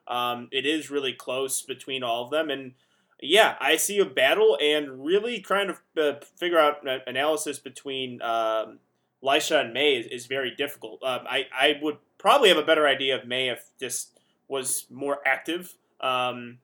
Um, 0.07 0.49
it 0.51 0.66
is 0.66 0.91
really 0.91 1.13
close 1.13 1.61
between 1.61 2.03
all 2.03 2.24
of 2.24 2.30
them, 2.30 2.49
and 2.49 2.74
yeah, 3.22 3.55
I 3.59 3.76
see 3.76 3.97
a 3.99 4.05
battle 4.05 4.57
and 4.61 5.03
really 5.03 5.39
trying 5.39 5.74
to 5.95 6.01
uh, 6.01 6.20
figure 6.36 6.59
out 6.59 6.86
analysis 7.07 7.57
between 7.57 8.22
um, 8.22 8.80
and 9.24 9.74
May 9.74 9.95
is, 9.95 10.05
is 10.07 10.26
very 10.28 10.51
difficult. 10.51 11.01
Um, 11.03 11.22
I 11.28 11.47
I 11.51 11.80
would 11.82 11.97
probably 12.20 12.49
have 12.49 12.57
a 12.57 12.63
better 12.63 12.88
idea 12.88 13.18
of 13.18 13.28
May 13.28 13.49
if 13.49 13.72
this 13.80 14.11
was 14.47 14.86
more 14.91 15.20
active. 15.26 15.74
Um, 16.01 16.59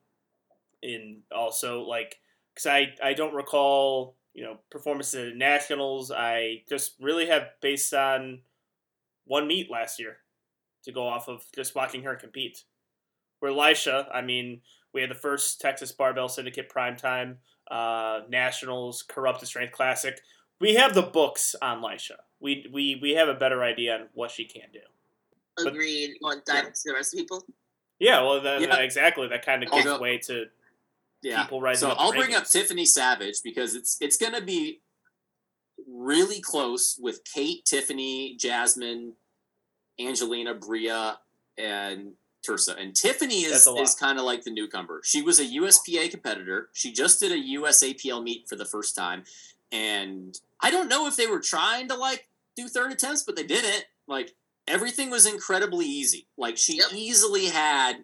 in 0.82 1.20
also 1.32 1.82
like 1.82 2.20
because 2.54 2.66
I, 2.66 2.93
I 3.04 3.14
don't 3.14 3.34
recall 3.34 4.16
you 4.34 4.43
know 4.43 4.58
performances 4.70 5.32
at 5.32 5.38
nationals. 5.38 6.12
I 6.12 6.64
just 6.70 6.93
really 6.99 7.28
have 7.28 7.43
based 7.62 7.93
on 7.93 8.39
one 9.26 9.47
meet 9.47 9.72
last 9.72 9.99
year 9.99 10.18
to 10.84 10.91
go 10.91 11.08
off 11.08 11.28
of 11.28 11.43
just 11.56 11.76
watching 11.76 12.04
her 12.04 12.16
compete. 12.16 12.64
Where 13.39 13.52
Lisha, 13.52 14.06
I 14.14 14.22
mean, 14.22 14.62
we 14.93 15.02
had 15.02 15.10
the 15.10 15.16
first 15.16 15.62
Texas 15.62 15.91
Barbell 15.91 16.30
Syndicate 16.30 16.70
Prime 16.70 16.95
Time, 16.95 17.38
uh, 17.70 18.22
Nationals, 18.30 19.04
Corrupted 19.04 19.47
Strength 19.47 19.74
Classic. 19.74 20.20
We 20.60 20.76
have 20.76 20.93
the 20.93 21.02
books 21.02 21.56
on 21.62 21.82
Lisha. 21.82 22.18
We, 22.39 22.68
we, 22.72 22.99
we 23.02 23.12
have 23.12 23.30
a 23.30 23.34
better 23.34 23.64
idea 23.64 23.95
on 23.95 24.08
what 24.14 24.32
she 24.32 24.45
can 24.45 24.68
do. 24.72 25.68
Agreed. 25.68 26.18
But, 26.22 26.28
want 26.28 26.45
to 26.45 26.52
dive 26.52 26.66
into 26.68 26.82
the 26.86 26.93
rest 26.93 27.14
of 27.14 27.20
people? 27.20 27.45
Yeah, 27.99 28.22
well, 28.22 28.41
then, 28.41 28.62
yeah. 28.64 28.78
exactly. 28.78 29.28
That 29.28 29.45
kind 29.45 29.64
of 29.64 29.72
gives 29.72 29.99
way 29.99 30.18
to 30.20 30.45
yeah. 31.22 31.43
people 31.43 31.61
rising 31.61 31.89
so 31.89 31.95
I'll 31.97 32.11
bring 32.11 32.36
up 32.36 32.45
Tiffany 32.45 32.86
Savage 32.86 33.41
because 33.43 33.76
it's 33.76 33.97
it's 34.01 34.17
going 34.17 34.34
to 34.34 34.41
be 34.41 34.82
really 35.88 36.41
close 36.41 36.97
with 37.01 37.22
Kate, 37.24 37.65
Tiffany, 37.65 38.36
Jasmine, 38.38 39.13
Angelina, 39.99 40.53
Bria, 40.53 41.19
and 41.57 42.13
Tersa. 42.47 42.80
And 42.80 42.95
Tiffany 42.95 43.41
is 43.41 43.67
is 43.67 43.95
kind 43.95 44.17
of 44.17 44.26
like 44.26 44.43
the 44.43 44.51
newcomer. 44.51 45.01
She 45.03 45.22
was 45.22 45.39
a 45.39 45.45
USPA 45.45 46.09
competitor. 46.09 46.69
She 46.74 46.91
just 46.91 47.19
did 47.19 47.32
a 47.32 47.36
USAPL 47.36 48.24
meet 48.24 48.47
for 48.49 48.55
the 48.55 48.65
first 48.65 48.95
time, 48.95 49.24
and 49.72 50.38
I 50.59 50.72
don't 50.72 50.89
know 50.89 51.07
if 51.07 51.15
they 51.15 51.28
were 51.28 51.39
trying 51.39 51.88
to 51.89 51.95
like 51.95 52.28
do 52.55 52.67
third 52.67 52.91
attempts, 52.91 53.24
but 53.24 53.36
they 53.36 53.43
didn't. 53.43 53.86
Like 54.07 54.34
everything 54.67 55.09
was 55.09 55.26
incredibly 55.26 55.86
easy. 55.86 56.28
Like 56.38 56.57
she 56.57 56.78
yep. 56.78 56.88
easily 56.93 57.45
had 57.45 58.03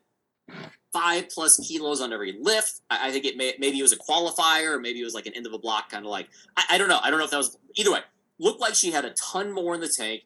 five 0.93 1.29
plus 1.29 1.57
kilos 1.67 2.01
on 2.01 2.13
every 2.13 2.37
lift. 2.39 2.81
I, 2.89 3.09
I 3.09 3.11
think 3.11 3.25
it 3.25 3.37
may 3.37 3.53
maybe 3.59 3.79
it 3.79 3.83
was 3.83 3.93
a 3.93 3.97
qualifier, 3.97 4.75
or 4.75 4.79
maybe 4.79 5.01
it 5.01 5.05
was 5.05 5.13
like 5.13 5.25
an 5.25 5.33
end 5.35 5.47
of 5.47 5.53
a 5.53 5.59
block 5.59 5.89
kind 5.89 6.05
of 6.05 6.11
like 6.11 6.29
I, 6.55 6.63
I 6.71 6.77
don't 6.77 6.89
know. 6.89 6.99
I 7.01 7.09
don't 7.09 7.19
know 7.19 7.25
if 7.25 7.31
that 7.31 7.37
was 7.37 7.57
either 7.75 7.91
way. 7.91 8.01
Looked 8.39 8.61
like 8.61 8.75
she 8.75 8.91
had 8.91 9.05
a 9.05 9.11
ton 9.11 9.51
more 9.51 9.73
in 9.73 9.81
the 9.81 9.87
tank. 9.87 10.23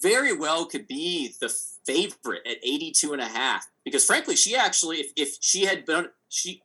Very 0.00 0.36
well 0.36 0.64
could 0.64 0.88
be 0.88 1.34
the 1.40 1.48
favorite 1.86 2.42
at 2.46 2.58
82 2.62 3.12
and 3.12 3.20
a 3.22 3.26
half 3.26 3.66
because 3.84 4.04
frankly 4.04 4.36
she 4.36 4.54
actually 4.54 4.98
if, 4.98 5.12
if 5.16 5.36
she 5.40 5.64
had 5.64 5.84
been 5.84 6.06
she 6.28 6.62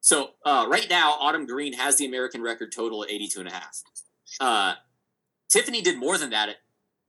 so 0.00 0.30
uh, 0.44 0.66
right 0.68 0.88
now 0.90 1.12
autumn 1.12 1.46
green 1.46 1.72
has 1.72 1.96
the 1.96 2.06
american 2.06 2.42
record 2.42 2.72
total 2.72 3.02
at 3.02 3.10
82 3.10 3.40
and 3.40 3.48
a 3.48 3.52
half 3.52 3.82
uh, 4.40 4.74
tiffany 5.48 5.80
did 5.80 5.98
more 5.98 6.18
than 6.18 6.30
that 6.30 6.50
at 6.50 6.56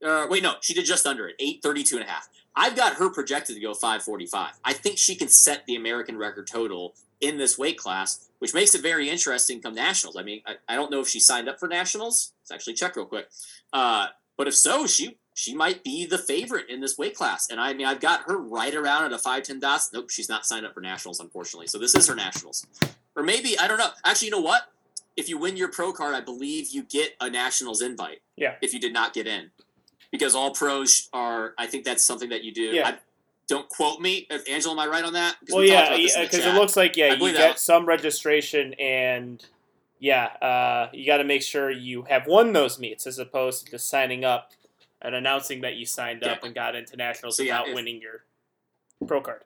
uh, 0.06 0.26
wait 0.28 0.42
no 0.42 0.54
she 0.60 0.74
did 0.74 0.84
just 0.84 1.06
under 1.06 1.28
it 1.28 1.36
832 1.38 1.96
and 1.96 2.06
a 2.06 2.10
half 2.10 2.28
I've 2.56 2.76
got 2.76 2.94
her 2.94 3.10
projected 3.10 3.56
to 3.56 3.62
go 3.62 3.74
545. 3.74 4.52
I 4.64 4.72
think 4.72 4.98
she 4.98 5.14
can 5.14 5.28
set 5.28 5.66
the 5.66 5.76
American 5.76 6.16
record 6.16 6.46
total 6.46 6.94
in 7.20 7.36
this 7.38 7.58
weight 7.58 7.78
class, 7.78 8.28
which 8.38 8.54
makes 8.54 8.74
it 8.74 8.82
very 8.82 9.08
interesting 9.08 9.60
come 9.60 9.74
nationals. 9.74 10.16
I 10.16 10.22
mean, 10.22 10.42
I, 10.46 10.56
I 10.68 10.76
don't 10.76 10.90
know 10.90 11.00
if 11.00 11.08
she 11.08 11.20
signed 11.20 11.48
up 11.48 11.58
for 11.58 11.68
nationals. 11.68 12.32
Let's 12.42 12.52
actually 12.52 12.74
check 12.74 12.96
real 12.96 13.06
quick. 13.06 13.28
Uh, 13.72 14.08
but 14.36 14.48
if 14.48 14.54
so, 14.54 14.86
she 14.86 15.18
she 15.36 15.54
might 15.54 15.82
be 15.82 16.06
the 16.06 16.18
favorite 16.18 16.70
in 16.70 16.80
this 16.80 16.96
weight 16.96 17.16
class. 17.16 17.50
And 17.50 17.60
I 17.60 17.74
mean, 17.74 17.86
I've 17.86 17.98
got 17.98 18.22
her 18.28 18.38
right 18.38 18.72
around 18.72 19.06
at 19.06 19.12
a 19.12 19.16
5'10 19.16 19.60
dots. 19.60 19.90
Nope, 19.92 20.10
she's 20.10 20.28
not 20.28 20.46
signed 20.46 20.64
up 20.64 20.74
for 20.74 20.80
nationals, 20.80 21.18
unfortunately. 21.18 21.66
So 21.66 21.76
this 21.76 21.94
is 21.96 22.06
her 22.06 22.14
nationals. 22.14 22.64
Or 23.16 23.24
maybe, 23.24 23.58
I 23.58 23.66
don't 23.66 23.78
know. 23.78 23.88
Actually, 24.04 24.26
you 24.26 24.32
know 24.32 24.40
what? 24.40 24.70
If 25.16 25.28
you 25.28 25.36
win 25.36 25.56
your 25.56 25.68
pro 25.68 25.92
card, 25.92 26.14
I 26.14 26.20
believe 26.20 26.70
you 26.70 26.84
get 26.84 27.16
a 27.20 27.28
nationals 27.28 27.82
invite. 27.82 28.22
Yeah. 28.36 28.54
If 28.62 28.72
you 28.72 28.78
did 28.78 28.92
not 28.92 29.12
get 29.12 29.26
in 29.26 29.50
because 30.14 30.36
all 30.36 30.52
pros 30.52 31.08
are. 31.12 31.54
I 31.58 31.66
think 31.66 31.84
that's 31.84 32.06
something 32.06 32.28
that 32.28 32.44
you 32.44 32.54
do. 32.54 32.62
Yeah. 32.62 32.88
I, 32.88 32.98
don't 33.48 33.68
quote 33.68 34.00
me, 34.00 34.28
Angela. 34.48 34.74
Am 34.74 34.78
I 34.78 34.86
right 34.86 35.04
on 35.04 35.12
that? 35.14 35.34
Well, 35.50 35.58
we 35.58 35.72
yeah, 35.72 35.90
because 35.96 36.46
it 36.46 36.54
looks 36.54 36.76
like 36.76 36.96
yeah, 36.96 37.14
you 37.14 37.32
get 37.32 37.58
some 37.58 37.84
registration 37.84 38.74
and 38.74 39.44
yeah, 39.98 40.26
uh, 40.40 40.88
you 40.92 41.04
got 41.04 41.16
to 41.16 41.24
make 41.24 41.42
sure 41.42 41.68
you 41.68 42.02
have 42.02 42.28
won 42.28 42.52
those 42.52 42.78
meets 42.78 43.08
as 43.08 43.18
opposed 43.18 43.64
to 43.64 43.72
just 43.72 43.88
signing 43.88 44.24
up 44.24 44.52
and 45.02 45.16
announcing 45.16 45.62
that 45.62 45.74
you 45.74 45.84
signed 45.84 46.20
yeah. 46.22 46.32
up 46.32 46.44
and 46.44 46.54
got 46.54 46.76
into 46.76 46.96
nationals 46.96 47.36
so, 47.36 47.42
without 47.42 47.66
yeah, 47.66 47.70
if, 47.70 47.74
winning 47.74 48.00
your 48.00 48.24
pro 49.06 49.20
card. 49.20 49.42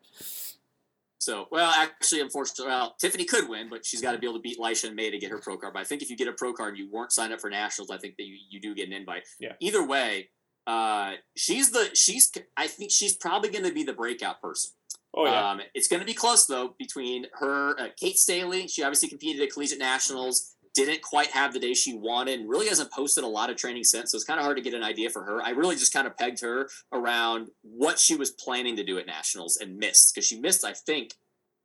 So, 1.19 1.49
well, 1.51 1.73
actually, 1.75 2.21
unfortunately, 2.21 2.67
well, 2.67 2.95
Tiffany 3.01 3.25
could 3.25 3.49
win, 3.49 3.69
but 3.71 3.87
she's 3.87 4.03
got 4.03 4.13
to 4.13 4.19
be 4.19 4.27
able 4.27 4.37
to 4.37 4.43
beat 4.43 4.59
Lisha 4.59 4.85
and 4.85 4.95
May 4.95 5.11
to 5.11 5.19
get 5.19 5.31
her 5.31 5.39
pro 5.39 5.57
card. 5.57 5.73
But 5.73 5.81
I 5.81 5.85
think 5.85 6.03
if 6.03 6.11
you 6.11 6.17
get 6.17 6.29
a 6.29 6.33
pro 6.33 6.53
card 6.53 6.75
and 6.75 6.79
you 6.79 6.91
weren't 6.93 7.11
signed 7.11 7.33
up 7.33 7.41
for 7.41 7.51
nationals, 7.51 7.91
I 7.91 7.97
think 7.97 8.17
that 8.19 8.25
you, 8.25 8.37
you 8.49 8.61
do 8.61 8.75
get 8.75 8.87
an 8.87 8.93
invite. 8.93 9.25
Yeah. 9.41 9.55
Either 9.61 9.85
way, 9.85 10.29
uh, 10.69 11.15
she's 11.35 11.71
the 11.71 11.89
she's 11.95 12.31
I 12.57 12.67
think 12.67 12.93
she's 12.93 13.17
probably 13.17 13.49
going 13.49 13.65
to 13.65 13.73
be 13.73 13.85
the 13.85 13.95
breakout 13.95 14.43
person. 14.43 14.73
Oh 15.17 15.25
yeah. 15.25 15.51
Um, 15.51 15.63
it's 15.75 15.89
going 15.89 16.01
to 16.01 16.07
be 16.07 16.13
close 16.13 16.45
though 16.45 16.75
between 16.79 17.27
her, 17.41 17.75
uh, 17.81 17.89
Kate 17.99 18.19
Staley. 18.19 18.69
She 18.69 18.83
obviously 18.83 19.09
competed 19.09 19.43
at 19.43 19.51
collegiate 19.51 19.79
nationals. 19.79 20.55
Didn't 20.75 21.01
quite 21.01 21.29
have 21.29 21.55
the 21.55 21.59
day 21.59 21.73
she 21.73 21.95
wanted, 21.95 22.39
and 22.39 22.49
really 22.49 22.69
hasn't 22.69 22.93
posted 22.93 23.25
a 23.25 23.27
lot 23.27 23.49
of 23.49 23.57
training 23.57 23.83
since. 23.83 24.13
So 24.13 24.17
it's 24.17 24.27
kind 24.27 24.39
of 24.39 24.45
hard 24.45 24.59
to 24.59 24.63
get 24.63 24.75
an 24.75 24.85
idea 24.85 25.09
for 25.09 25.25
her. 25.25 25.43
I 25.43 25.51
really 25.51 25.75
just 25.75 25.93
kind 25.93 26.07
of 26.07 26.17
pegged 26.17 26.43
her 26.43 26.69
around 26.93 27.49
what 27.63 27.99
she 27.99 28.15
was 28.15 28.31
planning 28.31 28.77
to 28.77 28.85
do 28.85 28.99
at 28.99 29.07
nationals 29.07 29.57
and 29.57 29.79
missed 29.79 30.15
because 30.15 30.27
she 30.27 30.39
missed, 30.39 30.65
I 30.65 30.75
think, 30.75 31.15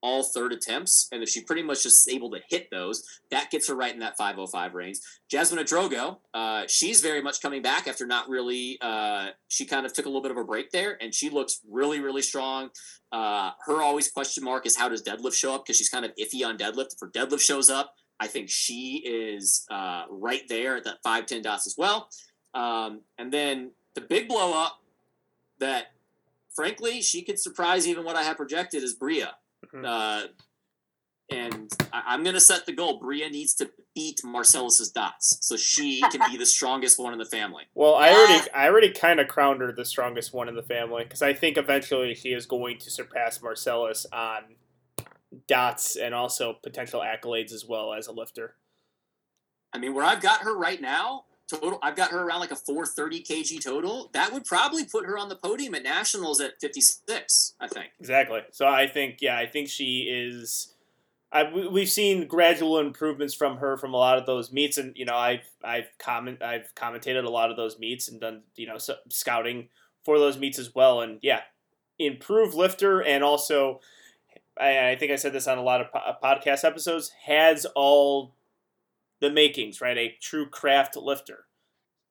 all 0.03 0.21
third 0.21 0.51
attempts, 0.51 1.07
and 1.11 1.23
if 1.23 1.29
she 1.29 1.41
pretty 1.41 1.63
much 1.63 1.83
just 1.83 2.07
able 2.09 2.29
to 2.29 2.39
hit 2.49 2.69
those, 2.69 3.03
that 3.31 3.49
gets 3.49 3.69
her 3.69 3.75
right 3.75 3.93
in 3.93 4.01
that 4.01 4.17
505 4.17 4.75
range. 4.75 4.97
Jasmine 5.29 5.63
Adrogo, 5.63 6.17
uh, 6.33 6.63
she's 6.67 6.99
very 6.99 7.21
much 7.21 7.41
coming 7.41 7.61
back 7.61 7.87
after 7.87 8.05
not 8.05 8.27
really. 8.27 8.77
Uh, 8.81 9.29
she 9.47 9.65
kind 9.65 9.85
of 9.85 9.93
took 9.93 10.05
a 10.05 10.09
little 10.09 10.21
bit 10.21 10.31
of 10.31 10.37
a 10.37 10.43
break 10.43 10.71
there, 10.71 10.97
and 11.01 11.15
she 11.15 11.29
looks 11.29 11.61
really, 11.71 12.01
really 12.01 12.21
strong. 12.21 12.69
Uh, 13.13 13.51
her 13.65 13.81
always 13.81 14.11
question 14.11 14.43
mark 14.43 14.65
is 14.65 14.75
how 14.75 14.89
does 14.89 15.01
deadlift 15.01 15.33
show 15.35 15.55
up 15.55 15.63
because 15.65 15.77
she's 15.77 15.89
kind 15.89 16.03
of 16.03 16.11
iffy 16.15 16.45
on 16.45 16.57
deadlift. 16.57 16.93
If 16.93 16.99
her 16.99 17.09
deadlift 17.09 17.41
shows 17.41 17.69
up, 17.69 17.95
I 18.19 18.27
think 18.27 18.49
she 18.49 19.01
is 19.05 19.65
uh, 19.71 20.03
right 20.09 20.43
there 20.49 20.75
at 20.77 20.83
that 20.83 20.97
five 21.01 21.25
ten 21.27 21.41
dots 21.41 21.65
as 21.65 21.75
well. 21.77 22.09
Um, 22.53 23.01
and 23.17 23.31
then 23.31 23.71
the 23.95 24.01
big 24.01 24.27
blow 24.27 24.53
up 24.53 24.81
that, 25.59 25.93
frankly, 26.53 27.01
she 27.01 27.21
could 27.21 27.39
surprise 27.39 27.87
even 27.87 28.03
what 28.03 28.17
I 28.17 28.23
had 28.23 28.35
projected 28.35 28.83
is 28.83 28.93
Bria. 28.93 29.35
Mhm. 29.73 29.85
Uh, 29.85 30.27
and 31.29 31.71
I, 31.91 32.03
I'm 32.07 32.23
going 32.23 32.35
to 32.35 32.41
set 32.41 32.65
the 32.65 32.73
goal. 32.73 32.99
Bria 32.99 33.29
needs 33.29 33.53
to 33.55 33.69
beat 33.95 34.21
Marcellus's 34.23 34.91
dots 34.91 35.37
so 35.41 35.55
she 35.55 36.01
can 36.11 36.21
be 36.29 36.37
the 36.37 36.45
strongest 36.57 36.99
one 36.99 37.13
in 37.13 37.19
the 37.19 37.25
family. 37.25 37.63
Well, 37.73 37.95
I 37.95 38.09
already 38.09 38.51
I 38.51 38.67
already 38.67 38.91
kind 38.91 39.19
of 39.19 39.27
crowned 39.27 39.61
her 39.61 39.71
the 39.71 39.85
strongest 39.85 40.33
one 40.33 40.47
in 40.49 40.55
the 40.55 40.63
family 40.63 41.03
because 41.03 41.21
I 41.21 41.33
think 41.33 41.57
eventually 41.57 42.13
she 42.13 42.29
is 42.29 42.45
going 42.45 42.77
to 42.79 42.91
surpass 42.91 43.41
Marcellus 43.41 44.05
on 44.11 44.55
dots 45.47 45.95
and 45.95 46.13
also 46.13 46.57
potential 46.61 47.01
accolades 47.01 47.53
as 47.53 47.65
well 47.65 47.93
as 47.93 48.07
a 48.07 48.11
lifter. 48.11 48.55
I 49.73 49.79
mean, 49.79 49.93
where 49.93 50.05
I've 50.05 50.21
got 50.21 50.41
her 50.41 50.55
right 50.55 50.79
now, 50.79 51.25
total, 51.47 51.79
I've 51.83 51.95
got 51.95 52.11
her 52.11 52.23
around 52.23 52.39
like 52.39 52.51
a 52.51 52.55
430 52.55 53.23
kg 53.23 53.63
total. 53.63 54.09
That 54.13 54.33
would 54.33 54.45
probably 54.45 54.85
put 54.85 55.05
her 55.05 55.17
on 55.17 55.29
the 55.29 55.35
podium 55.35 55.75
at 55.75 55.83
nationals 55.83 56.39
at 56.41 56.59
56. 56.59 57.53
I 57.59 57.67
think. 57.67 57.91
Exactly. 57.99 58.41
So 58.51 58.67
I 58.67 58.87
think 58.87 59.17
yeah, 59.21 59.37
I 59.37 59.45
think 59.47 59.69
she 59.69 60.07
is. 60.09 60.69
I, 61.31 61.51
we- 61.51 61.67
we've 61.67 61.89
seen 61.89 62.27
gradual 62.27 62.77
improvements 62.79 63.33
from 63.33 63.57
her 63.57 63.75
from 63.77 63.93
a 63.93 63.97
lot 63.97 64.17
of 64.17 64.25
those 64.25 64.51
meets, 64.51 64.77
and 64.77 64.95
you 64.95 65.05
know 65.05 65.15
I've 65.15 65.49
I've 65.63 65.87
comment 65.97 66.41
I've 66.41 66.73
commentated 66.75 67.23
a 67.25 67.29
lot 67.29 67.49
of 67.51 67.57
those 67.57 67.79
meets 67.79 68.07
and 68.07 68.19
done 68.21 68.43
you 68.55 68.67
know 68.67 68.77
scouting 69.09 69.69
for 70.05 70.19
those 70.19 70.37
meets 70.37 70.59
as 70.59 70.75
well, 70.75 71.01
and 71.01 71.19
yeah, 71.21 71.41
improved 71.97 72.53
lifter 72.53 73.01
and 73.01 73.23
also 73.23 73.79
I, 74.59 74.95
think 74.99 75.11
I 75.11 75.15
said 75.15 75.33
this 75.33 75.47
on 75.47 75.57
a 75.57 75.63
lot 75.63 75.81
of 75.81 75.91
po- 75.91 75.97
uh, 75.99 76.13
podcast 76.23 76.63
episodes 76.63 77.11
has 77.25 77.65
all 77.75 78.35
the 79.23 79.31
makings 79.31 79.79
right 79.79 79.97
a 79.97 80.17
true 80.21 80.45
craft 80.45 80.97
lifter. 80.97 81.45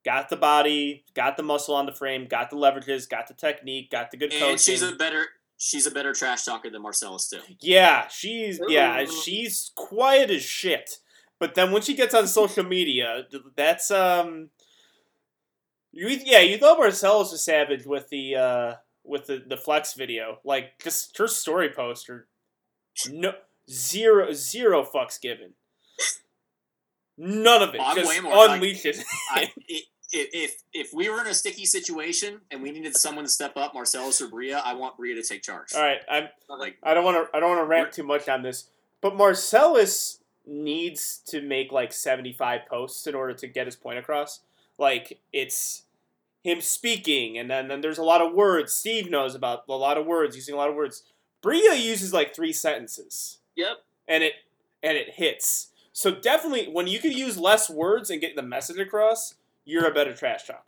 Got 0.02 0.30
the 0.30 0.36
body, 0.36 1.04
got 1.14 1.36
the 1.36 1.42
muscle 1.42 1.74
on 1.74 1.84
the 1.84 1.92
frame, 1.92 2.26
got 2.26 2.48
the 2.48 2.56
leverages, 2.56 3.08
got 3.08 3.28
the 3.28 3.34
technique, 3.34 3.90
got 3.90 4.10
the 4.10 4.16
good 4.16 4.30
coaching. 4.30 4.50
And 4.50 4.60
she's 4.60 4.82
a 4.82 4.96
better 4.96 5.26
she's 5.58 5.86
a 5.86 5.90
better 5.90 6.14
trash 6.14 6.44
talker 6.44 6.70
than 6.70 6.80
Marcellus 6.80 7.28
too. 7.28 7.40
Yeah, 7.60 8.08
she's 8.08 8.58
yeah, 8.66 9.04
she's 9.04 9.72
quiet 9.76 10.30
as 10.30 10.42
shit. 10.42 10.96
But 11.38 11.54
then 11.54 11.70
when 11.70 11.82
she 11.82 11.94
gets 11.94 12.14
on 12.14 12.26
social 12.26 12.64
media, 12.64 13.26
that's 13.56 13.90
um 13.90 14.48
you 15.92 16.08
yeah, 16.24 16.40
you 16.40 16.56
thought 16.56 16.78
Marcellus 16.78 17.30
was 17.30 17.44
savage 17.44 17.84
with 17.84 18.08
the 18.08 18.36
uh 18.36 18.74
with 19.04 19.26
the, 19.26 19.44
the 19.46 19.58
flex 19.58 19.92
video. 19.92 20.38
Like 20.44 20.82
just 20.82 21.16
her 21.18 21.28
story 21.28 21.68
post 21.68 22.08
or 22.08 22.26
no 23.10 23.34
zero 23.70 24.32
zero 24.32 24.82
fucks 24.82 25.20
given. 25.20 25.52
None 27.18 27.62
of 27.62 27.74
it. 27.74 27.80
I'm 27.80 27.96
just 27.96 28.08
way 28.08 28.20
more 28.20 28.34
like- 28.36 28.50
unleash 28.50 28.84
it. 28.86 28.98
I, 29.30 29.52
if 30.12 30.62
if 30.72 30.92
we 30.92 31.08
were 31.08 31.20
in 31.20 31.26
a 31.26 31.34
sticky 31.34 31.64
situation 31.64 32.40
and 32.50 32.62
we 32.62 32.70
needed 32.70 32.96
someone 32.96 33.24
to 33.24 33.30
step 33.30 33.56
up, 33.56 33.74
Marcellus 33.74 34.20
or 34.20 34.28
Bria, 34.28 34.58
I 34.64 34.74
want 34.74 34.96
Bria 34.96 35.14
to 35.14 35.22
take 35.22 35.42
charge. 35.42 35.74
All 35.74 35.82
right, 35.82 36.00
I'm 36.10 36.28
Like 36.48 36.76
I 36.82 36.94
don't 36.94 37.04
want 37.04 37.30
to. 37.30 37.36
I 37.36 37.40
don't 37.40 37.50
want 37.56 37.60
to 37.60 37.66
rant 37.68 37.92
too 37.92 38.02
much 38.02 38.28
on 38.28 38.42
this, 38.42 38.68
but 39.00 39.16
Marcellus 39.16 40.18
needs 40.46 41.20
to 41.26 41.40
make 41.40 41.70
like 41.72 41.92
seventy-five 41.92 42.62
posts 42.68 43.06
in 43.06 43.14
order 43.14 43.32
to 43.34 43.46
get 43.46 43.66
his 43.66 43.76
point 43.76 43.98
across. 43.98 44.40
Like 44.78 45.20
it's 45.32 45.82
him 46.42 46.60
speaking, 46.60 47.38
and 47.38 47.50
then 47.50 47.68
then 47.68 47.80
there's 47.80 47.98
a 47.98 48.02
lot 48.04 48.20
of 48.20 48.32
words. 48.34 48.72
Steve 48.72 49.10
knows 49.10 49.34
about 49.34 49.64
a 49.68 49.72
lot 49.72 49.96
of 49.96 50.04
words, 50.06 50.34
using 50.36 50.54
a 50.54 50.58
lot 50.58 50.68
of 50.68 50.74
words. 50.74 51.04
Bria 51.40 51.74
uses 51.74 52.12
like 52.12 52.34
three 52.34 52.52
sentences, 52.52 53.38
Yep. 53.56 53.78
and 54.08 54.22
it 54.22 54.32
and 54.82 54.96
it 54.96 55.10
hits. 55.14 55.68
So 55.92 56.10
definitely, 56.10 56.68
when 56.72 56.86
you 56.86 56.98
can 56.98 57.12
use 57.12 57.36
less 57.36 57.68
words 57.68 58.10
and 58.10 58.20
get 58.20 58.34
the 58.34 58.42
message 58.42 58.78
across, 58.78 59.34
you're 59.64 59.86
a 59.86 59.94
better 59.94 60.14
trash 60.14 60.46
talker. 60.46 60.62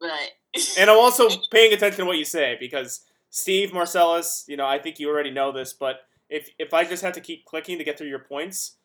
Right. 0.00 0.30
And 0.78 0.88
I'm 0.88 0.98
also 0.98 1.28
paying 1.50 1.72
attention 1.72 2.00
to 2.00 2.06
what 2.06 2.18
you 2.18 2.24
say 2.24 2.56
because 2.58 3.00
Steve 3.30 3.72
Marcellus, 3.72 4.44
you 4.48 4.56
know, 4.56 4.66
I 4.66 4.78
think 4.78 4.98
you 4.98 5.08
already 5.08 5.30
know 5.30 5.52
this, 5.52 5.72
but 5.72 6.00
if 6.28 6.50
if 6.58 6.72
I 6.72 6.84
just 6.84 7.02
have 7.02 7.14
to 7.14 7.20
keep 7.20 7.44
clicking 7.44 7.78
to 7.78 7.84
get 7.84 7.98
through 7.98 8.08
your 8.08 8.18
points, 8.18 8.76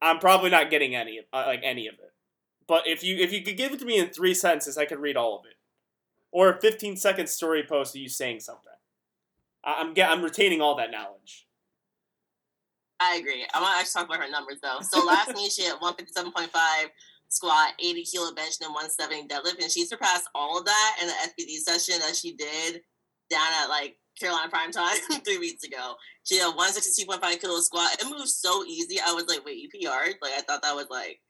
I'm 0.00 0.18
probably 0.18 0.50
not 0.50 0.70
getting 0.70 0.94
any 0.94 1.18
of 1.18 1.24
uh, 1.32 1.44
like 1.46 1.60
any 1.62 1.86
of 1.86 1.94
it. 1.94 2.12
But 2.66 2.86
if 2.86 3.02
you 3.02 3.16
if 3.16 3.32
you 3.32 3.42
could 3.42 3.56
give 3.56 3.72
it 3.72 3.78
to 3.80 3.84
me 3.84 3.98
in 3.98 4.08
three 4.08 4.34
sentences, 4.34 4.78
I 4.78 4.84
could 4.84 5.00
read 5.00 5.16
all 5.16 5.38
of 5.38 5.44
it, 5.46 5.56
or 6.30 6.50
a 6.50 6.60
15 6.60 6.96
second 6.96 7.28
story 7.28 7.62
post 7.62 7.94
of 7.94 8.00
you 8.00 8.08
saying 8.08 8.40
something. 8.40 8.64
I- 9.64 9.76
I'm 9.80 9.92
get, 9.94 10.10
I'm 10.10 10.22
retaining 10.22 10.60
all 10.60 10.76
that 10.76 10.90
knowledge. 10.90 11.46
I 13.00 13.16
agree. 13.16 13.46
I 13.52 13.60
want 13.60 13.74
to 13.74 13.80
actually 13.80 14.00
talk 14.00 14.08
about 14.08 14.24
her 14.24 14.30
numbers 14.30 14.58
though. 14.62 14.80
So 14.82 15.04
last 15.04 15.34
meet 15.34 15.50
she 15.50 15.64
had 15.64 15.80
157.5 15.80 16.50
squat, 17.28 17.72
80 17.78 18.04
kilo 18.04 18.34
bench, 18.34 18.56
and 18.60 18.68
then 18.68 18.74
170 18.74 19.26
deadlift, 19.28 19.62
and 19.62 19.70
she 19.70 19.86
surpassed 19.86 20.28
all 20.34 20.58
of 20.58 20.66
that 20.66 20.96
in 21.00 21.08
the 21.08 21.14
SBD 21.14 21.56
session 21.58 21.98
that 22.00 22.14
she 22.14 22.34
did 22.34 22.82
down 23.30 23.48
at 23.62 23.68
like 23.68 23.96
Carolina 24.18 24.50
Prime 24.50 24.70
Time 24.70 24.96
three 25.24 25.38
weeks 25.38 25.64
ago. 25.64 25.94
She 26.24 26.36
had 26.36 26.54
162.5 26.54 27.40
kilo 27.40 27.60
squat. 27.60 27.94
It 27.94 28.04
moved 28.04 28.28
so 28.28 28.64
easy. 28.66 28.98
I 29.00 29.14
was 29.14 29.26
like, 29.26 29.44
wait, 29.44 29.56
you 29.56 29.68
PR'd? 29.70 30.16
Like 30.20 30.32
I 30.36 30.42
thought 30.42 30.62
that 30.62 30.76
was 30.76 30.86
like 30.90 31.20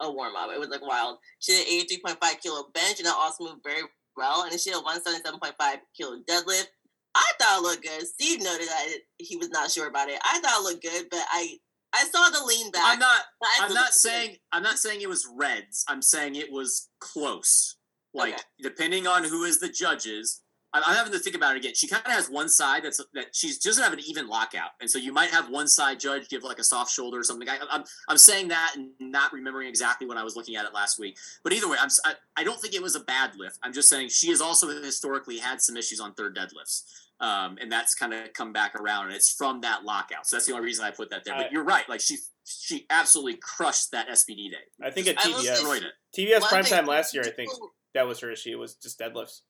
a 0.00 0.10
warm 0.10 0.34
up. 0.34 0.50
It 0.52 0.58
was 0.58 0.70
like 0.70 0.82
wild. 0.82 1.18
She 1.38 1.52
did 1.52 1.88
83.5 2.04 2.40
kilo 2.42 2.64
bench, 2.74 2.98
and 2.98 3.06
that 3.06 3.14
also 3.16 3.44
moved 3.44 3.62
very 3.64 3.82
well. 4.16 4.42
And 4.42 4.50
then 4.50 4.58
she 4.58 4.70
had 4.70 4.82
177.5 4.82 5.52
kilo 5.96 6.18
deadlift. 6.28 6.66
I 7.14 7.24
thought 7.38 7.58
it 7.58 7.62
looked 7.62 7.82
good. 7.82 8.06
Steve 8.06 8.42
noted 8.42 8.68
that 8.68 8.84
it, 8.88 9.02
he 9.18 9.36
was 9.36 9.48
not 9.50 9.70
sure 9.70 9.88
about 9.88 10.08
it. 10.08 10.18
I 10.24 10.40
thought 10.40 10.60
it 10.60 10.64
looked 10.64 10.82
good, 10.82 11.06
but 11.10 11.24
I 11.30 11.58
I 11.94 12.04
saw 12.12 12.28
the 12.30 12.44
lean 12.44 12.70
back. 12.72 12.82
I'm 12.84 12.98
not 12.98 13.22
I'm 13.60 13.74
not 13.74 13.92
saying 13.92 14.36
I'm 14.52 14.62
not 14.62 14.78
saying 14.78 15.00
it 15.00 15.08
was 15.08 15.26
Reds. 15.36 15.84
I'm 15.88 16.02
saying 16.02 16.36
it 16.36 16.50
was 16.50 16.88
close. 17.00 17.76
Like 18.12 18.34
Okay. 18.34 18.42
depending 18.62 19.06
on 19.06 19.24
who 19.24 19.44
is 19.44 19.58
the 19.60 19.68
judges, 19.68 20.42
I'm, 20.72 20.82
I'm 20.86 20.96
having 20.96 21.12
to 21.12 21.18
think 21.18 21.34
about 21.36 21.54
it 21.54 21.58
again. 21.58 21.74
She 21.74 21.86
kind 21.86 22.02
of 22.04 22.12
has 22.12 22.28
one 22.28 22.48
side 22.48 22.82
that's 22.84 23.00
that 23.14 23.26
she 23.32 23.52
doesn't 23.62 23.82
have 23.82 23.92
an 23.92 24.00
even 24.06 24.28
lockout, 24.28 24.70
and 24.80 24.90
so 24.90 24.98
you 24.98 25.12
might 25.12 25.30
have 25.30 25.48
one 25.50 25.68
side 25.68 26.00
judge 26.00 26.28
give 26.28 26.42
like 26.42 26.58
a 26.58 26.64
soft 26.64 26.90
shoulder 26.92 27.18
or 27.18 27.22
something. 27.22 27.48
I, 27.48 27.58
I'm 27.70 27.84
I'm 28.08 28.18
saying 28.18 28.48
that 28.48 28.74
and 28.76 28.90
not 29.00 29.32
remembering 29.32 29.68
exactly 29.68 30.06
when 30.06 30.18
I 30.18 30.24
was 30.24 30.34
looking 30.36 30.56
at 30.56 30.64
it 30.64 30.74
last 30.74 30.98
week. 30.98 31.16
But 31.44 31.52
either 31.52 31.68
way, 31.68 31.76
I'm 31.80 31.90
I, 32.04 32.14
I 32.36 32.44
don't 32.44 32.60
think 32.60 32.74
it 32.74 32.82
was 32.82 32.96
a 32.96 33.00
bad 33.00 33.32
lift. 33.36 33.58
I'm 33.62 33.72
just 33.72 33.88
saying 33.88 34.08
she 34.08 34.30
has 34.30 34.40
also 34.40 34.68
historically 34.82 35.38
had 35.38 35.60
some 35.60 35.76
issues 35.76 36.00
on 36.00 36.12
third 36.14 36.36
deadlifts. 36.36 36.82
Um, 37.20 37.58
and 37.60 37.70
that's 37.70 37.94
kind 37.94 38.12
of 38.12 38.32
come 38.32 38.52
back 38.52 38.74
around, 38.74 39.06
and 39.06 39.14
it's 39.14 39.32
from 39.32 39.60
that 39.60 39.84
lockout. 39.84 40.26
So 40.26 40.36
that's 40.36 40.46
the 40.46 40.52
only 40.52 40.64
reason 40.64 40.84
I 40.84 40.90
put 40.90 41.10
that 41.10 41.24
there. 41.24 41.34
I- 41.34 41.42
But 41.44 41.52
you're 41.52 41.64
right; 41.64 41.88
like 41.88 42.00
she 42.00 42.16
she 42.44 42.86
absolutely 42.90 43.36
crushed 43.40 43.92
that 43.92 44.08
SBD 44.08 44.50
day. 44.50 44.56
I 44.82 44.90
think 44.90 45.06
at 45.06 45.24
I 45.24 45.28
will 45.28 45.38
say- 45.38 45.48
TBS, 45.48 45.54
Destroyed 45.54 45.82
it. 45.84 45.92
TBS 46.16 46.40
One 46.40 46.50
prime 46.50 46.64
time 46.64 46.86
last 46.86 47.14
year, 47.14 47.22
I 47.24 47.30
think 47.30 47.50
that 47.94 48.06
was 48.06 48.18
her 48.20 48.30
issue. 48.30 48.50
It 48.50 48.58
was 48.58 48.74
just 48.74 48.98
deadlifts. 48.98 49.40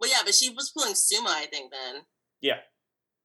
Well, 0.00 0.10
yeah, 0.10 0.20
but 0.24 0.34
she 0.34 0.50
was 0.50 0.70
pulling 0.70 0.94
sumo, 0.94 1.26
I 1.28 1.46
think, 1.46 1.72
then. 1.72 2.02
Yeah. 2.40 2.58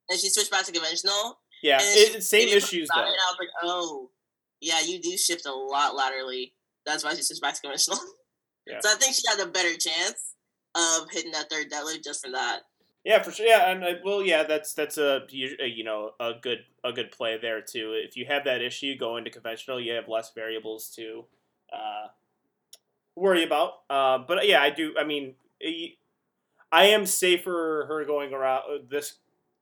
And 0.09 0.19
she 0.19 0.29
switched 0.29 0.51
back 0.51 0.65
to 0.65 0.71
conventional. 0.71 1.39
Yeah, 1.61 1.77
it, 1.81 2.13
she 2.13 2.21
same 2.21 2.47
issues 2.49 2.89
though. 2.93 3.01
And 3.01 3.09
I 3.09 3.31
was 3.31 3.37
like, 3.39 3.49
oh, 3.63 4.09
yeah, 4.59 4.81
you 4.81 4.99
do 4.99 5.15
shift 5.17 5.45
a 5.45 5.51
lot 5.53 5.95
laterally. 5.95 6.53
That's 6.85 7.03
why 7.03 7.13
she 7.13 7.21
switched 7.21 7.41
back 7.41 7.53
to 7.55 7.61
conventional. 7.61 7.99
Yeah. 8.67 8.77
So 8.81 8.89
I 8.91 8.95
think 8.95 9.15
she 9.15 9.23
had 9.27 9.39
a 9.39 9.49
better 9.51 9.75
chance 9.75 10.35
of 10.75 11.09
hitting 11.11 11.31
that 11.31 11.49
third 11.49 11.71
deadlift 11.71 12.03
just 12.03 12.23
for 12.23 12.31
that. 12.31 12.59
Yeah, 13.03 13.21
for 13.23 13.31
sure. 13.31 13.47
Yeah, 13.47 13.71
and 13.71 13.83
uh, 13.83 13.93
well, 14.05 14.21
yeah, 14.21 14.43
that's 14.43 14.73
that's 14.73 14.97
a 14.97 15.21
you 15.29 15.55
a, 15.59 15.67
you 15.67 15.83
know 15.83 16.11
a 16.19 16.33
good 16.39 16.59
a 16.83 16.93
good 16.93 17.11
play 17.11 17.37
there 17.41 17.61
too. 17.61 17.93
If 17.95 18.15
you 18.15 18.25
have 18.27 18.43
that 18.45 18.61
issue 18.61 18.95
going 18.95 19.23
to 19.23 19.31
conventional, 19.31 19.79
you 19.79 19.93
have 19.93 20.07
less 20.07 20.31
variables 20.33 20.89
to 20.97 21.25
uh, 21.73 22.07
worry 23.15 23.43
about. 23.43 23.71
Uh, 23.89 24.19
but 24.19 24.47
yeah, 24.47 24.61
I 24.61 24.69
do. 24.69 24.93
I 24.99 25.03
mean, 25.03 25.35
I- 25.65 25.95
I 26.73 26.85
am 26.85 27.05
safer 27.05 27.85
her 27.89 28.05
going 28.05 28.33
around 28.33 28.61
uh, 28.71 28.77
this 28.89 29.15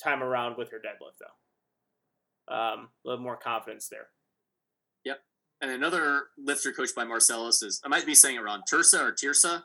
time 0.04 0.22
around 0.22 0.58
with 0.58 0.70
her 0.72 0.78
deadlift 0.78 1.18
though. 1.20 2.54
Um, 2.56 2.90
a 3.04 3.08
little 3.08 3.24
more 3.24 3.36
confidence 3.38 3.88
there. 3.88 4.08
Yep. 5.06 5.20
And 5.62 5.72
another 5.72 6.24
lifter 6.38 6.72
coached 6.72 6.96
by 6.96 7.06
Marcellus 7.06 7.64
is 7.64 7.82
I 7.84 7.88
might 7.88 8.06
be 8.06 8.14
saying 8.14 8.36
it 8.36 8.42
wrong. 8.44 8.62
Tursa 8.72 9.00
or 9.02 9.12
Tirsa? 9.12 9.64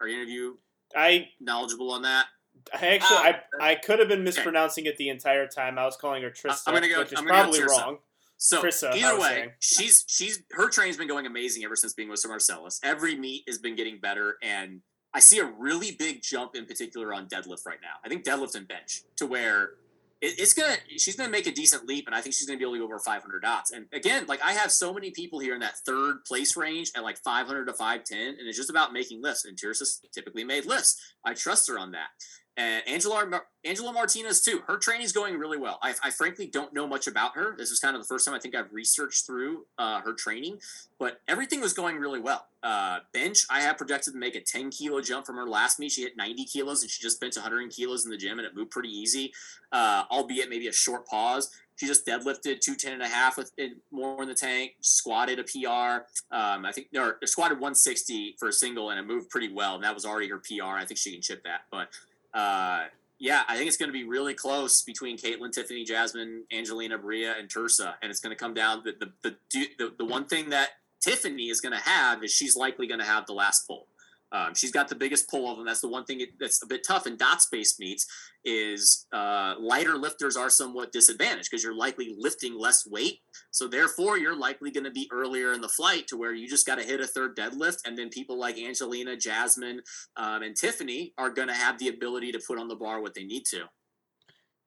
Are 0.00 0.06
any 0.06 0.22
of 0.22 0.28
you 0.28 0.58
I 0.96 1.28
knowledgeable 1.40 1.90
on 1.90 2.02
that? 2.02 2.26
I 2.72 2.86
actually 2.86 3.16
Ah. 3.18 3.40
I 3.60 3.70
I 3.72 3.74
could 3.76 3.98
have 3.98 4.08
been 4.08 4.24
mispronouncing 4.24 4.86
it 4.86 4.96
the 4.96 5.08
entire 5.08 5.46
time. 5.46 5.78
I 5.78 5.84
was 5.84 5.96
calling 5.96 6.22
her 6.22 6.30
Trista, 6.30 6.62
I'm 6.66 6.74
gonna 6.74 6.88
go- 6.88 7.00
which 7.00 7.12
is 7.12 7.18
I'm 7.18 7.26
gonna 7.26 7.36
go 7.38 7.42
probably 7.58 7.62
wrong. 7.64 7.98
So 8.36 8.62
Trissa, 8.62 8.94
either 8.94 9.18
way, 9.20 9.54
she's 9.60 10.04
she's 10.08 10.42
her 10.52 10.68
train's 10.68 10.96
been 10.96 11.08
going 11.08 11.26
amazing 11.26 11.64
ever 11.64 11.76
since 11.76 11.92
being 11.94 12.08
with 12.08 12.20
Sir 12.20 12.28
Marcellus. 12.28 12.80
Every 12.82 13.16
meet 13.16 13.44
has 13.46 13.58
been 13.58 13.76
getting 13.76 13.98
better, 14.00 14.38
and 14.42 14.82
I 15.12 15.20
see 15.20 15.38
a 15.38 15.44
really 15.44 15.92
big 15.92 16.22
jump 16.22 16.56
in 16.56 16.66
particular 16.66 17.14
on 17.14 17.28
deadlift 17.28 17.64
right 17.64 17.78
now. 17.80 17.96
I 18.04 18.08
think 18.08 18.24
deadlift 18.24 18.54
and 18.56 18.66
bench 18.66 19.02
to 19.16 19.26
where 19.26 19.74
it, 20.20 20.38
it's 20.40 20.52
gonna 20.52 20.76
she's 20.98 21.14
gonna 21.16 21.30
make 21.30 21.46
a 21.46 21.52
decent 21.52 21.86
leap, 21.86 22.06
and 22.06 22.14
I 22.14 22.20
think 22.20 22.34
she's 22.34 22.46
gonna 22.46 22.58
be 22.58 22.64
able 22.64 22.74
to 22.74 22.80
go 22.80 22.84
over 22.86 22.98
500 22.98 23.40
dots. 23.42 23.70
And 23.70 23.86
again, 23.92 24.26
like 24.26 24.42
I 24.42 24.52
have 24.52 24.72
so 24.72 24.92
many 24.92 25.10
people 25.12 25.38
here 25.38 25.54
in 25.54 25.60
that 25.60 25.78
third 25.86 26.24
place 26.24 26.56
range 26.56 26.90
at 26.96 27.04
like 27.04 27.18
500 27.18 27.66
to 27.66 27.72
510, 27.72 28.18
and 28.40 28.48
it's 28.48 28.58
just 28.58 28.68
about 28.70 28.92
making 28.92 29.22
lifts. 29.22 29.44
And 29.44 29.56
Tirsa's 29.56 30.00
typically 30.12 30.44
made 30.44 30.66
lifts. 30.66 31.00
I 31.24 31.34
trust 31.34 31.68
her 31.68 31.78
on 31.78 31.92
that. 31.92 32.08
And 32.56 32.86
Angela 32.86 33.42
Angela 33.64 33.92
Martinez 33.92 34.40
too. 34.42 34.62
Her 34.66 34.76
training's 34.76 35.12
going 35.12 35.38
really 35.38 35.58
well. 35.58 35.78
I, 35.82 35.94
I 36.04 36.10
frankly 36.10 36.46
don't 36.46 36.72
know 36.72 36.86
much 36.86 37.06
about 37.06 37.34
her. 37.34 37.56
This 37.56 37.70
is 37.70 37.80
kind 37.80 37.96
of 37.96 38.02
the 38.02 38.06
first 38.06 38.26
time 38.26 38.34
I 38.34 38.38
think 38.38 38.54
I've 38.54 38.72
researched 38.72 39.26
through 39.26 39.66
uh, 39.78 40.00
her 40.02 40.12
training, 40.12 40.58
but 40.98 41.20
everything 41.26 41.60
was 41.60 41.72
going 41.72 41.96
really 41.96 42.20
well. 42.20 42.46
Uh, 42.62 43.00
bench, 43.12 43.44
I 43.50 43.60
have 43.60 43.76
projected 43.76 44.12
to 44.12 44.18
make 44.18 44.36
a 44.36 44.40
10 44.40 44.70
kilo 44.70 45.00
jump 45.00 45.26
from 45.26 45.36
her 45.36 45.48
last 45.48 45.78
meet. 45.78 45.92
She 45.92 46.02
hit 46.02 46.16
90 46.16 46.44
kilos 46.44 46.82
and 46.82 46.90
she 46.90 47.02
just 47.02 47.20
benched 47.20 47.36
100 47.36 47.70
kilos 47.70 48.04
in 48.04 48.10
the 48.10 48.16
gym 48.16 48.38
and 48.38 48.46
it 48.46 48.54
moved 48.54 48.70
pretty 48.70 48.90
easy, 48.90 49.32
uh, 49.72 50.04
albeit 50.10 50.48
maybe 50.48 50.68
a 50.68 50.72
short 50.72 51.06
pause. 51.06 51.50
She 51.76 51.86
just 51.86 52.06
deadlifted 52.06 52.60
210 52.60 52.92
and 52.92 53.02
a 53.02 53.08
half 53.08 53.36
with 53.36 53.52
more 53.90 54.22
in 54.22 54.28
the 54.28 54.34
tank, 54.34 54.76
squatted 54.80 55.40
a 55.40 55.42
PR. 55.42 56.04
Um, 56.32 56.64
I 56.64 56.70
think, 56.72 56.88
or 56.96 57.18
squatted 57.24 57.58
160 57.58 58.36
for 58.38 58.48
a 58.48 58.52
single 58.52 58.90
and 58.90 59.00
it 59.00 59.06
moved 59.06 59.28
pretty 59.28 59.52
well. 59.52 59.74
And 59.74 59.82
that 59.82 59.92
was 59.92 60.04
already 60.04 60.28
her 60.28 60.38
PR. 60.38 60.76
I 60.76 60.84
think 60.84 60.98
she 60.98 61.12
can 61.12 61.20
chip 61.20 61.42
that. 61.42 61.62
But 61.72 61.88
uh, 62.34 62.84
yeah, 63.18 63.42
I 63.48 63.56
think 63.56 63.68
it's 63.68 63.76
going 63.76 63.88
to 63.88 63.92
be 63.92 64.04
really 64.04 64.34
close 64.34 64.82
between 64.82 65.16
Caitlin, 65.16 65.52
Tiffany, 65.52 65.84
Jasmine, 65.84 66.44
Angelina, 66.52 66.98
Bria, 66.98 67.34
and 67.38 67.48
Tersa. 67.48 67.94
And 68.02 68.10
it's 68.10 68.20
going 68.20 68.36
to 68.36 68.38
come 68.38 68.54
down 68.54 68.82
the, 68.84 68.92
the, 68.98 69.12
the, 69.52 69.66
the, 69.78 69.92
the 69.98 70.04
one 70.04 70.26
thing 70.26 70.50
that 70.50 70.70
Tiffany 71.00 71.48
is 71.48 71.60
going 71.60 71.72
to 71.72 71.88
have 71.88 72.24
is 72.24 72.32
she's 72.32 72.56
likely 72.56 72.86
going 72.86 73.00
to 73.00 73.06
have 73.06 73.26
the 73.26 73.32
last 73.32 73.66
pull. 73.66 73.86
Um, 74.34 74.52
she's 74.52 74.72
got 74.72 74.88
the 74.88 74.96
biggest 74.96 75.30
pull 75.30 75.48
of 75.48 75.56
them. 75.56 75.64
That's 75.64 75.80
the 75.80 75.88
one 75.88 76.04
thing 76.04 76.20
that's 76.40 76.60
a 76.62 76.66
bit 76.66 76.84
tough 76.86 77.06
in 77.06 77.16
dot 77.16 77.40
space 77.40 77.78
meets 77.78 78.04
is 78.44 79.06
uh, 79.12 79.54
lighter 79.60 79.96
lifters 79.96 80.36
are 80.36 80.50
somewhat 80.50 80.90
disadvantaged 80.90 81.48
because 81.50 81.62
you're 81.62 81.76
likely 81.76 82.16
lifting 82.18 82.58
less 82.58 82.84
weight. 82.84 83.20
So 83.52 83.68
therefore, 83.68 84.18
you're 84.18 84.36
likely 84.36 84.72
going 84.72 84.84
to 84.84 84.90
be 84.90 85.08
earlier 85.12 85.52
in 85.52 85.60
the 85.60 85.68
flight 85.68 86.08
to 86.08 86.16
where 86.16 86.34
you 86.34 86.48
just 86.48 86.66
got 86.66 86.78
to 86.78 86.84
hit 86.84 87.00
a 87.00 87.06
third 87.06 87.36
deadlift, 87.36 87.78
and 87.86 87.96
then 87.96 88.08
people 88.08 88.36
like 88.36 88.58
Angelina, 88.58 89.16
Jasmine, 89.16 89.80
um, 90.16 90.42
and 90.42 90.56
Tiffany 90.56 91.14
are 91.16 91.30
going 91.30 91.48
to 91.48 91.54
have 91.54 91.78
the 91.78 91.88
ability 91.88 92.32
to 92.32 92.40
put 92.44 92.58
on 92.58 92.66
the 92.66 92.76
bar 92.76 93.00
what 93.00 93.14
they 93.14 93.24
need 93.24 93.44
to. 93.50 93.62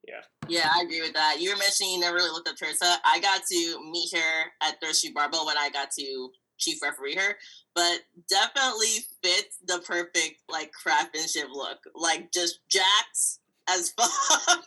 Yeah, 0.08 0.22
Yeah, 0.48 0.70
I 0.74 0.84
agree 0.84 1.02
with 1.02 1.14
that. 1.14 1.42
You 1.42 1.50
were 1.52 1.58
mentioning 1.58 1.92
you 1.92 2.00
never 2.00 2.16
really 2.16 2.32
looked 2.32 2.48
up 2.48 2.56
Teresa. 2.56 2.96
I 3.04 3.20
got 3.20 3.42
to 3.52 3.92
meet 3.92 4.10
her 4.16 4.46
at 4.64 4.80
Thirsty 4.82 5.12
Barbell 5.14 5.46
when 5.46 5.58
I 5.58 5.70
got 5.70 5.90
to 6.00 6.30
chief 6.58 6.82
referee 6.82 7.16
her, 7.16 7.36
but 7.76 8.00
definitely 8.30 9.06
fits 9.24 9.58
the 9.66 9.80
perfect 9.86 10.42
like 10.50 10.72
craftsmanship 10.72 11.48
look. 11.52 11.80
Like 11.96 12.32
just 12.32 12.60
jacked 12.70 13.40
as 13.70 13.90
fuck. 13.98 14.66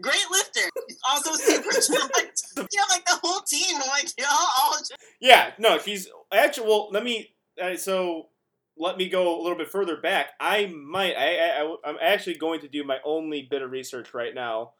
Great 0.00 0.24
lifter. 0.30 0.68
Also 1.08 1.32
super 1.34 1.70
jacked. 1.74 2.42
You 2.56 2.62
know, 2.62 2.84
like 2.88 3.04
the 3.04 3.18
whole 3.22 3.40
team. 3.42 3.78
Like 3.78 4.08
y'all 4.18 4.26
all 4.30 4.72
just 4.78 4.94
Yeah, 5.20 5.52
no, 5.58 5.78
he's 5.78 6.08
actually. 6.32 6.66
Well, 6.68 6.88
let 6.90 7.04
me. 7.04 7.34
Uh, 7.60 7.76
so 7.76 8.28
let 8.76 8.96
me 8.96 9.08
go 9.08 9.38
a 9.38 9.42
little 9.42 9.58
bit 9.58 9.70
further 9.70 9.96
back. 10.00 10.30
I 10.40 10.66
might. 10.66 11.14
I, 11.16 11.36
I, 11.60 11.76
I 11.84 11.88
am 11.90 11.96
actually 12.00 12.36
going 12.36 12.60
to 12.60 12.68
do 12.68 12.82
my 12.82 12.98
only 13.04 13.46
bit 13.48 13.62
of 13.62 13.70
research 13.70 14.12
right 14.14 14.34
now 14.34 14.72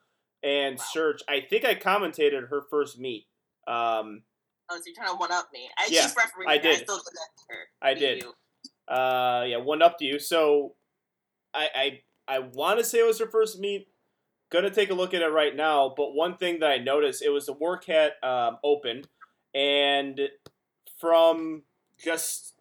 and 0.43 0.76
Wow. 0.78 0.84
search. 0.93 1.22
I 1.28 1.41
think 1.43 1.64
I 1.64 1.74
commentated 1.74 2.49
her 2.49 2.62
first 2.70 2.99
meet. 2.99 3.26
Um, 3.68 4.22
Oh, 4.70 4.76
so 4.76 4.82
you're 4.86 4.94
trying 4.94 5.08
to 5.08 5.16
one 5.16 5.32
up 5.32 5.48
me. 5.52 5.68
I 5.76 5.88
Yeah, 5.90 6.02
chief 6.02 6.16
referee. 6.16 6.46
I 6.46 6.58
did. 6.58 6.72
I 6.72 6.82
still 6.82 6.96
look 6.96 7.06
at 7.06 7.54
her. 7.54 7.56
I 7.82 7.94
did. 7.94 8.24
Uh, 8.88 9.44
yeah, 9.46 9.56
one 9.58 9.82
up 9.82 9.98
to 9.98 10.04
you. 10.04 10.18
So, 10.18 10.74
I 11.52 11.68
I 11.74 12.36
I 12.36 12.38
want 12.38 12.78
to 12.78 12.84
say 12.84 13.00
it 13.00 13.06
was 13.06 13.18
her 13.18 13.30
first 13.30 13.58
meet. 13.58 13.88
Gonna 14.50 14.70
take 14.70 14.90
a 14.90 14.94
look 14.94 15.14
at 15.14 15.22
it 15.22 15.28
right 15.28 15.54
now. 15.54 15.92
But 15.96 16.14
one 16.14 16.36
thing 16.36 16.60
that 16.60 16.70
I 16.70 16.78
noticed, 16.78 17.22
it 17.22 17.30
was 17.30 17.46
the 17.46 17.54
Workat 17.54 18.10
um, 18.22 18.58
Open, 18.64 19.02
and 19.54 20.20
from 21.00 21.62
just 22.02 22.54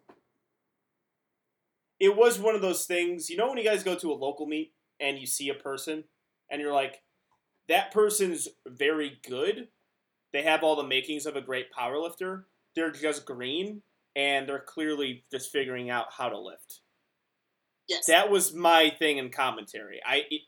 it 2.00 2.16
was 2.16 2.38
one 2.38 2.54
of 2.54 2.62
those 2.62 2.86
things. 2.86 3.30
You 3.30 3.36
know 3.36 3.48
when 3.48 3.58
you 3.58 3.64
guys 3.64 3.84
go 3.84 3.94
to 3.94 4.12
a 4.12 4.14
local 4.14 4.46
meet 4.46 4.72
and 4.98 5.18
you 5.18 5.26
see 5.26 5.48
a 5.48 5.54
person 5.54 6.04
and 6.50 6.60
you're 6.60 6.72
like, 6.72 7.02
that 7.68 7.92
person's 7.92 8.48
very 8.66 9.20
good. 9.28 9.68
They 10.32 10.42
have 10.42 10.62
all 10.62 10.76
the 10.76 10.82
makings 10.82 11.26
of 11.26 11.36
a 11.36 11.40
great 11.40 11.70
power 11.72 11.98
lifter. 11.98 12.46
They're 12.74 12.92
just 12.92 13.26
green 13.26 13.82
and 14.14 14.48
they're 14.48 14.60
clearly 14.60 15.24
just 15.30 15.50
figuring 15.50 15.90
out 15.90 16.12
how 16.12 16.28
to 16.28 16.38
lift. 16.38 16.80
Yes. 17.88 18.06
That 18.06 18.30
was 18.30 18.54
my 18.54 18.90
thing 18.98 19.18
in 19.18 19.30
commentary. 19.30 20.00
I 20.06 20.22
it, 20.30 20.42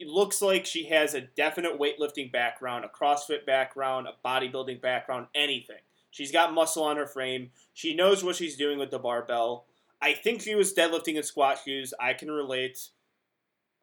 it 0.00 0.08
looks 0.08 0.42
like 0.42 0.66
she 0.66 0.86
has 0.86 1.14
a 1.14 1.20
definite 1.20 1.78
weightlifting 1.78 2.32
background, 2.32 2.84
a 2.84 2.88
CrossFit 2.88 3.46
background, 3.46 4.08
a 4.08 4.26
bodybuilding 4.26 4.80
background, 4.82 5.28
anything. 5.34 5.76
She's 6.10 6.32
got 6.32 6.52
muscle 6.52 6.82
on 6.82 6.96
her 6.96 7.06
frame. 7.06 7.50
She 7.72 7.94
knows 7.94 8.24
what 8.24 8.36
she's 8.36 8.56
doing 8.56 8.78
with 8.78 8.90
the 8.90 8.98
barbell. 8.98 9.66
I 10.00 10.12
think 10.14 10.42
she 10.42 10.56
was 10.56 10.74
deadlifting 10.74 11.14
in 11.14 11.22
squat 11.22 11.60
shoes. 11.64 11.94
I 12.00 12.14
can 12.14 12.30
relate. 12.30 12.88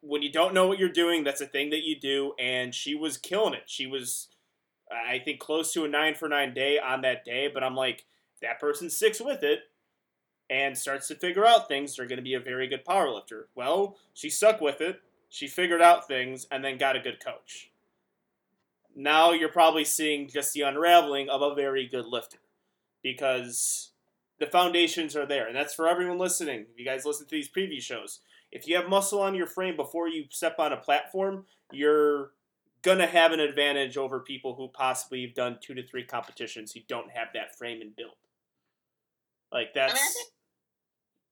When 0.02 0.22
you 0.22 0.32
don't 0.32 0.54
know 0.54 0.68
what 0.68 0.78
you're 0.78 0.90
doing, 0.90 1.24
that's 1.24 1.42
a 1.42 1.46
thing 1.46 1.70
that 1.70 1.86
you 1.86 1.98
do, 2.00 2.34
and 2.38 2.76
she 2.76 2.96
was 2.96 3.18
killing 3.18 3.54
it. 3.54 3.64
She 3.66 3.88
was, 3.88 4.28
I 4.92 5.20
think, 5.20 5.40
close 5.40 5.74
to 5.74 5.86
a 5.86 5.88
nine 5.88 6.16
for 6.16 6.28
nine 6.28 6.54
day 6.54 6.80
on 6.80 7.02
that 7.02 7.26
day. 7.26 7.50
But 7.54 7.64
I'm 7.64 7.76
like, 7.76 8.06
that 8.42 8.60
person 8.60 8.90
sticks 8.90 9.22
with 9.22 9.44
it 9.44 9.62
and 10.50 10.78
starts 10.78 11.08
to 11.08 11.16
figure 11.16 11.46
out 11.46 11.68
things, 11.68 11.96
they're 11.96 12.08
going 12.08 12.18
to 12.18 12.24
be 12.24 12.34
a 12.34 12.40
very 12.40 12.68
good 12.68 12.84
power 12.84 13.10
lifter. 13.10 13.48
Well, 13.56 13.98
she 14.14 14.30
stuck 14.30 14.62
with 14.62 14.82
it. 14.82 15.02
She 15.30 15.48
figured 15.48 15.82
out 15.82 16.08
things 16.08 16.48
and 16.52 16.64
then 16.64 16.78
got 16.78 16.96
a 16.96 17.02
good 17.02 17.24
coach. 17.24 17.70
Now 18.96 19.32
you're 19.32 19.50
probably 19.50 19.86
seeing 19.86 20.28
just 20.28 20.54
the 20.54 20.62
unraveling 20.62 21.30
of 21.30 21.42
a 21.42 21.54
very 21.54 21.88
good 21.88 22.08
lifter 22.08 22.40
because 23.04 23.92
the 24.40 24.48
foundations 24.48 25.16
are 25.16 25.28
there. 25.28 25.46
And 25.46 25.56
that's 25.56 25.76
for 25.76 25.88
everyone 25.88 26.18
listening. 26.18 26.66
If 26.72 26.80
you 26.80 26.86
guys 26.86 27.06
listen 27.06 27.28
to 27.28 27.36
these 27.36 27.50
preview 27.50 27.82
shows, 27.82 28.22
if 28.52 28.68
you 28.68 28.76
have 28.76 28.90
muscle 28.90 29.22
on 29.22 29.36
your 29.36 29.46
frame 29.46 29.76
before 29.76 30.08
you 30.08 30.26
step 30.32 30.56
on 30.58 30.74
a 30.74 30.78
platform, 30.78 31.46
you're 31.72 32.32
to 32.84 33.08
have 33.08 33.32
an 33.32 33.40
advantage 33.40 33.98
over 33.98 34.20
people 34.20 34.56
who 34.56 34.68
possibly 34.70 35.22
have 35.24 35.36
done 35.36 35.58
two 35.62 35.74
to 35.74 35.86
three 35.86 36.04
competitions 36.04 36.72
who 36.72 36.82
don't 36.88 37.12
have 37.12 37.30
that 37.34 37.58
frame 37.58 37.82
and 37.82 37.96
build. 37.96 38.16
Like 39.52 39.70
I 39.76 39.80
mean, 39.80 39.86
I 39.86 39.88
that's 39.88 40.14
think, 40.14 40.28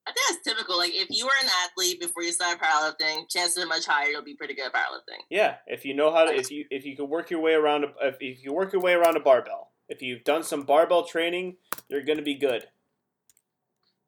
I 0.08 0.12
think 0.12 0.26
that's 0.30 0.44
typical. 0.44 0.78
Like, 0.78 0.94
if 0.94 1.08
you 1.10 1.26
were 1.26 1.32
an 1.42 1.50
athlete 1.66 2.00
before 2.00 2.24
you 2.24 2.32
started 2.32 2.62
powerlifting, 2.62 3.30
chances 3.30 3.64
are 3.64 3.68
much 3.68 3.86
higher 3.86 4.08
you'll 4.08 4.24
be 4.24 4.36
pretty 4.36 4.56
good 4.56 4.66
at 4.66 4.74
powerlifting. 4.74 5.22
Yeah, 5.30 5.56
if 5.68 5.86
you 5.86 5.94
know 5.94 6.12
how 6.12 6.26
to, 6.26 6.34
if 6.34 6.50
you 6.50 6.66
if 6.72 6.86
you 6.86 6.96
can 6.96 7.10
work 7.10 7.30
your 7.30 7.42
way 7.42 7.54
around, 7.54 7.84
a, 7.84 8.08
if 8.08 8.18
if 8.20 8.44
you 8.44 8.54
work 8.54 8.74
your 8.74 8.82
way 8.82 8.94
around 8.94 9.18
a 9.18 9.20
barbell, 9.20 9.72
if 9.90 10.02
you've 10.02 10.24
done 10.24 10.44
some 10.44 10.64
barbell 10.64 11.06
training, 11.06 11.58
you're 11.90 12.04
going 12.04 12.18
to 12.18 12.24
be 12.24 12.36
good. 12.36 12.68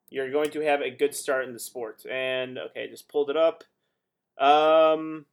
You're 0.10 0.32
going 0.32 0.50
to 0.52 0.62
have 0.62 0.82
a 0.82 0.90
good 0.90 1.14
start 1.14 1.46
in 1.46 1.54
the 1.54 1.60
sport. 1.60 2.04
And 2.10 2.58
okay, 2.58 2.90
just 2.90 3.10
pulled 3.10 3.30
it 3.30 3.38
up. 3.38 3.64
Um, 4.40 5.26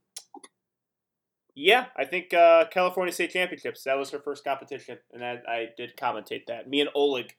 yeah, 1.57 1.87
I 1.97 2.05
think 2.05 2.35
uh, 2.35 2.67
California 2.71 3.13
State 3.13 3.31
Championships. 3.31 3.83
That 3.85 3.99
was 3.99 4.11
her 4.11 4.19
first 4.19 4.45
competition, 4.45 4.99
and 5.13 5.25
I, 5.25 5.41
I 5.49 5.69
did 5.75 5.97
commentate 5.97 6.47
that. 6.49 6.69
Me 6.69 6.83
and 6.83 6.91
Oleg 6.95 7.35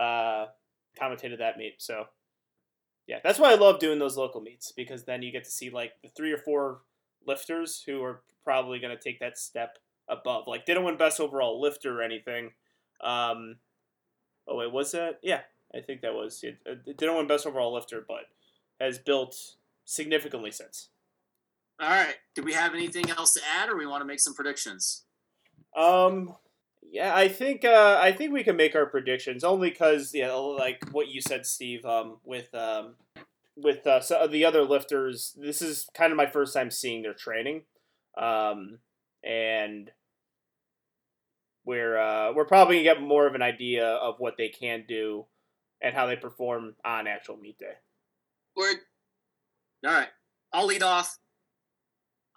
uh, 0.00 0.46
commentated 0.98 1.38
that 1.38 1.58
meet. 1.58 1.74
So 1.76 2.06
yeah, 3.06 3.18
that's 3.22 3.38
why 3.38 3.52
I 3.52 3.56
love 3.56 3.78
doing 3.78 3.98
those 3.98 4.16
local 4.16 4.40
meets 4.40 4.72
because 4.72 5.04
then 5.04 5.20
you 5.20 5.30
get 5.30 5.44
to 5.44 5.50
see 5.50 5.68
like 5.68 5.92
the 6.02 6.08
three 6.08 6.32
or 6.32 6.38
four 6.38 6.80
lifters 7.26 7.82
who 7.84 8.02
are 8.02 8.22
probably 8.42 8.78
going 8.78 8.96
to 8.96 9.02
take 9.02 9.20
that 9.20 9.36
step 9.36 9.76
above. 10.08 10.46
Like 10.46 10.64
don't 10.64 10.84
win 10.84 10.96
best 10.96 11.20
overall 11.20 11.60
lifter 11.60 12.00
or 12.00 12.02
anything. 12.02 12.52
Um, 13.02 13.56
oh 14.46 14.56
wait, 14.56 14.72
was 14.72 14.92
that? 14.92 15.20
Yeah, 15.22 15.40
I 15.74 15.80
think 15.80 16.00
that 16.00 16.14
was. 16.14 16.42
It, 16.42 16.56
it 16.64 16.96
didn't 16.96 17.16
win 17.16 17.26
best 17.26 17.46
overall 17.46 17.74
lifter, 17.74 18.02
but 18.06 18.24
has 18.80 18.98
built 18.98 19.36
significantly 19.84 20.52
since. 20.52 20.88
All 21.80 21.88
right. 21.88 22.16
Do 22.34 22.42
we 22.42 22.52
have 22.54 22.74
anything 22.74 23.10
else 23.10 23.34
to 23.34 23.40
add, 23.56 23.68
or 23.68 23.76
we 23.76 23.86
want 23.86 24.00
to 24.00 24.06
make 24.06 24.20
some 24.20 24.34
predictions? 24.34 25.04
Um, 25.76 26.34
yeah, 26.90 27.14
I 27.14 27.28
think 27.28 27.64
uh, 27.64 27.98
I 28.02 28.12
think 28.12 28.32
we 28.32 28.42
can 28.42 28.56
make 28.56 28.74
our 28.74 28.86
predictions 28.86 29.44
only 29.44 29.70
because 29.70 30.12
yeah, 30.14 30.32
like 30.32 30.82
what 30.90 31.08
you 31.08 31.20
said, 31.20 31.46
Steve. 31.46 31.84
Um, 31.84 32.18
with 32.24 32.52
um, 32.54 32.94
with 33.56 33.86
uh, 33.86 34.00
so 34.00 34.26
the 34.26 34.44
other 34.44 34.62
lifters, 34.62 35.36
this 35.36 35.62
is 35.62 35.88
kind 35.94 36.12
of 36.12 36.16
my 36.16 36.26
first 36.26 36.54
time 36.54 36.70
seeing 36.70 37.02
their 37.02 37.14
training, 37.14 37.62
um, 38.16 38.78
and 39.22 39.90
we're 41.64 41.98
uh, 41.98 42.32
we're 42.32 42.44
probably 42.44 42.76
gonna 42.76 42.94
get 42.94 43.02
more 43.02 43.26
of 43.26 43.34
an 43.34 43.42
idea 43.42 43.86
of 43.86 44.16
what 44.18 44.36
they 44.36 44.48
can 44.48 44.84
do 44.88 45.26
and 45.82 45.94
how 45.94 46.06
they 46.06 46.16
perform 46.16 46.74
on 46.84 47.06
actual 47.06 47.36
meet 47.36 47.58
day. 47.58 47.74
Word. 48.56 48.78
All 49.86 49.92
right. 49.92 50.08
I'll 50.52 50.66
lead 50.66 50.82
off. 50.82 51.18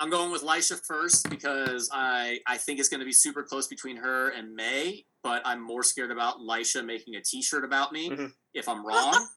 I'm 0.01 0.09
going 0.09 0.31
with 0.31 0.41
Lisha 0.41 0.81
first 0.83 1.29
because 1.29 1.87
I, 1.93 2.39
I 2.47 2.57
think 2.57 2.79
it's 2.79 2.89
going 2.89 3.01
to 3.01 3.05
be 3.05 3.11
super 3.13 3.43
close 3.43 3.67
between 3.67 3.97
her 3.97 4.29
and 4.29 4.55
May, 4.55 5.05
but 5.21 5.43
I'm 5.45 5.61
more 5.61 5.83
scared 5.83 6.09
about 6.11 6.39
Lisha 6.39 6.83
making 6.83 7.15
a 7.15 7.21
t 7.21 7.41
shirt 7.43 7.63
about 7.63 7.91
me 7.93 8.09
Mhm. 8.09 8.33
if 8.55 8.67
I'm 8.67 8.85
wrong. 8.85 9.27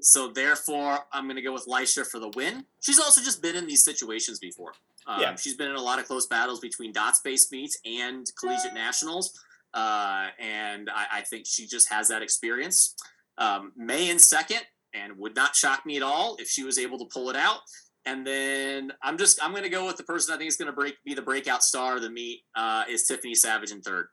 so 0.00 0.28
therefore, 0.28 0.98
I'm 1.12 1.24
going 1.24 1.36
to 1.36 1.42
go 1.42 1.52
with 1.52 1.66
Lisha 1.66 2.04
for 2.06 2.18
the 2.20 2.28
win. 2.36 2.64
She's 2.80 2.98
also 2.98 3.20
just 3.22 3.40
been 3.42 3.54
in 3.56 3.66
these 3.66 3.84
situations 3.84 4.38
before. 4.40 4.72
Um, 5.06 5.20
Yeah. 5.20 5.36
She's 5.36 5.56
been 5.56 5.70
in 5.70 5.76
a 5.76 5.80
lot 5.82 5.98
of 6.00 6.06
close 6.06 6.26
battles 6.26 6.58
between 6.60 6.92
dot 6.92 7.16
space 7.16 7.50
meets 7.52 7.76
and 7.84 8.26
collegiate 8.38 8.74
nationals. 8.74 9.32
Uh, 9.72 10.28
and 10.38 10.88
I, 10.90 11.06
I 11.12 11.20
think 11.22 11.46
she 11.46 11.66
just 11.66 11.88
has 11.90 12.08
that 12.08 12.22
experience. 12.22 12.94
Um, 13.38 13.72
May 13.76 14.10
in 14.10 14.18
second, 14.20 14.62
and 14.92 15.16
would 15.18 15.34
not 15.34 15.56
shock 15.56 15.84
me 15.86 15.96
at 15.96 16.02
all 16.04 16.36
if 16.36 16.48
she 16.48 16.62
was 16.64 16.78
able 16.78 16.98
to 16.98 17.06
pull 17.06 17.30
it 17.30 17.36
out. 17.36 17.60
And 18.06 18.26
then 18.26 18.92
I'm 19.02 19.16
just 19.16 19.42
I'm 19.42 19.54
gonna 19.54 19.68
go 19.68 19.86
with 19.86 19.96
the 19.96 20.02
person 20.02 20.34
I 20.34 20.38
think 20.38 20.48
is 20.48 20.56
gonna 20.56 20.72
break 20.72 20.96
be 21.04 21.14
the 21.14 21.22
breakout 21.22 21.62
star 21.62 21.96
of 21.96 22.02
the 22.02 22.10
meet 22.10 22.42
uh, 22.54 22.84
is 22.88 23.04
Tiffany 23.04 23.34
Savage 23.34 23.70
in 23.70 23.80
third. 23.80 24.08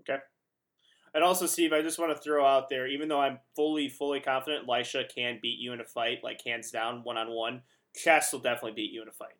Okay. 0.00 0.18
And 1.14 1.24
also, 1.24 1.46
Steve, 1.46 1.72
I 1.72 1.80
just 1.80 1.98
want 1.98 2.14
to 2.14 2.22
throw 2.22 2.44
out 2.44 2.68
there, 2.68 2.86
even 2.86 3.08
though 3.08 3.20
I'm 3.20 3.38
fully, 3.54 3.88
fully 3.88 4.20
confident 4.20 4.66
Lisha 4.68 5.04
can 5.08 5.38
beat 5.40 5.58
you 5.58 5.72
in 5.72 5.80
a 5.80 5.84
fight, 5.84 6.18
like 6.22 6.42
hands 6.44 6.70
down, 6.70 7.04
one 7.04 7.16
on 7.16 7.30
one, 7.30 7.62
Chess 7.94 8.34
will 8.34 8.40
definitely 8.40 8.72
beat 8.72 8.92
you 8.92 9.00
in 9.00 9.08
a 9.08 9.12
fight. 9.12 9.32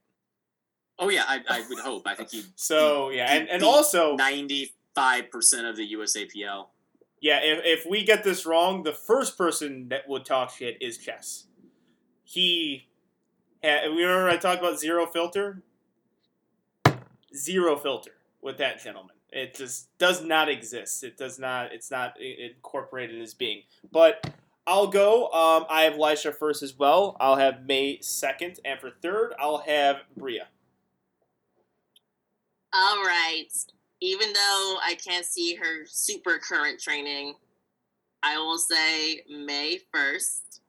Oh 0.99 1.11
yeah, 1.11 1.25
I, 1.29 1.43
I 1.49 1.65
would 1.69 1.79
hope. 1.79 2.07
I 2.07 2.15
think 2.15 2.31
he 2.31 2.45
So 2.57 3.11
yeah, 3.11 3.31
and, 3.31 3.49
and 3.49 3.63
also 3.63 4.17
ninety 4.17 4.73
five 4.95 5.31
percent 5.31 5.67
of 5.67 5.77
the 5.77 5.93
USAPL. 5.93 6.69
yeah, 7.21 7.41
if, 7.43 7.61
if 7.65 7.87
we 7.87 8.05
get 8.05 8.25
this 8.25 8.47
wrong, 8.47 8.83
the 8.83 8.93
first 8.93 9.37
person 9.37 9.89
that 9.89 10.09
would 10.09 10.25
talk 10.25 10.51
shit 10.51 10.79
is 10.81 10.97
Chess. 10.97 11.47
He, 12.25 12.86
had, 13.67 13.85
remember 13.91 14.29
I 14.29 14.37
talked 14.37 14.61
about 14.61 14.79
zero 14.79 15.07
filter. 15.07 15.63
Zero 17.35 17.77
filter 17.77 18.13
with 18.41 18.59
that 18.59 18.83
gentleman. 18.83 19.17
It 19.31 19.55
just 19.55 19.97
does 19.99 20.23
not 20.25 20.49
exist. 20.49 21.05
It 21.05 21.17
does 21.17 21.39
not. 21.39 21.73
It's 21.73 21.91
not 21.91 22.15
incorporated 22.21 23.17
in 23.17 23.21
his 23.21 23.35
being. 23.35 23.63
But 23.93 24.33
I'll 24.67 24.87
go. 24.87 25.27
Um, 25.27 25.67
I 25.69 25.83
have 25.83 25.95
Lisha 25.95 26.35
first 26.35 26.63
as 26.63 26.79
well. 26.79 27.17
I'll 27.21 27.37
have 27.37 27.67
May 27.67 28.01
second, 28.01 28.61
and 28.65 28.81
for 28.81 28.91
third, 29.03 29.35
I'll 29.39 29.59
have 29.59 29.97
Bria. 30.17 30.49
All 32.73 33.03
right. 33.05 33.49
Even 34.01 34.33
though 34.33 34.77
I 34.83 34.97
can't 35.03 35.25
see 35.25 35.55
her 35.55 35.87
super 35.87 36.39
current 36.39 36.81
training, 36.81 37.35
I 38.23 38.39
will 38.39 38.59
say 38.59 39.23
May 39.31 39.79
1st. 39.95 40.61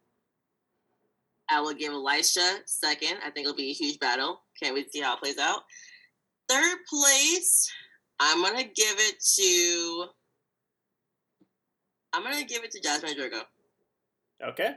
I 1.50 1.62
will 1.62 1.74
give 1.74 1.94
Elisha 1.94 2.58
second. 2.66 3.18
I 3.26 3.30
think 3.30 3.46
it'll 3.48 3.56
be 3.56 3.70
a 3.70 3.74
huge 3.74 4.00
battle. 4.00 4.42
Can't 4.62 4.74
wait 4.76 4.86
to 4.86 4.92
see 4.92 5.02
how 5.02 5.14
it 5.16 5.20
plays 5.20 5.38
out. 5.38 5.62
Third 6.50 6.78
place, 6.90 7.70
I'm 8.20 8.42
gonna 8.42 8.64
give 8.64 8.96
it 9.00 9.16
to 9.36 10.06
I'm 12.14 12.24
gonna 12.24 12.46
give 12.46 12.64
it 12.64 12.72
to 12.72 12.82
Jasmine 12.82 13.16
Drago. 13.18 13.42
Okay. 14.44 14.76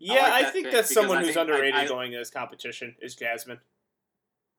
Yeah, 0.00 0.14
I, 0.14 0.30
like 0.30 0.42
that 0.44 0.52
think 0.52 0.70
that's 0.70 0.92
someone 0.92 1.18
who's 1.18 1.28
think 1.28 1.38
I- 1.38 1.40
underrated 1.42 1.74
I- 1.74 1.86
going 1.86 2.12
in 2.12 2.18
this 2.18 2.30
competition 2.30 2.94
is 3.00 3.14
Jasmine. 3.14 3.60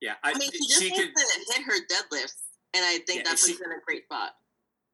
Yeah, 0.00 0.14
I, 0.24 0.30
I 0.30 0.34
mean, 0.38 0.50
she 0.50 0.58
just 0.66 0.80
she 0.80 0.88
needs 0.90 0.98
could. 0.98 1.08
to 1.14 1.52
hit 1.52 1.62
her 1.66 1.74
deadlifts, 1.86 2.40
and 2.72 2.82
I 2.84 2.98
think 3.06 3.18
Yeah, 3.18 3.22
that 3.24 3.32
if 3.34 3.40
she- 3.40 3.52
in 3.52 3.70
a 3.72 3.80
great 3.84 4.04
spot. 4.04 4.36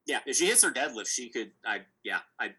Yeah, 0.07 0.20
if 0.26 0.37
she 0.37 0.47
hits 0.47 0.62
her 0.64 0.70
deadlift, 0.70 1.09
she 1.09 1.28
could. 1.28 1.53
I 1.64 1.82
yeah, 2.03 2.20
I. 2.41 2.55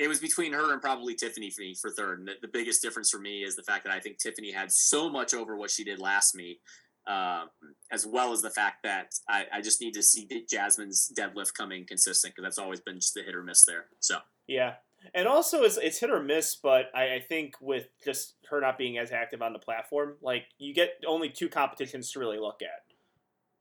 It 0.00 0.08
was 0.08 0.18
between 0.18 0.54
her 0.54 0.72
and 0.72 0.80
probably 0.80 1.14
Tiffany 1.14 1.50
for 1.50 1.60
me 1.60 1.74
for 1.74 1.90
third. 1.90 2.20
And 2.20 2.28
the, 2.28 2.32
the 2.40 2.48
biggest 2.48 2.80
difference 2.80 3.10
for 3.10 3.18
me 3.18 3.42
is 3.42 3.54
the 3.54 3.62
fact 3.62 3.84
that 3.84 3.92
I 3.92 4.00
think 4.00 4.18
Tiffany 4.18 4.50
had 4.50 4.72
so 4.72 5.10
much 5.10 5.34
over 5.34 5.56
what 5.58 5.70
she 5.70 5.84
did 5.84 5.98
last 6.00 6.34
meet, 6.34 6.60
um, 7.06 7.50
as 7.92 8.06
well 8.06 8.32
as 8.32 8.40
the 8.40 8.48
fact 8.48 8.82
that 8.84 9.12
I, 9.28 9.44
I 9.52 9.60
just 9.60 9.78
need 9.82 9.92
to 9.92 10.02
see 10.02 10.26
Jasmine's 10.50 11.12
deadlift 11.14 11.52
coming 11.52 11.84
consistent 11.86 12.34
because 12.34 12.46
that's 12.46 12.58
always 12.58 12.80
been 12.80 12.96
just 12.96 13.12
the 13.12 13.22
hit 13.22 13.34
or 13.34 13.42
miss 13.42 13.66
there. 13.66 13.86
So 13.98 14.16
Yeah. 14.46 14.74
And 15.14 15.28
also, 15.28 15.62
it's, 15.64 15.76
it's 15.76 15.98
hit 15.98 16.10
or 16.10 16.22
miss, 16.22 16.56
but 16.56 16.90
I, 16.94 17.16
I 17.16 17.20
think 17.26 17.54
with 17.60 17.88
just 18.02 18.36
her 18.48 18.60
not 18.60 18.78
being 18.78 18.96
as 18.96 19.12
active 19.12 19.42
on 19.42 19.52
the 19.52 19.58
platform, 19.58 20.16
like 20.22 20.44
you 20.58 20.72
get 20.74 20.92
only 21.06 21.28
two 21.28 21.48
competitions 21.48 22.10
to 22.12 22.18
really 22.18 22.38
look 22.38 22.62
at, 22.62 22.84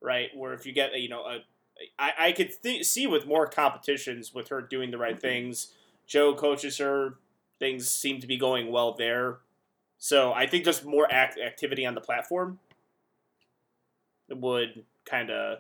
right? 0.02 0.30
Where 0.36 0.54
if 0.54 0.66
you 0.66 0.74
get 0.74 0.98
you 1.00 1.10
know 1.10 1.22
a, 1.22 1.40
I, 1.98 2.12
I 2.20 2.32
could 2.34 2.52
th- 2.62 2.86
see 2.86 3.08
with 3.08 3.26
more 3.26 3.48
competitions 3.48 4.34
with 4.34 4.50
her 4.50 4.62
doing 4.62 4.92
the 4.92 4.98
right 4.98 5.20
things. 5.20 5.74
Joe 6.10 6.34
coaches 6.34 6.78
her; 6.80 7.16
things 7.60 7.88
seem 7.90 8.20
to 8.20 8.28
be 8.28 8.36
going 8.36 8.72
well 8.72 8.94
there. 8.94 9.38
So 9.98 10.34
I 10.34 10.48
think 10.48 10.66
just 10.66 10.84
more 10.84 11.08
act- 11.12 11.40
activity 11.40 11.86
on 11.86 11.94
the 11.94 12.02
platform 12.02 12.60
would 14.30 14.84
kind 15.06 15.30
of 15.30 15.60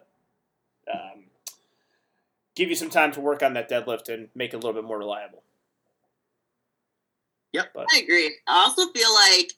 um, 0.91 1.25
give 2.55 2.69
you 2.69 2.75
some 2.75 2.89
time 2.89 3.11
to 3.13 3.21
work 3.21 3.43
on 3.43 3.53
that 3.53 3.69
deadlift 3.69 4.09
and 4.09 4.29
make 4.35 4.53
it 4.53 4.57
a 4.57 4.59
little 4.59 4.73
bit 4.73 4.83
more 4.83 4.97
reliable. 4.97 5.43
Yep. 7.53 7.75
I 7.77 7.99
agree. 7.99 8.35
I 8.47 8.59
also 8.59 8.91
feel 8.91 9.13
like 9.13 9.53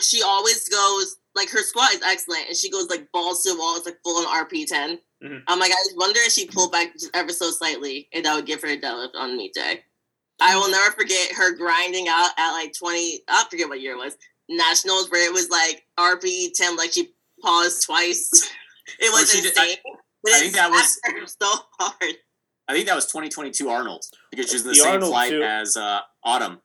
she 0.00 0.22
always 0.22 0.68
goes 0.68 1.16
like 1.34 1.50
her 1.50 1.62
squat 1.62 1.92
is 1.92 2.02
excellent, 2.02 2.48
and 2.48 2.56
she 2.56 2.70
goes 2.70 2.88
like 2.88 3.10
balls 3.12 3.42
to 3.42 3.52
the 3.52 3.58
wall. 3.58 3.76
It's 3.76 3.86
like 3.86 3.98
full 4.02 4.16
on 4.18 4.26
RP 4.26 4.66
10 4.66 4.98
Mhm. 5.22 5.42
I'm 5.48 5.58
like, 5.58 5.70
I 5.70 5.74
just 5.84 5.98
wonder 5.98 6.18
if 6.20 6.32
she 6.32 6.46
pulled 6.46 6.72
back 6.72 6.94
just 6.94 7.10
ever 7.14 7.30
so 7.30 7.50
slightly, 7.50 8.08
and 8.12 8.24
that 8.24 8.34
would 8.34 8.46
give 8.46 8.62
her 8.62 8.68
a 8.68 8.80
deadlift 8.80 9.14
on 9.14 9.36
meet 9.36 9.52
day. 9.52 9.84
I 10.40 10.56
will 10.56 10.70
never 10.70 10.92
forget 10.92 11.32
her 11.36 11.54
grinding 11.56 12.06
out 12.08 12.30
at 12.38 12.52
like 12.52 12.72
20. 12.78 13.20
I 13.28 13.44
forget 13.50 13.68
what 13.68 13.80
year 13.80 13.92
it 13.94 13.98
was. 13.98 14.16
Nationals 14.48 15.10
where 15.10 15.26
it 15.28 15.32
was 15.32 15.48
like 15.50 15.84
RP 15.98 16.52
10, 16.54 16.76
like 16.76 16.92
she 16.92 17.10
paused 17.42 17.84
twice. 17.86 18.30
it 18.98 19.12
was 19.12 19.30
she 19.32 19.40
did- 19.42 19.56
I- 19.58 19.62
insane. 19.62 19.76
I 20.26 20.38
think 20.40 20.54
that 20.54 20.70
was- 20.70 21.00
so 21.42 21.48
hard. 21.78 22.14
I 22.68 22.72
think 22.74 22.86
that 22.86 22.94
was 22.94 23.06
2022 23.06 23.68
Arnold 23.68 24.04
because 24.30 24.48
she 24.48 24.54
was 24.54 24.62
in 24.62 24.68
the, 24.68 24.74
The 24.74 24.80
same 24.80 24.92
Arnold, 24.94 25.10
flight 25.10 25.30
too. 25.30 25.42
as 25.42 25.76
uh, 25.76 26.00
Autumn 26.22 26.60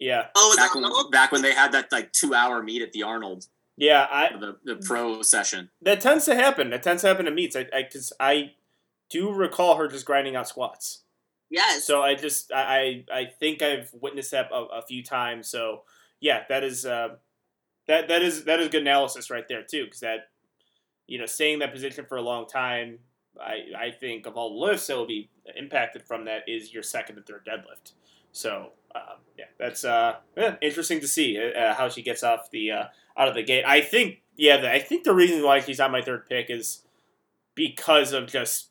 Yeah, 0.00 0.26
Oh, 0.34 0.48
was 0.48 0.56
back 0.56 0.72
that 0.72 0.80
when 0.82 1.10
back 1.10 1.32
when 1.32 1.42
they 1.42 1.54
had 1.54 1.70
that 1.72 1.92
like 1.92 2.10
two 2.12 2.34
hour 2.34 2.60
meet 2.60 2.82
at 2.82 2.90
the 2.92 3.04
Arnold 3.04 3.46
yeah. 3.76 4.06
I 4.10 4.36
the 4.36 4.56
the 4.64 4.76
pro 4.84 5.22
session. 5.22 5.70
that 5.82 6.00
tends 6.00 6.24
to 6.24 6.34
happen. 6.34 6.70
That 6.70 6.82
tends 6.82 7.02
to 7.02 7.08
happen 7.08 7.26
to 7.26 7.30
meets. 7.30 7.54
I 7.54 7.66
because 7.72 8.12
I, 8.18 8.52
do 9.10 9.30
recall 9.32 9.76
her 9.76 9.86
just 9.86 10.04
grinding 10.06 10.34
out 10.34 10.48
squats. 10.48 11.03
Yes. 11.50 11.84
So 11.84 12.02
I 12.02 12.14
just 12.14 12.52
I 12.52 13.04
I 13.12 13.26
think 13.38 13.62
I've 13.62 13.90
witnessed 13.92 14.32
that 14.32 14.50
a, 14.52 14.78
a 14.78 14.82
few 14.82 15.02
times. 15.02 15.48
So 15.48 15.82
yeah, 16.20 16.44
that 16.48 16.64
is 16.64 16.86
uh, 16.86 17.16
that 17.86 18.08
that 18.08 18.22
is 18.22 18.44
that 18.44 18.60
is 18.60 18.68
good 18.68 18.82
analysis 18.82 19.30
right 19.30 19.46
there 19.48 19.62
too. 19.62 19.84
Because 19.84 20.00
that 20.00 20.28
you 21.06 21.18
know 21.18 21.26
staying 21.26 21.54
in 21.54 21.58
that 21.60 21.72
position 21.72 22.06
for 22.08 22.16
a 22.16 22.22
long 22.22 22.46
time. 22.46 22.98
I, 23.40 23.86
I 23.86 23.90
think 23.90 24.26
of 24.26 24.36
all 24.36 24.50
the 24.50 24.66
lifts 24.66 24.86
that 24.86 24.96
will 24.96 25.08
be 25.08 25.28
impacted 25.56 26.04
from 26.04 26.26
that 26.26 26.48
is 26.48 26.72
your 26.72 26.84
second 26.84 27.16
and 27.16 27.26
third 27.26 27.44
deadlift. 27.44 27.92
So 28.30 28.70
um, 28.94 29.18
yeah, 29.36 29.46
that's 29.58 29.84
uh, 29.84 30.16
yeah, 30.36 30.56
interesting 30.62 31.00
to 31.00 31.08
see 31.08 31.36
uh, 31.38 31.74
how 31.74 31.88
she 31.88 32.02
gets 32.02 32.22
off 32.22 32.50
the 32.50 32.70
uh, 32.70 32.84
out 33.16 33.28
of 33.28 33.34
the 33.34 33.42
gate. 33.42 33.64
I 33.66 33.80
think 33.80 34.22
yeah, 34.36 34.58
the, 34.58 34.72
I 34.72 34.78
think 34.78 35.04
the 35.04 35.14
reason 35.14 35.42
why 35.42 35.60
she's 35.60 35.80
on 35.80 35.90
my 35.90 36.00
third 36.00 36.28
pick 36.28 36.48
is 36.48 36.82
because 37.54 38.12
of 38.12 38.26
just 38.26 38.70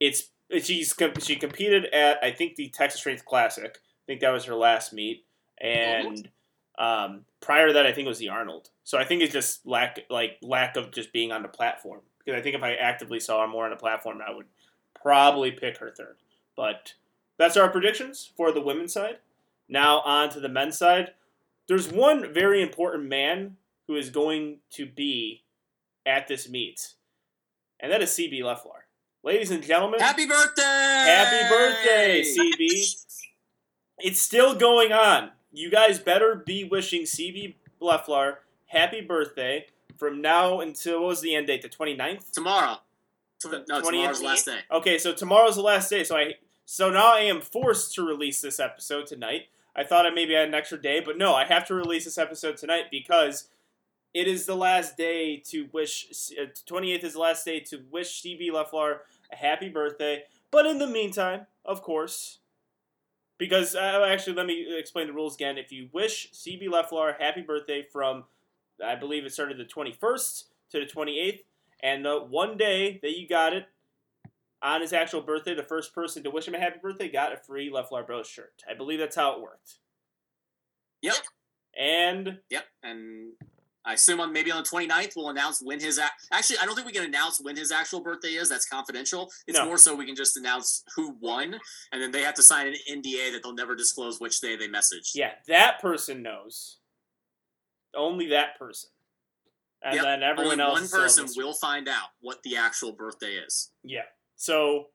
it's 0.00 0.30
she's 0.50 0.94
she 1.22 1.36
competed 1.36 1.86
at 1.86 2.22
I 2.22 2.32
think 2.32 2.56
the 2.56 2.68
Texas 2.68 3.00
Strength 3.00 3.24
Classic. 3.24 3.78
I 3.78 4.04
think 4.06 4.20
that 4.20 4.30
was 4.30 4.44
her 4.46 4.54
last 4.54 4.92
meet, 4.92 5.24
and 5.60 6.28
um, 6.78 7.24
prior 7.40 7.66
to 7.68 7.72
that, 7.74 7.86
I 7.86 7.92
think 7.92 8.06
it 8.06 8.08
was 8.08 8.18
the 8.18 8.30
Arnold. 8.30 8.70
So 8.84 8.96
I 8.98 9.04
think 9.04 9.22
it's 9.22 9.32
just 9.32 9.66
lack 9.66 10.00
like 10.08 10.38
lack 10.42 10.76
of 10.76 10.92
just 10.92 11.12
being 11.12 11.32
on 11.32 11.42
the 11.42 11.48
platform. 11.48 12.00
Because 12.18 12.38
I 12.38 12.42
think 12.42 12.56
if 12.56 12.62
I 12.62 12.74
actively 12.74 13.20
saw 13.20 13.42
her 13.42 13.48
more 13.48 13.64
on 13.64 13.70
the 13.70 13.76
platform, 13.76 14.20
I 14.26 14.34
would 14.34 14.46
probably 15.00 15.50
pick 15.50 15.78
her 15.78 15.90
third. 15.90 16.16
But 16.56 16.94
that's 17.36 17.56
our 17.56 17.68
predictions 17.68 18.30
for 18.36 18.52
the 18.52 18.60
women's 18.60 18.92
side. 18.92 19.18
Now 19.68 20.00
on 20.00 20.30
to 20.30 20.40
the 20.40 20.48
men's 20.48 20.78
side. 20.78 21.12
There's 21.68 21.88
one 21.88 22.32
very 22.32 22.62
important 22.62 23.08
man 23.08 23.56
who 23.86 23.96
is 23.96 24.10
going 24.10 24.58
to 24.70 24.86
be 24.86 25.42
at 26.06 26.28
this 26.28 26.48
meet, 26.48 26.94
and 27.78 27.92
that 27.92 28.02
is 28.02 28.10
CB 28.10 28.42
Leffler. 28.42 28.77
Ladies 29.24 29.50
and 29.50 29.62
gentlemen, 29.64 29.98
Happy 30.00 30.26
birthday! 30.26 30.62
Happy 30.62 31.48
birthday, 31.52 32.22
CB. 32.22 33.04
It's 33.98 34.22
still 34.22 34.54
going 34.54 34.92
on. 34.92 35.32
You 35.52 35.70
guys 35.70 35.98
better 35.98 36.36
be 36.36 36.62
wishing 36.62 37.02
CB 37.02 37.56
Leffler 37.80 38.40
happy 38.66 39.00
birthday 39.00 39.66
from 39.96 40.22
now 40.22 40.60
until 40.60 41.00
what 41.00 41.08
was 41.08 41.20
the 41.20 41.34
end 41.34 41.48
date? 41.48 41.62
The 41.62 41.68
29th? 41.68 42.30
Tomorrow. 42.30 42.76
No, 43.44 43.50
20th? 43.50 43.84
tomorrow's 43.84 44.20
the 44.20 44.26
last 44.26 44.46
day. 44.46 44.58
Okay, 44.70 44.98
so 44.98 45.12
tomorrow's 45.12 45.56
the 45.56 45.62
last 45.62 45.90
day. 45.90 46.04
So 46.04 46.16
I 46.16 46.34
so 46.64 46.90
now 46.90 47.14
I 47.14 47.20
am 47.20 47.40
forced 47.40 47.94
to 47.94 48.06
release 48.06 48.40
this 48.40 48.60
episode 48.60 49.06
tonight. 49.06 49.46
I 49.74 49.84
thought 49.84 50.06
I 50.06 50.10
maybe 50.10 50.34
had 50.34 50.48
an 50.48 50.54
extra 50.54 50.80
day, 50.80 51.00
but 51.00 51.18
no, 51.18 51.34
I 51.34 51.44
have 51.44 51.66
to 51.68 51.74
release 51.74 52.04
this 52.04 52.18
episode 52.18 52.56
tonight 52.56 52.84
because 52.90 53.48
it 54.14 54.26
is 54.26 54.46
the 54.46 54.56
last 54.56 54.96
day 54.96 55.36
to 55.48 55.68
wish. 55.72 56.32
uh, 56.40 56.46
Twenty 56.66 56.92
eighth 56.92 57.04
is 57.04 57.12
the 57.14 57.20
last 57.20 57.44
day 57.44 57.60
to 57.60 57.82
wish 57.90 58.22
CB 58.22 58.52
Leffler 58.52 59.02
a 59.32 59.36
happy 59.36 59.68
birthday. 59.68 60.24
But 60.50 60.66
in 60.66 60.78
the 60.78 60.86
meantime, 60.86 61.46
of 61.64 61.82
course, 61.82 62.38
because 63.38 63.74
uh, 63.74 64.06
actually, 64.08 64.34
let 64.34 64.46
me 64.46 64.66
explain 64.78 65.06
the 65.06 65.12
rules 65.12 65.34
again. 65.34 65.58
If 65.58 65.72
you 65.72 65.88
wish 65.92 66.30
CB 66.32 66.70
Leffler 66.70 67.10
a 67.10 67.22
happy 67.22 67.42
birthday 67.42 67.86
from, 67.92 68.24
I 68.84 68.94
believe 68.94 69.24
it 69.24 69.32
started 69.32 69.58
the 69.58 69.64
twenty 69.64 69.92
first 69.92 70.46
to 70.70 70.80
the 70.80 70.86
twenty 70.86 71.18
eighth, 71.20 71.44
and 71.82 72.04
the 72.04 72.18
one 72.18 72.56
day 72.56 72.98
that 73.02 73.18
you 73.18 73.28
got 73.28 73.52
it 73.52 73.66
on 74.60 74.80
his 74.80 74.92
actual 74.92 75.20
birthday, 75.20 75.54
the 75.54 75.62
first 75.62 75.94
person 75.94 76.22
to 76.24 76.30
wish 76.30 76.48
him 76.48 76.54
a 76.54 76.58
happy 76.58 76.78
birthday 76.82 77.08
got 77.08 77.32
a 77.32 77.36
free 77.36 77.70
Leffler 77.70 78.02
Bros 78.02 78.26
shirt. 78.26 78.64
I 78.68 78.74
believe 78.74 78.98
that's 78.98 79.14
how 79.16 79.36
it 79.36 79.40
worked. 79.42 79.74
Yep. 81.02 81.14
And 81.78 82.38
Yep. 82.50 82.64
And 82.82 83.32
I 83.88 83.94
assume 83.94 84.20
on 84.20 84.32
maybe 84.32 84.52
on 84.52 84.62
the 84.62 84.68
29th 84.68 85.14
we'll 85.16 85.30
announce 85.30 85.60
when 85.62 85.80
his 85.80 85.98
ac- 85.98 86.08
actually 86.30 86.58
I 86.58 86.66
don't 86.66 86.74
think 86.74 86.86
we 86.86 86.92
can 86.92 87.04
announce 87.04 87.40
when 87.40 87.56
his 87.56 87.72
actual 87.72 88.00
birthday 88.00 88.34
is. 88.34 88.48
That's 88.50 88.66
confidential. 88.68 89.32
It's 89.46 89.58
No. 89.58 89.64
more 89.64 89.78
so 89.78 89.94
we 89.94 90.04
can 90.04 90.14
just 90.14 90.36
announce 90.36 90.84
who 90.94 91.16
won, 91.20 91.58
and 91.92 92.02
then 92.02 92.10
they 92.12 92.22
have 92.22 92.34
to 92.34 92.42
sign 92.42 92.66
an 92.68 92.74
NDA 92.88 93.32
that 93.32 93.42
they'll 93.42 93.54
never 93.54 93.74
disclose 93.74 94.20
which 94.20 94.40
day 94.40 94.54
they 94.56 94.68
messaged. 94.68 95.12
yeah, 95.14 95.32
that 95.48 95.80
person 95.80 96.22
knows. 96.22 96.78
only 97.94 98.26
that 98.28 98.58
person, 98.58 98.90
and 99.82 99.94
Yep, 99.94 100.04
then 100.04 100.22
everyone 100.22 100.60
Only 100.60 100.64
else. 100.64 100.92
one 100.92 101.00
a 101.00 101.04
person 101.04 101.26
will 101.36 101.54
find 101.54 101.88
out 101.88 102.10
what 102.20 102.42
the 102.42 102.56
actual 102.58 102.92
birthday 102.92 103.36
is. 103.36 103.72
Yeah. 103.82 104.04
So, 104.36 104.90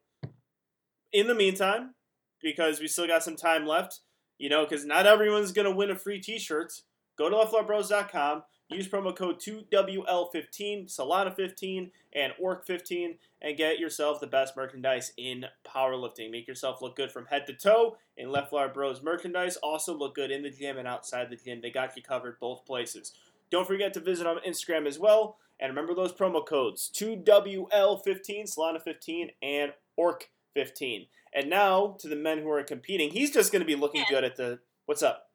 in 1.11 1.25
the 1.27 1.33
meantime, 1.35 1.95
because 2.41 2.79
we 2.79 2.87
still 2.87 3.07
got 3.07 3.23
some 3.23 3.35
time 3.35 3.65
left, 3.65 3.99
you 4.37 4.47
know, 4.49 4.63
because 4.65 4.85
not 4.85 5.07
everyone's 5.07 5.51
going 5.51 5.65
to 5.69 5.75
win 5.75 5.89
a 5.89 5.95
free 5.97 6.21
t 6.21 6.37
shirt, 6.37 6.71
go 7.17 7.29
to 7.29 7.35
lefflerbros.com, 7.35 8.43
use 8.75 8.87
promo 8.87 9.15
code 9.15 9.39
2WL15, 9.39 10.93
Solana15, 10.93 11.91
and 12.13 12.33
Orc15, 12.41 13.15
and 13.41 13.57
get 13.57 13.79
yourself 13.79 14.19
the 14.19 14.27
best 14.27 14.55
merchandise 14.55 15.13
in 15.17 15.45
powerlifting. 15.65 16.31
Make 16.31 16.47
yourself 16.47 16.81
look 16.81 16.95
good 16.95 17.11
from 17.11 17.25
head 17.25 17.45
to 17.47 17.53
toe 17.53 17.97
in 18.17 18.31
Leffler 18.31 18.69
Bros 18.69 19.01
merchandise. 19.01 19.57
Also, 19.57 19.97
look 19.97 20.15
good 20.15 20.31
in 20.31 20.43
the 20.43 20.49
gym 20.49 20.77
and 20.77 20.87
outside 20.87 21.29
the 21.29 21.35
gym. 21.35 21.61
They 21.61 21.71
got 21.71 21.95
you 21.95 22.03
covered 22.03 22.39
both 22.39 22.65
places. 22.65 23.13
Don't 23.51 23.67
forget 23.67 23.93
to 23.93 23.99
visit 23.99 24.27
on 24.27 24.37
Instagram 24.47 24.87
as 24.87 24.97
well. 24.99 25.37
And 25.59 25.69
remember 25.69 25.93
those 25.93 26.13
promo 26.13 26.45
codes 26.45 26.91
2WL15, 26.93 28.57
Solana15, 28.57 29.29
and 29.41 29.73
Orc15. 29.99 31.07
And 31.33 31.49
now 31.49 31.95
to 31.99 32.07
the 32.07 32.15
men 32.15 32.39
who 32.39 32.49
are 32.49 32.63
competing, 32.63 33.11
he's 33.11 33.31
just 33.31 33.51
going 33.51 33.61
to 33.61 33.65
be 33.65 33.75
looking 33.75 34.03
good 34.09 34.23
at 34.23 34.35
the. 34.35 34.59
What's 34.85 35.03
up? 35.03 35.29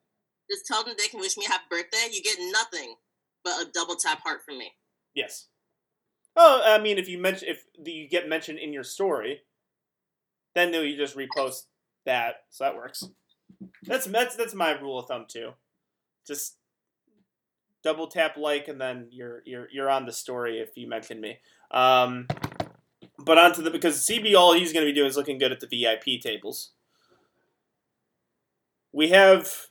Just 0.49 0.65
tell 0.65 0.83
them 0.83 0.95
they 0.97 1.07
can 1.07 1.19
wish 1.19 1.37
me 1.37 1.45
a 1.45 1.49
happy 1.49 1.65
birthday. 1.69 2.07
You 2.11 2.21
get 2.21 2.37
nothing 2.39 2.95
but 3.43 3.61
a 3.61 3.69
double 3.73 3.95
tap 3.95 4.21
heart 4.23 4.41
from 4.45 4.57
me. 4.57 4.73
Yes. 5.13 5.47
Oh, 6.35 6.61
I 6.65 6.77
mean, 6.79 6.97
if 6.97 7.09
you 7.09 7.17
mention 7.17 7.49
if 7.49 7.65
you 7.83 8.07
get 8.07 8.29
mentioned 8.29 8.59
in 8.59 8.71
your 8.71 8.83
story, 8.83 9.41
then 10.55 10.73
you 10.73 10.95
just 10.95 11.17
repost 11.17 11.63
that, 12.05 12.43
so 12.49 12.63
that 12.63 12.75
works. 12.75 13.03
That's 13.83 14.05
that's 14.05 14.35
that's 14.35 14.53
my 14.53 14.71
rule 14.79 14.99
of 14.99 15.07
thumb 15.07 15.25
too. 15.27 15.51
Just 16.25 16.55
double 17.83 18.07
tap 18.07 18.37
like, 18.37 18.67
and 18.67 18.79
then 18.79 19.07
you're 19.11 19.41
you're 19.45 19.67
you're 19.71 19.89
on 19.89 20.05
the 20.05 20.13
story 20.13 20.59
if 20.59 20.77
you 20.77 20.87
mention 20.87 21.19
me. 21.19 21.39
Um, 21.71 22.27
but 23.17 23.37
onto 23.37 23.61
the 23.61 23.71
because 23.71 24.05
CB 24.07 24.35
all 24.35 24.53
he's 24.53 24.73
going 24.73 24.85
to 24.85 24.91
be 24.91 24.95
doing 24.95 25.09
is 25.09 25.17
looking 25.17 25.37
good 25.37 25.51
at 25.51 25.59
the 25.59 25.67
VIP 25.67 26.21
tables. 26.21 26.71
We 28.91 29.09
have, 29.09 29.68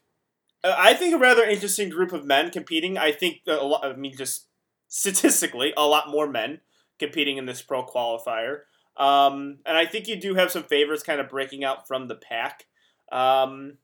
I 0.77 0.95
think, 0.95 1.15
a 1.15 1.19
rather 1.19 1.45
interesting 1.45 1.89
group 1.89 2.13
of 2.13 2.25
men 2.25 2.51
competing. 2.51 2.99
I 2.99 3.13
think 3.13 3.41
a 3.47 3.65
lot. 3.65 3.85
I 3.85 3.95
mean, 3.95 4.17
just 4.17 4.47
statistically, 4.89 5.73
a 5.77 5.87
lot 5.87 6.11
more 6.11 6.27
men 6.27 6.61
competing 6.99 7.37
in 7.37 7.47
this 7.47 7.63
pro 7.63 7.85
qualifier. 7.85 8.61
Um, 8.97 9.59
and 9.65 9.77
I 9.77 9.87
think 9.87 10.09
you 10.09 10.17
do 10.17 10.35
have 10.35 10.51
some 10.51 10.65
favorites 10.65 11.05
kind 11.05 11.21
of 11.21 11.29
breaking 11.29 11.63
out 11.65 11.87
from 11.87 12.09
the 12.09 12.17
pack. 12.17 12.67
Um, 13.13 13.79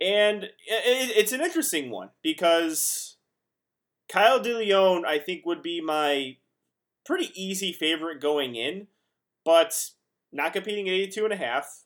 and 0.00 0.44
it, 0.44 0.50
it's 0.66 1.32
an 1.32 1.40
interesting 1.40 1.90
one 1.90 2.10
because 2.22 3.16
Kyle 4.08 4.40
DeLeon, 4.40 5.04
I 5.04 5.18
think, 5.18 5.44
would 5.44 5.62
be 5.62 5.80
my 5.80 6.36
pretty 7.04 7.30
easy 7.34 7.72
favorite 7.72 8.20
going 8.20 8.54
in, 8.54 8.86
but 9.44 9.90
not 10.32 10.52
competing 10.52 10.88
at 10.88 10.94
82 10.94 11.24
and 11.24 11.32
a 11.32 11.36
half. 11.36 11.84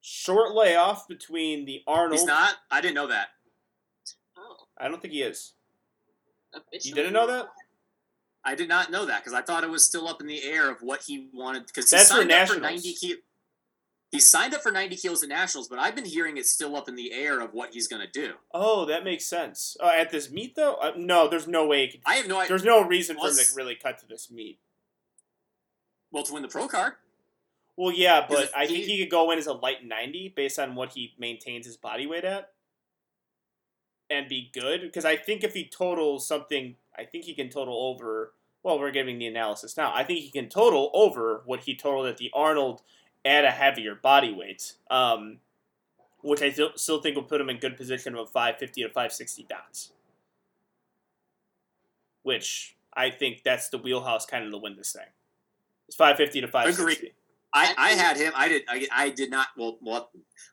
Short 0.00 0.54
layoff 0.54 1.06
between 1.08 1.64
the 1.66 1.82
Arnold. 1.86 2.12
He's 2.20 2.24
not. 2.24 2.54
I 2.70 2.80
didn't 2.80 2.94
know 2.94 3.08
that. 3.08 3.28
Oh, 4.36 4.56
I 4.78 4.88
don't 4.88 5.00
think 5.00 5.12
he 5.12 5.22
is. 5.22 5.52
officially? 6.54 6.88
You 6.88 6.94
didn't 6.94 7.12
know 7.12 7.26
that? 7.26 7.48
I 8.44 8.54
did 8.54 8.68
not 8.68 8.90
know 8.90 9.04
that 9.04 9.20
because 9.22 9.34
I 9.34 9.42
thought 9.42 9.64
it 9.64 9.70
was 9.70 9.84
still 9.84 10.08
up 10.08 10.20
in 10.20 10.26
the 10.26 10.42
air 10.42 10.70
of 10.70 10.78
what 10.80 11.02
he 11.02 11.28
wanted. 11.34 11.66
Because 11.66 11.90
he 11.90 11.96
That's 11.96 12.10
for 12.10 12.18
signed 12.18 12.32
up 12.32 12.48
for 12.48 12.60
ninety 12.60 12.94
kilos. 12.94 13.18
He 14.10 14.18
signed 14.18 14.54
up 14.54 14.62
for 14.62 14.72
ninety 14.72 14.96
kilos 14.96 15.22
at 15.22 15.28
nationals, 15.28 15.68
but 15.68 15.78
I've 15.78 15.94
been 15.94 16.06
hearing 16.06 16.38
it's 16.38 16.50
still 16.50 16.74
up 16.74 16.88
in 16.88 16.96
the 16.96 17.12
air 17.12 17.40
of 17.40 17.52
what 17.52 17.74
he's 17.74 17.86
going 17.86 18.00
to 18.00 18.10
do. 18.10 18.32
Oh, 18.52 18.86
that 18.86 19.04
makes 19.04 19.26
sense. 19.26 19.76
Uh, 19.78 19.92
at 19.94 20.10
this 20.10 20.30
meet, 20.30 20.56
though, 20.56 20.74
uh, 20.76 20.92
no, 20.96 21.28
there's 21.28 21.46
no 21.46 21.66
way. 21.66 21.86
He 21.86 21.92
could, 21.92 22.00
I 22.06 22.14
have 22.14 22.26
no 22.26 22.38
idea. 22.38 22.48
there's 22.48 22.64
no 22.64 22.82
reason 22.82 23.16
for 23.16 23.28
him 23.28 23.34
to 23.34 23.54
really 23.54 23.74
cut 23.76 23.98
to 23.98 24.06
this 24.06 24.30
meet. 24.30 24.58
Well, 26.10 26.24
to 26.24 26.32
win 26.32 26.42
the 26.42 26.48
pro 26.48 26.66
card, 26.66 26.94
Well, 27.80 27.94
yeah, 27.94 28.26
but 28.28 28.50
I 28.54 28.66
think 28.66 28.84
he- 28.84 28.98
could 28.98 29.10
go 29.10 29.30
in 29.30 29.38
as 29.38 29.46
a 29.46 29.54
light 29.54 29.82
90 29.82 30.34
based 30.36 30.58
on 30.58 30.74
what 30.74 30.92
he 30.92 31.14
maintains 31.18 31.64
his 31.64 31.78
body 31.78 32.06
weight 32.06 32.26
at 32.26 32.52
and 34.10 34.28
be 34.28 34.50
good. 34.52 34.82
Because 34.82 35.06
I 35.06 35.16
think 35.16 35.42
if 35.42 35.54
he 35.54 35.66
totals 35.66 36.28
something, 36.28 36.76
I 36.94 37.04
think 37.04 37.24
he 37.24 37.32
can 37.32 37.48
total 37.48 37.74
over. 37.74 38.34
Well, 38.62 38.78
we're 38.78 38.90
giving 38.90 39.18
the 39.18 39.26
analysis 39.26 39.78
now. 39.78 39.94
I 39.94 40.04
think 40.04 40.18
he 40.20 40.30
can 40.30 40.50
total 40.50 40.90
over 40.92 41.40
what 41.46 41.60
he 41.60 41.74
totaled 41.74 42.04
at 42.04 42.18
the 42.18 42.30
Arnold 42.34 42.82
at 43.24 43.46
a 43.46 43.50
heavier 43.50 43.94
body 43.94 44.34
weight, 44.34 44.74
um, 44.90 45.38
which 46.20 46.42
I 46.42 46.50
still, 46.50 46.72
still 46.76 47.00
think 47.00 47.16
will 47.16 47.22
put 47.22 47.40
him 47.40 47.48
in 47.48 47.56
good 47.56 47.78
position 47.78 48.14
of 48.14 48.28
550 48.28 48.82
to 48.82 48.88
560 48.88 49.46
dots. 49.48 49.92
Which 52.24 52.76
I 52.92 53.08
think 53.08 53.42
that's 53.42 53.70
the 53.70 53.78
wheelhouse 53.78 54.26
kind 54.26 54.44
of 54.44 54.50
to 54.50 54.58
win 54.58 54.76
this 54.76 54.92
thing. 54.92 55.08
It's 55.88 55.96
550 55.96 56.42
to 56.42 56.46
560. 56.46 57.14
I, 57.52 57.74
I 57.76 57.90
had 57.90 58.16
him. 58.16 58.32
I 58.36 58.48
did. 58.48 58.62
I, 58.68 58.86
I 58.92 59.10
did 59.10 59.30
not. 59.30 59.48
Well, 59.56 59.78
well, 59.80 60.10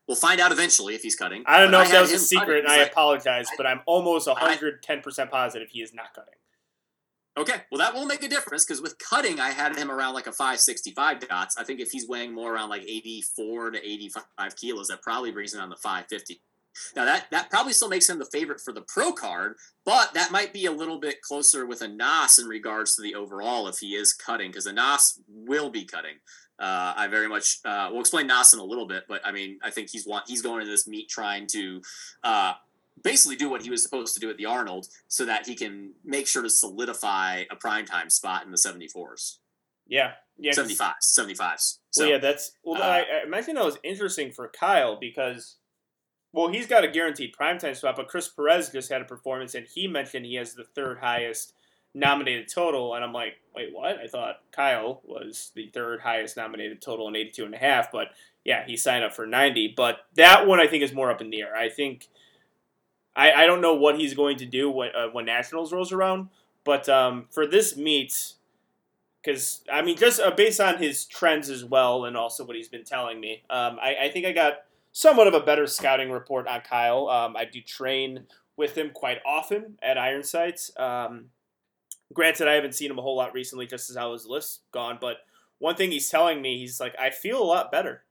we'll 0.08 0.18
find 0.18 0.40
out 0.40 0.52
eventually 0.52 0.96
if 0.96 1.02
he's 1.02 1.16
cutting. 1.16 1.44
I 1.46 1.60
don't 1.60 1.72
but 1.72 1.78
know 1.78 1.84
if 1.84 1.92
that 1.92 2.02
was 2.02 2.12
a 2.12 2.20
secret, 2.20 2.60
and 2.60 2.68
I 2.68 2.78
like, 2.84 2.92
apologize, 2.92 3.48
but 3.56 3.68
I'm 3.68 3.82
almost 3.86 4.28
I- 4.28 4.56
110% 4.56 5.30
positive 5.30 5.68
he 5.72 5.82
is 5.82 5.94
not 5.94 6.14
cutting. 6.14 6.34
Okay, 7.38 7.62
well 7.72 7.78
that 7.78 7.94
will 7.94 8.08
make 8.08 8.24
a 8.24 8.28
difference 8.28 8.66
because 8.66 8.82
with 8.82 8.98
cutting, 8.98 9.40
I 9.40 9.52
had 9.52 9.78
him 9.78 9.92
around 9.92 10.16
like 10.16 10.26
a 10.26 10.32
565 10.32 11.20
dots. 11.28 11.56
I 11.56 11.64
think 11.64 11.80
if 11.80 11.92
he's 11.92 12.08
weighing 12.08 12.34
more 12.34 12.56
around 12.56 12.70
like 12.70 12.82
84 12.82 13.72
to 13.72 13.78
85 13.78 14.56
kilos, 14.56 14.88
that 14.88 15.04
probably 15.04 15.32
brings 15.32 15.54
him 15.54 15.60
down 15.60 15.70
to 15.70 15.76
550. 15.76 16.42
Now 16.96 17.06
that 17.06 17.28
that 17.30 17.52
probably 17.52 17.74
still 17.74 17.90
makes 17.90 18.10
him 18.10 18.18
the 18.18 18.26
favorite 18.26 18.60
for 18.60 18.74
the 18.74 18.82
pro 18.82 19.12
card, 19.12 19.56
but 19.86 20.16
that 20.16 20.32
might 20.32 20.52
be 20.52 20.66
a 20.66 20.72
little 20.72 21.00
bit 21.00 21.22
closer 21.22 21.68
with 21.68 21.82
a 21.82 21.88
Nas 21.88 22.40
in 22.40 22.48
regards 22.48 22.96
to 22.96 23.04
the 23.04 23.14
overall 23.14 23.68
if 23.68 23.78
he 23.80 23.96
is 23.96 24.14
cutting 24.14 24.50
because 24.50 24.66
a 24.66 24.74
Nas 24.74 25.20
will 25.30 25.70
be 25.70 25.86
cutting. 25.86 26.16
Uh, 26.60 26.94
I 26.98 27.08
very 27.08 27.28
much 27.28 27.60
uh, 27.66 27.90
we'll 27.92 28.02
explain 28.02 28.28
Nas 28.28 28.54
in 28.54 28.60
a 28.60 28.64
little 28.64 28.88
bit, 28.88 29.04
but 29.08 29.22
I 29.26 29.32
mean 29.32 29.60
I 29.64 29.70
think 29.70 29.90
he's 29.90 30.08
want 30.08 30.26
he's 30.28 30.42
going 30.42 30.62
into 30.62 30.72
this 30.72 30.88
meet 30.88 31.08
trying 31.10 31.48
to 31.48 31.82
uh, 32.24 32.54
basically 33.04 33.36
do 33.36 33.50
what 33.50 33.62
he 33.62 33.70
was 33.70 33.84
supposed 33.84 34.14
to 34.16 34.20
do 34.20 34.30
at 34.30 34.38
the 34.38 34.46
Arnold 34.46 34.88
so 35.08 35.26
that 35.26 35.48
he 35.48 35.56
can 35.56 35.94
make 36.04 36.28
sure 36.28 36.42
to 36.42 36.50
solidify 36.50 37.44
a 37.50 37.56
primetime 37.56 38.12
spot 38.12 38.46
in 38.46 38.52
the 38.52 38.58
74s. 38.58 39.38
Yeah. 39.88 40.14
yeah, 40.38 40.52
75s, 40.52 41.18
75s. 41.18 41.78
So, 41.92 42.04
well, 42.04 42.12
yeah, 42.12 42.18
that's. 42.18 42.52
Well, 42.64 42.82
uh, 42.82 42.86
I, 42.86 42.98
I 43.00 43.24
imagine 43.26 43.56
that 43.56 43.66
was 43.66 43.78
interesting 43.84 44.32
for 44.32 44.50
Kyle 44.50 44.98
because, 45.00 45.56
well, 46.34 46.50
he's 46.50 46.68
got 46.68 46.84
a 46.84 46.88
guaranteed 46.90 47.34
primetime 47.40 47.76
spot, 47.76 47.96
but 47.96 48.08
Chris 48.08 48.28
Perez 48.28 48.70
just 48.70 48.92
had 48.92 49.02
a 49.02 49.06
performance, 49.06 49.56
and 49.56 49.66
he 49.66 49.88
mentioned 49.88 50.26
he 50.26 50.36
has 50.36 50.54
the 50.54 50.66
third 50.76 51.00
highest 51.00 51.54
nominated 51.94 52.48
total, 52.48 52.94
and 52.94 53.04
I'm 53.04 53.14
like, 53.14 53.36
wait, 53.56 53.74
what? 53.74 53.98
I 53.98 54.08
thought 54.08 54.42
Kyle 54.52 55.02
was 55.06 55.52
the 55.56 55.70
third 55.74 56.02
highest 56.02 56.38
nominated 56.38 56.82
total 56.82 57.08
in 57.08 57.16
82 57.16 57.46
and 57.46 57.54
a 57.56 57.58
half, 57.58 57.92
but 57.92 58.10
yeah, 58.44 58.66
he 58.66 58.78
signed 58.78 59.04
up 59.04 59.14
for 59.14 59.26
90. 59.26 59.74
But 59.76 60.00
that 60.16 60.48
one 60.48 60.60
I 60.60 60.68
think 60.68 60.84
is 60.84 60.94
more 60.94 61.12
up 61.12 61.22
in 61.22 61.30
the 61.30 61.42
air. 61.42 61.56
I 61.56 61.70
think. 61.70 62.08
I, 63.16 63.32
I 63.32 63.46
don't 63.48 63.62
know 63.62 63.74
what 63.74 63.98
he's 63.98 64.14
going 64.14 64.38
to 64.38 64.46
do 64.46 64.70
when, 64.70 64.92
uh, 64.96 65.08
when 65.08 65.26
Nationals 65.26 65.74
rolls 65.74 65.92
around, 65.92 66.30
but 66.64 66.88
um, 66.88 67.26
for 67.32 67.48
this 67.48 67.76
meet, 67.76 68.34
because 69.24 69.62
I 69.72 69.82
mean, 69.82 69.98
just 69.98 70.20
uh, 70.20 70.30
based 70.30 70.62
on 70.62 70.78
his 70.78 71.06
trends 71.06 71.50
as 71.50 71.66
well, 71.66 72.06
and 72.06 72.16
also 72.16 72.46
what 72.46 72.56
he's 72.56 72.68
been 72.68 72.84
telling 72.84 73.20
me, 73.20 73.42
um, 73.50 73.80
I, 73.82 73.96
I 74.04 74.10
think 74.10 74.28
I 74.28 74.34
got 74.34 74.66
somewhat 74.92 75.28
of 75.28 75.34
a 75.34 75.40
better 75.40 75.68
scouting 75.68 76.12
report 76.12 76.48
on 76.48 76.62
Kyle. 76.62 77.10
Um, 77.10 77.36
I 77.36 77.46
do 77.46 77.62
train 77.62 78.26
with 78.56 78.76
him 78.76 78.92
quite 78.94 79.20
often 79.26 79.78
at 79.82 79.98
Iron 79.98 80.24
Sights. 80.24 80.72
Um, 80.78 81.26
granted, 82.14 82.48
I 82.48 82.54
haven't 82.54 82.76
seen 82.76 82.92
him 82.92 83.00
a 83.00 83.02
whole 83.02 83.18
lot 83.18 83.34
recently, 83.34 83.66
just 83.66 83.90
as 83.90 83.96
how 83.98 84.14
his 84.14 84.26
list's 84.26 84.60
gone. 84.72 84.98
But 85.00 85.18
one 85.60 85.76
thing 85.76 85.92
he's 85.92 86.10
telling 86.10 86.42
me, 86.42 86.60
he's 86.60 86.80
like, 86.80 86.96
I 87.00 87.10
feel 87.10 87.42
a 87.42 87.44
lot 87.44 87.72
better, 87.72 88.04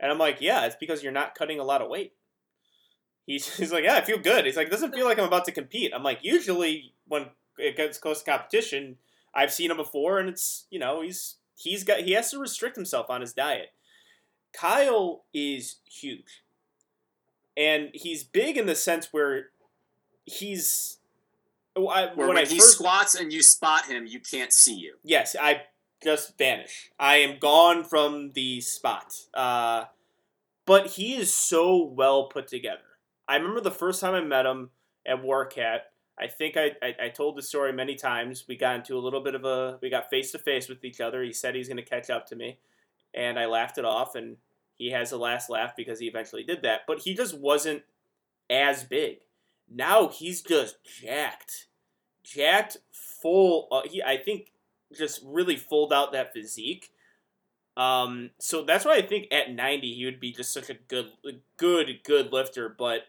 and 0.00 0.10
I'm 0.10 0.18
like, 0.18 0.38
yeah, 0.40 0.66
it's 0.66 0.76
because 0.76 1.02
you're 1.02 1.12
not 1.12 1.34
cutting 1.34 1.58
a 1.58 1.64
lot 1.64 1.82
of 1.82 1.88
weight. 1.88 2.12
He's, 3.26 3.56
he's 3.56 3.72
like, 3.72 3.84
yeah, 3.84 3.96
I 3.96 4.02
feel 4.02 4.18
good. 4.18 4.44
He's 4.44 4.56
like, 4.56 4.70
doesn't 4.70 4.94
feel 4.94 5.06
like 5.06 5.18
I'm 5.18 5.24
about 5.24 5.44
to 5.46 5.52
compete. 5.52 5.92
I'm 5.94 6.02
like, 6.02 6.18
usually 6.22 6.92
when 7.08 7.26
it 7.58 7.76
gets 7.76 7.98
close 7.98 8.22
to 8.22 8.30
competition, 8.30 8.96
I've 9.34 9.52
seen 9.52 9.70
him 9.70 9.76
before, 9.76 10.18
and 10.18 10.28
it's 10.28 10.66
you 10.70 10.78
know 10.78 11.02
he's 11.02 11.36
he's 11.56 11.84
got 11.84 12.00
he 12.00 12.12
has 12.12 12.30
to 12.30 12.38
restrict 12.38 12.76
himself 12.76 13.10
on 13.10 13.20
his 13.20 13.32
diet. 13.32 13.72
Kyle 14.52 15.24
is 15.32 15.76
huge, 15.84 16.42
and 17.56 17.90
he's 17.92 18.22
big 18.22 18.56
in 18.56 18.66
the 18.66 18.74
sense 18.74 19.12
where 19.12 19.48
he's. 20.24 20.98
I, 21.76 22.10
when 22.14 22.28
when 22.28 22.38
I 22.38 22.44
he 22.44 22.58
first 22.58 22.74
squats 22.74 23.14
and 23.14 23.32
you 23.32 23.42
spot 23.42 23.86
him, 23.86 24.06
you 24.06 24.20
can't 24.20 24.52
see 24.52 24.74
you. 24.74 24.94
Yes, 25.02 25.34
I 25.40 25.62
just 26.02 26.38
vanish. 26.38 26.90
I 26.98 27.16
am 27.16 27.38
gone 27.38 27.84
from 27.84 28.32
the 28.32 28.60
spot. 28.60 29.12
Uh, 29.32 29.84
but 30.66 30.88
he 30.88 31.16
is 31.16 31.34
so 31.34 31.82
well 31.82 32.28
put 32.28 32.46
together. 32.48 32.82
I 33.26 33.36
remember 33.36 33.60
the 33.60 33.70
first 33.70 34.00
time 34.00 34.14
I 34.14 34.20
met 34.20 34.46
him 34.46 34.70
at 35.06 35.22
Warcat. 35.22 35.80
I 36.18 36.28
think 36.28 36.56
I, 36.56 36.72
I, 36.82 37.06
I 37.06 37.08
told 37.08 37.36
the 37.36 37.42
story 37.42 37.72
many 37.72 37.96
times. 37.96 38.44
We 38.46 38.56
got 38.56 38.76
into 38.76 38.96
a 38.96 39.00
little 39.00 39.20
bit 39.20 39.34
of 39.34 39.44
a 39.44 39.78
we 39.82 39.90
got 39.90 40.10
face 40.10 40.30
to 40.32 40.38
face 40.38 40.68
with 40.68 40.84
each 40.84 41.00
other. 41.00 41.22
He 41.22 41.32
said 41.32 41.54
he's 41.54 41.68
going 41.68 41.78
to 41.78 41.82
catch 41.82 42.08
up 42.08 42.26
to 42.28 42.36
me, 42.36 42.58
and 43.12 43.38
I 43.38 43.46
laughed 43.46 43.78
it 43.78 43.84
off. 43.84 44.14
And 44.14 44.36
he 44.76 44.90
has 44.90 45.10
the 45.10 45.18
last 45.18 45.50
laugh 45.50 45.72
because 45.76 45.98
he 45.98 46.06
eventually 46.06 46.44
did 46.44 46.62
that. 46.62 46.82
But 46.86 47.00
he 47.00 47.14
just 47.14 47.36
wasn't 47.36 47.82
as 48.48 48.84
big. 48.84 49.18
Now 49.68 50.08
he's 50.08 50.42
just 50.42 50.76
jacked, 50.84 51.66
jacked, 52.22 52.76
full. 52.92 53.68
Uh, 53.70 53.82
he, 53.88 54.02
I 54.02 54.16
think, 54.16 54.52
just 54.96 55.20
really 55.24 55.56
fulled 55.56 55.92
out 55.92 56.12
that 56.12 56.32
physique. 56.32 56.90
Um, 57.76 58.30
so 58.38 58.62
that's 58.62 58.84
why 58.84 58.94
I 58.96 59.02
think 59.02 59.26
at 59.32 59.50
90 59.50 59.94
he 59.94 60.04
would 60.04 60.20
be 60.20 60.32
just 60.32 60.52
such 60.52 60.70
a 60.70 60.74
good, 60.74 61.10
good, 61.56 62.00
good 62.04 62.32
lifter. 62.32 62.68
But 62.68 63.08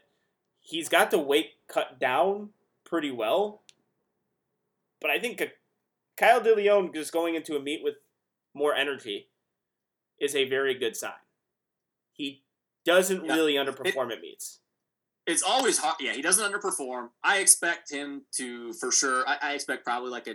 he's 0.60 0.88
got 0.88 1.10
the 1.10 1.18
weight 1.18 1.52
cut 1.68 2.00
down 2.00 2.50
pretty 2.84 3.10
well. 3.10 3.62
But 5.00 5.10
I 5.10 5.18
think 5.20 5.42
Kyle 6.16 6.40
DeLeon 6.40 6.94
just 6.94 7.12
going 7.12 7.34
into 7.34 7.56
a 7.56 7.60
meet 7.62 7.84
with 7.84 7.96
more 8.54 8.74
energy 8.74 9.28
is 10.18 10.34
a 10.34 10.48
very 10.48 10.74
good 10.74 10.96
sign. 10.96 11.12
He 12.12 12.42
doesn't 12.84 13.24
Yeah. 13.24 13.34
really 13.34 13.54
underperform 13.54 14.12
at 14.12 14.20
meets. 14.20 14.60
It's 15.26 15.42
always 15.42 15.78
hard. 15.78 15.96
Yeah, 16.00 16.12
he 16.12 16.22
doesn't 16.22 16.44
underperform. 16.52 17.08
I 17.24 17.38
expect 17.38 17.90
him 17.90 18.22
to, 18.36 18.72
for 18.74 18.92
sure. 18.92 19.24
I, 19.28 19.36
I 19.42 19.52
expect 19.54 19.84
probably 19.84 20.10
like 20.10 20.28
a, 20.28 20.34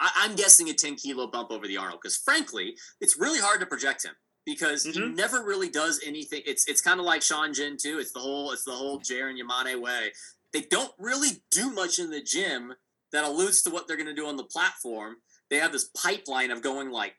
I, 0.00 0.10
I'm 0.18 0.36
guessing 0.36 0.68
a 0.68 0.74
10 0.74 0.96
kilo 0.96 1.26
bump 1.28 1.50
over 1.50 1.66
the 1.66 1.78
Arnold 1.78 2.00
because 2.02 2.16
frankly, 2.18 2.74
it's 3.00 3.18
really 3.18 3.40
hard 3.40 3.60
to 3.60 3.66
project 3.66 4.04
him 4.04 4.12
because 4.44 4.84
he 4.84 4.92
Mhm. 4.92 5.16
never 5.16 5.42
really 5.42 5.70
does 5.70 6.00
anything. 6.04 6.42
It's 6.46 6.68
it's 6.68 6.82
kind 6.82 7.00
of 7.00 7.06
like 7.06 7.22
Sean 7.22 7.54
Jin 7.54 7.76
too. 7.80 7.98
It's 7.98 8.12
the 8.12 8.20
whole 8.20 8.52
it's 8.52 8.64
the 8.64 8.72
whole 8.72 9.00
Jaron 9.00 9.36
Yamane 9.40 9.80
way. 9.80 10.12
They 10.52 10.60
don't 10.60 10.92
really 10.98 11.42
do 11.50 11.70
much 11.70 11.98
in 11.98 12.10
the 12.10 12.22
gym 12.22 12.74
that 13.12 13.24
alludes 13.24 13.62
to 13.62 13.70
what 13.70 13.88
they're 13.88 13.96
going 13.96 14.06
to 14.06 14.14
do 14.14 14.26
on 14.26 14.36
the 14.36 14.44
platform. 14.44 15.16
They 15.50 15.56
have 15.56 15.72
this 15.72 15.90
pipeline 15.96 16.50
of 16.50 16.60
going 16.62 16.90
like 16.90 17.14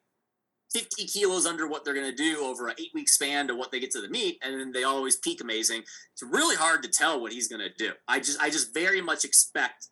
50 0.74 1.06
kilos 1.06 1.46
under 1.46 1.68
what 1.68 1.86
they're 1.86 1.94
going 1.94 2.10
to 2.10 2.16
do 2.16 2.46
over 2.46 2.68
an 2.68 2.76
eight 2.80 2.92
week 2.94 3.10
span 3.10 3.48
to 3.48 3.56
what 3.56 3.72
they 3.72 3.80
get 3.80 3.92
to 3.92 4.02
the 4.02 4.10
meet, 4.10 4.38
and 4.42 4.60
then 4.60 4.72
they 4.72 4.84
always 4.84 5.16
peak 5.16 5.42
amazing. 5.42 5.82
It's 6.14 6.24
really 6.24 6.56
hard 6.56 6.84
to 6.84 6.90
tell 6.90 7.22
what 7.22 7.32
he's 7.32 7.48
going 7.48 7.62
to 7.62 7.74
do. 7.78 7.92
I 8.08 8.20
just 8.20 8.42
I 8.42 8.50
just 8.50 8.74
very 8.74 9.02
much 9.02 9.24
expect 9.24 9.88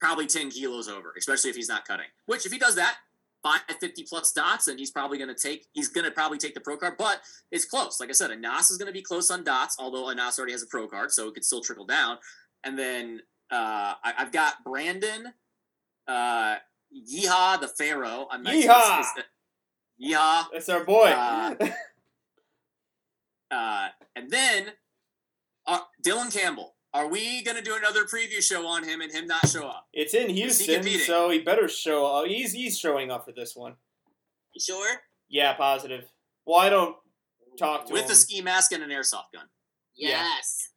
probably 0.00 0.26
10 0.26 0.50
kilos 0.50 0.88
over, 0.88 1.12
especially 1.16 1.50
if 1.50 1.56
he's 1.56 1.68
not 1.68 1.86
cutting. 1.86 2.06
Which 2.26 2.46
if 2.46 2.52
he 2.52 2.58
does 2.58 2.74
that, 2.76 2.96
550 3.42 4.04
plus 4.08 4.32
dots, 4.32 4.66
and 4.68 4.78
he's 4.78 4.90
probably 4.90 5.18
going 5.18 5.34
to 5.34 5.40
take 5.40 5.66
he's 5.72 5.88
going 5.88 6.04
to 6.04 6.10
probably 6.10 6.38
take 6.38 6.54
the 6.54 6.60
pro 6.60 6.76
card, 6.76 6.94
but 6.98 7.20
it's 7.52 7.64
close. 7.64 8.00
Like 8.00 8.08
I 8.08 8.12
said, 8.12 8.30
Anas 8.30 8.70
is 8.70 8.78
going 8.78 8.88
to 8.88 8.92
be 8.92 9.02
close 9.02 9.30
on 9.30 9.44
dots, 9.44 9.76
although 9.78 10.10
Anas 10.10 10.38
already 10.38 10.52
has 10.52 10.62
a 10.62 10.66
pro 10.66 10.88
card, 10.88 11.12
so 11.12 11.28
it 11.28 11.34
could 11.34 11.44
still 11.44 11.60
trickle 11.60 11.86
down. 11.86 12.18
And 12.64 12.78
then 12.78 13.20
uh, 13.52 13.94
I, 14.02 14.14
I've 14.18 14.32
got 14.32 14.64
Brandon, 14.64 15.32
uh, 16.08 16.56
Yeehaw 16.92 17.60
the 17.60 17.68
Pharaoh. 17.68 18.26
I'm 18.30 18.42
not 18.42 18.54
sure 18.54 18.62
Yeehaw! 18.62 19.04
It's- 19.98 20.12
it's- 20.12 20.46
That's 20.52 20.68
our 20.68 20.84
boy. 20.84 21.06
Uh, 21.10 21.54
Uh, 23.50 23.88
and 24.16 24.30
then 24.30 24.66
uh, 25.66 25.78
Dylan 26.04 26.32
Campbell. 26.36 26.74
Are 26.92 27.08
we 27.08 27.42
going 27.44 27.56
to 27.56 27.62
do 27.62 27.76
another 27.76 28.04
preview 28.04 28.42
show 28.42 28.66
on 28.66 28.82
him 28.82 29.00
and 29.02 29.12
him 29.12 29.26
not 29.26 29.46
show 29.48 29.68
up? 29.68 29.86
it's 29.92 30.14
in 30.14 30.30
Houston, 30.30 30.76
competing? 30.76 31.00
so 31.00 31.30
he 31.30 31.40
better 31.40 31.68
show 31.68 32.06
up. 32.06 32.26
He's 32.26 32.52
he's 32.52 32.78
showing 32.78 33.10
up 33.10 33.24
for 33.24 33.32
this 33.32 33.54
one. 33.54 33.74
You 34.54 34.60
sure? 34.60 34.96
Yeah, 35.28 35.52
positive. 35.54 36.04
Well, 36.46 36.58
I 36.58 36.70
don't 36.70 36.96
talk 37.58 37.82
to 37.84 37.88
him. 37.90 37.92
With 37.92 38.06
him. 38.06 38.10
a 38.12 38.14
ski 38.14 38.40
mask 38.40 38.72
and 38.72 38.82
an 38.82 38.90
airsoft 38.90 39.32
gun. 39.34 39.44
Yes. 39.94 40.68
Yeah, 40.70 40.75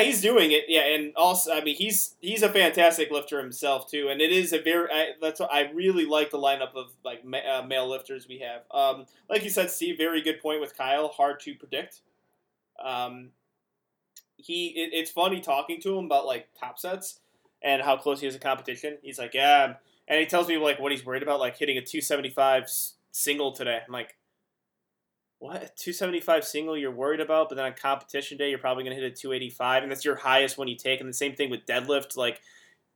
he's 0.00 0.20
doing 0.20 0.52
it. 0.52 0.64
Yeah, 0.68 0.86
and 0.86 1.12
also, 1.16 1.52
I 1.52 1.62
mean, 1.62 1.74
he's 1.74 2.14
he's 2.20 2.42
a 2.42 2.48
fantastic 2.48 3.10
lifter 3.10 3.40
himself 3.40 3.90
too, 3.90 4.08
and 4.10 4.20
it 4.20 4.30
is 4.30 4.52
a 4.52 4.60
very. 4.60 4.88
I, 4.92 5.06
that's 5.20 5.40
what 5.40 5.52
I 5.52 5.70
really 5.70 6.04
like 6.04 6.30
the 6.30 6.38
lineup 6.38 6.74
of 6.74 6.92
like 7.04 7.24
ma- 7.24 7.38
uh, 7.38 7.62
male 7.66 7.88
lifters 7.88 8.28
we 8.28 8.38
have. 8.40 8.62
Um, 8.70 9.06
like 9.28 9.42
you 9.42 9.50
said, 9.50 9.70
Steve, 9.70 9.96
very 9.96 10.20
good 10.20 10.40
point 10.40 10.60
with 10.60 10.76
Kyle. 10.76 11.08
Hard 11.08 11.40
to 11.40 11.54
predict. 11.54 12.00
Um, 12.84 13.30
he, 14.36 14.68
it, 14.68 14.90
it's 14.92 15.10
funny 15.10 15.40
talking 15.40 15.80
to 15.82 15.98
him 15.98 16.04
about 16.04 16.26
like 16.26 16.48
top 16.58 16.78
sets 16.78 17.20
and 17.62 17.82
how 17.82 17.96
close 17.96 18.20
he 18.20 18.26
is 18.26 18.34
to 18.34 18.40
competition. 18.40 18.98
He's 19.02 19.18
like, 19.18 19.34
yeah, 19.34 19.74
and 20.08 20.20
he 20.20 20.26
tells 20.26 20.48
me 20.48 20.58
like 20.58 20.78
what 20.78 20.92
he's 20.92 21.04
worried 21.04 21.22
about, 21.22 21.40
like 21.40 21.56
hitting 21.56 21.78
a 21.78 21.82
two 21.82 22.00
seventy 22.00 22.30
five 22.30 22.64
single 23.12 23.52
today. 23.52 23.80
I'm 23.86 23.92
like. 23.92 24.16
What 25.40 25.74
two 25.74 25.94
seventy 25.94 26.20
five 26.20 26.44
single 26.44 26.76
you're 26.76 26.90
worried 26.90 27.20
about, 27.20 27.48
but 27.48 27.54
then 27.56 27.64
on 27.64 27.72
competition 27.72 28.36
day 28.36 28.50
you're 28.50 28.58
probably 28.58 28.84
gonna 28.84 28.94
hit 28.94 29.04
a 29.04 29.10
two 29.10 29.32
eighty 29.32 29.48
five, 29.48 29.82
and 29.82 29.90
that's 29.90 30.04
your 30.04 30.16
highest 30.16 30.58
one 30.58 30.68
you 30.68 30.76
take. 30.76 31.00
And 31.00 31.08
the 31.08 31.14
same 31.14 31.34
thing 31.34 31.50
with 31.50 31.64
deadlift, 31.64 32.14
like 32.14 32.42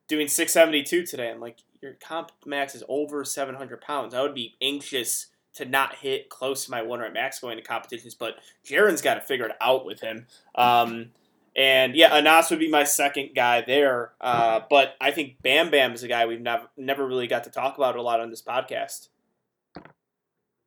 doing 0.08 0.28
six 0.28 0.52
seventy 0.52 0.82
two 0.82 1.06
today. 1.06 1.30
I'm 1.30 1.40
like 1.40 1.56
your 1.80 1.94
comp 1.94 2.32
max 2.44 2.74
is 2.74 2.84
over 2.86 3.24
seven 3.24 3.54
hundred 3.54 3.80
pounds. 3.80 4.12
I 4.12 4.20
would 4.20 4.34
be 4.34 4.56
anxious 4.60 5.28
to 5.54 5.64
not 5.64 5.94
hit 5.94 6.28
close 6.28 6.66
to 6.66 6.70
my 6.70 6.82
one 6.82 7.00
rep 7.00 7.14
max 7.14 7.38
going 7.38 7.56
to 7.56 7.62
competitions, 7.62 8.14
but 8.14 8.34
Jaron's 8.64 9.00
got 9.00 9.14
to 9.14 9.20
figure 9.22 9.46
it 9.46 9.56
out 9.60 9.86
with 9.86 10.00
him. 10.00 10.26
Um, 10.54 11.12
and 11.56 11.94
yeah, 11.94 12.14
Anas 12.14 12.50
would 12.50 12.58
be 12.58 12.68
my 12.68 12.84
second 12.84 13.30
guy 13.34 13.62
there. 13.62 14.12
Uh, 14.20 14.60
but 14.68 14.96
I 15.00 15.12
think 15.12 15.40
Bam 15.42 15.70
Bam 15.70 15.92
is 15.92 16.02
a 16.02 16.08
guy 16.08 16.26
we've 16.26 16.40
never 16.40 16.68
never 16.76 17.06
really 17.06 17.26
got 17.26 17.44
to 17.44 17.50
talk 17.50 17.78
about 17.78 17.96
a 17.96 18.02
lot 18.02 18.20
on 18.20 18.30
this 18.30 18.42
podcast. 18.42 19.08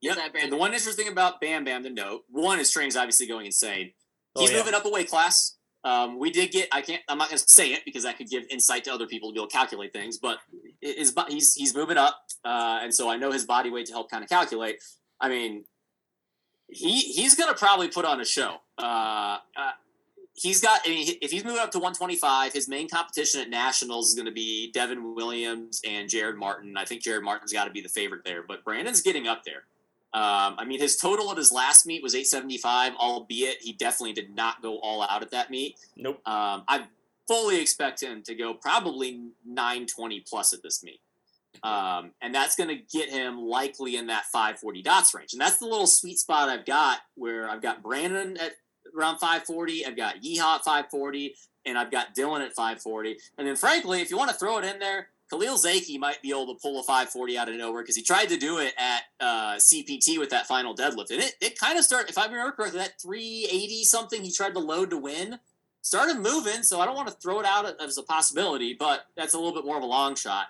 Yep. 0.02 0.16
that, 0.16 0.32
And 0.42 0.52
the 0.52 0.58
one 0.58 0.74
interesting 0.74 1.06
thing 1.06 1.12
about 1.12 1.42
Bam 1.42 1.64
Bam 1.64 1.84
to 1.84 1.90
note, 1.90 2.24
one, 2.30 2.60
his 2.60 2.72
training's 2.72 2.96
obviously 2.96 3.28
going 3.28 3.46
insane. 3.46 3.92
Oh, 4.36 4.42
He's 4.42 4.52
yeah. 4.52 4.58
moving 4.58 4.74
up 4.74 4.86
a 4.86 4.90
weight 4.90 5.10
class. 5.10 5.56
Um, 5.84 6.20
we 6.20 6.32
did 6.32 6.52
get. 6.52 6.68
I 6.72 6.82
can't. 6.82 7.02
I'm 7.08 7.18
not 7.18 7.30
going 7.30 7.40
to 7.40 7.46
say 7.48 7.70
it 7.74 7.84
because 7.86 8.04
that 8.04 8.18
could 8.18 8.30
give 8.30 8.44
insight 8.50 8.84
to 8.86 8.94
other 8.94 9.08
people 9.08 9.30
to 9.30 9.34
be 9.34 9.40
able 9.40 9.48
to 9.48 9.56
calculate 9.56 9.94
things. 9.94 10.18
But 10.18 10.40
his, 10.82 11.12
bo- 11.12 11.26
he's 11.30 11.54
he's 11.54 11.74
moving 11.74 11.98
up, 11.98 12.20
uh, 12.44 12.80
and 12.82 12.94
so 12.94 13.10
I 13.10 13.16
know 13.16 13.32
his 13.32 13.46
body 13.46 13.70
weight 13.70 13.86
to 13.88 13.94
help 13.94 14.12
kind 14.12 14.24
of 14.24 14.30
calculate. 14.30 14.78
I 15.22 15.30
mean, 15.30 15.64
he 16.70 17.00
he's 17.00 17.36
going 17.36 17.52
to 17.52 17.58
probably 17.58 17.88
put 17.88 18.06
on 18.06 18.20
a 18.20 18.26
show. 18.26 18.58
Uh, 18.78 19.38
uh, 19.56 19.72
he's 20.34 20.60
got. 20.62 20.82
I 20.86 20.90
mean, 20.90 21.16
if 21.22 21.32
he's 21.32 21.46
moving 21.46 21.62
up 21.62 21.72
to 21.72 21.78
125, 21.80 22.54
his 22.54 22.68
main 22.68 22.90
competition 22.90 23.42
at 23.42 23.50
nationals 23.50 24.10
is 24.10 24.16
going 24.16 24.26
to 24.26 24.32
be 24.32 24.72
Devin 24.74 25.16
Williams 25.16 25.80
and 25.88 26.10
Jared 26.10 26.36
Martin. 26.36 26.76
I 26.76 26.84
think 26.86 27.02
Jared 27.02 27.24
Martin's 27.24 27.54
got 27.54 27.66
to 27.66 27.72
be 27.72 27.82
the 27.82 27.90
favorite 27.90 28.24
there, 28.26 28.44
but 28.46 28.64
Brandon's 28.66 29.02
getting 29.02 29.28
up 29.28 29.44
there. 29.46 29.64
Um, 30.14 30.56
I 30.58 30.66
mean, 30.66 30.80
his 30.80 30.98
total 30.98 31.32
at 31.32 31.38
his 31.38 31.52
last 31.52 31.86
meet 31.86 32.02
was 32.02 32.16
875, 32.16 32.94
albeit 32.96 33.58
he 33.62 33.74
definitely 33.74 34.14
did 34.14 34.36
not 34.36 34.62
go 34.62 34.80
all 34.80 35.04
out 35.04 35.22
at 35.22 35.32
that 35.32 35.52
meet. 35.52 35.78
Nope. 35.96 36.16
Um, 36.28 36.64
I 36.68 36.86
fully 37.28 37.62
expect 37.62 38.02
him 38.02 38.24
to 38.24 38.34
go 38.34 38.54
probably 38.54 39.22
920 39.46 40.22
plus 40.22 40.54
at 40.54 40.64
this 40.64 40.84
meet. 40.84 41.02
Um, 41.64 42.12
and 42.22 42.34
that's 42.34 42.56
going 42.56 42.70
to 42.70 42.98
get 42.98 43.10
him 43.10 43.40
likely 43.40 43.98
in 43.98 44.08
that 44.08 44.26
540 44.26 44.82
dots 44.82 45.14
range. 45.14 45.34
And 45.34 45.42
that's 45.42 45.58
the 45.58 45.66
little 45.66 45.88
sweet 45.88 46.20
spot 46.20 46.50
I've 46.50 46.66
got 46.66 47.00
where 47.16 47.50
I've 47.50 47.62
got 47.62 47.84
Brandon 47.84 48.38
at 48.38 48.54
around 48.96 49.20
540, 49.20 49.86
I've 49.86 49.98
got 49.98 50.22
Yeehaw 50.22 50.56
at 50.56 50.64
540, 50.64 51.36
and 51.66 51.78
I've 51.78 51.92
got 51.92 52.16
Dylan 52.16 52.42
at 52.42 52.54
540. 52.54 53.18
And 53.38 53.48
then, 53.48 53.56
frankly, 53.56 54.02
if 54.02 54.10
you 54.10 54.18
want 54.18 54.32
to 54.32 54.38
throw 54.38 54.58
it 54.58 54.66
in 54.66 54.80
there, 54.80 55.10
Khalil 55.30 55.58
Zaki 55.58 55.98
might 55.98 56.22
be 56.22 56.30
able 56.30 56.54
to 56.54 56.60
pull 56.62 56.80
a 56.80 56.84
540 56.84 57.38
out 57.38 57.50
of 57.50 57.56
nowhere 57.56 57.82
because 57.82 57.96
he 57.96 58.04
tried 58.04 58.30
to 58.30 58.38
do 58.38 58.60
it 58.60 58.74
at 58.78 59.02
uh, 59.20 59.56
CPT 59.56 60.18
with 60.20 60.30
that 60.30 60.48
final 60.48 60.74
deadlift. 60.74 61.12
And 61.12 61.22
it, 61.22 61.36
it 61.42 61.60
kind 61.60 61.78
of 61.78 61.84
started, 61.84 62.10
if 62.10 62.18
I 62.18 62.26
remember 62.26 62.52
correctly, 62.54 62.80
that 62.80 63.02
380 63.02 63.84
something 63.84 64.24
he 64.24 64.32
tried 64.32 64.54
to 64.54 64.60
load 64.60 64.90
to 64.92 64.98
win 64.98 65.40
started 65.82 66.18
moving. 66.18 66.64
So 66.64 66.80
I 66.80 66.86
don't 66.86 66.96
want 66.96 67.10
to 67.10 67.14
throw 67.16 67.40
it 67.40 67.46
out 67.46 67.66
as 67.82 67.98
a 67.98 68.04
possibility, 68.04 68.74
but 68.74 69.06
that's 69.16 69.34
a 69.34 69.38
little 69.38 69.54
bit 69.54 69.66
more 69.66 69.78
of 69.78 69.84
a 69.84 69.88
long 69.88 70.16
shot. 70.16 70.48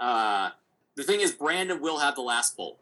Uh, 0.00 0.50
the 0.96 1.04
thing 1.04 1.20
is, 1.20 1.32
Brandon 1.32 1.80
will 1.80 1.98
have 1.98 2.16
the 2.16 2.22
last 2.22 2.56
pull. 2.56 2.78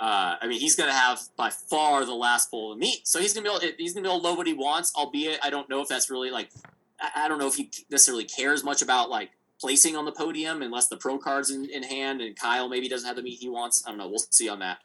Uh, 0.00 0.36
I 0.40 0.46
mean, 0.46 0.60
he's 0.60 0.76
going 0.76 0.88
to 0.88 0.94
have 0.94 1.20
by 1.36 1.50
far 1.50 2.04
the 2.04 2.14
last 2.14 2.50
pull 2.50 2.72
of 2.72 2.78
the 2.78 2.80
meet, 2.80 3.06
so 3.06 3.20
he's 3.20 3.34
going 3.34 3.44
to 3.44 3.50
be 3.50 3.66
able. 3.66 3.76
He's 3.78 3.94
going 3.94 4.04
to 4.04 4.08
be 4.08 4.12
able 4.12 4.20
to 4.20 4.28
load 4.28 4.38
what 4.38 4.46
he 4.46 4.52
wants. 4.52 4.92
Albeit, 4.94 5.40
I 5.42 5.50
don't 5.50 5.68
know 5.68 5.82
if 5.82 5.88
that's 5.88 6.08
really 6.08 6.30
like. 6.30 6.50
I 7.16 7.26
don't 7.26 7.38
know 7.38 7.48
if 7.48 7.56
he 7.56 7.70
necessarily 7.90 8.24
cares 8.24 8.62
much 8.62 8.80
about 8.80 9.10
like 9.10 9.30
placing 9.60 9.96
on 9.96 10.04
the 10.04 10.12
podium 10.12 10.62
unless 10.62 10.88
the 10.88 10.96
pro 10.96 11.18
cards 11.18 11.50
in, 11.50 11.68
in 11.70 11.82
hand, 11.82 12.20
and 12.20 12.36
Kyle 12.36 12.68
maybe 12.68 12.88
doesn't 12.88 13.06
have 13.06 13.16
the 13.16 13.22
meet 13.22 13.38
he 13.38 13.48
wants. 13.48 13.84
I 13.86 13.90
don't 13.90 13.98
know. 13.98 14.08
We'll 14.08 14.18
see 14.30 14.48
on 14.48 14.60
that. 14.60 14.78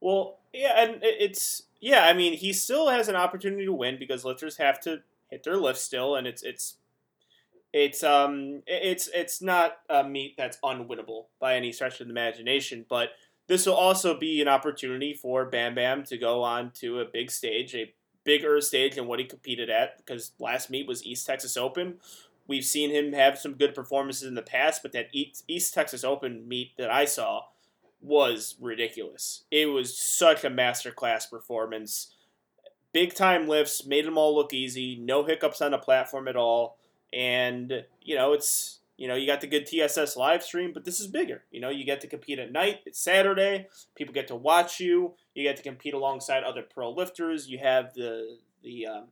Well, 0.00 0.38
yeah, 0.52 0.82
and 0.82 0.98
it's 1.02 1.64
yeah. 1.80 2.04
I 2.04 2.14
mean, 2.14 2.34
he 2.34 2.52
still 2.52 2.88
has 2.88 3.08
an 3.08 3.16
opportunity 3.16 3.64
to 3.66 3.72
win 3.72 3.98
because 3.98 4.24
lifters 4.24 4.56
have 4.56 4.80
to 4.80 5.02
hit 5.28 5.44
their 5.44 5.56
lift 5.56 5.78
still, 5.78 6.16
and 6.16 6.26
it's 6.26 6.42
it's 6.42 6.76
it's 7.72 8.02
um 8.02 8.62
it's 8.66 9.08
it's 9.14 9.40
not 9.40 9.78
a 9.88 10.02
meet 10.02 10.36
that's 10.36 10.58
unwinnable 10.64 11.26
by 11.38 11.56
any 11.56 11.72
stretch 11.72 12.00
of 12.00 12.06
the 12.06 12.12
imagination. 12.12 12.84
But 12.88 13.10
this 13.46 13.66
will 13.66 13.74
also 13.74 14.18
be 14.18 14.40
an 14.40 14.48
opportunity 14.48 15.14
for 15.14 15.44
Bam 15.44 15.74
Bam 15.74 16.04
to 16.04 16.16
go 16.16 16.42
on 16.42 16.70
to 16.76 17.00
a 17.00 17.04
big 17.04 17.30
stage, 17.30 17.74
a 17.74 17.92
bigger 18.24 18.60
stage 18.60 18.94
than 18.94 19.06
what 19.06 19.18
he 19.18 19.24
competed 19.24 19.70
at. 19.70 19.98
Because 19.98 20.32
last 20.38 20.70
meet 20.70 20.86
was 20.86 21.04
East 21.04 21.26
Texas 21.26 21.56
Open. 21.56 21.98
We've 22.50 22.64
seen 22.64 22.90
him 22.90 23.12
have 23.12 23.38
some 23.38 23.54
good 23.54 23.76
performances 23.76 24.26
in 24.26 24.34
the 24.34 24.42
past, 24.42 24.82
but 24.82 24.90
that 24.90 25.10
East 25.12 25.72
Texas 25.72 26.02
Open 26.02 26.48
meet 26.48 26.76
that 26.78 26.90
I 26.90 27.04
saw 27.04 27.44
was 28.00 28.56
ridiculous. 28.60 29.44
It 29.52 29.66
was 29.66 29.96
such 29.96 30.42
a 30.42 30.50
masterclass 30.50 31.30
performance. 31.30 32.12
Big 32.92 33.14
time 33.14 33.46
lifts, 33.46 33.86
made 33.86 34.04
them 34.04 34.18
all 34.18 34.34
look 34.34 34.52
easy, 34.52 34.96
no 34.96 35.24
hiccups 35.24 35.62
on 35.62 35.70
the 35.70 35.78
platform 35.78 36.26
at 36.26 36.34
all. 36.34 36.76
And, 37.12 37.84
you 38.02 38.16
know, 38.16 38.32
it's 38.32 38.80
you 38.96 39.06
know, 39.06 39.14
you 39.14 39.28
got 39.28 39.40
the 39.40 39.46
good 39.46 39.66
TSS 39.66 40.16
live 40.16 40.42
stream, 40.42 40.72
but 40.74 40.84
this 40.84 40.98
is 40.98 41.06
bigger. 41.06 41.44
You 41.52 41.60
know, 41.60 41.70
you 41.70 41.84
get 41.84 42.00
to 42.00 42.08
compete 42.08 42.40
at 42.40 42.50
night, 42.50 42.80
it's 42.84 43.00
Saturday, 43.00 43.68
people 43.94 44.12
get 44.12 44.26
to 44.26 44.34
watch 44.34 44.80
you, 44.80 45.14
you 45.36 45.44
get 45.44 45.56
to 45.56 45.62
compete 45.62 45.94
alongside 45.94 46.42
other 46.42 46.62
pro 46.62 46.90
lifters, 46.90 47.48
you 47.48 47.58
have 47.58 47.94
the 47.94 48.38
the 48.64 48.88
um, 48.88 49.04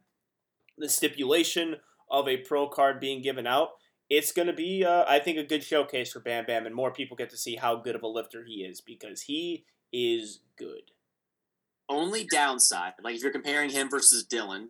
the 0.77 0.89
stipulation 0.89 1.77
of 2.11 2.29
a 2.29 2.39
pro 2.39 2.69
card 2.69 3.01
being 3.01 3.23
given 3.23 3.47
out, 3.47 3.71
it's 4.11 4.33
going 4.33 4.49
to 4.49 4.55
be, 4.55 4.85
uh, 4.85 5.05
I 5.07 5.19
think, 5.19 5.39
a 5.39 5.45
good 5.45 5.63
showcase 5.63 6.13
for 6.13 6.21
Bam 6.21 6.47
Bam, 6.47 6.67
and 6.67 6.75
more 6.75 6.93
people 6.93 7.17
get 7.17 7.31
to 7.31 7.37
see 7.37 7.57
how 7.57 7.77
good 7.77 7.95
of 7.95 8.03
a 8.03 8.09
lifter 8.09 8.45
he 8.45 8.65
is 8.65 8.81
because 8.81 9.23
he 9.23 9.65
is 9.93 10.41
good. 10.57 10.93
Only 11.89 12.25
downside, 12.25 12.95
like 13.03 13.17
if 13.17 13.23
you're 13.23 13.33
comparing 13.33 13.71
him 13.71 13.89
versus 13.89 14.27
Dylan, 14.27 14.69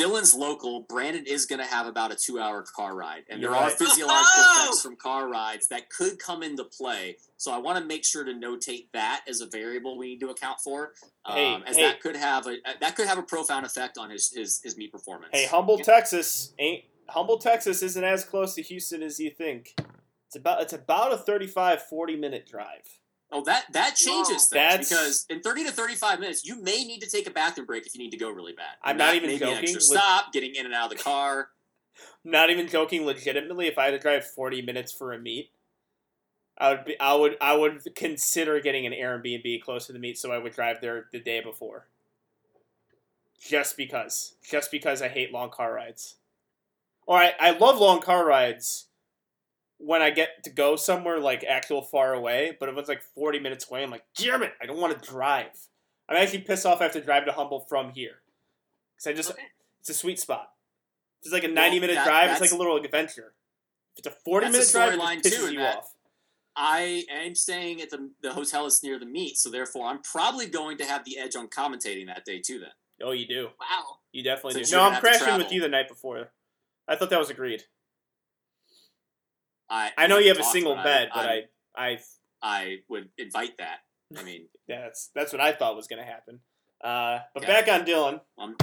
Dylan's 0.00 0.34
local. 0.34 0.80
Brandon 0.88 1.24
is 1.26 1.46
going 1.46 1.58
to 1.60 1.66
have 1.66 1.86
about 1.86 2.12
a 2.12 2.16
two-hour 2.16 2.64
car 2.74 2.94
ride, 2.96 3.22
and 3.28 3.40
You're 3.40 3.50
there 3.52 3.60
are 3.60 3.70
physiological 3.70 4.24
Oh! 4.36 4.62
effects 4.64 4.82
from 4.82 4.96
car 4.96 5.28
rides 5.28 5.68
that 5.68 5.90
could 5.90 6.18
come 6.18 6.42
into 6.42 6.64
play. 6.64 7.16
So 7.36 7.52
I 7.52 7.58
want 7.58 7.78
to 7.78 7.84
make 7.84 8.04
sure 8.04 8.24
to 8.24 8.32
notate 8.32 8.88
that 8.92 9.22
as 9.28 9.40
a 9.40 9.46
variable 9.46 9.96
we 9.98 10.08
need 10.08 10.20
to 10.20 10.28
account 10.30 10.58
for, 10.62 10.92
um, 11.24 11.36
Hey, 11.36 11.58
as 11.66 11.76
hey. 11.76 11.82
that 11.82 12.00
could 12.00 12.16
have 12.16 12.46
a 12.46 12.56
that 12.80 12.96
could 12.96 13.06
have 13.06 13.18
a 13.18 13.22
profound 13.22 13.66
effect 13.66 13.98
on 13.98 14.10
his 14.10 14.30
his, 14.34 14.60
his 14.62 14.76
meet 14.76 14.92
performance. 14.92 15.30
Hey, 15.32 15.46
Humble, 15.46 15.78
Texas 15.78 16.52
ain't 16.58 16.84
Humble, 17.08 17.38
Texas 17.38 17.82
isn't 17.82 18.04
as 18.04 18.24
close 18.24 18.54
to 18.54 18.62
Houston 18.62 19.02
as 19.02 19.18
you 19.18 19.30
think. 19.30 19.74
It's 20.28 20.36
about 20.36 20.62
it's 20.62 20.72
about 20.72 21.12
a 21.12 21.16
35 21.16 21.82
40 21.82 22.16
minute 22.16 22.46
drive. 22.46 22.99
Oh, 23.32 23.44
that 23.44 23.66
that 23.72 23.94
changes 23.94 24.28
Wow. 24.28 24.36
things 24.36 24.50
That's- 24.50 24.88
because 24.88 25.26
in 25.30 25.40
thirty 25.40 25.64
to 25.64 25.70
thirty-five 25.70 26.18
minutes, 26.20 26.44
you 26.44 26.56
may 26.60 26.84
need 26.84 27.00
to 27.00 27.08
take 27.10 27.26
a 27.28 27.30
bathroom 27.30 27.66
break 27.66 27.86
if 27.86 27.94
you 27.94 28.00
need 28.02 28.10
to 28.10 28.16
go 28.16 28.28
really 28.30 28.52
bad. 28.52 28.76
I'm 28.82 28.90
And 28.92 28.98
not 28.98 29.14
even 29.14 29.28
may 29.30 29.38
be 29.38 29.44
an 29.44 29.50
joking. 29.50 29.62
extra 29.62 29.80
stop, 29.80 30.32
getting 30.32 30.54
in 30.54 30.66
and 30.66 30.74
out 30.74 30.90
of 30.92 30.98
the 30.98 31.02
car. 31.02 31.50
Not 32.24 32.50
even 32.50 32.66
joking 32.68 33.04
legitimately 33.04 33.66
if 33.66 33.78
I 33.78 33.84
had 33.86 33.90
to 33.92 33.98
drive 33.98 34.24
40 34.26 34.62
minutes 34.62 34.90
for 34.92 35.12
a 35.12 35.18
meet, 35.18 35.50
I 36.58 36.70
would 36.70 36.84
be 36.84 36.98
I 37.00 37.14
would 37.14 37.36
I 37.40 37.54
would 37.54 37.94
consider 37.94 38.58
getting 38.60 38.84
an 38.86 38.92
Airbnb 38.92 39.62
close 39.62 39.86
to 39.86 39.92
the 39.92 39.98
meet 39.98 40.18
so 40.18 40.30
I 40.32 40.38
would 40.38 40.52
drive 40.54 40.80
there 40.80 41.08
the 41.12 41.20
day 41.20 41.40
before. 41.40 41.86
Just 43.40 43.76
because. 43.76 44.34
Just 44.42 44.70
because 44.70 45.00
I 45.02 45.08
hate 45.08 45.32
long 45.32 45.50
car 45.50 45.72
rides. 45.74 46.16
Or 47.06 47.16
I, 47.18 47.34
I 47.40 47.50
love 47.52 47.78
long 47.78 48.00
car 48.00 48.24
rides 48.26 48.86
when 49.82 50.02
I 50.02 50.10
get 50.10 50.44
to 50.44 50.50
go 50.50 50.76
somewhere 50.76 51.18
like 51.18 51.42
actual 51.44 51.80
far 51.82 52.12
away, 52.12 52.56
but 52.60 52.68
if 52.68 52.76
it's 52.76 52.88
like 52.88 53.02
40 53.14 53.38
minutes 53.40 53.68
away, 53.70 53.82
I'm 53.82 53.90
like, 53.90 54.04
damn 54.14 54.42
it, 54.42 54.52
I 54.60 54.66
don't 54.66 54.78
want 54.78 55.00
to 55.02 55.10
drive. 55.10 55.58
I'm 56.08 56.16
actually 56.16 56.40
pissed 56.40 56.66
off 56.66 56.80
I 56.80 56.84
have 56.84 56.92
to 56.92 57.00
drive 57.00 57.24
to 57.24 57.32
Humble 57.32 57.60
from 57.60 57.90
here. 57.90 58.20
Because 58.94 59.06
I 59.06 59.12
just 59.14 59.30
Okay. 59.30 59.42
it's 59.80 59.88
a 59.88 59.94
sweet 59.94 60.18
spot. 60.20 60.52
It's 61.22 61.32
like 61.32 61.44
a 61.44 61.48
90 61.48 61.76
Well, 61.76 61.80
minute 61.88 61.94
that- 61.94 62.06
drive, 62.06 62.30
it's 62.30 62.40
like 62.40 62.52
a 62.52 62.56
little 62.56 62.76
adventure. 62.76 63.34
If 63.94 63.98
it's 64.00 64.06
a 64.08 64.10
40 64.10 64.46
That's 64.50 64.74
a 64.74 64.78
minute 64.78 64.96
drive, 64.98 65.08
it 65.18 65.22
just 65.24 65.36
too, 65.36 65.42
pisses 65.46 65.52
you 65.52 65.58
that- 65.60 65.78
off. 65.78 65.94
I 66.56 67.04
am 67.08 67.34
staying 67.34 67.80
at 67.80 67.90
the 67.90 68.10
the 68.20 68.32
hotel 68.34 68.64
that's 68.64 68.82
near 68.82 68.98
the 68.98 69.06
meet, 69.06 69.38
so 69.38 69.50
therefore 69.50 69.86
I'm 69.86 70.02
probably 70.02 70.46
going 70.46 70.76
to 70.78 70.84
have 70.84 71.04
the 71.04 71.16
edge 71.18 71.36
on 71.36 71.48
commentating 71.48 72.06
that 72.06 72.24
day 72.24 72.40
too. 72.40 72.58
Then 72.58 72.72
Oh, 73.02 73.12
you 73.12 73.26
do. 73.26 73.50
Wow. 73.58 73.98
You 74.12 74.22
definitely 74.22 74.54
Since 74.54 74.70
do. 74.70 74.76
No, 74.76 74.82
I'm 74.82 75.00
crashing 75.00 75.38
with 75.38 75.52
you 75.52 75.60
the 75.60 75.68
night 75.68 75.88
before. 75.88 76.32
I 76.88 76.96
thought 76.96 77.08
that 77.10 77.18
was 77.18 77.30
agreed. 77.30 77.64
I 79.70 79.90
I 79.96 80.06
know 80.08 80.18
you 80.18 80.28
have 80.28 80.38
a 80.40 80.44
single 80.44 80.74
bed, 80.74 81.10
I, 81.12 81.16
but 81.16 81.26
I, 81.26 81.90
I, 81.90 81.98
I 82.42 82.76
would 82.88 83.08
invite 83.16 83.56
that. 83.58 83.78
I 84.18 84.22
mean, 84.24 84.48
that's 84.68 85.10
that's 85.14 85.32
what 85.32 85.40
I 85.40 85.52
thought 85.52 85.76
was 85.76 85.86
going 85.86 86.02
to 86.04 86.10
happen. 86.10 86.40
Uh, 86.82 87.20
but 87.34 87.42
Yeah. 87.42 87.48
back 87.60 87.68
on 87.68 87.86
Dylan. 87.86 88.20
um, 88.38 88.56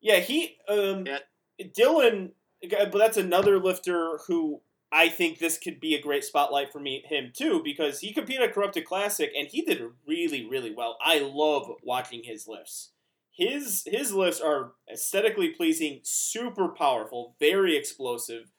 Yeah, 0.00 0.18
he, 0.18 0.58
um, 0.68 1.06
Yeah. 1.06 1.18
Dylan, 1.60 2.32
but 2.68 2.92
that's 2.98 3.16
another 3.16 3.58
lifter 3.60 4.18
who 4.26 4.60
I 4.90 5.08
think 5.08 5.38
this 5.38 5.58
could 5.58 5.80
be 5.80 5.94
a 5.94 6.02
great 6.02 6.24
spotlight 6.24 6.70
for 6.72 6.80
me, 6.80 7.02
him 7.06 7.32
too, 7.34 7.62
because 7.64 8.00
he 8.00 8.12
competed 8.12 8.42
at 8.42 8.52
Corrupted 8.52 8.84
Classic 8.84 9.30
and 9.36 9.48
he 9.48 9.62
did 9.62 9.82
really, 10.06 10.44
really 10.44 10.74
well. 10.74 10.98
I 11.02 11.20
love 11.20 11.70
watching 11.82 12.24
his 12.24 12.46
lifts. 12.46 12.90
His 13.34 13.84
his 13.86 14.12
lifts 14.12 14.40
are 14.40 14.72
aesthetically 14.92 15.48
pleasing, 15.50 16.00
super 16.02 16.68
powerful, 16.68 17.34
very 17.40 17.76
explosive. 17.76 18.50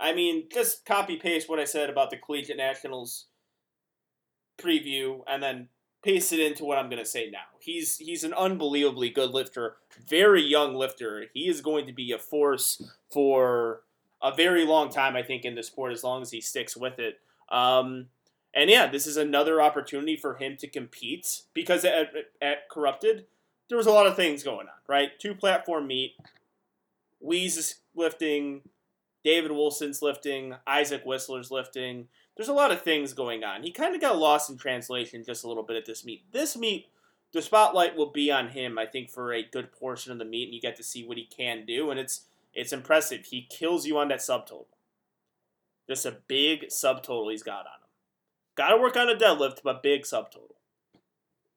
I 0.00 0.14
mean, 0.14 0.44
just 0.52 0.86
copy 0.86 1.16
paste 1.16 1.48
what 1.48 1.60
I 1.60 1.64
said 1.64 1.90
about 1.90 2.10
the 2.10 2.16
Collegiate 2.16 2.56
Nationals 2.56 3.26
preview 4.58 5.20
and 5.28 5.42
then 5.42 5.68
paste 6.02 6.32
it 6.32 6.40
into 6.40 6.64
what 6.64 6.78
I'm 6.78 6.88
going 6.88 7.02
to 7.02 7.08
say 7.08 7.28
now. 7.30 7.38
He's 7.60 7.98
he's 7.98 8.24
an 8.24 8.32
unbelievably 8.32 9.10
good 9.10 9.30
lifter, 9.30 9.76
very 10.08 10.42
young 10.42 10.74
lifter. 10.74 11.26
He 11.34 11.48
is 11.48 11.60
going 11.60 11.86
to 11.86 11.92
be 11.92 12.12
a 12.12 12.18
force 12.18 12.82
for 13.10 13.82
a 14.22 14.34
very 14.34 14.64
long 14.64 14.90
time, 14.90 15.16
I 15.16 15.22
think, 15.22 15.44
in 15.44 15.54
the 15.54 15.62
sport 15.62 15.92
as 15.92 16.04
long 16.04 16.22
as 16.22 16.30
he 16.30 16.40
sticks 16.40 16.76
with 16.76 16.98
it. 16.98 17.20
Um, 17.50 18.06
and 18.54 18.68
yeah, 18.70 18.86
this 18.86 19.06
is 19.06 19.16
another 19.16 19.62
opportunity 19.62 20.16
for 20.16 20.34
him 20.34 20.56
to 20.58 20.66
compete 20.66 21.42
because 21.54 21.84
at, 21.84 22.12
at 22.42 22.68
Corrupted, 22.70 23.26
there 23.68 23.78
was 23.78 23.86
a 23.86 23.92
lot 23.92 24.06
of 24.06 24.16
things 24.16 24.42
going 24.42 24.66
on, 24.66 24.74
right? 24.88 25.10
Two 25.18 25.34
platform 25.34 25.86
meet, 25.86 26.14
Weeze 27.24 27.56
is 27.56 27.76
lifting, 27.94 28.62
David 29.22 29.52
Wilson's 29.52 30.02
lifting, 30.02 30.54
Isaac 30.66 31.04
Whistler's 31.04 31.50
lifting. 31.50 32.08
There's 32.36 32.48
a 32.48 32.54
lot 32.54 32.72
of 32.72 32.82
things 32.82 33.12
going 33.12 33.44
on. 33.44 33.62
He 33.62 33.70
kind 33.70 33.94
of 33.94 34.00
got 34.00 34.18
lost 34.18 34.48
in 34.48 34.56
translation 34.56 35.24
just 35.24 35.44
a 35.44 35.48
little 35.48 35.62
bit 35.62 35.76
at 35.76 35.84
this 35.84 36.04
meet. 36.04 36.30
This 36.32 36.56
meet, 36.56 36.86
the 37.32 37.42
spotlight 37.42 37.96
will 37.96 38.10
be 38.10 38.30
on 38.30 38.48
him, 38.48 38.78
I 38.78 38.86
think, 38.86 39.10
for 39.10 39.32
a 39.32 39.42
good 39.42 39.72
portion 39.72 40.10
of 40.12 40.18
the 40.18 40.24
meet, 40.24 40.44
and 40.44 40.54
you 40.54 40.60
get 40.60 40.76
to 40.76 40.82
see 40.82 41.04
what 41.04 41.18
he 41.18 41.24
can 41.24 41.66
do, 41.66 41.90
and 41.90 42.00
it's 42.00 42.22
it's 42.54 42.72
impressive. 42.72 43.26
He 43.26 43.46
kills 43.48 43.86
you 43.86 43.98
on 43.98 44.08
that 44.08 44.18
subtotal. 44.18 44.66
Just 45.88 46.06
a 46.06 46.18
big 46.26 46.68
subtotal 46.68 47.30
he's 47.30 47.42
got 47.42 47.60
on 47.60 47.80
him. 47.80 47.88
Got 48.56 48.70
to 48.70 48.76
work 48.78 48.96
on 48.96 49.08
a 49.08 49.14
deadlift, 49.14 49.58
but 49.62 49.82
big 49.82 50.02
subtotal. 50.02 50.54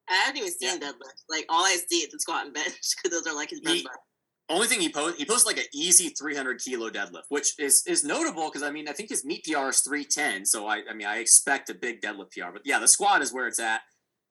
I 0.10 0.16
haven't 0.16 0.38
even 0.38 0.52
seen 0.52 0.80
deadlift. 0.80 1.24
Like 1.30 1.46
all 1.50 1.64
I 1.64 1.78
see 1.88 1.98
is 1.98 2.12
the 2.12 2.20
squat 2.20 2.46
and 2.46 2.54
bench 2.54 2.96
because 3.04 3.12
those 3.12 3.32
are 3.32 3.36
like 3.36 3.50
his 3.50 3.62
bread 3.62 3.76
He- 3.76 3.80
and 3.82 3.86
butter. 3.86 4.00
Only 4.50 4.68
thing 4.68 4.82
he 4.82 4.90
post 4.90 5.18
he 5.18 5.26
posted 5.26 5.48
like 5.48 5.58
an 5.58 5.70
easy 5.74 6.10
300 6.10 6.60
kilo 6.62 6.90
deadlift, 6.90 7.24
which 7.30 7.54
is 7.60 7.84
is 7.88 8.04
notable 8.04 8.50
because 8.50 8.64
I 8.64 8.72
mean 8.72 8.88
I 8.90 8.92
think 8.92 9.10
his 9.10 9.24
meet 9.26 9.44
PR 9.46 9.70
is 9.70 9.82
310, 9.82 10.46
so 10.46 10.68
I 10.68 10.82
I 10.90 10.94
mean 10.94 11.08
I 11.08 11.18
expect 11.18 11.70
a 11.70 11.74
big 11.74 12.02
deadlift 12.02 12.32
PR, 12.32 12.52
but 12.52 12.62
yeah, 12.66 12.80
the 12.80 12.88
squat 12.88 13.22
is 13.22 13.34
where 13.34 13.48
it's 13.48 13.60
at. 13.60 13.82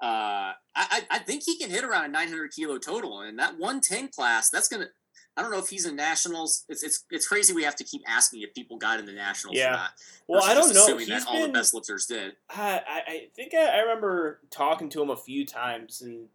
Uh, 0.02 0.52
I 0.74 1.04
I- 1.10 1.18
think 1.20 1.42
he 1.46 1.56
can 1.58 1.70
hit 1.70 1.84
around 1.84 2.04
a 2.06 2.08
900 2.08 2.50
kilo 2.52 2.76
total, 2.78 3.20
and 3.20 3.38
that 3.38 3.52
110 3.58 4.08
class 4.08 4.50
that's 4.50 4.68
gonna. 4.68 4.86
I 5.34 5.40
don't 5.40 5.50
know 5.50 5.58
if 5.60 5.68
he's 5.68 5.86
in 5.86 5.96
nationals. 5.96 6.64
It's 6.68 6.82
it's 6.82 7.04
it's 7.10 7.26
crazy. 7.26 7.54
We 7.54 7.62
have 7.62 7.76
to 7.76 7.84
keep 7.84 8.02
asking 8.06 8.42
if 8.42 8.52
people 8.52 8.76
got 8.76 9.00
into 9.00 9.12
nationals 9.12 9.56
Yeah. 9.56 9.68
or 9.68 9.72
not. 9.76 9.90
Well, 10.28 10.42
I 10.44 10.52
don't 10.54 10.64
just 10.64 10.74
know. 10.74 10.82
Assuming 10.82 11.06
He's 11.06 11.24
that 11.24 11.28
all 11.28 11.40
the 11.40 11.46
been. 11.46 11.52
best 11.54 11.72
lifters 11.72 12.04
did. 12.06 12.32
I, 12.50 12.82
I 12.86 13.02
I 13.06 13.28
think 13.34 13.54
I, 13.54 13.64
I 13.64 13.78
remember 13.78 14.40
talking 14.50 14.90
to 14.90 15.00
him 15.02 15.08
a 15.08 15.16
few 15.16 15.46
times, 15.46 16.02
and 16.02 16.28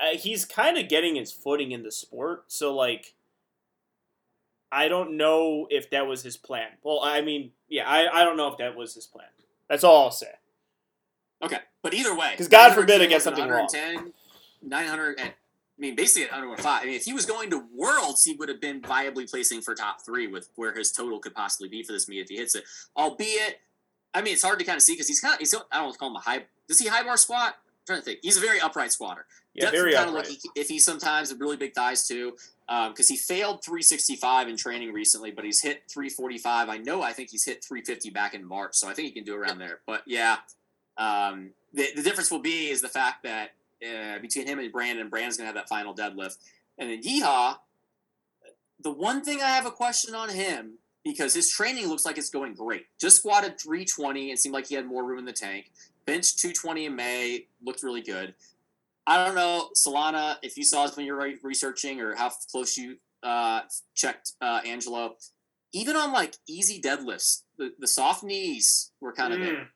uh, 0.00 0.16
he's 0.16 0.44
kind 0.44 0.78
of 0.78 0.88
getting 0.88 1.16
his 1.16 1.32
footing 1.32 1.72
in 1.72 1.82
the 1.82 1.92
sport. 1.92 2.44
So 2.48 2.74
like, 2.74 3.14
I 4.72 4.88
don't 4.88 5.16
know 5.16 5.66
if 5.70 5.90
that 5.90 6.06
was 6.06 6.22
his 6.22 6.36
plan. 6.36 6.68
Well, 6.82 7.00
I 7.02 7.20
mean, 7.20 7.50
yeah, 7.68 7.88
I, 7.88 8.20
I 8.20 8.24
don't 8.24 8.36
know 8.36 8.48
if 8.48 8.58
that 8.58 8.76
was 8.76 8.94
his 8.94 9.06
plan. 9.06 9.26
That's 9.68 9.84
all 9.84 10.04
I'll 10.04 10.10
say. 10.10 10.32
Okay, 11.42 11.58
but 11.82 11.94
either 11.94 12.14
way, 12.14 12.30
because 12.32 12.48
God 12.48 12.74
forbid 12.74 13.00
I 13.00 13.06
get 13.06 13.22
something 13.22 13.48
wrong. 13.48 13.66
110, 13.72 14.12
900. 14.62 15.18
and- 15.20 15.28
I 15.30 15.80
mean, 15.80 15.94
basically 15.96 16.24
at 16.24 16.32
105. 16.32 16.82
I 16.82 16.84
mean, 16.84 16.94
if 16.94 17.04
he 17.04 17.14
was 17.14 17.24
going 17.24 17.48
to 17.48 17.64
Worlds, 17.74 18.22
he 18.22 18.34
would 18.34 18.50
have 18.50 18.60
been 18.60 18.82
viably 18.82 19.28
placing 19.30 19.62
for 19.62 19.74
top 19.74 20.04
three 20.04 20.26
with 20.26 20.50
where 20.56 20.74
his 20.74 20.92
total 20.92 21.18
could 21.20 21.34
possibly 21.34 21.70
be 21.70 21.82
for 21.82 21.92
this 21.92 22.06
meet 22.06 22.20
if 22.20 22.28
he 22.28 22.36
hits 22.36 22.54
it. 22.54 22.64
Albeit, 22.94 23.60
I 24.12 24.20
mean, 24.20 24.34
it's 24.34 24.42
hard 24.42 24.58
to 24.58 24.64
kind 24.66 24.76
of 24.76 24.82
see 24.82 24.92
because 24.92 25.08
he's 25.08 25.20
kind 25.20 25.32
of 25.32 25.38
he's. 25.38 25.54
I 25.54 25.58
don't 25.76 25.84
want 25.84 25.92
to 25.94 25.98
call 25.98 26.10
him 26.10 26.16
a 26.16 26.20
high. 26.20 26.44
Does 26.68 26.78
he 26.80 26.86
high 26.88 27.02
bar 27.02 27.16
squat? 27.16 27.56
I'm 27.80 27.94
trying 27.94 28.00
to 28.00 28.04
think. 28.04 28.20
He's 28.22 28.36
a 28.36 28.40
very 28.40 28.60
upright 28.60 28.92
squatter. 28.92 29.26
Yeah, 29.54 29.64
Depth 29.64 29.76
very 29.76 29.96
upright. 29.96 30.14
like 30.28 30.38
if 30.54 30.68
he 30.68 30.78
sometimes 30.78 31.30
with 31.30 31.40
really 31.40 31.56
big 31.56 31.74
thighs 31.74 32.06
too, 32.06 32.36
because 32.68 33.08
he 33.08 33.16
failed 33.16 33.64
365 33.64 34.48
in 34.48 34.56
training 34.56 34.92
recently, 34.92 35.30
but 35.30 35.44
he's 35.44 35.60
hit 35.60 35.82
345. 35.90 36.68
I 36.68 36.76
know. 36.76 37.02
I 37.02 37.12
think 37.12 37.30
he's 37.30 37.44
hit 37.44 37.64
350 37.64 38.10
back 38.10 38.34
in 38.34 38.44
March, 38.46 38.76
so 38.76 38.88
I 38.88 38.94
think 38.94 39.08
he 39.08 39.12
can 39.12 39.24
do 39.24 39.34
around 39.34 39.58
there. 39.58 39.80
But 39.86 40.02
yeah, 40.06 40.36
um, 40.96 41.50
the 41.72 41.88
the 41.96 42.02
difference 42.02 42.30
will 42.30 42.40
be 42.40 42.70
is 42.70 42.80
the 42.80 42.88
fact 42.88 43.24
that 43.24 43.50
uh, 43.84 44.18
between 44.20 44.46
him 44.46 44.58
and 44.58 44.70
Brandon, 44.70 45.08
Brandon's 45.08 45.36
gonna 45.36 45.46
have 45.46 45.56
that 45.56 45.68
final 45.68 45.94
deadlift, 45.94 46.36
and 46.78 46.90
then 46.90 47.02
Yeehaw. 47.02 47.56
The 48.82 48.90
one 48.90 49.22
thing 49.22 49.42
I 49.42 49.48
have 49.48 49.66
a 49.66 49.70
question 49.70 50.14
on 50.14 50.30
him 50.30 50.78
because 51.04 51.34
his 51.34 51.50
training 51.50 51.86
looks 51.88 52.04
like 52.04 52.18
it's 52.18 52.30
going 52.30 52.54
great. 52.54 52.86
Just 53.00 53.16
squatted 53.16 53.58
320 53.60 54.30
and 54.30 54.38
seemed 54.38 54.52
like 54.52 54.66
he 54.68 54.74
had 54.74 54.86
more 54.86 55.04
room 55.04 55.18
in 55.18 55.24
the 55.24 55.32
tank. 55.32 55.70
Bench 56.06 56.36
220 56.36 56.86
in 56.86 56.96
May 56.96 57.46
looked 57.64 57.82
really 57.82 58.02
good. 58.02 58.34
I 59.06 59.24
don't 59.24 59.34
know, 59.34 59.70
Solana, 59.76 60.36
if 60.42 60.56
you 60.56 60.64
saw 60.64 60.86
this 60.86 60.96
when 60.96 61.06
you 61.06 61.14
were 61.14 61.32
researching 61.42 62.00
or 62.00 62.14
how 62.14 62.30
close 62.50 62.76
you 62.76 62.96
uh, 63.22 63.62
checked 63.94 64.32
uh, 64.40 64.60
Angelo. 64.64 65.16
Even 65.72 65.96
on 65.96 66.12
like 66.12 66.34
easy 66.48 66.80
deadlifts, 66.80 67.42
the, 67.58 67.72
the 67.78 67.86
soft 67.86 68.22
knees 68.22 68.90
were 69.00 69.12
kind 69.12 69.32
of 69.32 69.40
there. 69.40 69.68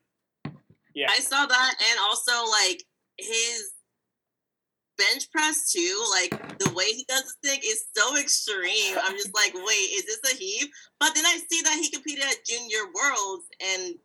Mm. 0.47 0.53
Yeah. 0.93 1.07
I 1.09 1.19
saw 1.19 1.45
that, 1.45 1.73
and 1.89 1.99
also 2.09 2.31
like 2.49 2.83
his 3.17 3.71
bench 4.97 5.29
press 5.31 5.71
too. 5.71 6.03
Like 6.11 6.57
the 6.59 6.73
way 6.73 6.85
he 6.85 7.05
does 7.07 7.23
this 7.23 7.51
thing 7.51 7.59
is 7.63 7.85
so 7.95 8.17
extreme. 8.17 8.97
I'm 9.03 9.15
just 9.15 9.33
like, 9.33 9.53
wait, 9.53 9.89
is 9.95 10.05
this 10.05 10.33
a 10.33 10.35
heave? 10.35 10.67
But 10.99 11.13
then 11.15 11.25
I 11.25 11.39
see 11.49 11.61
that 11.61 11.77
he 11.81 11.89
competed 11.89 12.25
at 12.25 12.45
Junior 12.45 12.79
Worlds, 12.93 13.45
and 13.61 13.95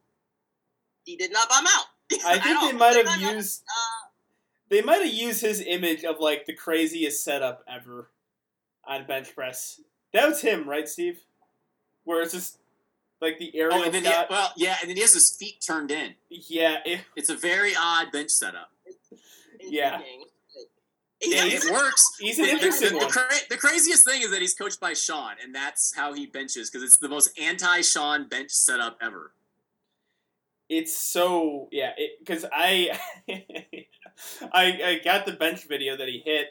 he 1.05 1.17
did 1.17 1.33
not 1.33 1.49
bomb 1.49 1.67
out. 1.67 1.87
I 2.27 2.39
think 2.39 2.61
they 2.61 2.73
might 2.77 2.97
have 2.97 3.07
I 3.07 3.20
don't- 3.20 3.37
used. 3.37 3.62
uh, 3.69 4.09
They 4.69 4.82
might 4.82 5.03
have 5.03 5.12
used 5.12 5.41
his 5.43 5.61
image 5.61 6.05
of 6.05 6.19
like 6.20 6.47
the 6.47 6.55
craziest 6.55 7.23
setup 7.24 7.65
ever 7.69 8.09
on 8.85 9.07
bench 9.07 9.35
press. 9.35 9.81
That 10.12 10.28
was 10.28 10.41
him, 10.41 10.69
right, 10.69 10.89
Steve? 10.89 11.20
Where 12.05 12.23
it's 12.23 12.32
just 12.32 12.59
like 13.20 13.39
the 13.39 13.55
aerial 13.57 13.78
Oh, 13.81 13.82
and 13.85 13.95
then 13.95 14.03
shot. 14.05 14.28
he, 14.28 14.35
well, 14.35 14.53
yeah, 14.57 14.77
and 14.81 14.89
then 14.89 14.97
he 14.97 15.03
has 15.03 15.12
his 15.15 15.31
feet 15.31 15.61
turned 15.61 15.91
in. 15.91 16.15
yeah, 16.28 16.78
it, 16.85 17.01
It's 17.16 17.28
a 17.31 17.37
very 17.37 17.74
odd 17.78 18.11
bench 18.12 18.31
setup. 18.31 18.70
Yeah. 19.61 20.01
Interesting. 20.01 20.24
Yeah, 21.23 21.45
it 21.45 21.70
works. 21.70 22.16
he's 22.19 22.39
an 22.39 22.47
The- 22.47 22.51
the- 22.51 22.57
interesting 22.57 22.89
the, 22.91 22.97
one. 22.97 23.07
The, 23.09 23.12
cra- 23.12 23.28
the 23.51 23.57
craziest 23.59 24.07
thing 24.07 24.23
is 24.23 24.31
that 24.31 24.41
he's 24.41 24.55
coached 24.55 24.81
by 24.81 24.95
Sean, 24.95 25.35
and 25.43 25.55
that's 25.55 25.95
how 25.95 26.15
he 26.15 26.24
benches 26.27 26.70
because 26.70 26.82
it's 26.82 26.97
the 26.97 27.11
most 27.11 27.39
anti-Sean 27.39 28.27
bench 28.27 28.51
setup 28.51 28.97
ever. 29.03 29.32
It's 30.71 30.97
so 30.97 31.69
yeah 31.73 31.93
because 32.21 32.47
I, 32.51 32.99
I 33.29 33.85
i 34.53 35.01
got 35.05 35.27
the 35.27 35.33
bench 35.33 35.67
video 35.69 35.97
that 35.97 36.09
he 36.09 36.23
hit 36.25 36.47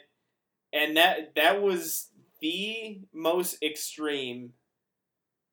and 0.72 0.96
that 0.96 1.34
that 1.34 1.60
was 1.62 2.10
the 2.40 3.00
most 3.12 3.62
extreme 3.62 4.52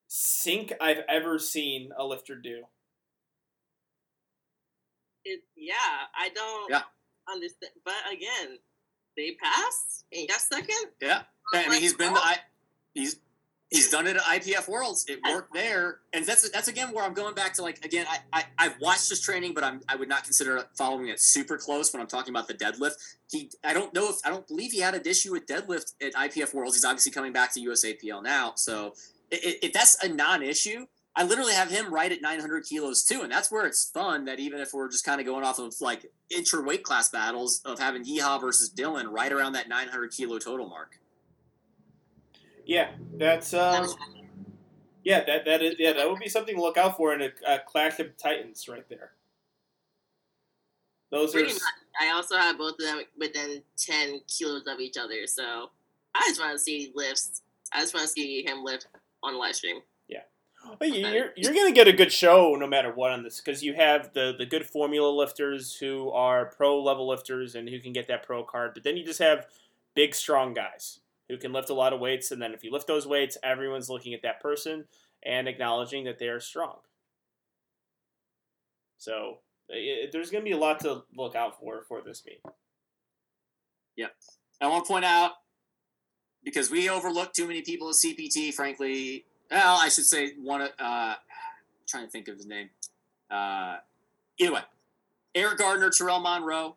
sink 0.07 0.73
i've 0.79 1.01
ever 1.09 1.39
seen 1.39 1.89
a 1.97 2.05
lifter 2.05 2.35
do 2.35 2.63
it, 5.27 5.43
yeah, 5.55 5.75
I 6.15 6.29
don't 6.29 6.69
Yeah. 6.69 6.83
understand. 7.27 7.73
But 7.83 7.95
again, 8.11 8.59
they 9.17 9.33
passed 9.33 10.05
and 10.11 10.21
he 10.21 10.27
got 10.27 10.39
second. 10.39 10.91
Yeah, 11.01 11.23
I 11.53 11.57
mean 11.63 11.69
Like, 11.69 11.81
he's 11.81 11.93
been 11.93 12.13
to 12.13 12.19
oh. 12.19 12.23
I, 12.23 12.39
he's 12.93 13.19
he's 13.69 13.89
done 13.89 14.07
it 14.07 14.15
at 14.15 14.23
IPF 14.23 14.67
Worlds. 14.67 15.05
It 15.07 15.19
worked 15.23 15.53
there, 15.53 15.99
and 16.13 16.25
that's 16.25 16.49
that's 16.49 16.67
again 16.67 16.93
where 16.93 17.03
I'm 17.03 17.13
going 17.13 17.35
back 17.35 17.53
to 17.55 17.61
like 17.61 17.83
again 17.83 18.05
I, 18.09 18.19
I 18.33 18.43
I've 18.57 18.75
watched 18.79 19.09
his 19.09 19.21
training, 19.21 19.53
but 19.53 19.63
I'm 19.63 19.81
I 19.87 19.95
would 19.95 20.09
not 20.09 20.23
consider 20.23 20.63
following 20.77 21.07
it 21.07 21.19
super 21.19 21.57
close 21.57 21.93
when 21.93 22.01
I'm 22.01 22.07
talking 22.07 22.33
about 22.33 22.47
the 22.47 22.53
deadlift. 22.53 22.93
He 23.29 23.51
I 23.63 23.73
don't 23.73 23.93
know 23.93 24.09
if 24.09 24.17
I 24.25 24.29
don't 24.29 24.47
believe 24.47 24.71
he 24.71 24.79
had 24.79 24.95
an 24.95 25.01
issue 25.05 25.31
with 25.31 25.45
deadlift 25.45 25.93
at 26.01 26.13
IPF 26.13 26.53
Worlds. 26.53 26.75
He's 26.75 26.85
obviously 26.85 27.11
coming 27.11 27.33
back 27.33 27.53
to 27.53 27.59
USAPL 27.59 28.23
now, 28.23 28.53
so 28.55 28.93
if 29.31 29.73
that's 29.73 30.03
a 30.03 30.09
non-issue. 30.09 30.85
I 31.19 31.23
literally 31.23 31.53
have 31.53 31.71
him 31.71 31.91
right 31.91 32.11
at 32.11 32.21
900 32.21 32.65
kilos 32.65 33.03
too, 33.03 33.21
and 33.23 33.31
that's 33.31 33.51
where 33.51 33.65
it's 33.65 33.89
fun. 33.89 34.25
That 34.25 34.39
even 34.39 34.59
if 34.59 34.71
we're 34.71 34.87
just 34.87 35.03
kind 35.03 35.19
of 35.19 35.25
going 35.25 35.43
off 35.43 35.57
of 35.57 35.73
like 35.81 36.05
intra 36.29 36.61
weight 36.61 36.83
class 36.83 37.09
battles 37.09 37.59
of 37.65 37.79
having 37.79 38.05
Yeehaw 38.05 38.39
versus 38.39 38.71
Dylan 38.71 39.05
right 39.09 39.31
around 39.31 39.53
that 39.53 39.67
900 39.67 40.11
kilo 40.11 40.37
total 40.37 40.69
mark. 40.69 40.99
Yeah 42.67 42.91
that's 43.15 43.53
uh 43.53 43.87
yeah 45.03 45.23
that 45.25 45.45
that 45.45 45.63
is 45.63 45.75
yeah 45.79 45.93
that 45.93 46.07
would 46.07 46.19
be 46.19 46.29
something 46.29 46.55
to 46.55 46.61
look 46.61 46.77
out 46.77 46.95
for 46.95 47.13
in 47.13 47.21
a, 47.21 47.29
a 47.47 47.59
clash 47.65 47.99
of 47.99 48.15
titans 48.17 48.67
right 48.67 48.87
there 48.89 49.11
those 51.11 51.35
are 51.35 51.43
much. 51.43 51.51
I 51.99 52.11
also 52.11 52.35
have 52.35 52.57
both 52.57 52.73
of 52.73 52.85
them 52.85 53.01
within 53.17 53.61
ten 53.77 54.19
kilos 54.27 54.63
of 54.67 54.79
each 54.79 54.97
other. 54.97 55.25
So 55.25 55.69
I 56.13 56.21
just 56.27 56.39
want 56.39 56.53
to 56.53 56.59
see 56.59 56.91
lifts. 56.95 57.41
I 57.73 57.79
just 57.79 57.93
want 57.93 58.05
to 58.05 58.11
see 58.11 58.45
him 58.45 58.63
lift 58.63 58.87
on 59.23 59.33
the 59.33 59.39
live 59.39 59.55
stream. 59.55 59.81
Well, 60.79 60.89
you're 60.89 61.31
you're 61.35 61.53
gonna 61.53 61.71
get 61.71 61.87
a 61.87 61.93
good 61.93 62.11
show 62.11 62.55
no 62.59 62.67
matter 62.67 62.91
what 62.93 63.11
on 63.11 63.23
this 63.23 63.39
because 63.39 63.63
you 63.63 63.73
have 63.75 64.13
the 64.13 64.35
the 64.37 64.45
good 64.45 64.65
formula 64.65 65.09
lifters 65.09 65.75
who 65.75 66.11
are 66.11 66.45
pro 66.45 66.81
level 66.81 67.07
lifters 67.07 67.55
and 67.55 67.69
who 67.69 67.79
can 67.79 67.93
get 67.93 68.07
that 68.09 68.23
pro 68.23 68.43
card, 68.43 68.71
but 68.73 68.83
then 68.83 68.97
you 68.97 69.05
just 69.05 69.19
have 69.19 69.47
big 69.95 70.13
strong 70.13 70.53
guys 70.53 70.99
who 71.29 71.37
can 71.37 71.53
lift 71.53 71.69
a 71.69 71.73
lot 71.73 71.93
of 71.93 71.99
weights, 71.99 72.31
and 72.31 72.41
then 72.41 72.53
if 72.53 72.63
you 72.63 72.71
lift 72.71 72.87
those 72.87 73.07
weights, 73.07 73.37
everyone's 73.43 73.89
looking 73.89 74.13
at 74.13 74.21
that 74.23 74.41
person 74.41 74.85
and 75.23 75.47
acknowledging 75.47 76.05
that 76.05 76.19
they 76.19 76.27
are 76.27 76.39
strong. 76.39 76.77
So 78.97 79.39
i 79.71 80.07
there's 80.11 80.31
gonna 80.31 80.43
be 80.43 80.51
a 80.51 80.57
lot 80.57 80.79
to 80.81 81.03
look 81.15 81.35
out 81.35 81.59
for 81.59 81.83
for 81.87 82.01
this 82.01 82.23
meet. 82.25 82.41
Yep. 83.95 84.11
I 84.61 84.67
want 84.67 84.85
to 84.85 84.87
point 84.87 85.05
out 85.05 85.33
because 86.43 86.71
we 86.71 86.89
overlook 86.89 87.33
too 87.33 87.47
many 87.47 87.61
people 87.61 87.89
at 87.89 87.95
CPT. 87.95 88.53
Frankly, 88.53 89.25
well, 89.51 89.79
I 89.81 89.89
should 89.89 90.05
say 90.05 90.33
one. 90.41 90.61
Uh, 90.61 91.15
trying 91.87 92.05
to 92.05 92.09
think 92.09 92.27
of 92.27 92.37
his 92.37 92.45
name. 92.45 92.69
Uh, 93.29 93.77
either 94.39 94.53
way, 94.53 94.61
Eric 95.35 95.57
Gardner, 95.59 95.89
Terrell 95.89 96.19
Monroe. 96.19 96.75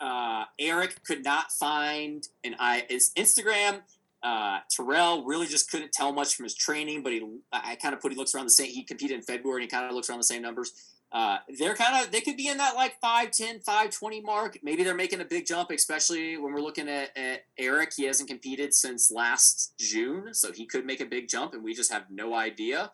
Uh, 0.00 0.44
Eric 0.58 1.02
could 1.04 1.24
not 1.24 1.50
find 1.52 2.28
an 2.44 2.56
I 2.58 2.84
his 2.88 3.10
Instagram. 3.16 3.80
Uh, 4.22 4.58
Terrell 4.68 5.24
really 5.24 5.46
just 5.46 5.70
couldn't 5.70 5.92
tell 5.92 6.12
much 6.12 6.34
from 6.34 6.44
his 6.44 6.54
training, 6.54 7.02
but 7.02 7.12
he 7.12 7.22
I 7.52 7.76
kind 7.76 7.94
of 7.94 8.00
put 8.00 8.12
he 8.12 8.18
looks 8.18 8.34
around 8.34 8.46
the 8.46 8.50
same. 8.50 8.68
He 8.68 8.84
competed 8.84 9.16
in 9.16 9.22
February, 9.22 9.62
and 9.62 9.70
he 9.70 9.76
kind 9.76 9.88
of 9.88 9.94
looks 9.94 10.08
around 10.08 10.18
the 10.18 10.24
same 10.24 10.42
numbers. 10.42 10.72
Uh, 11.10 11.38
they're 11.58 11.74
kind 11.74 12.04
of 12.04 12.12
they 12.12 12.20
could 12.20 12.36
be 12.36 12.48
in 12.48 12.58
that 12.58 12.74
like 12.74 13.00
510 13.00 13.60
520 13.60 14.20
mark 14.20 14.58
maybe 14.62 14.84
they're 14.84 14.94
making 14.94 15.22
a 15.22 15.24
big 15.24 15.46
jump 15.46 15.70
especially 15.70 16.36
when 16.36 16.52
we're 16.52 16.60
looking 16.60 16.86
at, 16.86 17.16
at 17.16 17.44
eric 17.56 17.94
he 17.96 18.04
hasn't 18.04 18.28
competed 18.28 18.74
since 18.74 19.10
last 19.10 19.72
june 19.78 20.34
so 20.34 20.52
he 20.52 20.66
could 20.66 20.84
make 20.84 21.00
a 21.00 21.06
big 21.06 21.26
jump 21.26 21.54
and 21.54 21.64
we 21.64 21.72
just 21.72 21.90
have 21.90 22.04
no 22.10 22.34
idea 22.34 22.90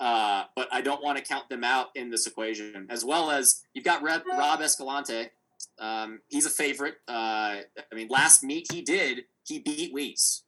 uh, 0.00 0.44
but 0.54 0.68
i 0.70 0.82
don't 0.82 1.02
want 1.02 1.16
to 1.16 1.24
count 1.24 1.48
them 1.48 1.64
out 1.64 1.86
in 1.94 2.10
this 2.10 2.26
equation 2.26 2.86
as 2.90 3.06
well 3.06 3.30
as 3.30 3.62
you've 3.72 3.86
got 3.86 4.02
Reb, 4.02 4.20
rob 4.26 4.60
escalante 4.60 5.30
um, 5.78 6.20
he's 6.28 6.46
a 6.46 6.50
favorite 6.50 6.94
uh, 7.08 7.56
i 7.92 7.94
mean 7.94 8.08
last 8.08 8.42
meet 8.42 8.66
he 8.72 8.82
did 8.82 9.24
he 9.44 9.58
beat 9.58 9.92
Weiss 9.92 10.42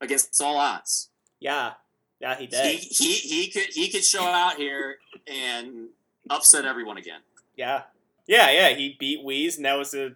against 0.00 0.40
all 0.42 0.56
odds 0.56 1.10
Yeah, 1.40 1.72
yeah, 2.20 2.34
he 2.36 2.44
he, 2.44 2.46
did. 2.48 2.78
he 2.80 3.12
he 3.14 3.50
could 3.50 3.68
he 3.72 3.88
could 3.90 4.04
show 4.04 4.24
out 4.24 4.56
here 4.56 4.98
and 5.26 5.88
upset 6.28 6.64
everyone 6.66 6.98
again. 6.98 7.20
Yeah, 7.56 7.84
yeah, 8.26 8.50
yeah. 8.50 8.68
He 8.70 8.96
beat 8.98 9.24
Wheeze, 9.24 9.56
and 9.56 9.64
that 9.64 9.78
was 9.78 9.94
a 9.94 10.12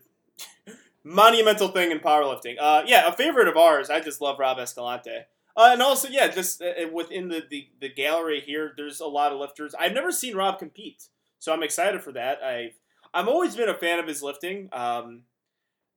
monumental 1.02 1.68
thing 1.68 1.90
in 1.90 2.00
powerlifting. 2.00 2.56
Uh, 2.60 2.82
yeah, 2.86 3.08
a 3.08 3.12
favorite 3.12 3.48
of 3.48 3.56
ours. 3.56 3.88
I 3.90 4.00
just 4.00 4.20
love 4.20 4.38
Rob 4.38 4.58
Escalante. 4.58 5.24
Uh, 5.56 5.70
and 5.72 5.80
also, 5.82 6.08
yeah, 6.08 6.28
just 6.28 6.60
uh, 6.60 6.72
within 6.92 7.28
the, 7.28 7.42
the 7.48 7.68
the 7.80 7.88
gallery 7.88 8.40
here, 8.40 8.74
there's 8.76 9.00
a 9.00 9.06
lot 9.06 9.32
of 9.32 9.38
lifters. 9.38 9.74
I've 9.78 9.92
never 9.92 10.12
seen 10.12 10.36
Rob 10.36 10.58
compete, 10.58 11.08
so 11.38 11.52
I'm 11.52 11.62
excited 11.62 12.02
for 12.02 12.12
that. 12.12 12.40
I 12.44 12.72
I've 13.14 13.28
always 13.28 13.54
been 13.54 13.68
a 13.68 13.74
fan 13.74 14.00
of 14.00 14.08
his 14.08 14.22
lifting. 14.22 14.68
Um, 14.72 15.22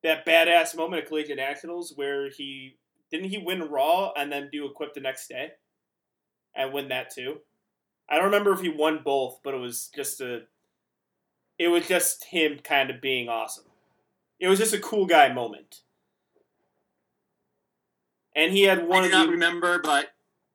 that 0.04 0.26
badass 0.26 0.78
moment 0.78 1.02
at 1.02 1.08
Collegiate 1.10 1.38
Nationals 1.38 1.94
where 1.96 2.30
he 2.30 2.78
didn't 3.12 3.30
he 3.30 3.40
win 3.40 3.64
Raw 3.64 4.12
and 4.16 4.32
then 4.32 4.50
do 4.52 4.68
Equip 4.68 4.94
the 4.94 5.02
next 5.02 5.28
day, 5.28 5.52
and 6.56 6.72
win 6.72 6.90
that 6.90 7.10
too. 7.10 7.40
I 8.10 8.16
don't 8.16 8.26
remember 8.26 8.54
if 8.54 8.62
he 8.62 8.70
won 8.70 9.02
both, 9.04 9.40
but 9.44 9.54
it 9.54 9.60
was 9.60 9.90
just 9.94 10.22
a 10.22 10.44
it 11.58 11.70
was 11.70 11.88
just 11.88 12.26
him 12.26 12.60
kind 12.64 12.90
of 12.90 13.02
being 13.02 13.28
awesome. 13.28 13.66
It 14.40 14.48
was 14.48 14.60
just 14.60 14.74
a 14.74 14.80
cool 14.80 15.08
guy 15.08 15.34
moment. 15.34 15.82
And 18.36 18.54
he 18.54 18.64
had 18.64 18.88
one. 18.88 19.00
I 19.00 19.02
do 19.02 19.06
of 19.08 19.12
not 19.14 19.26
the 19.26 19.32
remember, 19.32 19.80
but 19.80 20.10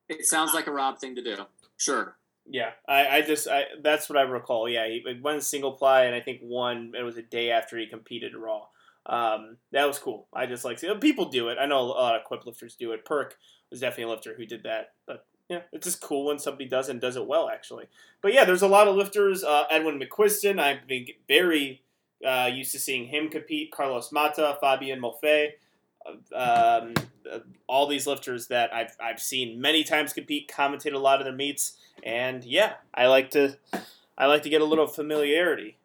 it 0.07 0.25
sounds 0.25 0.53
like 0.53 0.67
a 0.67 0.71
Rob 0.71 0.99
thing 0.99 1.15
to 1.15 1.21
do. 1.21 1.35
Sure. 1.75 2.15
Yeah. 2.45 2.71
I, 2.87 3.07
I 3.17 3.21
just 3.21 3.47
I 3.47 3.65
that's 3.81 4.09
what 4.09 4.17
I 4.17 4.23
recall. 4.23 4.67
Yeah, 4.69 4.87
he 4.87 5.03
went 5.21 5.43
single 5.43 5.73
ply, 5.73 6.03
and 6.03 6.15
I 6.15 6.21
think 6.21 6.41
one. 6.41 6.93
It 6.97 7.03
was 7.03 7.17
a 7.17 7.21
day 7.21 7.51
after 7.51 7.77
he 7.77 7.87
competed 7.87 8.35
Raw. 8.35 8.67
Um, 9.05 9.57
that 9.71 9.85
was 9.85 9.99
cool. 9.99 10.27
I 10.33 10.45
just 10.45 10.63
like 10.63 10.79
see 10.79 10.93
people 10.95 11.25
do 11.25 11.49
it. 11.49 11.57
I 11.59 11.65
know 11.65 11.79
a 11.79 11.81
lot 11.81 12.15
of 12.15 12.23
quip 12.23 12.45
lifters 12.45 12.75
do 12.75 12.91
it. 12.93 13.05
Perk 13.05 13.35
was 13.69 13.81
definitely 13.81 14.05
a 14.05 14.15
lifter 14.15 14.33
who 14.35 14.45
did 14.45 14.63
that, 14.63 14.93
but 15.05 15.25
yeah, 15.49 15.61
it's 15.71 15.85
just 15.85 16.01
cool 16.01 16.25
when 16.25 16.39
somebody 16.39 16.65
does 16.65 16.89
and 16.89 17.01
does 17.01 17.17
it 17.17 17.27
well, 17.27 17.49
actually. 17.49 17.85
But 18.21 18.33
yeah, 18.33 18.45
there's 18.45 18.61
a 18.61 18.67
lot 18.67 18.87
of 18.87 18.95
lifters. 18.95 19.43
Uh, 19.43 19.63
Edwin 19.69 19.99
McQuiston, 19.99 20.59
I've 20.59 20.87
been 20.87 21.07
very 21.27 21.83
uh, 22.25 22.49
used 22.51 22.71
to 22.71 22.79
seeing 22.79 23.07
him 23.07 23.29
compete. 23.29 23.71
Carlos 23.71 24.11
Mata, 24.11 24.57
Fabian 24.61 25.01
Molfe, 25.01 25.51
um, 26.33 26.93
uh, 27.29 27.39
all 27.67 27.87
these 27.87 28.07
lifters 28.07 28.47
that 28.47 28.73
I've, 28.73 28.95
I've 29.01 29.19
seen 29.19 29.59
many 29.59 29.83
times 29.83 30.13
compete, 30.13 30.49
commentate 30.49 30.93
a 30.93 30.97
lot 30.97 31.19
of 31.19 31.25
their 31.25 31.35
meets, 31.35 31.77
and 32.01 32.43
yeah, 32.43 32.73
I 32.93 33.07
like 33.07 33.31
to 33.31 33.57
I 34.17 34.27
like 34.27 34.43
to 34.43 34.49
get 34.49 34.61
a 34.61 34.65
little 34.65 34.87
familiarity. 34.87 35.77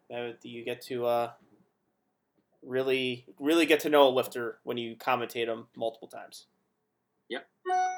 You 0.42 0.64
get 0.64 0.80
to 0.82 1.06
uh, 1.06 1.30
really 2.64 3.26
really 3.38 3.66
get 3.66 3.80
to 3.80 3.88
know 3.88 4.08
a 4.08 4.10
lifter 4.10 4.58
when 4.62 4.78
you 4.78 4.96
commentate 4.96 5.46
them 5.46 5.66
multiple 5.76 6.08
times. 6.08 6.46
Yep. 7.28 7.46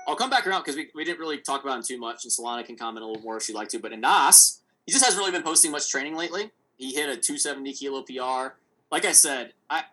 I'll 0.08 0.16
come 0.16 0.30
back 0.30 0.46
around 0.46 0.62
because 0.62 0.76
we, 0.76 0.88
we 0.94 1.04
didn't 1.04 1.20
really 1.20 1.38
talk 1.38 1.62
about 1.62 1.76
him 1.76 1.82
too 1.82 1.98
much, 1.98 2.24
and 2.24 2.32
Solana 2.32 2.64
can 2.64 2.76
comment 2.76 3.04
a 3.04 3.06
little 3.06 3.22
more 3.22 3.36
if 3.36 3.44
she'd 3.44 3.54
like 3.54 3.68
to. 3.68 3.78
But 3.78 3.92
Anas, 3.92 4.60
he 4.86 4.92
just 4.92 5.04
hasn't 5.04 5.20
really 5.20 5.30
been 5.30 5.42
posting 5.42 5.70
much 5.70 5.88
training 5.88 6.16
lately. 6.16 6.50
He 6.76 6.94
hit 6.94 7.08
a 7.08 7.16
270 7.16 7.72
kilo 7.74 8.02
PR. 8.02 8.54
Like 8.90 9.04
I 9.04 9.12
said, 9.12 9.52
I 9.68 9.84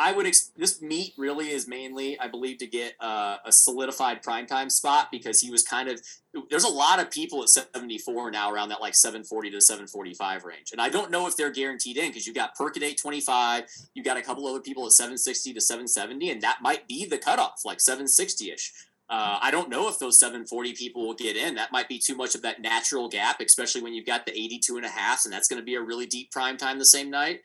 I, 0.00 0.12
would 0.12 0.26
ex- 0.26 0.50
this 0.56 0.80
meet 0.80 1.12
really 1.18 1.50
is 1.50 1.68
mainly, 1.68 2.18
I 2.18 2.26
believe, 2.26 2.58
to 2.58 2.66
get 2.66 2.94
uh, 3.00 3.36
a 3.44 3.52
solidified 3.52 4.22
primetime 4.22 4.70
spot 4.70 5.08
because 5.12 5.40
he 5.40 5.50
was 5.50 5.62
kind 5.62 5.88
of 5.88 6.00
there's 6.48 6.64
a 6.64 6.68
lot 6.68 7.00
of 7.00 7.10
people 7.10 7.42
at 7.42 7.48
74 7.48 8.30
now 8.30 8.52
around 8.52 8.68
that 8.70 8.80
like 8.80 8.94
740 8.94 9.50
to 9.50 9.60
745 9.60 10.44
range, 10.44 10.72
and 10.72 10.80
I 10.80 10.88
don't 10.88 11.10
know 11.10 11.26
if 11.26 11.36
they're 11.36 11.50
guaranteed 11.50 11.96
in 11.96 12.08
because 12.08 12.26
you've 12.26 12.36
got 12.36 12.54
Perk 12.54 12.76
at 12.76 12.82
825, 12.82 13.64
you 13.94 14.02
got 14.02 14.16
a 14.16 14.22
couple 14.22 14.46
other 14.46 14.60
people 14.60 14.86
at 14.86 14.92
760 14.92 15.52
to 15.54 15.60
770, 15.60 16.30
and 16.30 16.40
that 16.42 16.58
might 16.62 16.88
be 16.88 17.04
the 17.04 17.18
cutoff, 17.18 17.62
like 17.64 17.80
760 17.80 18.52
ish. 18.52 18.72
Uh, 19.10 19.38
I 19.42 19.50
don't 19.50 19.68
know 19.68 19.88
if 19.88 19.98
those 19.98 20.20
740 20.20 20.72
people 20.74 21.04
will 21.04 21.14
get 21.14 21.36
in. 21.36 21.56
That 21.56 21.72
might 21.72 21.88
be 21.88 21.98
too 21.98 22.14
much 22.14 22.36
of 22.36 22.42
that 22.42 22.62
natural 22.62 23.08
gap, 23.08 23.40
especially 23.40 23.82
when 23.82 23.92
you've 23.92 24.06
got 24.06 24.24
the 24.24 24.32
82 24.32 24.76
and 24.76 24.86
a 24.86 24.88
half, 24.88 25.24
and 25.24 25.34
that's 25.34 25.48
going 25.48 25.60
to 25.60 25.66
be 25.66 25.74
a 25.74 25.82
really 25.82 26.06
deep 26.06 26.30
prime 26.30 26.56
time 26.56 26.78
the 26.78 26.84
same 26.84 27.10
night. 27.10 27.40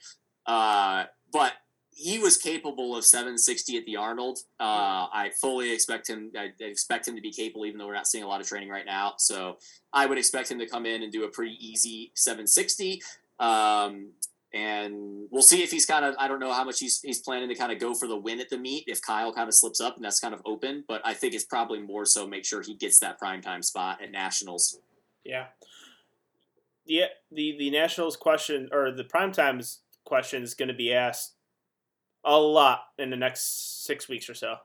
Uh, 0.45 1.05
but 1.33 1.53
he 1.97 2.19
was 2.19 2.35
capable 2.37 2.95
of 2.95 3.05
760 3.05 3.77
at 3.77 3.85
the 3.85 3.95
Arnold. 3.95 4.39
Uh, 4.59 5.07
I 5.13 5.31
fully 5.39 5.71
expect 5.71 6.09
him. 6.09 6.29
I 6.37 6.51
expect 6.59 7.07
him 7.07 7.15
to 7.15 7.21
be 7.21 7.31
capable, 7.31 7.65
even 7.65 7.79
though 7.79 7.87
we're 7.87 7.93
not 7.93 8.05
seeing 8.05 8.23
a 8.25 8.27
lot 8.27 8.41
of 8.41 8.47
training 8.47 8.67
right 8.67 8.85
now. 8.85 9.13
So 9.17 9.57
I 9.93 10.05
would 10.05 10.17
expect 10.17 10.51
him 10.51 10.59
to 10.59 10.67
come 10.67 10.85
in 10.85 11.03
and 11.03 11.11
do 11.11 11.23
a 11.23 11.29
pretty 11.29 11.55
easy 11.57 12.11
760. 12.13 13.01
Um, 13.39 14.11
and 14.53 15.27
we'll 15.31 15.41
see 15.41 15.63
if 15.63 15.71
he's 15.71 15.85
kind 15.85 16.03
of. 16.03 16.15
I 16.19 16.27
don't 16.27 16.39
know 16.39 16.51
how 16.51 16.65
much 16.65 16.79
he's 16.79 17.01
he's 17.01 17.19
planning 17.19 17.49
to 17.49 17.55
kind 17.55 17.71
of 17.71 17.79
go 17.79 17.93
for 17.93 18.07
the 18.07 18.17
win 18.17 18.39
at 18.39 18.49
the 18.49 18.57
meet. 18.57 18.85
If 18.87 19.01
Kyle 19.01 19.33
kind 19.33 19.47
of 19.47 19.55
slips 19.55 19.81
up, 19.81 19.95
and 19.95 20.03
that's 20.03 20.19
kind 20.19 20.33
of 20.33 20.41
open. 20.45 20.83
But 20.87 21.01
I 21.05 21.13
think 21.13 21.33
it's 21.33 21.43
probably 21.43 21.81
more 21.81 22.05
so 22.05 22.27
make 22.27 22.45
sure 22.45 22.61
he 22.61 22.73
gets 22.73 22.99
that 22.99 23.19
prime 23.19 23.41
time 23.41 23.61
spot 23.61 24.01
at 24.01 24.11
nationals. 24.11 24.79
Yeah. 25.25 25.47
Yeah, 26.85 27.07
the 27.31 27.55
the 27.57 27.69
Nationals 27.69 28.15
question 28.15 28.69
or 28.71 28.91
the 28.91 29.03
prime 29.03 29.31
times 29.31 29.81
question 30.05 30.43
is 30.43 30.53
going 30.53 30.67
to 30.69 30.73
be 30.73 30.93
asked 30.93 31.34
a 32.25 32.37
lot 32.37 32.81
in 32.97 33.09
the 33.09 33.15
next 33.15 33.85
six 33.85 34.09
weeks 34.09 34.29
or 34.29 34.33
so. 34.33 34.57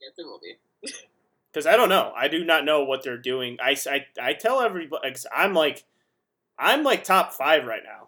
Yes, 0.00 0.12
it 0.18 0.24
will 0.24 0.40
be. 0.40 0.92
Because 1.52 1.66
I 1.66 1.76
don't 1.76 1.88
know. 1.88 2.12
I 2.16 2.28
do 2.28 2.44
not 2.44 2.64
know 2.64 2.84
what 2.84 3.02
they're 3.02 3.18
doing. 3.18 3.58
I, 3.60 3.76
I, 3.90 4.06
I 4.22 4.34
tell 4.34 4.60
everybody. 4.60 5.12
I'm 5.34 5.52
like, 5.52 5.84
I'm 6.56 6.84
like 6.84 7.02
top 7.02 7.32
five 7.32 7.66
right 7.66 7.82
now. 7.84 8.06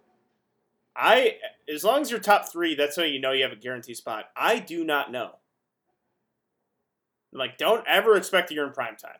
I 0.94 1.39
as 1.69 1.82
long 1.82 2.02
as 2.02 2.10
you're 2.10 2.20
top 2.20 2.52
three, 2.52 2.74
that's 2.74 2.97
how 2.97 3.02
you 3.02 3.20
know 3.20 3.32
you 3.32 3.43
have 3.43 3.52
a 3.52 3.56
guaranteed 3.56 3.97
spot. 3.97 4.27
I 4.36 4.60
do 4.60 4.85
not 4.85 5.10
know. 5.10 5.36
Like, 7.32 7.56
don't 7.56 7.85
ever 7.89 8.16
expect 8.16 8.48
that 8.48 8.55
you're 8.55 8.66
in 8.66 8.73
prime 8.73 8.97
time. 8.97 9.19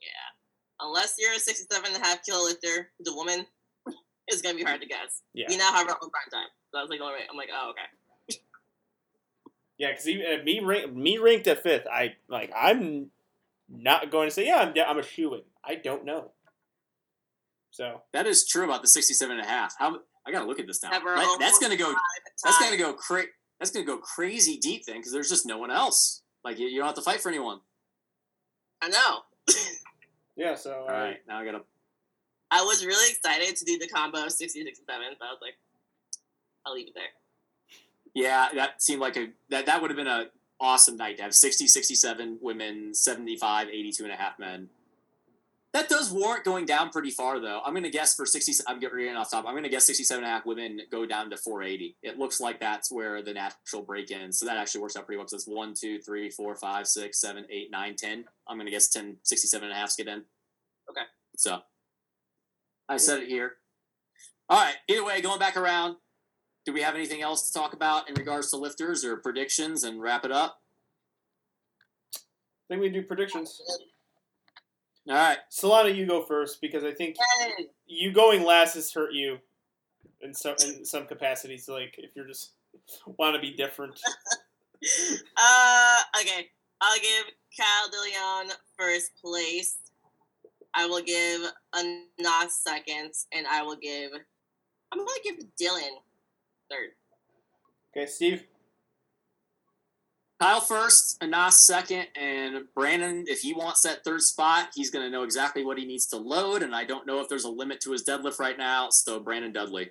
Yeah. 0.00 0.86
Unless 0.86 1.16
you're 1.18 1.34
a 1.34 1.38
67 1.38 1.92
and 1.92 2.02
a 2.02 2.06
half 2.06 2.24
kilo 2.24 2.44
lifter, 2.44 2.90
the 3.00 3.14
woman, 3.14 3.44
it's 4.28 4.40
going 4.40 4.56
to 4.56 4.58
be 4.58 4.64
hard 4.64 4.80
to 4.80 4.86
guess. 4.86 5.22
Yeah. 5.34 5.46
We 5.48 5.56
now 5.56 5.72
have 5.72 5.88
our 5.88 5.98
own 6.00 6.10
prime 6.10 6.30
time. 6.32 6.48
So 6.70 6.78
I 6.78 6.82
was 6.82 6.90
like, 6.90 7.00
all 7.00 7.12
right. 7.12 7.24
I'm 7.28 7.36
like, 7.36 7.50
oh, 7.52 7.70
okay. 7.70 7.82
Yeah, 9.78 9.90
because 9.90 10.08
even 10.08 10.40
uh, 10.40 10.44
me 10.44 10.60
rank, 10.60 10.94
me 10.94 11.18
ranked 11.18 11.46
at 11.46 11.62
fifth. 11.62 11.86
I 11.90 12.14
like 12.28 12.52
I'm 12.56 13.10
not 13.68 14.10
going 14.10 14.28
to 14.28 14.34
say 14.34 14.46
yeah 14.46 14.58
I'm 14.58 14.74
I'm 14.86 14.98
a 14.98 15.02
shoe 15.02 15.34
in. 15.34 15.42
I 15.64 15.76
don't 15.76 16.04
know. 16.04 16.32
So 17.70 18.02
That 18.12 18.26
is 18.26 18.46
true 18.46 18.64
about 18.64 18.82
the 18.82 18.88
67 18.88 19.34
and 19.36 19.44
a 19.44 19.48
half. 19.48 19.74
How 19.78 19.96
I 20.26 20.30
got 20.30 20.40
to 20.40 20.46
look 20.46 20.60
at 20.60 20.66
this 20.66 20.82
now. 20.82 20.90
That- 21.16 21.36
that's 21.40 21.58
going 21.58 21.72
to 21.72 21.78
go. 21.78 21.94
That's 22.44 22.58
going 22.58 22.72
to 22.72 22.78
go 22.78 22.92
cra- 22.92 23.24
That's 23.58 23.70
going 23.70 23.86
to 23.86 23.90
go 23.90 23.98
crazy 23.98 24.58
deep 24.58 24.84
then, 24.86 24.96
because 24.96 25.12
there's 25.12 25.28
just 25.30 25.46
no 25.46 25.58
one 25.58 25.70
else. 25.70 26.22
Like 26.44 26.58
you, 26.58 26.66
you 26.66 26.78
don't 26.78 26.86
have 26.86 26.96
to 26.96 27.02
fight 27.02 27.20
for 27.20 27.28
anyone. 27.30 27.60
I 28.82 28.88
know. 28.88 29.20
yeah, 30.36 30.54
so 30.54 30.84
uh, 30.88 30.92
All 30.92 31.00
right, 31.00 31.18
now 31.26 31.38
I 31.38 31.44
got 31.44 31.52
to. 31.52 31.60
I 32.50 32.62
was 32.62 32.84
really 32.84 33.10
excited 33.10 33.56
to 33.56 33.64
do 33.64 33.78
the 33.78 33.88
combo 33.88 34.24
of 34.26 34.32
60 34.32 34.62
67, 34.62 34.84
so 35.18 35.24
I 35.24 35.30
was 35.30 35.38
like, 35.40 35.54
I'll 36.66 36.74
leave 36.74 36.88
it 36.88 36.94
there. 36.94 37.04
Yeah, 38.14 38.48
that 38.54 38.82
seemed 38.82 39.00
like 39.00 39.16
a 39.16 39.28
that 39.50 39.66
that 39.66 39.80
would 39.80 39.90
have 39.90 39.96
been 39.96 40.06
a 40.06 40.26
awesome 40.60 40.96
night 40.96 41.16
to 41.16 41.24
have 41.24 41.34
60, 41.34 41.66
67 41.66 42.38
women, 42.40 42.94
75, 42.94 43.68
82 43.68 44.04
and 44.04 44.12
a 44.12 44.16
half 44.16 44.38
men. 44.38 44.68
That 45.72 45.88
does 45.88 46.12
warrant 46.12 46.44
going 46.44 46.66
down 46.66 46.90
pretty 46.90 47.10
far, 47.10 47.40
though. 47.40 47.62
I'm 47.64 47.72
going 47.72 47.82
to 47.82 47.90
guess 47.90 48.14
for 48.14 48.26
60, 48.26 48.64
I'm 48.68 48.78
getting 48.78 49.16
off 49.16 49.30
top. 49.30 49.46
I'm 49.46 49.54
going 49.54 49.62
to 49.62 49.70
guess 49.70 49.86
67 49.86 50.22
and 50.22 50.30
a 50.30 50.34
half 50.34 50.44
women 50.44 50.80
go 50.90 51.06
down 51.06 51.30
to 51.30 51.36
480. 51.38 51.96
It 52.02 52.18
looks 52.18 52.40
like 52.40 52.60
that's 52.60 52.92
where 52.92 53.22
the 53.22 53.32
natural 53.32 53.80
break 53.82 54.10
in. 54.10 54.32
So 54.32 54.44
that 54.44 54.58
actually 54.58 54.82
works 54.82 54.96
out 54.96 55.06
pretty 55.06 55.16
well. 55.16 55.26
So 55.26 55.36
it's 55.36 55.48
1, 55.48 55.72
2, 55.74 56.00
3, 56.00 56.30
4, 56.30 56.54
5, 56.54 56.86
6, 56.86 57.18
7, 57.18 57.46
8, 57.48 57.70
9, 57.70 57.96
10. 57.96 58.24
I'm 58.46 58.56
going 58.58 58.66
to 58.66 58.70
guess 58.70 58.88
10, 58.88 59.16
67 59.22 59.64
and 59.66 59.72
a 59.72 59.80
half 59.80 59.96
get 59.96 60.08
in. 60.08 60.22
Okay. 60.90 61.06
So 61.38 61.60
I 62.86 62.98
said 62.98 63.20
it 63.20 63.28
here. 63.28 63.52
All 64.50 64.62
right. 64.62 64.76
Either 64.88 65.04
way, 65.04 65.22
going 65.22 65.38
back 65.38 65.56
around, 65.56 65.96
do 66.64 66.72
we 66.72 66.82
have 66.82 66.94
anything 66.94 67.22
else 67.22 67.48
to 67.48 67.58
talk 67.58 67.72
about 67.72 68.08
in 68.08 68.14
regards 68.14 68.50
to 68.50 68.56
lifters 68.56 69.04
or 69.04 69.16
predictions 69.16 69.84
and 69.84 70.00
wrap 70.00 70.24
it 70.24 70.32
up? 70.32 70.60
I 72.14 72.18
think 72.68 72.80
we 72.80 72.88
do 72.88 73.02
predictions. 73.02 73.60
All 75.08 75.14
right. 75.14 75.38
Solana, 75.50 75.94
you 75.94 76.06
go 76.06 76.22
first 76.22 76.60
because 76.60 76.84
I 76.84 76.92
think 76.92 77.16
Yay! 77.16 77.66
you 77.86 78.12
going 78.12 78.44
last 78.44 78.74
has 78.74 78.92
hurt 78.92 79.12
you 79.12 79.38
in 80.20 80.32
some 80.32 80.54
in 80.64 80.84
some 80.84 81.06
capacities. 81.06 81.68
Like 81.68 81.96
if 81.98 82.14
you're 82.14 82.26
just 82.26 82.52
want 83.18 83.34
to 83.34 83.40
be 83.40 83.54
different. 83.54 83.98
Uh, 85.36 85.98
okay. 86.20 86.48
I'll 86.80 86.98
give 86.98 87.26
Cal 87.56 87.88
DeLeon 87.88 88.50
first 88.76 89.12
place. 89.14 89.76
I 90.74 90.86
will 90.86 91.02
give 91.02 91.42
a 91.74 92.02
Nas 92.18 92.56
second, 92.56 93.12
and 93.32 93.46
I 93.46 93.62
will 93.62 93.76
give. 93.76 94.10
I'm 94.90 94.98
gonna 94.98 95.10
give 95.22 95.36
Dylan 95.60 96.00
third. 96.72 96.90
Okay, 97.94 98.06
Steve. 98.10 98.44
Kyle 100.40 100.60
first, 100.60 101.22
Anas 101.22 101.58
second, 101.58 102.08
and 102.16 102.64
Brandon, 102.74 103.26
if 103.28 103.42
he 103.42 103.52
wants 103.52 103.82
that 103.82 104.02
third 104.02 104.22
spot, 104.22 104.70
he's 104.74 104.90
going 104.90 105.04
to 105.04 105.10
know 105.10 105.22
exactly 105.22 105.64
what 105.64 105.78
he 105.78 105.84
needs 105.84 106.06
to 106.06 106.16
load. 106.16 106.64
And 106.64 106.74
I 106.74 106.84
don't 106.84 107.06
know 107.06 107.20
if 107.20 107.28
there's 107.28 107.44
a 107.44 107.48
limit 107.48 107.80
to 107.82 107.92
his 107.92 108.02
deadlift 108.02 108.40
right 108.40 108.58
now. 108.58 108.90
So 108.90 109.20
Brandon 109.20 109.52
Dudley. 109.52 109.90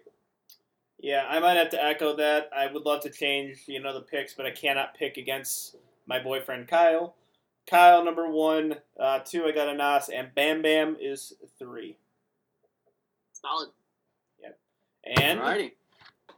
Yeah, 1.00 1.26
I 1.30 1.40
might 1.40 1.56
have 1.56 1.70
to 1.70 1.82
echo 1.82 2.16
that. 2.18 2.50
I 2.54 2.68
would 2.68 2.84
love 2.84 3.02
to 3.04 3.10
change, 3.10 3.64
you 3.66 3.80
know, 3.80 3.94
the 3.94 4.02
picks, 4.02 4.34
but 4.34 4.46
I 4.46 4.52
cannot 4.52 4.94
pick 4.94 5.16
against 5.16 5.78
my 6.06 6.20
boyfriend 6.20 6.68
Kyle. 6.68 7.16
Kyle 7.66 8.04
number 8.04 8.30
one, 8.30 8.76
uh, 9.00 9.20
two 9.20 9.46
I 9.46 9.52
got 9.52 9.70
Anas, 9.70 10.10
and 10.10 10.36
Bam 10.36 10.62
Bam 10.62 10.98
is 11.00 11.34
three. 11.58 11.96
Solid. 13.32 13.70
Yep. 14.42 14.60
And 15.18 15.40
Alrighty. 15.40 15.72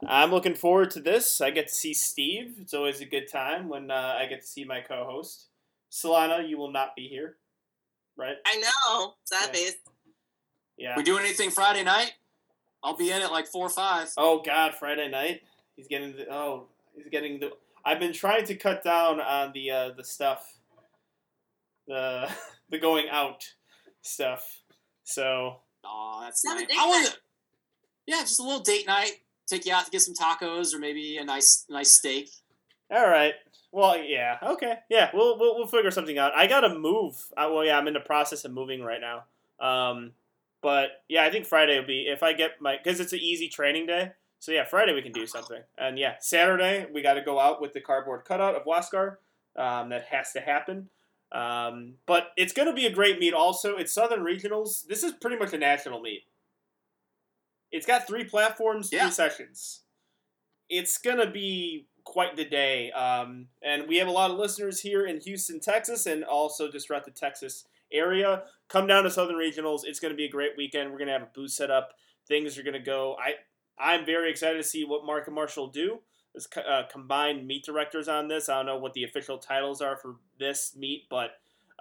I'm 0.08 0.30
looking 0.30 0.54
forward 0.54 0.90
to 0.92 1.00
this. 1.00 1.40
I 1.40 1.50
get 1.50 1.68
to 1.68 1.74
see 1.74 1.94
Steve. 1.94 2.56
It's 2.60 2.74
always 2.74 3.00
a 3.00 3.06
good 3.06 3.28
time 3.28 3.68
when 3.68 3.90
uh, 3.90 4.16
I 4.18 4.26
get 4.26 4.40
to 4.42 4.46
see 4.46 4.64
my 4.64 4.80
co-host. 4.80 5.46
Solana, 5.90 6.48
you 6.48 6.58
will 6.58 6.72
not 6.72 6.96
be 6.96 7.06
here, 7.08 7.36
right? 8.16 8.36
I 8.46 8.56
know. 8.88 9.14
Sad 9.24 9.48
Yeah. 9.48 9.52
face. 9.52 9.76
Yeah. 10.76 10.96
We 10.96 11.02
doing 11.04 11.24
anything 11.24 11.50
Friday 11.50 11.84
night? 11.84 12.12
I'll 12.82 12.96
be 12.96 13.10
in 13.10 13.22
at 13.22 13.30
like 13.30 13.46
four 13.46 13.66
or 13.66 13.70
five. 13.70 14.10
Oh 14.16 14.42
God, 14.44 14.74
Friday 14.74 15.08
night. 15.08 15.42
He's 15.76 15.86
getting 15.88 16.16
the 16.16 16.30
oh, 16.32 16.66
he's 16.94 17.08
getting 17.10 17.38
the. 17.40 17.52
I've 17.84 18.00
been 18.00 18.12
trying 18.12 18.44
to 18.46 18.54
cut 18.54 18.82
down 18.82 19.20
on 19.20 19.52
the 19.52 19.70
uh, 19.70 19.90
the 19.96 20.04
stuff, 20.04 20.58
the 21.86 22.28
the 22.70 22.78
going 22.78 23.08
out 23.08 23.44
stuff. 24.02 24.60
So 25.04 25.60
Aw, 25.84 26.20
that's 26.22 26.44
nice. 26.44 26.66
date 26.66 26.76
I 26.78 26.86
want 26.86 27.18
Yeah, 28.06 28.20
just 28.20 28.40
a 28.40 28.42
little 28.42 28.60
date 28.60 28.86
night. 28.86 29.12
Take 29.46 29.66
you 29.66 29.74
out 29.74 29.84
to 29.84 29.90
get 29.90 30.00
some 30.00 30.14
tacos 30.14 30.74
or 30.74 30.78
maybe 30.78 31.18
a 31.18 31.24
nice 31.24 31.66
nice 31.68 31.92
steak. 31.92 32.30
all 32.90 33.08
right. 33.08 33.34
Well, 33.72 34.00
yeah, 34.00 34.38
okay, 34.40 34.76
yeah. 34.88 35.10
We'll 35.12 35.38
we'll, 35.38 35.56
we'll 35.56 35.66
figure 35.66 35.90
something 35.90 36.16
out. 36.16 36.32
I 36.34 36.46
gotta 36.46 36.78
move. 36.78 37.16
Uh, 37.36 37.50
well, 37.52 37.64
yeah, 37.64 37.76
I'm 37.76 37.88
in 37.88 37.94
the 37.94 38.00
process 38.00 38.44
of 38.44 38.52
moving 38.52 38.82
right 38.82 39.00
now. 39.00 39.24
Um, 39.58 40.12
but 40.62 41.02
yeah, 41.08 41.24
I 41.24 41.30
think 41.30 41.44
Friday 41.44 41.78
will 41.78 41.86
be 41.86 42.06
if 42.08 42.22
I 42.22 42.32
get 42.32 42.60
my 42.60 42.76
because 42.76 43.00
it's 43.00 43.12
an 43.12 43.18
easy 43.18 43.48
training 43.48 43.86
day. 43.86 44.12
So 44.38 44.52
yeah, 44.52 44.64
Friday 44.64 44.92
we 44.92 45.02
can 45.02 45.12
do 45.12 45.26
something. 45.26 45.60
And 45.76 45.98
yeah, 45.98 46.14
Saturday 46.20 46.86
we 46.92 47.02
got 47.02 47.14
to 47.14 47.22
go 47.22 47.40
out 47.40 47.60
with 47.60 47.72
the 47.72 47.80
cardboard 47.80 48.24
cutout 48.24 48.54
of 48.54 48.64
Waskar. 48.64 49.16
Um, 49.56 49.88
that 49.90 50.06
has 50.10 50.32
to 50.32 50.40
happen. 50.40 50.88
Um, 51.32 51.94
but 52.06 52.28
it's 52.36 52.52
going 52.52 52.68
to 52.68 52.74
be 52.74 52.86
a 52.86 52.92
great 52.92 53.18
meet. 53.18 53.34
Also, 53.34 53.76
it's 53.76 53.92
Southern 53.92 54.20
Regionals. 54.20 54.86
This 54.86 55.02
is 55.02 55.12
pretty 55.12 55.36
much 55.36 55.52
a 55.52 55.58
national 55.58 56.00
meet. 56.00 56.22
It's 57.70 57.86
got 57.86 58.06
three 58.06 58.24
platforms, 58.24 58.90
Yeah. 58.92 59.04
three 59.04 59.12
sessions. 59.12 59.80
It's 60.68 60.98
going 60.98 61.18
to 61.18 61.30
be 61.30 61.86
quite 62.04 62.36
the 62.36 62.44
day. 62.44 62.90
Um, 62.92 63.48
and 63.62 63.88
we 63.88 63.96
have 63.96 64.08
a 64.08 64.12
lot 64.12 64.30
of 64.30 64.38
listeners 64.38 64.80
here 64.80 65.06
in 65.06 65.20
Houston, 65.20 65.60
Texas, 65.60 66.06
and 66.06 66.24
also 66.24 66.70
just 66.70 66.86
throughout 66.86 67.04
the 67.04 67.10
Texas 67.10 67.66
area. 67.92 68.44
Come 68.68 68.86
down 68.86 69.04
to 69.04 69.10
Southern 69.10 69.36
Regionals. 69.36 69.80
It's 69.84 70.00
going 70.00 70.12
to 70.12 70.16
be 70.16 70.24
a 70.24 70.30
great 70.30 70.56
weekend. 70.56 70.90
We're 70.90 70.98
going 70.98 71.08
to 71.08 71.12
have 71.14 71.22
a 71.22 71.30
booth 71.34 71.50
set 71.52 71.70
up. 71.70 71.94
Things 72.26 72.56
are 72.58 72.62
going 72.62 72.74
to 72.74 72.80
go. 72.80 73.16
I 73.18 73.34
I'm 73.76 74.06
very 74.06 74.30
excited 74.30 74.56
to 74.58 74.62
see 74.62 74.84
what 74.84 75.04
Mark 75.04 75.26
and 75.26 75.34
Marshall 75.34 75.66
do 75.66 76.00
as 76.36 76.46
uh, 76.56 76.84
combined 76.90 77.46
meet 77.46 77.64
directors 77.64 78.06
on 78.08 78.28
this. 78.28 78.48
I 78.48 78.56
don't 78.56 78.66
know 78.66 78.78
what 78.78 78.94
the 78.94 79.02
official 79.04 79.36
titles 79.38 79.80
are 79.80 79.96
for 79.96 80.16
this 80.38 80.76
meet, 80.76 81.08
but 81.10 81.30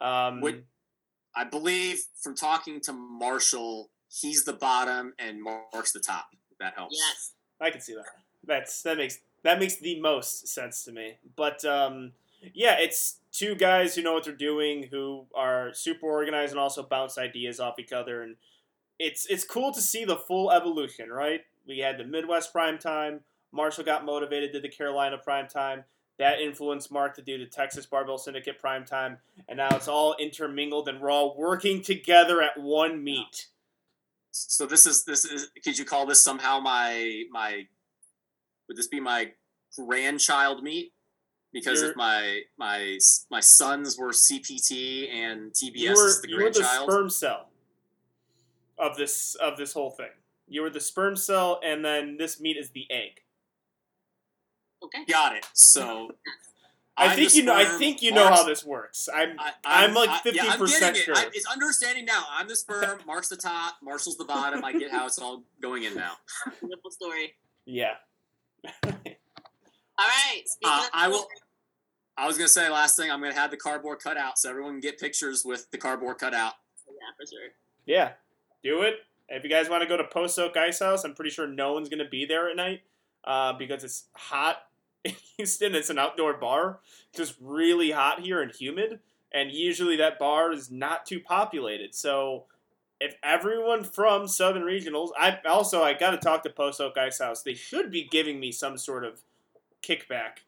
um, 0.02 0.42
I 1.36 1.44
believe 1.44 2.04
from 2.20 2.36
talking 2.36 2.82
to 2.82 2.94
Marshall, 2.94 3.92
he's 4.22 4.44
the 4.44 4.54
bottom 4.54 5.14
and 5.18 5.42
Mark's 5.42 5.92
the 5.92 6.00
top. 6.00 6.28
That 6.60 6.76
helps. 6.76 6.96
Yes. 6.98 7.32
I 7.60 7.70
can 7.70 7.82
see 7.82 7.96
that. 7.96 8.06
That's 8.46 8.82
that 8.84 8.98
makes 8.98 9.20
that 9.44 9.60
makes 9.60 9.78
the 9.78 10.00
most 10.00 10.48
sense 10.48 10.84
to 10.86 10.92
me. 10.92 11.18
But 11.36 11.64
um, 11.66 12.14
yeah, 12.54 12.78
it's 12.80 13.18
two 13.32 13.56
guys 13.56 13.96
who 13.96 14.02
know 14.02 14.14
what 14.14 14.26
they're 14.26 14.34
doing, 14.34 14.88
who 14.92 15.26
are 15.34 15.74
super 15.74 16.08
organized 16.08 16.52
and 16.52 16.60
also 16.60 16.84
bounce 16.84 17.18
ideas 17.18 17.60
off 17.60 17.80
each 17.80 17.94
other, 17.94 18.22
and 18.22 18.36
it's 19.00 19.26
it's 19.28 19.44
cool 19.44 19.72
to 19.74 19.82
see 19.82 20.06
the 20.06 20.18
full 20.18 20.52
evolution. 20.52 21.10
Right? 21.10 21.42
We 21.68 21.80
had 21.80 21.98
the 21.98 22.06
Midwest 22.06 22.52
prime 22.52 22.78
time. 22.78 23.22
Marshall 23.52 23.84
got 23.84 24.04
motivated, 24.04 24.52
did 24.52 24.64
the 24.64 24.70
Carolina 24.70 25.18
prime 25.18 25.48
time. 25.48 25.84
That 26.20 26.42
influenced 26.42 26.92
Mark 26.92 27.16
to 27.16 27.22
do 27.22 27.38
the 27.38 27.46
Texas 27.46 27.86
Barbell 27.86 28.18
Syndicate 28.18 28.60
prime 28.60 28.86
time, 28.86 29.18
and 29.48 29.58
now 29.58 29.70
it's 29.72 29.88
all 29.88 30.16
intermingled, 30.20 30.88
and 30.88 31.00
we're 31.00 31.10
all 31.10 31.36
working 31.36 31.82
together 31.82 32.42
at 32.42 32.60
one 32.60 33.04
meet. 33.04 33.48
So 34.34 34.66
this 34.66 34.86
is 34.86 35.04
this 35.06 35.26
is. 35.26 35.50
Could 35.64 35.78
you 35.78 35.86
call 35.86 36.06
this 36.06 36.24
somehow 36.24 36.60
my 36.60 37.24
my? 37.32 37.68
Would 38.68 38.78
this 38.78 38.88
be 38.88 39.00
my 39.00 39.32
grandchild 39.78 40.64
meet 40.64 40.94
because 41.52 41.80
You're- 41.80 41.92
if 41.92 41.96
my 41.96 42.42
my 42.58 42.98
my 43.30 43.40
sons 43.40 43.98
were 43.98 44.10
CPT 44.12 45.10
and 45.12 45.52
TBS 45.54 45.76
you 45.76 45.90
were 45.96 46.08
is 46.08 46.22
the 46.22 46.30
you 46.30 46.36
were 46.38 46.50
the 46.50 46.60
grandchild. 46.60 46.90
sperm 46.92 47.10
cell 47.10 47.50
of 48.80 48.98
this 48.98 49.36
of 49.36 49.56
this 49.58 49.72
whole 49.74 49.92
thing. 49.92 50.10
You 50.48 50.62
were 50.64 50.70
the 50.72 50.80
sperm 50.80 51.16
cell, 51.16 51.60
and 51.64 51.86
then 51.86 52.18
this 52.18 52.40
meat 52.42 52.58
is 52.58 52.72
the 52.72 52.86
egg. 52.92 53.22
Okay. 54.84 55.06
Got 55.06 55.36
it. 55.36 55.48
So 55.54 56.10
I 56.96 57.08
I'm 57.08 57.16
think 57.16 57.34
you 57.36 57.44
know. 57.44 57.56
I 57.56 57.66
think 57.66 58.02
you 58.04 58.12
know 58.12 58.24
Mark's- 58.26 58.40
how 58.40 58.46
this 58.48 58.64
works. 58.64 59.10
I'm 59.14 59.36
I, 59.40 59.52
I'm 59.66 59.94
like 59.96 60.10
I- 60.10 60.22
yeah, 60.32 60.44
I'm 60.50 60.60
50% 60.60 60.80
getting 60.80 60.96
it. 61.02 61.06
sure. 61.06 61.16
I, 61.18 61.26
it's 61.34 61.48
understanding 61.52 62.06
now. 62.06 62.24
I'm 62.32 62.48
the 62.48 62.56
sperm. 62.56 63.00
Mark's 63.08 63.30
the 63.30 63.36
top. 63.38 63.76
Marshall's 63.82 64.18
the 64.18 64.26
bottom. 64.26 64.64
I 64.64 64.74
get 64.74 64.92
how 64.92 65.06
it's 65.08 65.18
all 65.18 65.44
going 65.62 65.84
in 65.84 65.96
now. 65.96 66.14
Simple 66.60 66.92
story. 66.92 67.34
yeah. 67.66 67.94
All 68.66 70.08
right. 70.08 70.42
Speaking 70.46 70.72
Uh, 70.74 70.84
of 70.84 70.90
I 70.94 71.08
will- 71.08 71.28
I 72.16 72.28
was 72.28 72.38
gonna 72.38 72.48
say 72.48 72.70
last 72.70 72.96
thing. 72.96 73.10
I'm 73.10 73.22
gonna 73.22 73.34
have 73.34 73.50
the 73.50 73.58
cardboard 73.58 74.00
cutout 74.00 74.38
so 74.38 74.50
everyone 74.50 74.74
can 74.74 74.82
get 74.82 75.00
pictures 75.00 75.44
with 75.44 75.72
the 75.72 75.80
cardboard 75.80 76.20
cutout. 76.20 76.54
Yeah, 76.88 76.94
for 77.18 77.26
sure. 77.26 77.50
Yeah, 77.88 78.12
do 78.64 78.84
it. 78.84 78.98
If 79.30 79.44
you 79.44 79.50
guys 79.50 79.68
want 79.68 79.82
to 79.82 79.90
go 79.90 79.98
to 79.98 80.04
Post 80.04 80.38
Oak 80.38 80.56
Ice 80.56 80.78
House, 80.80 81.04
I'm 81.06 81.16
pretty 81.16 81.32
sure 81.32 81.48
no 81.48 81.74
one's 81.74 81.90
gonna 81.90 82.08
be 82.08 82.26
there 82.26 82.50
at 82.52 82.56
night 82.56 82.82
uh, 83.24 83.54
because 83.54 83.84
it's 83.84 84.04
hot 84.14 84.58
in 85.04 85.16
Houston. 85.38 85.76
It's 85.76 85.90
an 85.90 86.00
outdoor 86.00 86.34
bar, 86.34 86.80
just 87.16 87.36
really 87.42 87.92
hot 87.92 88.22
here 88.22 88.42
and 88.42 88.52
humid, 88.52 89.00
and 89.32 89.52
usually 89.52 89.98
that 89.98 90.20
bar 90.20 90.52
is 90.52 90.72
not 90.72 91.06
too 91.06 91.20
populated. 91.20 91.96
So 91.96 92.46
if 93.00 93.16
everyone 93.24 93.84
from 93.84 94.28
Southern 94.28 94.64
Regionals, 94.64 95.10
I 95.20 95.38
also 95.46 95.84
I 95.84 95.94
got 95.94 96.12
to 96.12 96.18
talk 96.18 96.44
to 96.44 96.50
Post 96.50 96.80
Oak 96.80 96.98
Ice 96.98 97.20
House. 97.20 97.42
They 97.42 97.54
should 97.54 97.92
be 97.92 98.08
giving 98.10 98.40
me 98.40 98.52
some 98.52 98.78
sort 98.78 99.04
of 99.04 99.22
kickback 99.82 100.40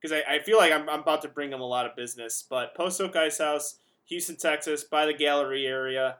because 0.00 0.12
I, 0.12 0.36
I 0.36 0.38
feel 0.40 0.58
like 0.58 0.72
I'm, 0.72 0.88
I'm 0.88 1.00
about 1.00 1.22
to 1.22 1.28
bring 1.28 1.50
them 1.50 1.60
a 1.60 1.66
lot 1.66 1.86
of 1.86 1.96
business. 1.96 2.44
But 2.48 2.74
Post 2.74 3.00
Oak 3.00 3.16
Ice 3.16 3.38
House, 3.38 3.76
Houston, 4.06 4.36
Texas, 4.36 4.84
by 4.84 5.06
the 5.06 5.12
gallery 5.12 5.66
area, 5.66 6.16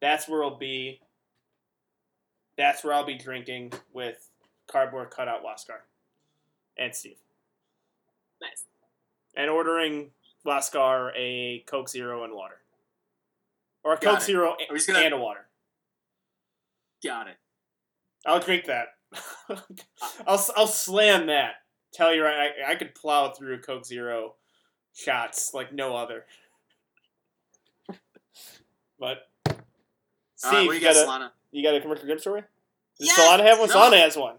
that's 0.00 0.28
where 0.28 0.42
I'll 0.42 0.58
be. 0.58 1.00
That's 2.56 2.82
where 2.82 2.92
I'll 2.92 3.06
be 3.06 3.16
drinking 3.16 3.72
with 3.92 4.30
cardboard 4.66 5.10
cutout 5.10 5.44
Lascar 5.44 5.82
and 6.78 6.94
Steve, 6.94 7.18
Nice. 8.40 8.64
and 9.36 9.50
ordering 9.50 10.10
Lascar 10.46 11.12
a 11.16 11.60
Coke 11.66 11.88
Zero 11.88 12.24
and 12.24 12.32
water, 12.34 12.60
or 13.84 13.94
a 13.94 13.96
Got 13.98 14.02
Coke 14.14 14.20
it. 14.20 14.24
Zero 14.24 14.56
just 14.72 14.86
gonna- 14.86 15.00
and 15.00 15.14
a 15.14 15.18
water. 15.18 15.46
Got 17.02 17.28
it. 17.28 17.36
I'll 18.26 18.40
drink 18.40 18.64
that. 18.66 18.88
I'll 20.26 20.44
I'll 20.56 20.66
slam 20.66 21.26
that. 21.28 21.56
Tell 21.92 22.14
you 22.14 22.22
right, 22.24 22.50
I, 22.66 22.72
I 22.72 22.74
could 22.74 22.94
plow 22.94 23.30
through 23.30 23.54
a 23.54 23.58
Coke 23.58 23.84
Zero 23.86 24.34
shots 24.92 25.54
like 25.54 25.72
no 25.72 25.96
other. 25.96 26.26
But 28.98 29.28
All 29.48 29.54
right, 29.54 29.58
Steve, 30.68 30.74
you 30.74 30.80
got, 30.80 30.96
a 30.96 31.32
you 31.52 31.62
got 31.62 31.74
a 31.74 31.80
commercial 31.80 32.06
gym 32.06 32.18
story? 32.18 32.42
Does 32.98 33.08
Yes! 33.08 33.18
Solana 33.18 33.44
have 33.46 33.60
one? 33.60 33.68
No. 33.68 33.74
Solana 33.76 33.98
has 34.00 34.16
one. 34.16 34.36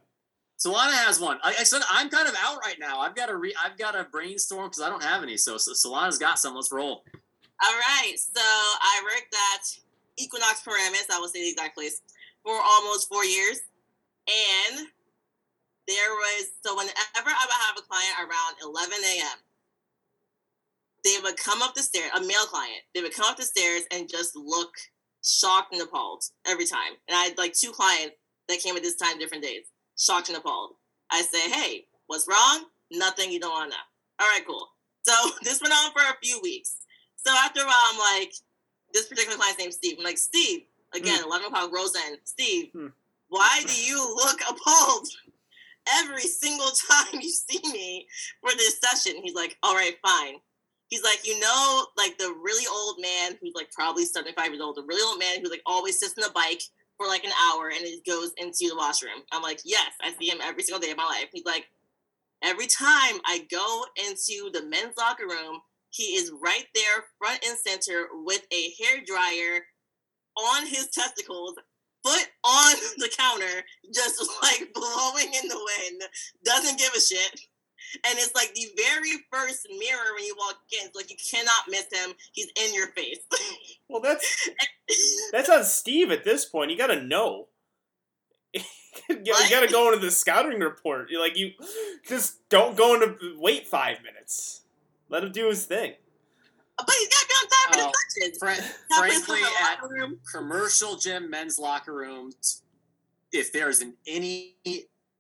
Solana 0.60 0.91
has 0.91 1.19
one. 1.19 1.40
I, 1.41 1.56
I 1.60 1.64
said 1.64 1.81
I'm 1.90 2.10
kind 2.10 2.27
of 2.27 2.36
out 2.44 2.57
right 2.57 2.77
now. 2.80 2.99
I've 2.99 3.15
got 3.15 3.27
to 3.27 3.38
re. 3.38 3.53
I've 3.64 3.77
got 3.77 3.91
to 3.91 4.06
brainstorm 4.11 4.65
because 4.65 4.81
I 4.81 4.90
don't 4.90 5.03
have 5.03 5.23
any. 5.23 5.38
So, 5.38 5.57
so 5.57 5.72
Solana's 5.72 6.18
got 6.18 6.38
some. 6.38 6.53
Let's 6.53 6.72
roll. 6.72 7.03
All 7.64 7.76
right. 8.02 8.14
So 8.18 8.41
I 8.41 9.02
worked 9.03 9.34
at 9.34 9.80
Equinox 10.19 10.61
Paramus, 10.61 11.07
I 11.11 11.19
will 11.19 11.30
say 11.30 11.41
the 11.41 11.49
exact 11.49 11.76
place, 11.76 12.02
for 12.44 12.53
almost 12.53 13.07
four 13.07 13.23
years. 13.26 13.60
And 14.27 14.88
there 15.88 16.11
was, 16.11 16.52
so 16.64 16.76
whenever 16.76 16.95
I 17.15 17.45
would 17.45 17.61
have 17.68 17.77
a 17.77 17.81
client 17.81 18.14
around 18.19 18.56
11 18.61 18.94
a.m., 18.94 19.40
they 21.03 21.15
would 21.23 21.38
come 21.38 21.61
up 21.61 21.73
the 21.73 21.81
stairs, 21.81 22.11
a 22.15 22.19
male 22.19 22.45
client, 22.45 22.81
they 22.94 23.02
would 23.02 23.15
come 23.15 23.26
up 23.26 23.38
the 23.38 23.44
stairs 23.44 23.84
and 23.91 24.10
just 24.10 24.36
look 24.36 24.72
shocked 25.23 25.73
and 25.73 25.81
appalled 25.81 26.23
every 26.45 26.65
time. 26.65 26.94
And 27.07 27.18
I 27.18 27.23
had 27.23 27.38
like 27.38 27.53
two 27.53 27.72
clients 27.72 28.15
that 28.49 28.60
came 28.60 28.76
at 28.76 28.84
this 28.84 28.98
time, 28.98 29.18
different 29.18 29.44
days, 29.44 29.64
shocked 29.99 30.30
and 30.30 30.38
appalled. 30.38 30.71
I 31.11 31.21
say, 31.21 31.49
hey, 31.51 31.85
what's 32.07 32.27
wrong? 32.27 32.65
Nothing 32.91 33.31
you 33.31 33.39
don't 33.39 33.51
want 33.51 33.71
to 33.71 33.77
know. 33.77 33.84
All 34.21 34.27
right, 34.27 34.45
cool. 34.47 34.67
So 35.03 35.13
this 35.43 35.61
went 35.61 35.73
on 35.73 35.91
for 35.91 35.99
a 36.01 36.17
few 36.23 36.39
weeks. 36.41 36.77
So 37.17 37.31
after 37.31 37.61
a 37.61 37.65
while, 37.65 37.76
I'm 37.91 37.99
like, 38.21 38.34
this 38.93 39.07
particular 39.07 39.38
client's 39.38 39.59
name's 39.59 39.76
Steve. 39.76 39.95
I'm 39.99 40.03
like, 40.05 40.17
Steve, 40.17 40.61
again, 40.95 41.23
11 41.23 41.47
o'clock 41.47 41.71
rolls 41.73 41.95
in. 41.95 42.15
Steve, 42.23 42.69
Hmm. 42.73 42.88
why 43.27 43.61
do 43.67 43.84
you 43.84 43.97
look 44.15 44.39
appalled 44.49 45.07
every 46.01 46.21
single 46.21 46.69
time 46.89 47.19
you 47.21 47.30
see 47.30 47.59
me 47.71 48.07
for 48.41 48.51
this 48.55 48.80
session? 48.80 49.21
He's 49.23 49.35
like, 49.35 49.57
all 49.63 49.76
right, 49.76 49.95
fine. 50.03 50.35
He's 50.88 51.03
like, 51.03 51.27
you 51.27 51.39
know, 51.39 51.85
like 51.97 52.17
the 52.17 52.34
really 52.43 52.65
old 52.71 52.99
man 52.99 53.38
who's 53.41 53.53
like 53.53 53.71
probably 53.71 54.05
75 54.05 54.47
years 54.47 54.61
old, 54.61 54.76
the 54.76 54.84
really 54.84 55.03
old 55.07 55.19
man 55.19 55.43
who 55.43 55.49
like 55.49 55.61
always 55.67 55.99
sits 55.99 56.15
on 56.17 56.23
the 56.23 56.31
bike 56.34 56.63
for 56.99 57.07
like 57.07 57.23
an 57.23 57.31
hour 57.49 57.69
and 57.69 57.80
it 57.81 58.05
goes 58.05 58.31
into 58.38 58.69
the 58.69 58.76
washroom. 58.76 59.23
I'm 59.31 59.41
like, 59.41 59.61
yes, 59.63 59.91
I 60.03 60.13
see 60.19 60.30
him 60.30 60.39
every 60.43 60.63
single 60.63 60.81
day 60.81 60.91
of 60.91 60.97
my 60.97 61.05
life. 61.05 61.30
He's 61.31 61.45
like, 61.45 61.65
every 62.43 62.67
time 62.67 63.21
I 63.26 63.47
go 63.49 63.85
into 63.97 64.51
the 64.51 64.65
men's 64.67 64.97
locker 64.97 65.26
room, 65.26 65.61
he 65.91 66.15
is 66.15 66.31
right 66.43 66.65
there, 66.76 67.05
front 67.17 67.43
and 67.47 67.57
center, 67.57 68.07
with 68.11 68.45
a 68.51 68.73
hair 68.84 69.01
dryer 69.05 69.63
on 70.38 70.67
his 70.67 70.89
testicles, 70.89 71.55
foot 72.05 72.27
on 72.43 72.76
the 72.97 73.09
counter, 73.17 73.63
just 73.93 74.21
like 74.43 74.73
blowing 74.73 75.34
in 75.41 75.47
the 75.47 75.55
wind. 75.55 76.01
Doesn't 76.43 76.77
give 76.77 76.91
a 76.95 76.99
shit. 76.99 77.41
And 78.06 78.18
it's 78.20 78.36
like 78.36 78.53
the 78.53 78.68
very 78.78 79.11
first 79.32 79.68
mirror 79.70 80.14
when 80.16 80.24
you 80.26 80.36
walk 80.38 80.57
in. 80.72 80.88
It's 80.88 80.95
like 80.95 81.10
you 81.10 81.18
cannot 81.18 81.64
miss 81.70 81.86
him. 81.91 82.14
He's 82.34 82.52
in 82.61 82.74
your 82.74 82.88
face. 82.88 83.20
Well, 83.91 84.02
that's 84.02 84.49
that's 85.32 85.49
on 85.49 85.64
Steve 85.64 86.11
at 86.11 86.24
this 86.24 86.45
point. 86.45 86.70
You 86.70 86.78
got 86.78 86.88
to 86.88 87.02
know. 87.02 87.48
you 88.53 88.61
What? 89.07 89.49
got 89.49 89.61
to 89.61 89.68
go 89.72 89.91
into 89.91 90.06
the 90.06 90.11
scouting 90.11 90.60
report. 90.60 91.10
You're 91.10 91.22
like 91.22 91.36
you 91.38 91.52
just 92.07 92.48
don't 92.49 92.78
go 92.78 92.94
into 92.94 93.18
wait 93.40 93.68
five 93.68 93.98
minutes. 94.03 94.61
Let 95.10 95.24
him 95.24 95.32
do 95.32 95.48
his 95.49 95.66
thing. 95.66 95.94
but 96.78 96.95
he's 96.99 97.07
got 97.07 97.20
to 97.22 97.28
be 97.28 97.34
on 97.34 97.49
time 97.49 97.74
for 97.74 97.80
Oh, 97.80 97.91
the 97.91 98.28
touches. 98.28 98.38
Fra- 98.38 98.56
That 98.56 98.98
frankly, 98.99 99.41
was 99.41 99.53
at 99.72 99.90
room. 99.90 100.20
commercial 100.32 100.95
gym 100.98 101.32
men's 101.32 101.57
locker 101.57 101.94
rooms, 101.95 102.61
if 103.32 103.52
there's 103.52 103.82
an 103.82 103.95
any 104.06 104.56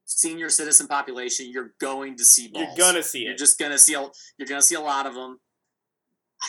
senior 0.09 0.49
citizen 0.49 0.87
population, 0.87 1.49
you're 1.51 1.73
going 1.79 2.17
to 2.17 2.25
see 2.25 2.47
balls. 2.47 2.65
You're 2.75 2.85
gonna 2.91 3.03
see 3.03 3.21
it. 3.21 3.27
You're 3.27 3.35
just 3.35 3.59
gonna 3.59 3.77
see. 3.77 3.93
A, 3.93 4.01
you're 4.37 4.47
gonna 4.47 4.61
see 4.61 4.75
a 4.75 4.81
lot 4.81 5.05
of 5.05 5.13
them. 5.13 5.39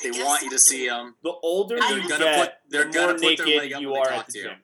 They 0.03 0.11
want 0.12 0.43
you 0.43 0.51
to 0.51 0.59
see 0.59 0.89
them. 0.89 1.16
The 1.23 1.32
older 1.43 1.77
you 1.77 1.81
They're 1.81 2.09
gonna 2.09 2.24
get, 2.24 2.41
put. 2.41 2.53
They're 2.70 2.85
the 2.85 2.91
gonna 2.93 3.07
more 3.07 3.19
put 3.19 3.37
their 3.39 3.47
naked 3.47 3.59
leg 3.62 3.73
up 3.74 3.81
you 3.82 3.95
are 3.95 4.09
they 4.09 4.15
at 4.16 4.27
the 4.27 4.32
to 4.32 4.39
you. 4.39 4.45
gym. 4.45 4.55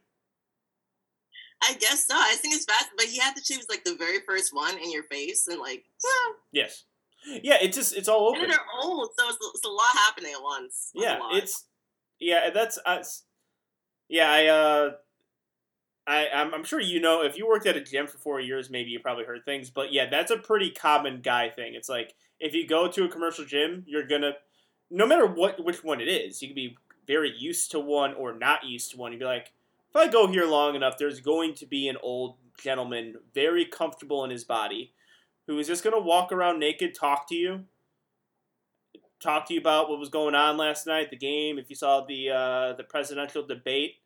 I 1.62 1.73
guess 1.74 2.06
so. 2.06 2.14
I 2.14 2.36
think 2.40 2.55
it's 2.55 2.64
fast, 2.64 2.89
but 2.97 3.06
he 3.06 3.18
had 3.18 3.35
to 3.36 3.43
choose 3.43 3.66
like 3.68 3.85
the 3.85 3.97
very 3.97 4.18
first 4.27 4.55
one 4.55 4.77
in 4.78 4.90
your 4.93 5.02
face, 5.05 5.47
and 5.48 5.59
like, 5.60 5.85
Yes. 6.52 6.85
Yeah, 7.43 7.56
it's 7.60 7.77
just 7.77 7.97
it's 7.97 8.09
all 8.09 8.28
over. 8.28 8.36
and 8.36 8.44
open. 8.44 8.51
they're 8.51 8.82
old, 8.85 9.10
so 9.18 9.28
it's, 9.28 9.39
it's 9.55 9.64
a 9.64 9.68
lot 9.68 9.89
happening 10.06 10.32
at 10.32 10.43
once. 10.43 10.90
It's 10.94 11.02
Yeah, 11.05 11.18
it's 11.32 11.64
yeah, 12.20 12.51
that's 12.55 12.78
us. 12.86 13.24
Yeah, 14.09 14.31
I 14.31 14.47
uh 14.47 14.90
I 16.07 16.28
I'm, 16.33 16.55
I'm 16.55 16.65
sure 16.65 16.81
you 16.81 17.01
know 17.01 17.23
if 17.23 17.37
you 17.37 17.47
worked 17.47 17.66
at 17.66 17.77
a 17.77 17.81
gym 17.81 18.07
for 18.07 18.19
4 18.19 18.41
years 18.41 18.70
maybe 18.70 18.91
you 18.91 19.01
probably 19.01 19.24
heard 19.24 19.45
things, 19.45 19.70
but 19.70 19.93
yeah, 19.93 20.09
that's 20.09 20.31
a 20.31 20.37
pretty 20.37 20.70
common 20.70 21.20
guy 21.20 21.51
thing. 21.51 21.74
It's 21.74 21.89
like 21.89 22.15
if 22.41 22.55
you 22.55 22.66
go 22.66 22.89
to 22.89 23.05
a 23.05 23.09
commercial 23.09 23.45
gym, 23.45 23.85
you're 23.87 24.07
to 24.07 24.33
no 24.91 25.07
matter 25.07 25.27
what 25.27 25.65
which 25.65 25.83
one 25.83 26.01
it 26.01 26.09
is, 26.09 26.43
you 26.43 26.49
can 26.49 26.55
be 26.55 26.77
very 27.07 27.33
used 27.37 27.70
to 27.70 27.81
one 27.81 28.15
or 28.15 28.37
not 28.37 28.65
used 28.65 28.91
to 28.93 28.97
one. 28.97 29.12
You'd 29.12 29.19
be 29.19 29.24
like, 29.24 29.53
if 29.91 29.97
I 29.97 30.09
go 30.09 30.27
here 30.27 30.47
long 30.47 30.74
enough, 30.74 30.99
there's 30.99 31.20
going 31.20 31.55
to 31.55 31.66
be 31.66 31.89
an 31.89 31.97
old 32.03 32.37
gentleman 32.61 33.16
very 33.35 33.65
comfortable 33.65 34.24
in 34.24 34.31
his 34.31 34.45
body 34.45 34.93
who 35.47 35.59
is 35.59 35.66
just 35.66 35.83
to 35.95 36.01
walk 36.01 36.33
around 36.33 36.59
naked, 36.59 36.95
talk 36.95 37.28
to 37.28 37.35
you, 37.35 37.65
talk 39.20 39.47
to 39.47 39.55
you 39.55 39.61
about 39.61 39.89
what 39.89 39.99
was 39.99 40.09
going 40.09 40.35
on 40.35 40.57
last 40.57 40.87
night, 40.87 41.11
the 41.11 41.16
game, 41.16 41.59
if 41.59 41.70
you 41.70 41.77
saw 41.77 42.05
the 42.05 42.31
uh, 42.31 42.73
the 42.74 42.85
presidential 42.85 43.47
debate, 43.47 43.97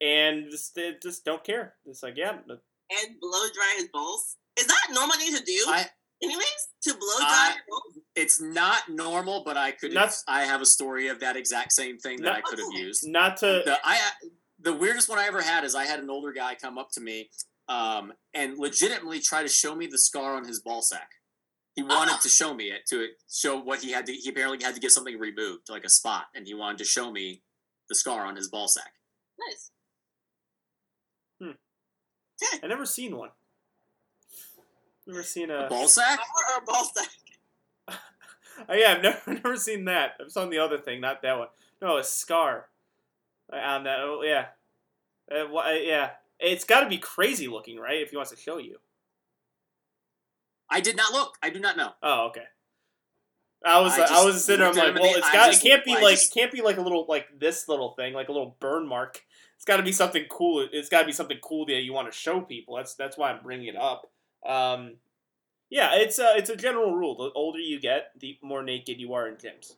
and 0.00 0.50
just 0.50 0.74
they 0.74 0.92
just 1.02 1.24
don't 1.24 1.44
care. 1.44 1.74
It's 1.86 2.02
like, 2.02 2.16
yeah, 2.16 2.30
and 2.32 3.20
blow 3.20 3.46
dry 3.54 3.74
his 3.78 3.88
balls. 3.92 4.36
Is 4.58 4.66
that 4.66 4.88
normal 4.92 5.16
thing 5.16 5.34
to 5.36 5.42
do? 5.42 5.64
I. 5.68 5.86
anyways, 6.22 6.68
to 6.84 6.94
blow 6.94 7.18
dry 7.18 7.28
I- 7.50 7.54
your 7.54 7.64
balls? 7.68 7.98
It's 8.16 8.40
not 8.40 8.88
normal, 8.88 9.42
but 9.44 9.56
I 9.56 9.72
could. 9.72 9.92
Not- 9.92 10.14
I 10.28 10.44
have 10.44 10.60
a 10.62 10.66
story 10.66 11.08
of 11.08 11.18
that 11.20 11.36
exact 11.36 11.72
same 11.72 11.98
thing 11.98 12.18
that 12.18 12.24
Not- 12.28 12.36
I 12.38 12.40
could 12.42 12.58
have 12.60 12.72
used. 12.72 13.06
not 13.08 13.36
to. 13.38 13.62
the 13.64 13.78
I 13.84 13.98
the 14.60 14.72
weirdest 14.72 15.08
one 15.08 15.18
I 15.18 15.26
ever 15.26 15.42
had 15.42 15.64
is 15.64 15.74
I 15.74 15.84
had 15.84 15.98
an 16.00 16.08
older 16.08 16.32
guy 16.32 16.54
come 16.54 16.78
up 16.78 16.90
to 16.92 17.00
me 17.00 17.28
um, 17.68 18.12
and 18.32 18.56
legitimately 18.58 19.20
try 19.20 19.42
to 19.42 19.48
show 19.48 19.74
me 19.74 19.86
the 19.86 19.98
scar 19.98 20.36
on 20.36 20.44
his 20.46 20.60
ball 20.60 20.80
sack. 20.80 21.10
He 21.74 21.82
wanted 21.82 22.14
Oh. 22.14 22.20
to 22.22 22.28
show 22.28 22.54
me 22.54 22.66
it 22.70 22.82
to 22.90 23.08
show 23.28 23.58
what 23.58 23.80
he 23.82 23.90
had 23.90 24.06
to. 24.06 24.12
He 24.12 24.28
apparently 24.30 24.64
had 24.64 24.74
to 24.76 24.80
get 24.80 24.92
something 24.92 25.18
removed, 25.18 25.68
like 25.68 25.82
a 25.84 25.88
spot, 25.88 26.26
and 26.34 26.46
he 26.46 26.54
wanted 26.54 26.78
to 26.78 26.84
show 26.84 27.10
me 27.10 27.42
the 27.88 27.94
scar 27.96 28.24
on 28.24 28.36
his 28.36 28.48
ball 28.48 28.68
sack. 28.68 28.92
Nice. 29.38 29.70
I 32.62 32.66
never 32.66 32.86
seen 32.86 33.16
one. 33.16 33.30
Never 35.06 35.22
seen 35.22 35.50
A 35.50 35.66
a. 35.66 35.68
ball 35.68 35.86
sack? 35.88 36.18
Or 36.18 36.58
a 36.62 36.64
ball 36.64 36.84
sack. 36.94 37.08
Oh, 38.68 38.72
yeah, 38.72 38.92
I've 38.96 39.02
never 39.02 39.34
never 39.34 39.56
seen 39.56 39.84
that. 39.86 40.12
I've 40.20 40.30
seen 40.30 40.48
the 40.48 40.58
other 40.60 40.78
thing, 40.78 41.00
not 41.00 41.22
that 41.22 41.36
one. 41.38 41.48
No, 41.82 41.96
a 41.98 42.04
scar 42.04 42.68
Uh, 43.52 43.56
on 43.56 43.82
that. 43.84 43.98
Oh, 43.98 44.22
yeah, 44.22 44.46
uh, 45.30 45.46
wha- 45.50 45.66
uh, 45.66 45.72
yeah. 45.72 46.10
It's 46.38 46.64
got 46.64 46.80
to 46.84 46.88
be 46.88 46.98
crazy 46.98 47.48
looking, 47.48 47.78
right? 47.80 48.00
If 48.00 48.10
he 48.10 48.16
wants 48.16 48.30
to 48.30 48.36
show 48.36 48.58
you. 48.58 48.78
I 50.70 50.80
did 50.80 50.96
not 50.96 51.12
look. 51.12 51.34
I 51.42 51.50
do 51.50 51.58
not 51.58 51.76
know. 51.76 51.90
Oh, 52.00 52.26
okay. 52.28 52.44
I 53.64 53.80
was 53.80 53.92
I 53.98 54.04
I, 54.04 54.06
just 54.06 54.24
was 54.24 54.44
sitting 54.44 54.60
there. 54.60 54.68
I'm 54.84 54.94
like, 54.94 55.02
well, 55.02 55.14
it's 55.16 55.30
got. 55.32 55.46
just- 55.50 55.64
it 55.64 55.68
can't 55.68 55.84
be 55.84 55.96
I 55.96 56.00
like 56.00 56.14
just- 56.16 56.34
it 56.36 56.38
can't 56.40 56.52
be 56.52 56.62
like 56.62 56.76
a 56.76 56.82
little 56.82 57.06
like 57.08 57.26
this 57.38 57.68
little 57.68 57.90
thing, 57.94 58.14
like 58.14 58.28
a 58.28 58.32
little 58.32 58.56
burn 58.60 58.86
mark. 58.86 59.20
It's 59.64 59.70
got 59.70 59.78
to 59.78 59.82
be 59.82 59.92
something 59.92 60.26
cool. 60.28 60.68
It's 60.70 60.90
got 60.90 61.00
to 61.00 61.06
be 61.06 61.12
something 61.12 61.38
cool 61.42 61.64
that 61.64 61.80
you 61.80 61.94
want 61.94 62.12
to 62.12 62.14
show 62.14 62.42
people. 62.42 62.76
That's 62.76 62.94
that's 62.96 63.16
why 63.16 63.30
I'm 63.30 63.42
bringing 63.42 63.68
it 63.68 63.76
up. 63.76 64.10
Um, 64.46 64.96
yeah, 65.70 65.94
it's 65.94 66.18
a 66.18 66.34
it's 66.36 66.50
a 66.50 66.56
general 66.56 66.94
rule. 66.94 67.16
The 67.16 67.30
older 67.34 67.58
you 67.60 67.80
get, 67.80 68.10
the 68.20 68.36
more 68.42 68.62
naked 68.62 69.00
you 69.00 69.14
are 69.14 69.26
in 69.26 69.36
gyms. 69.36 69.76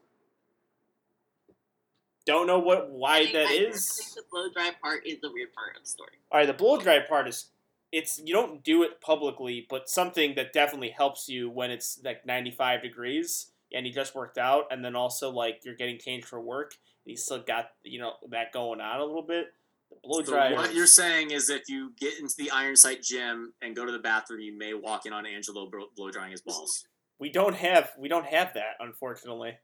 Don't 2.26 2.48
know 2.48 2.58
what 2.58 2.90
why 2.90 3.18
I- 3.18 3.32
that 3.32 3.46
I 3.46 3.52
is. 3.52 3.88
think 3.96 4.14
the 4.16 4.22
blow 4.28 4.48
dry 4.52 4.72
part 4.82 5.06
is 5.06 5.20
the 5.20 5.30
weird 5.32 5.52
part 5.52 5.76
of 5.76 5.84
the 5.84 5.88
story. 5.88 6.18
All 6.32 6.40
right, 6.40 6.46
the 6.46 6.52
blow 6.52 6.78
dry 6.78 6.98
part 6.98 7.28
is 7.28 7.50
it's 7.92 8.20
you 8.24 8.34
don't 8.34 8.64
do 8.64 8.82
it 8.82 9.00
publicly, 9.00 9.68
but 9.70 9.88
something 9.88 10.34
that 10.34 10.52
definitely 10.52 10.90
helps 10.90 11.28
you 11.28 11.48
when 11.48 11.70
it's 11.70 12.00
like 12.04 12.26
95 12.26 12.82
degrees 12.82 13.52
and 13.72 13.86
you 13.86 13.92
just 13.92 14.16
worked 14.16 14.36
out, 14.36 14.64
and 14.72 14.84
then 14.84 14.96
also 14.96 15.30
like 15.30 15.60
you're 15.64 15.76
getting 15.76 16.00
changed 16.00 16.26
for 16.26 16.40
work 16.40 16.74
and 17.04 17.12
you 17.12 17.16
still 17.16 17.38
got 17.40 17.66
you 17.84 18.00
know 18.00 18.14
that 18.30 18.50
going 18.50 18.80
on 18.80 18.98
a 18.98 19.04
little 19.04 19.22
bit. 19.22 19.52
The 19.90 19.96
blow 20.02 20.22
So 20.22 20.32
dryer. 20.32 20.54
what 20.54 20.70
is- 20.70 20.76
you're 20.76 20.86
saying 20.86 21.30
is 21.30 21.48
if 21.50 21.68
you 21.68 21.92
get 21.98 22.18
into 22.18 22.34
the 22.36 22.50
Iron 22.50 22.76
Sight 22.76 23.02
gym 23.02 23.54
and 23.62 23.74
go 23.76 23.84
to 23.86 23.92
the 23.92 23.98
bathroom, 23.98 24.40
you 24.40 24.56
may 24.56 24.74
walk 24.74 25.06
in 25.06 25.12
on 25.12 25.26
Angelo 25.26 25.68
blow, 25.70 25.86
blow 25.96 26.10
drying 26.10 26.32
his 26.32 26.42
balls. 26.42 26.86
we 27.18 27.30
don't 27.30 27.54
have 27.54 27.92
we 27.98 28.08
don't 28.08 28.26
have 28.26 28.52
that 28.54 28.74
unfortunately. 28.80 29.56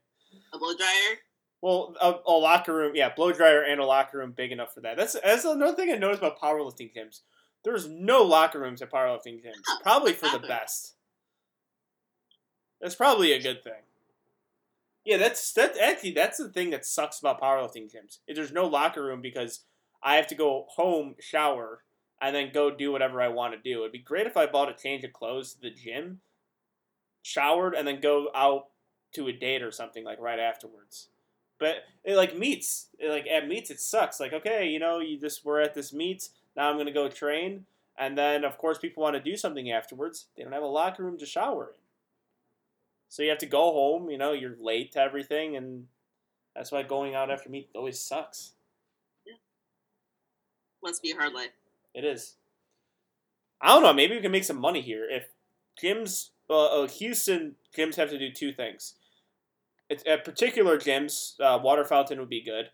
A 0.53 0.57
blow 0.57 0.75
dryer. 0.75 1.17
Well, 1.61 1.95
a, 2.01 2.15
a 2.25 2.31
locker 2.31 2.75
room, 2.75 2.93
yeah, 2.95 3.13
blow 3.13 3.31
dryer 3.31 3.61
and 3.61 3.79
a 3.79 3.85
locker 3.85 4.17
room 4.17 4.31
big 4.31 4.51
enough 4.51 4.73
for 4.73 4.81
that. 4.81 4.97
That's 4.97 5.13
that's 5.13 5.45
another 5.45 5.75
thing 5.75 5.91
I 5.91 5.95
noticed 5.97 6.21
about 6.21 6.39
powerlifting 6.39 6.91
gyms. 6.95 7.21
There's 7.63 7.87
no 7.87 8.23
locker 8.23 8.59
rooms 8.59 8.81
at 8.81 8.91
powerlifting 8.91 9.41
gyms. 9.43 9.61
Huh, 9.65 9.79
Probably 9.81 10.11
what 10.11 10.19
for 10.19 10.37
the 10.39 10.45
best. 10.47 10.95
That's 12.81 12.95
probably 12.95 13.31
a 13.31 13.41
good 13.41 13.63
thing. 13.63 13.81
Yeah, 15.05 15.17
that's 15.17 15.53
that 15.53 15.77
actually 15.77 16.11
that's 16.11 16.37
the 16.37 16.49
thing 16.49 16.69
that 16.71 16.85
sucks 16.85 17.19
about 17.19 17.41
powerlifting 17.41 17.85
gyms. 17.93 18.19
Is 18.27 18.35
There's 18.35 18.51
no 18.51 18.67
locker 18.67 19.03
room 19.03 19.21
because 19.21 19.63
I 20.03 20.15
have 20.15 20.27
to 20.27 20.35
go 20.35 20.65
home, 20.69 21.15
shower, 21.19 21.83
and 22.21 22.35
then 22.35 22.51
go 22.53 22.69
do 22.69 22.91
whatever 22.91 23.21
I 23.21 23.29
want 23.29 23.53
to 23.53 23.59
do. 23.59 23.79
It'd 23.79 23.91
be 23.91 23.99
great 23.99 24.27
if 24.27 24.37
I 24.37 24.45
bought 24.45 24.69
a 24.69 24.73
change 24.73 25.03
of 25.03 25.13
clothes 25.13 25.53
to 25.53 25.61
the 25.61 25.69
gym, 25.71 26.19
showered, 27.21 27.73
and 27.73 27.87
then 27.87 28.01
go 28.01 28.29
out 28.35 28.67
to 29.13 29.27
a 29.27 29.33
date 29.33 29.61
or 29.61 29.71
something 29.71 30.03
like 30.03 30.19
right 30.19 30.39
afterwards. 30.39 31.07
But 31.59 31.75
it 32.03 32.15
like 32.15 32.37
meets, 32.37 32.87
it, 32.99 33.07
eh, 33.07 33.11
like 33.11 33.27
at 33.27 33.47
meets, 33.47 33.71
it 33.71 33.79
sucks. 33.79 34.19
Like 34.19 34.33
okay, 34.33 34.67
you 34.67 34.79
know, 34.79 34.99
you 34.99 35.19
just 35.19 35.45
we're 35.45 35.61
at 35.61 35.73
this 35.73 35.93
meet. 35.93 36.29
Now 36.55 36.69
I'm 36.69 36.77
gonna 36.77 36.91
go 36.91 37.07
train, 37.07 37.65
and 37.97 38.17
then 38.17 38.43
of 38.43 38.57
course 38.57 38.77
people 38.77 39.03
want 39.03 39.15
to 39.15 39.21
do 39.21 39.37
something 39.37 39.71
afterwards. 39.71 40.25
They 40.35 40.43
don't 40.43 40.51
have 40.51 40.63
a 40.63 40.67
locker 40.67 41.03
room 41.03 41.17
to 41.19 41.25
shower 41.25 41.69
in, 41.73 41.79
so 43.07 43.23
you 43.23 43.29
have 43.29 43.37
to 43.39 43.45
go 43.45 43.71
home. 43.71 44.09
You 44.09 44.17
know, 44.17 44.33
you're 44.33 44.57
late 44.59 44.91
to 44.93 44.99
everything, 44.99 45.55
and 45.55 45.87
that's 46.55 46.71
why 46.71 46.83
going 46.83 47.15
out 47.15 47.31
after 47.31 47.49
meet 47.49 47.69
always 47.75 47.99
sucks. 47.99 48.53
Must 50.83 51.01
be 51.01 51.11
a 51.11 51.15
hard 51.15 51.33
life. 51.33 51.51
It 51.95 52.03
is. 52.03 52.35
I 53.61 53.69
don't 53.69 53.83
know. 53.83 53.93
Maybe 53.93 54.15
we 54.15 54.21
can 54.21 54.33
make 54.33 54.43
some 54.43 54.59
money 54.59 54.81
here. 54.81 55.07
If 55.09 55.29
gyms, 55.81 56.31
uh, 56.49 56.85
Houston 56.87 57.55
gyms 57.75 57.95
have 57.95 58.09
to 58.09 58.19
do 58.19 58.29
two 58.29 58.51
things. 58.51 58.95
It's, 59.89 60.03
at 60.05 60.25
particular 60.25 60.77
gyms, 60.77 61.39
uh, 61.39 61.57
water 61.63 61.85
fountain 61.85 62.19
would 62.19 62.29
be 62.29 62.43
good. 62.43 62.69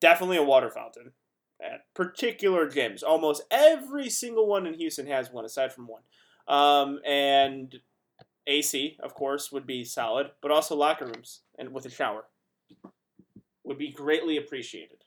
Definitely 0.00 0.36
a 0.36 0.44
water 0.44 0.70
fountain. 0.70 1.12
At 1.60 1.92
particular 1.94 2.68
gyms, 2.68 3.02
almost 3.02 3.42
every 3.50 4.08
single 4.08 4.46
one 4.46 4.66
in 4.66 4.74
Houston 4.74 5.06
has 5.06 5.32
one, 5.32 5.44
aside 5.44 5.72
from 5.72 5.88
one. 5.88 6.02
Um, 6.46 7.00
and 7.04 7.80
AC, 8.46 8.98
of 9.02 9.14
course, 9.14 9.50
would 9.50 9.66
be 9.66 9.84
solid, 9.84 10.30
but 10.40 10.50
also 10.52 10.76
locker 10.76 11.06
rooms 11.06 11.40
and 11.58 11.72
with 11.72 11.86
a 11.86 11.90
shower 11.90 12.24
would 13.64 13.78
be 13.78 13.92
greatly 13.92 14.36
appreciated 14.36 15.01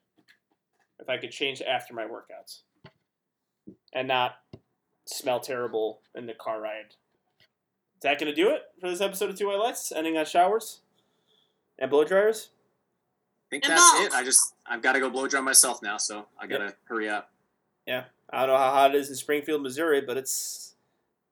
if 0.99 1.09
I 1.09 1.17
could 1.17 1.31
change 1.31 1.61
after 1.61 1.93
my 1.93 2.03
workouts 2.05 2.61
and 3.93 4.07
not 4.07 4.35
smell 5.05 5.39
terrible 5.39 6.01
in 6.15 6.25
the 6.25 6.33
car 6.33 6.61
ride. 6.61 6.95
Is 7.39 8.01
that 8.01 8.19
going 8.19 8.33
to 8.33 8.35
do 8.35 8.49
it 8.49 8.61
for 8.79 8.89
this 8.89 9.01
episode 9.01 9.29
of 9.29 9.37
Two 9.37 9.47
White 9.47 9.59
Lights? 9.59 9.91
Ending 9.91 10.17
on 10.17 10.25
showers 10.25 10.81
and 11.79 11.89
blow 11.89 12.03
dryers? 12.03 12.49
I 13.47 13.49
think 13.51 13.65
And 13.65 13.73
that's 13.73 13.91
balls. 13.93 14.05
it. 14.07 14.13
I 14.13 14.23
just 14.23 14.53
I've 14.65 14.81
got 14.81 14.93
to 14.93 14.99
go 14.99 15.09
blow 15.09 15.27
dry 15.27 15.39
myself 15.41 15.81
now, 15.81 15.97
so 15.97 16.25
I 16.39 16.47
gotta 16.47 16.75
hurry 16.85 17.07
up. 17.09 17.31
Yeah. 17.85 18.05
I 18.31 18.39
don't 18.45 18.49
know 18.49 18.57
how 18.57 18.71
hot 18.71 18.95
it 18.95 18.97
is 18.99 19.09
in 19.09 19.15
Springfield, 19.15 19.61
Missouri, 19.61 20.01
but 20.01 20.17
it's 20.17 20.75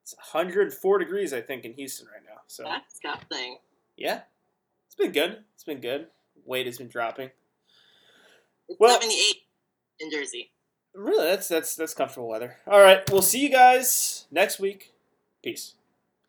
it's 0.04 0.14
104 0.16 1.00
degrees, 1.00 1.34
I 1.34 1.42
think, 1.42 1.66
in 1.66 1.74
Houston 1.74 2.08
right 2.08 2.22
now. 2.26 2.42
So 2.48 2.64
That's 2.64 2.94
disgusting. 2.94 3.58
yeah, 3.98 4.22
it's 4.86 4.96
been 4.96 5.12
good. 5.12 5.40
It's 5.56 5.64
been 5.64 5.80
good. 5.82 6.08
Weight 6.46 6.66
has 6.68 6.78
been 6.78 6.90
dropping. 6.90 7.32
It's 8.70 8.80
Well- 8.80 9.02
78 9.02 9.43
in 10.04 10.12
Jersey. 10.12 10.52
Really, 10.94 11.26
that's 11.26 11.48
that's 11.48 11.76
that's 11.76 11.94
comfortable 11.94 12.30
weather. 12.30 12.58
All 12.68 12.80
right, 12.80 13.02
we'll 13.12 13.24
see 13.24 13.40
you 13.40 13.50
guys 13.50 14.26
next 14.32 14.60
week. 14.60 14.92
Peace. 15.42 15.74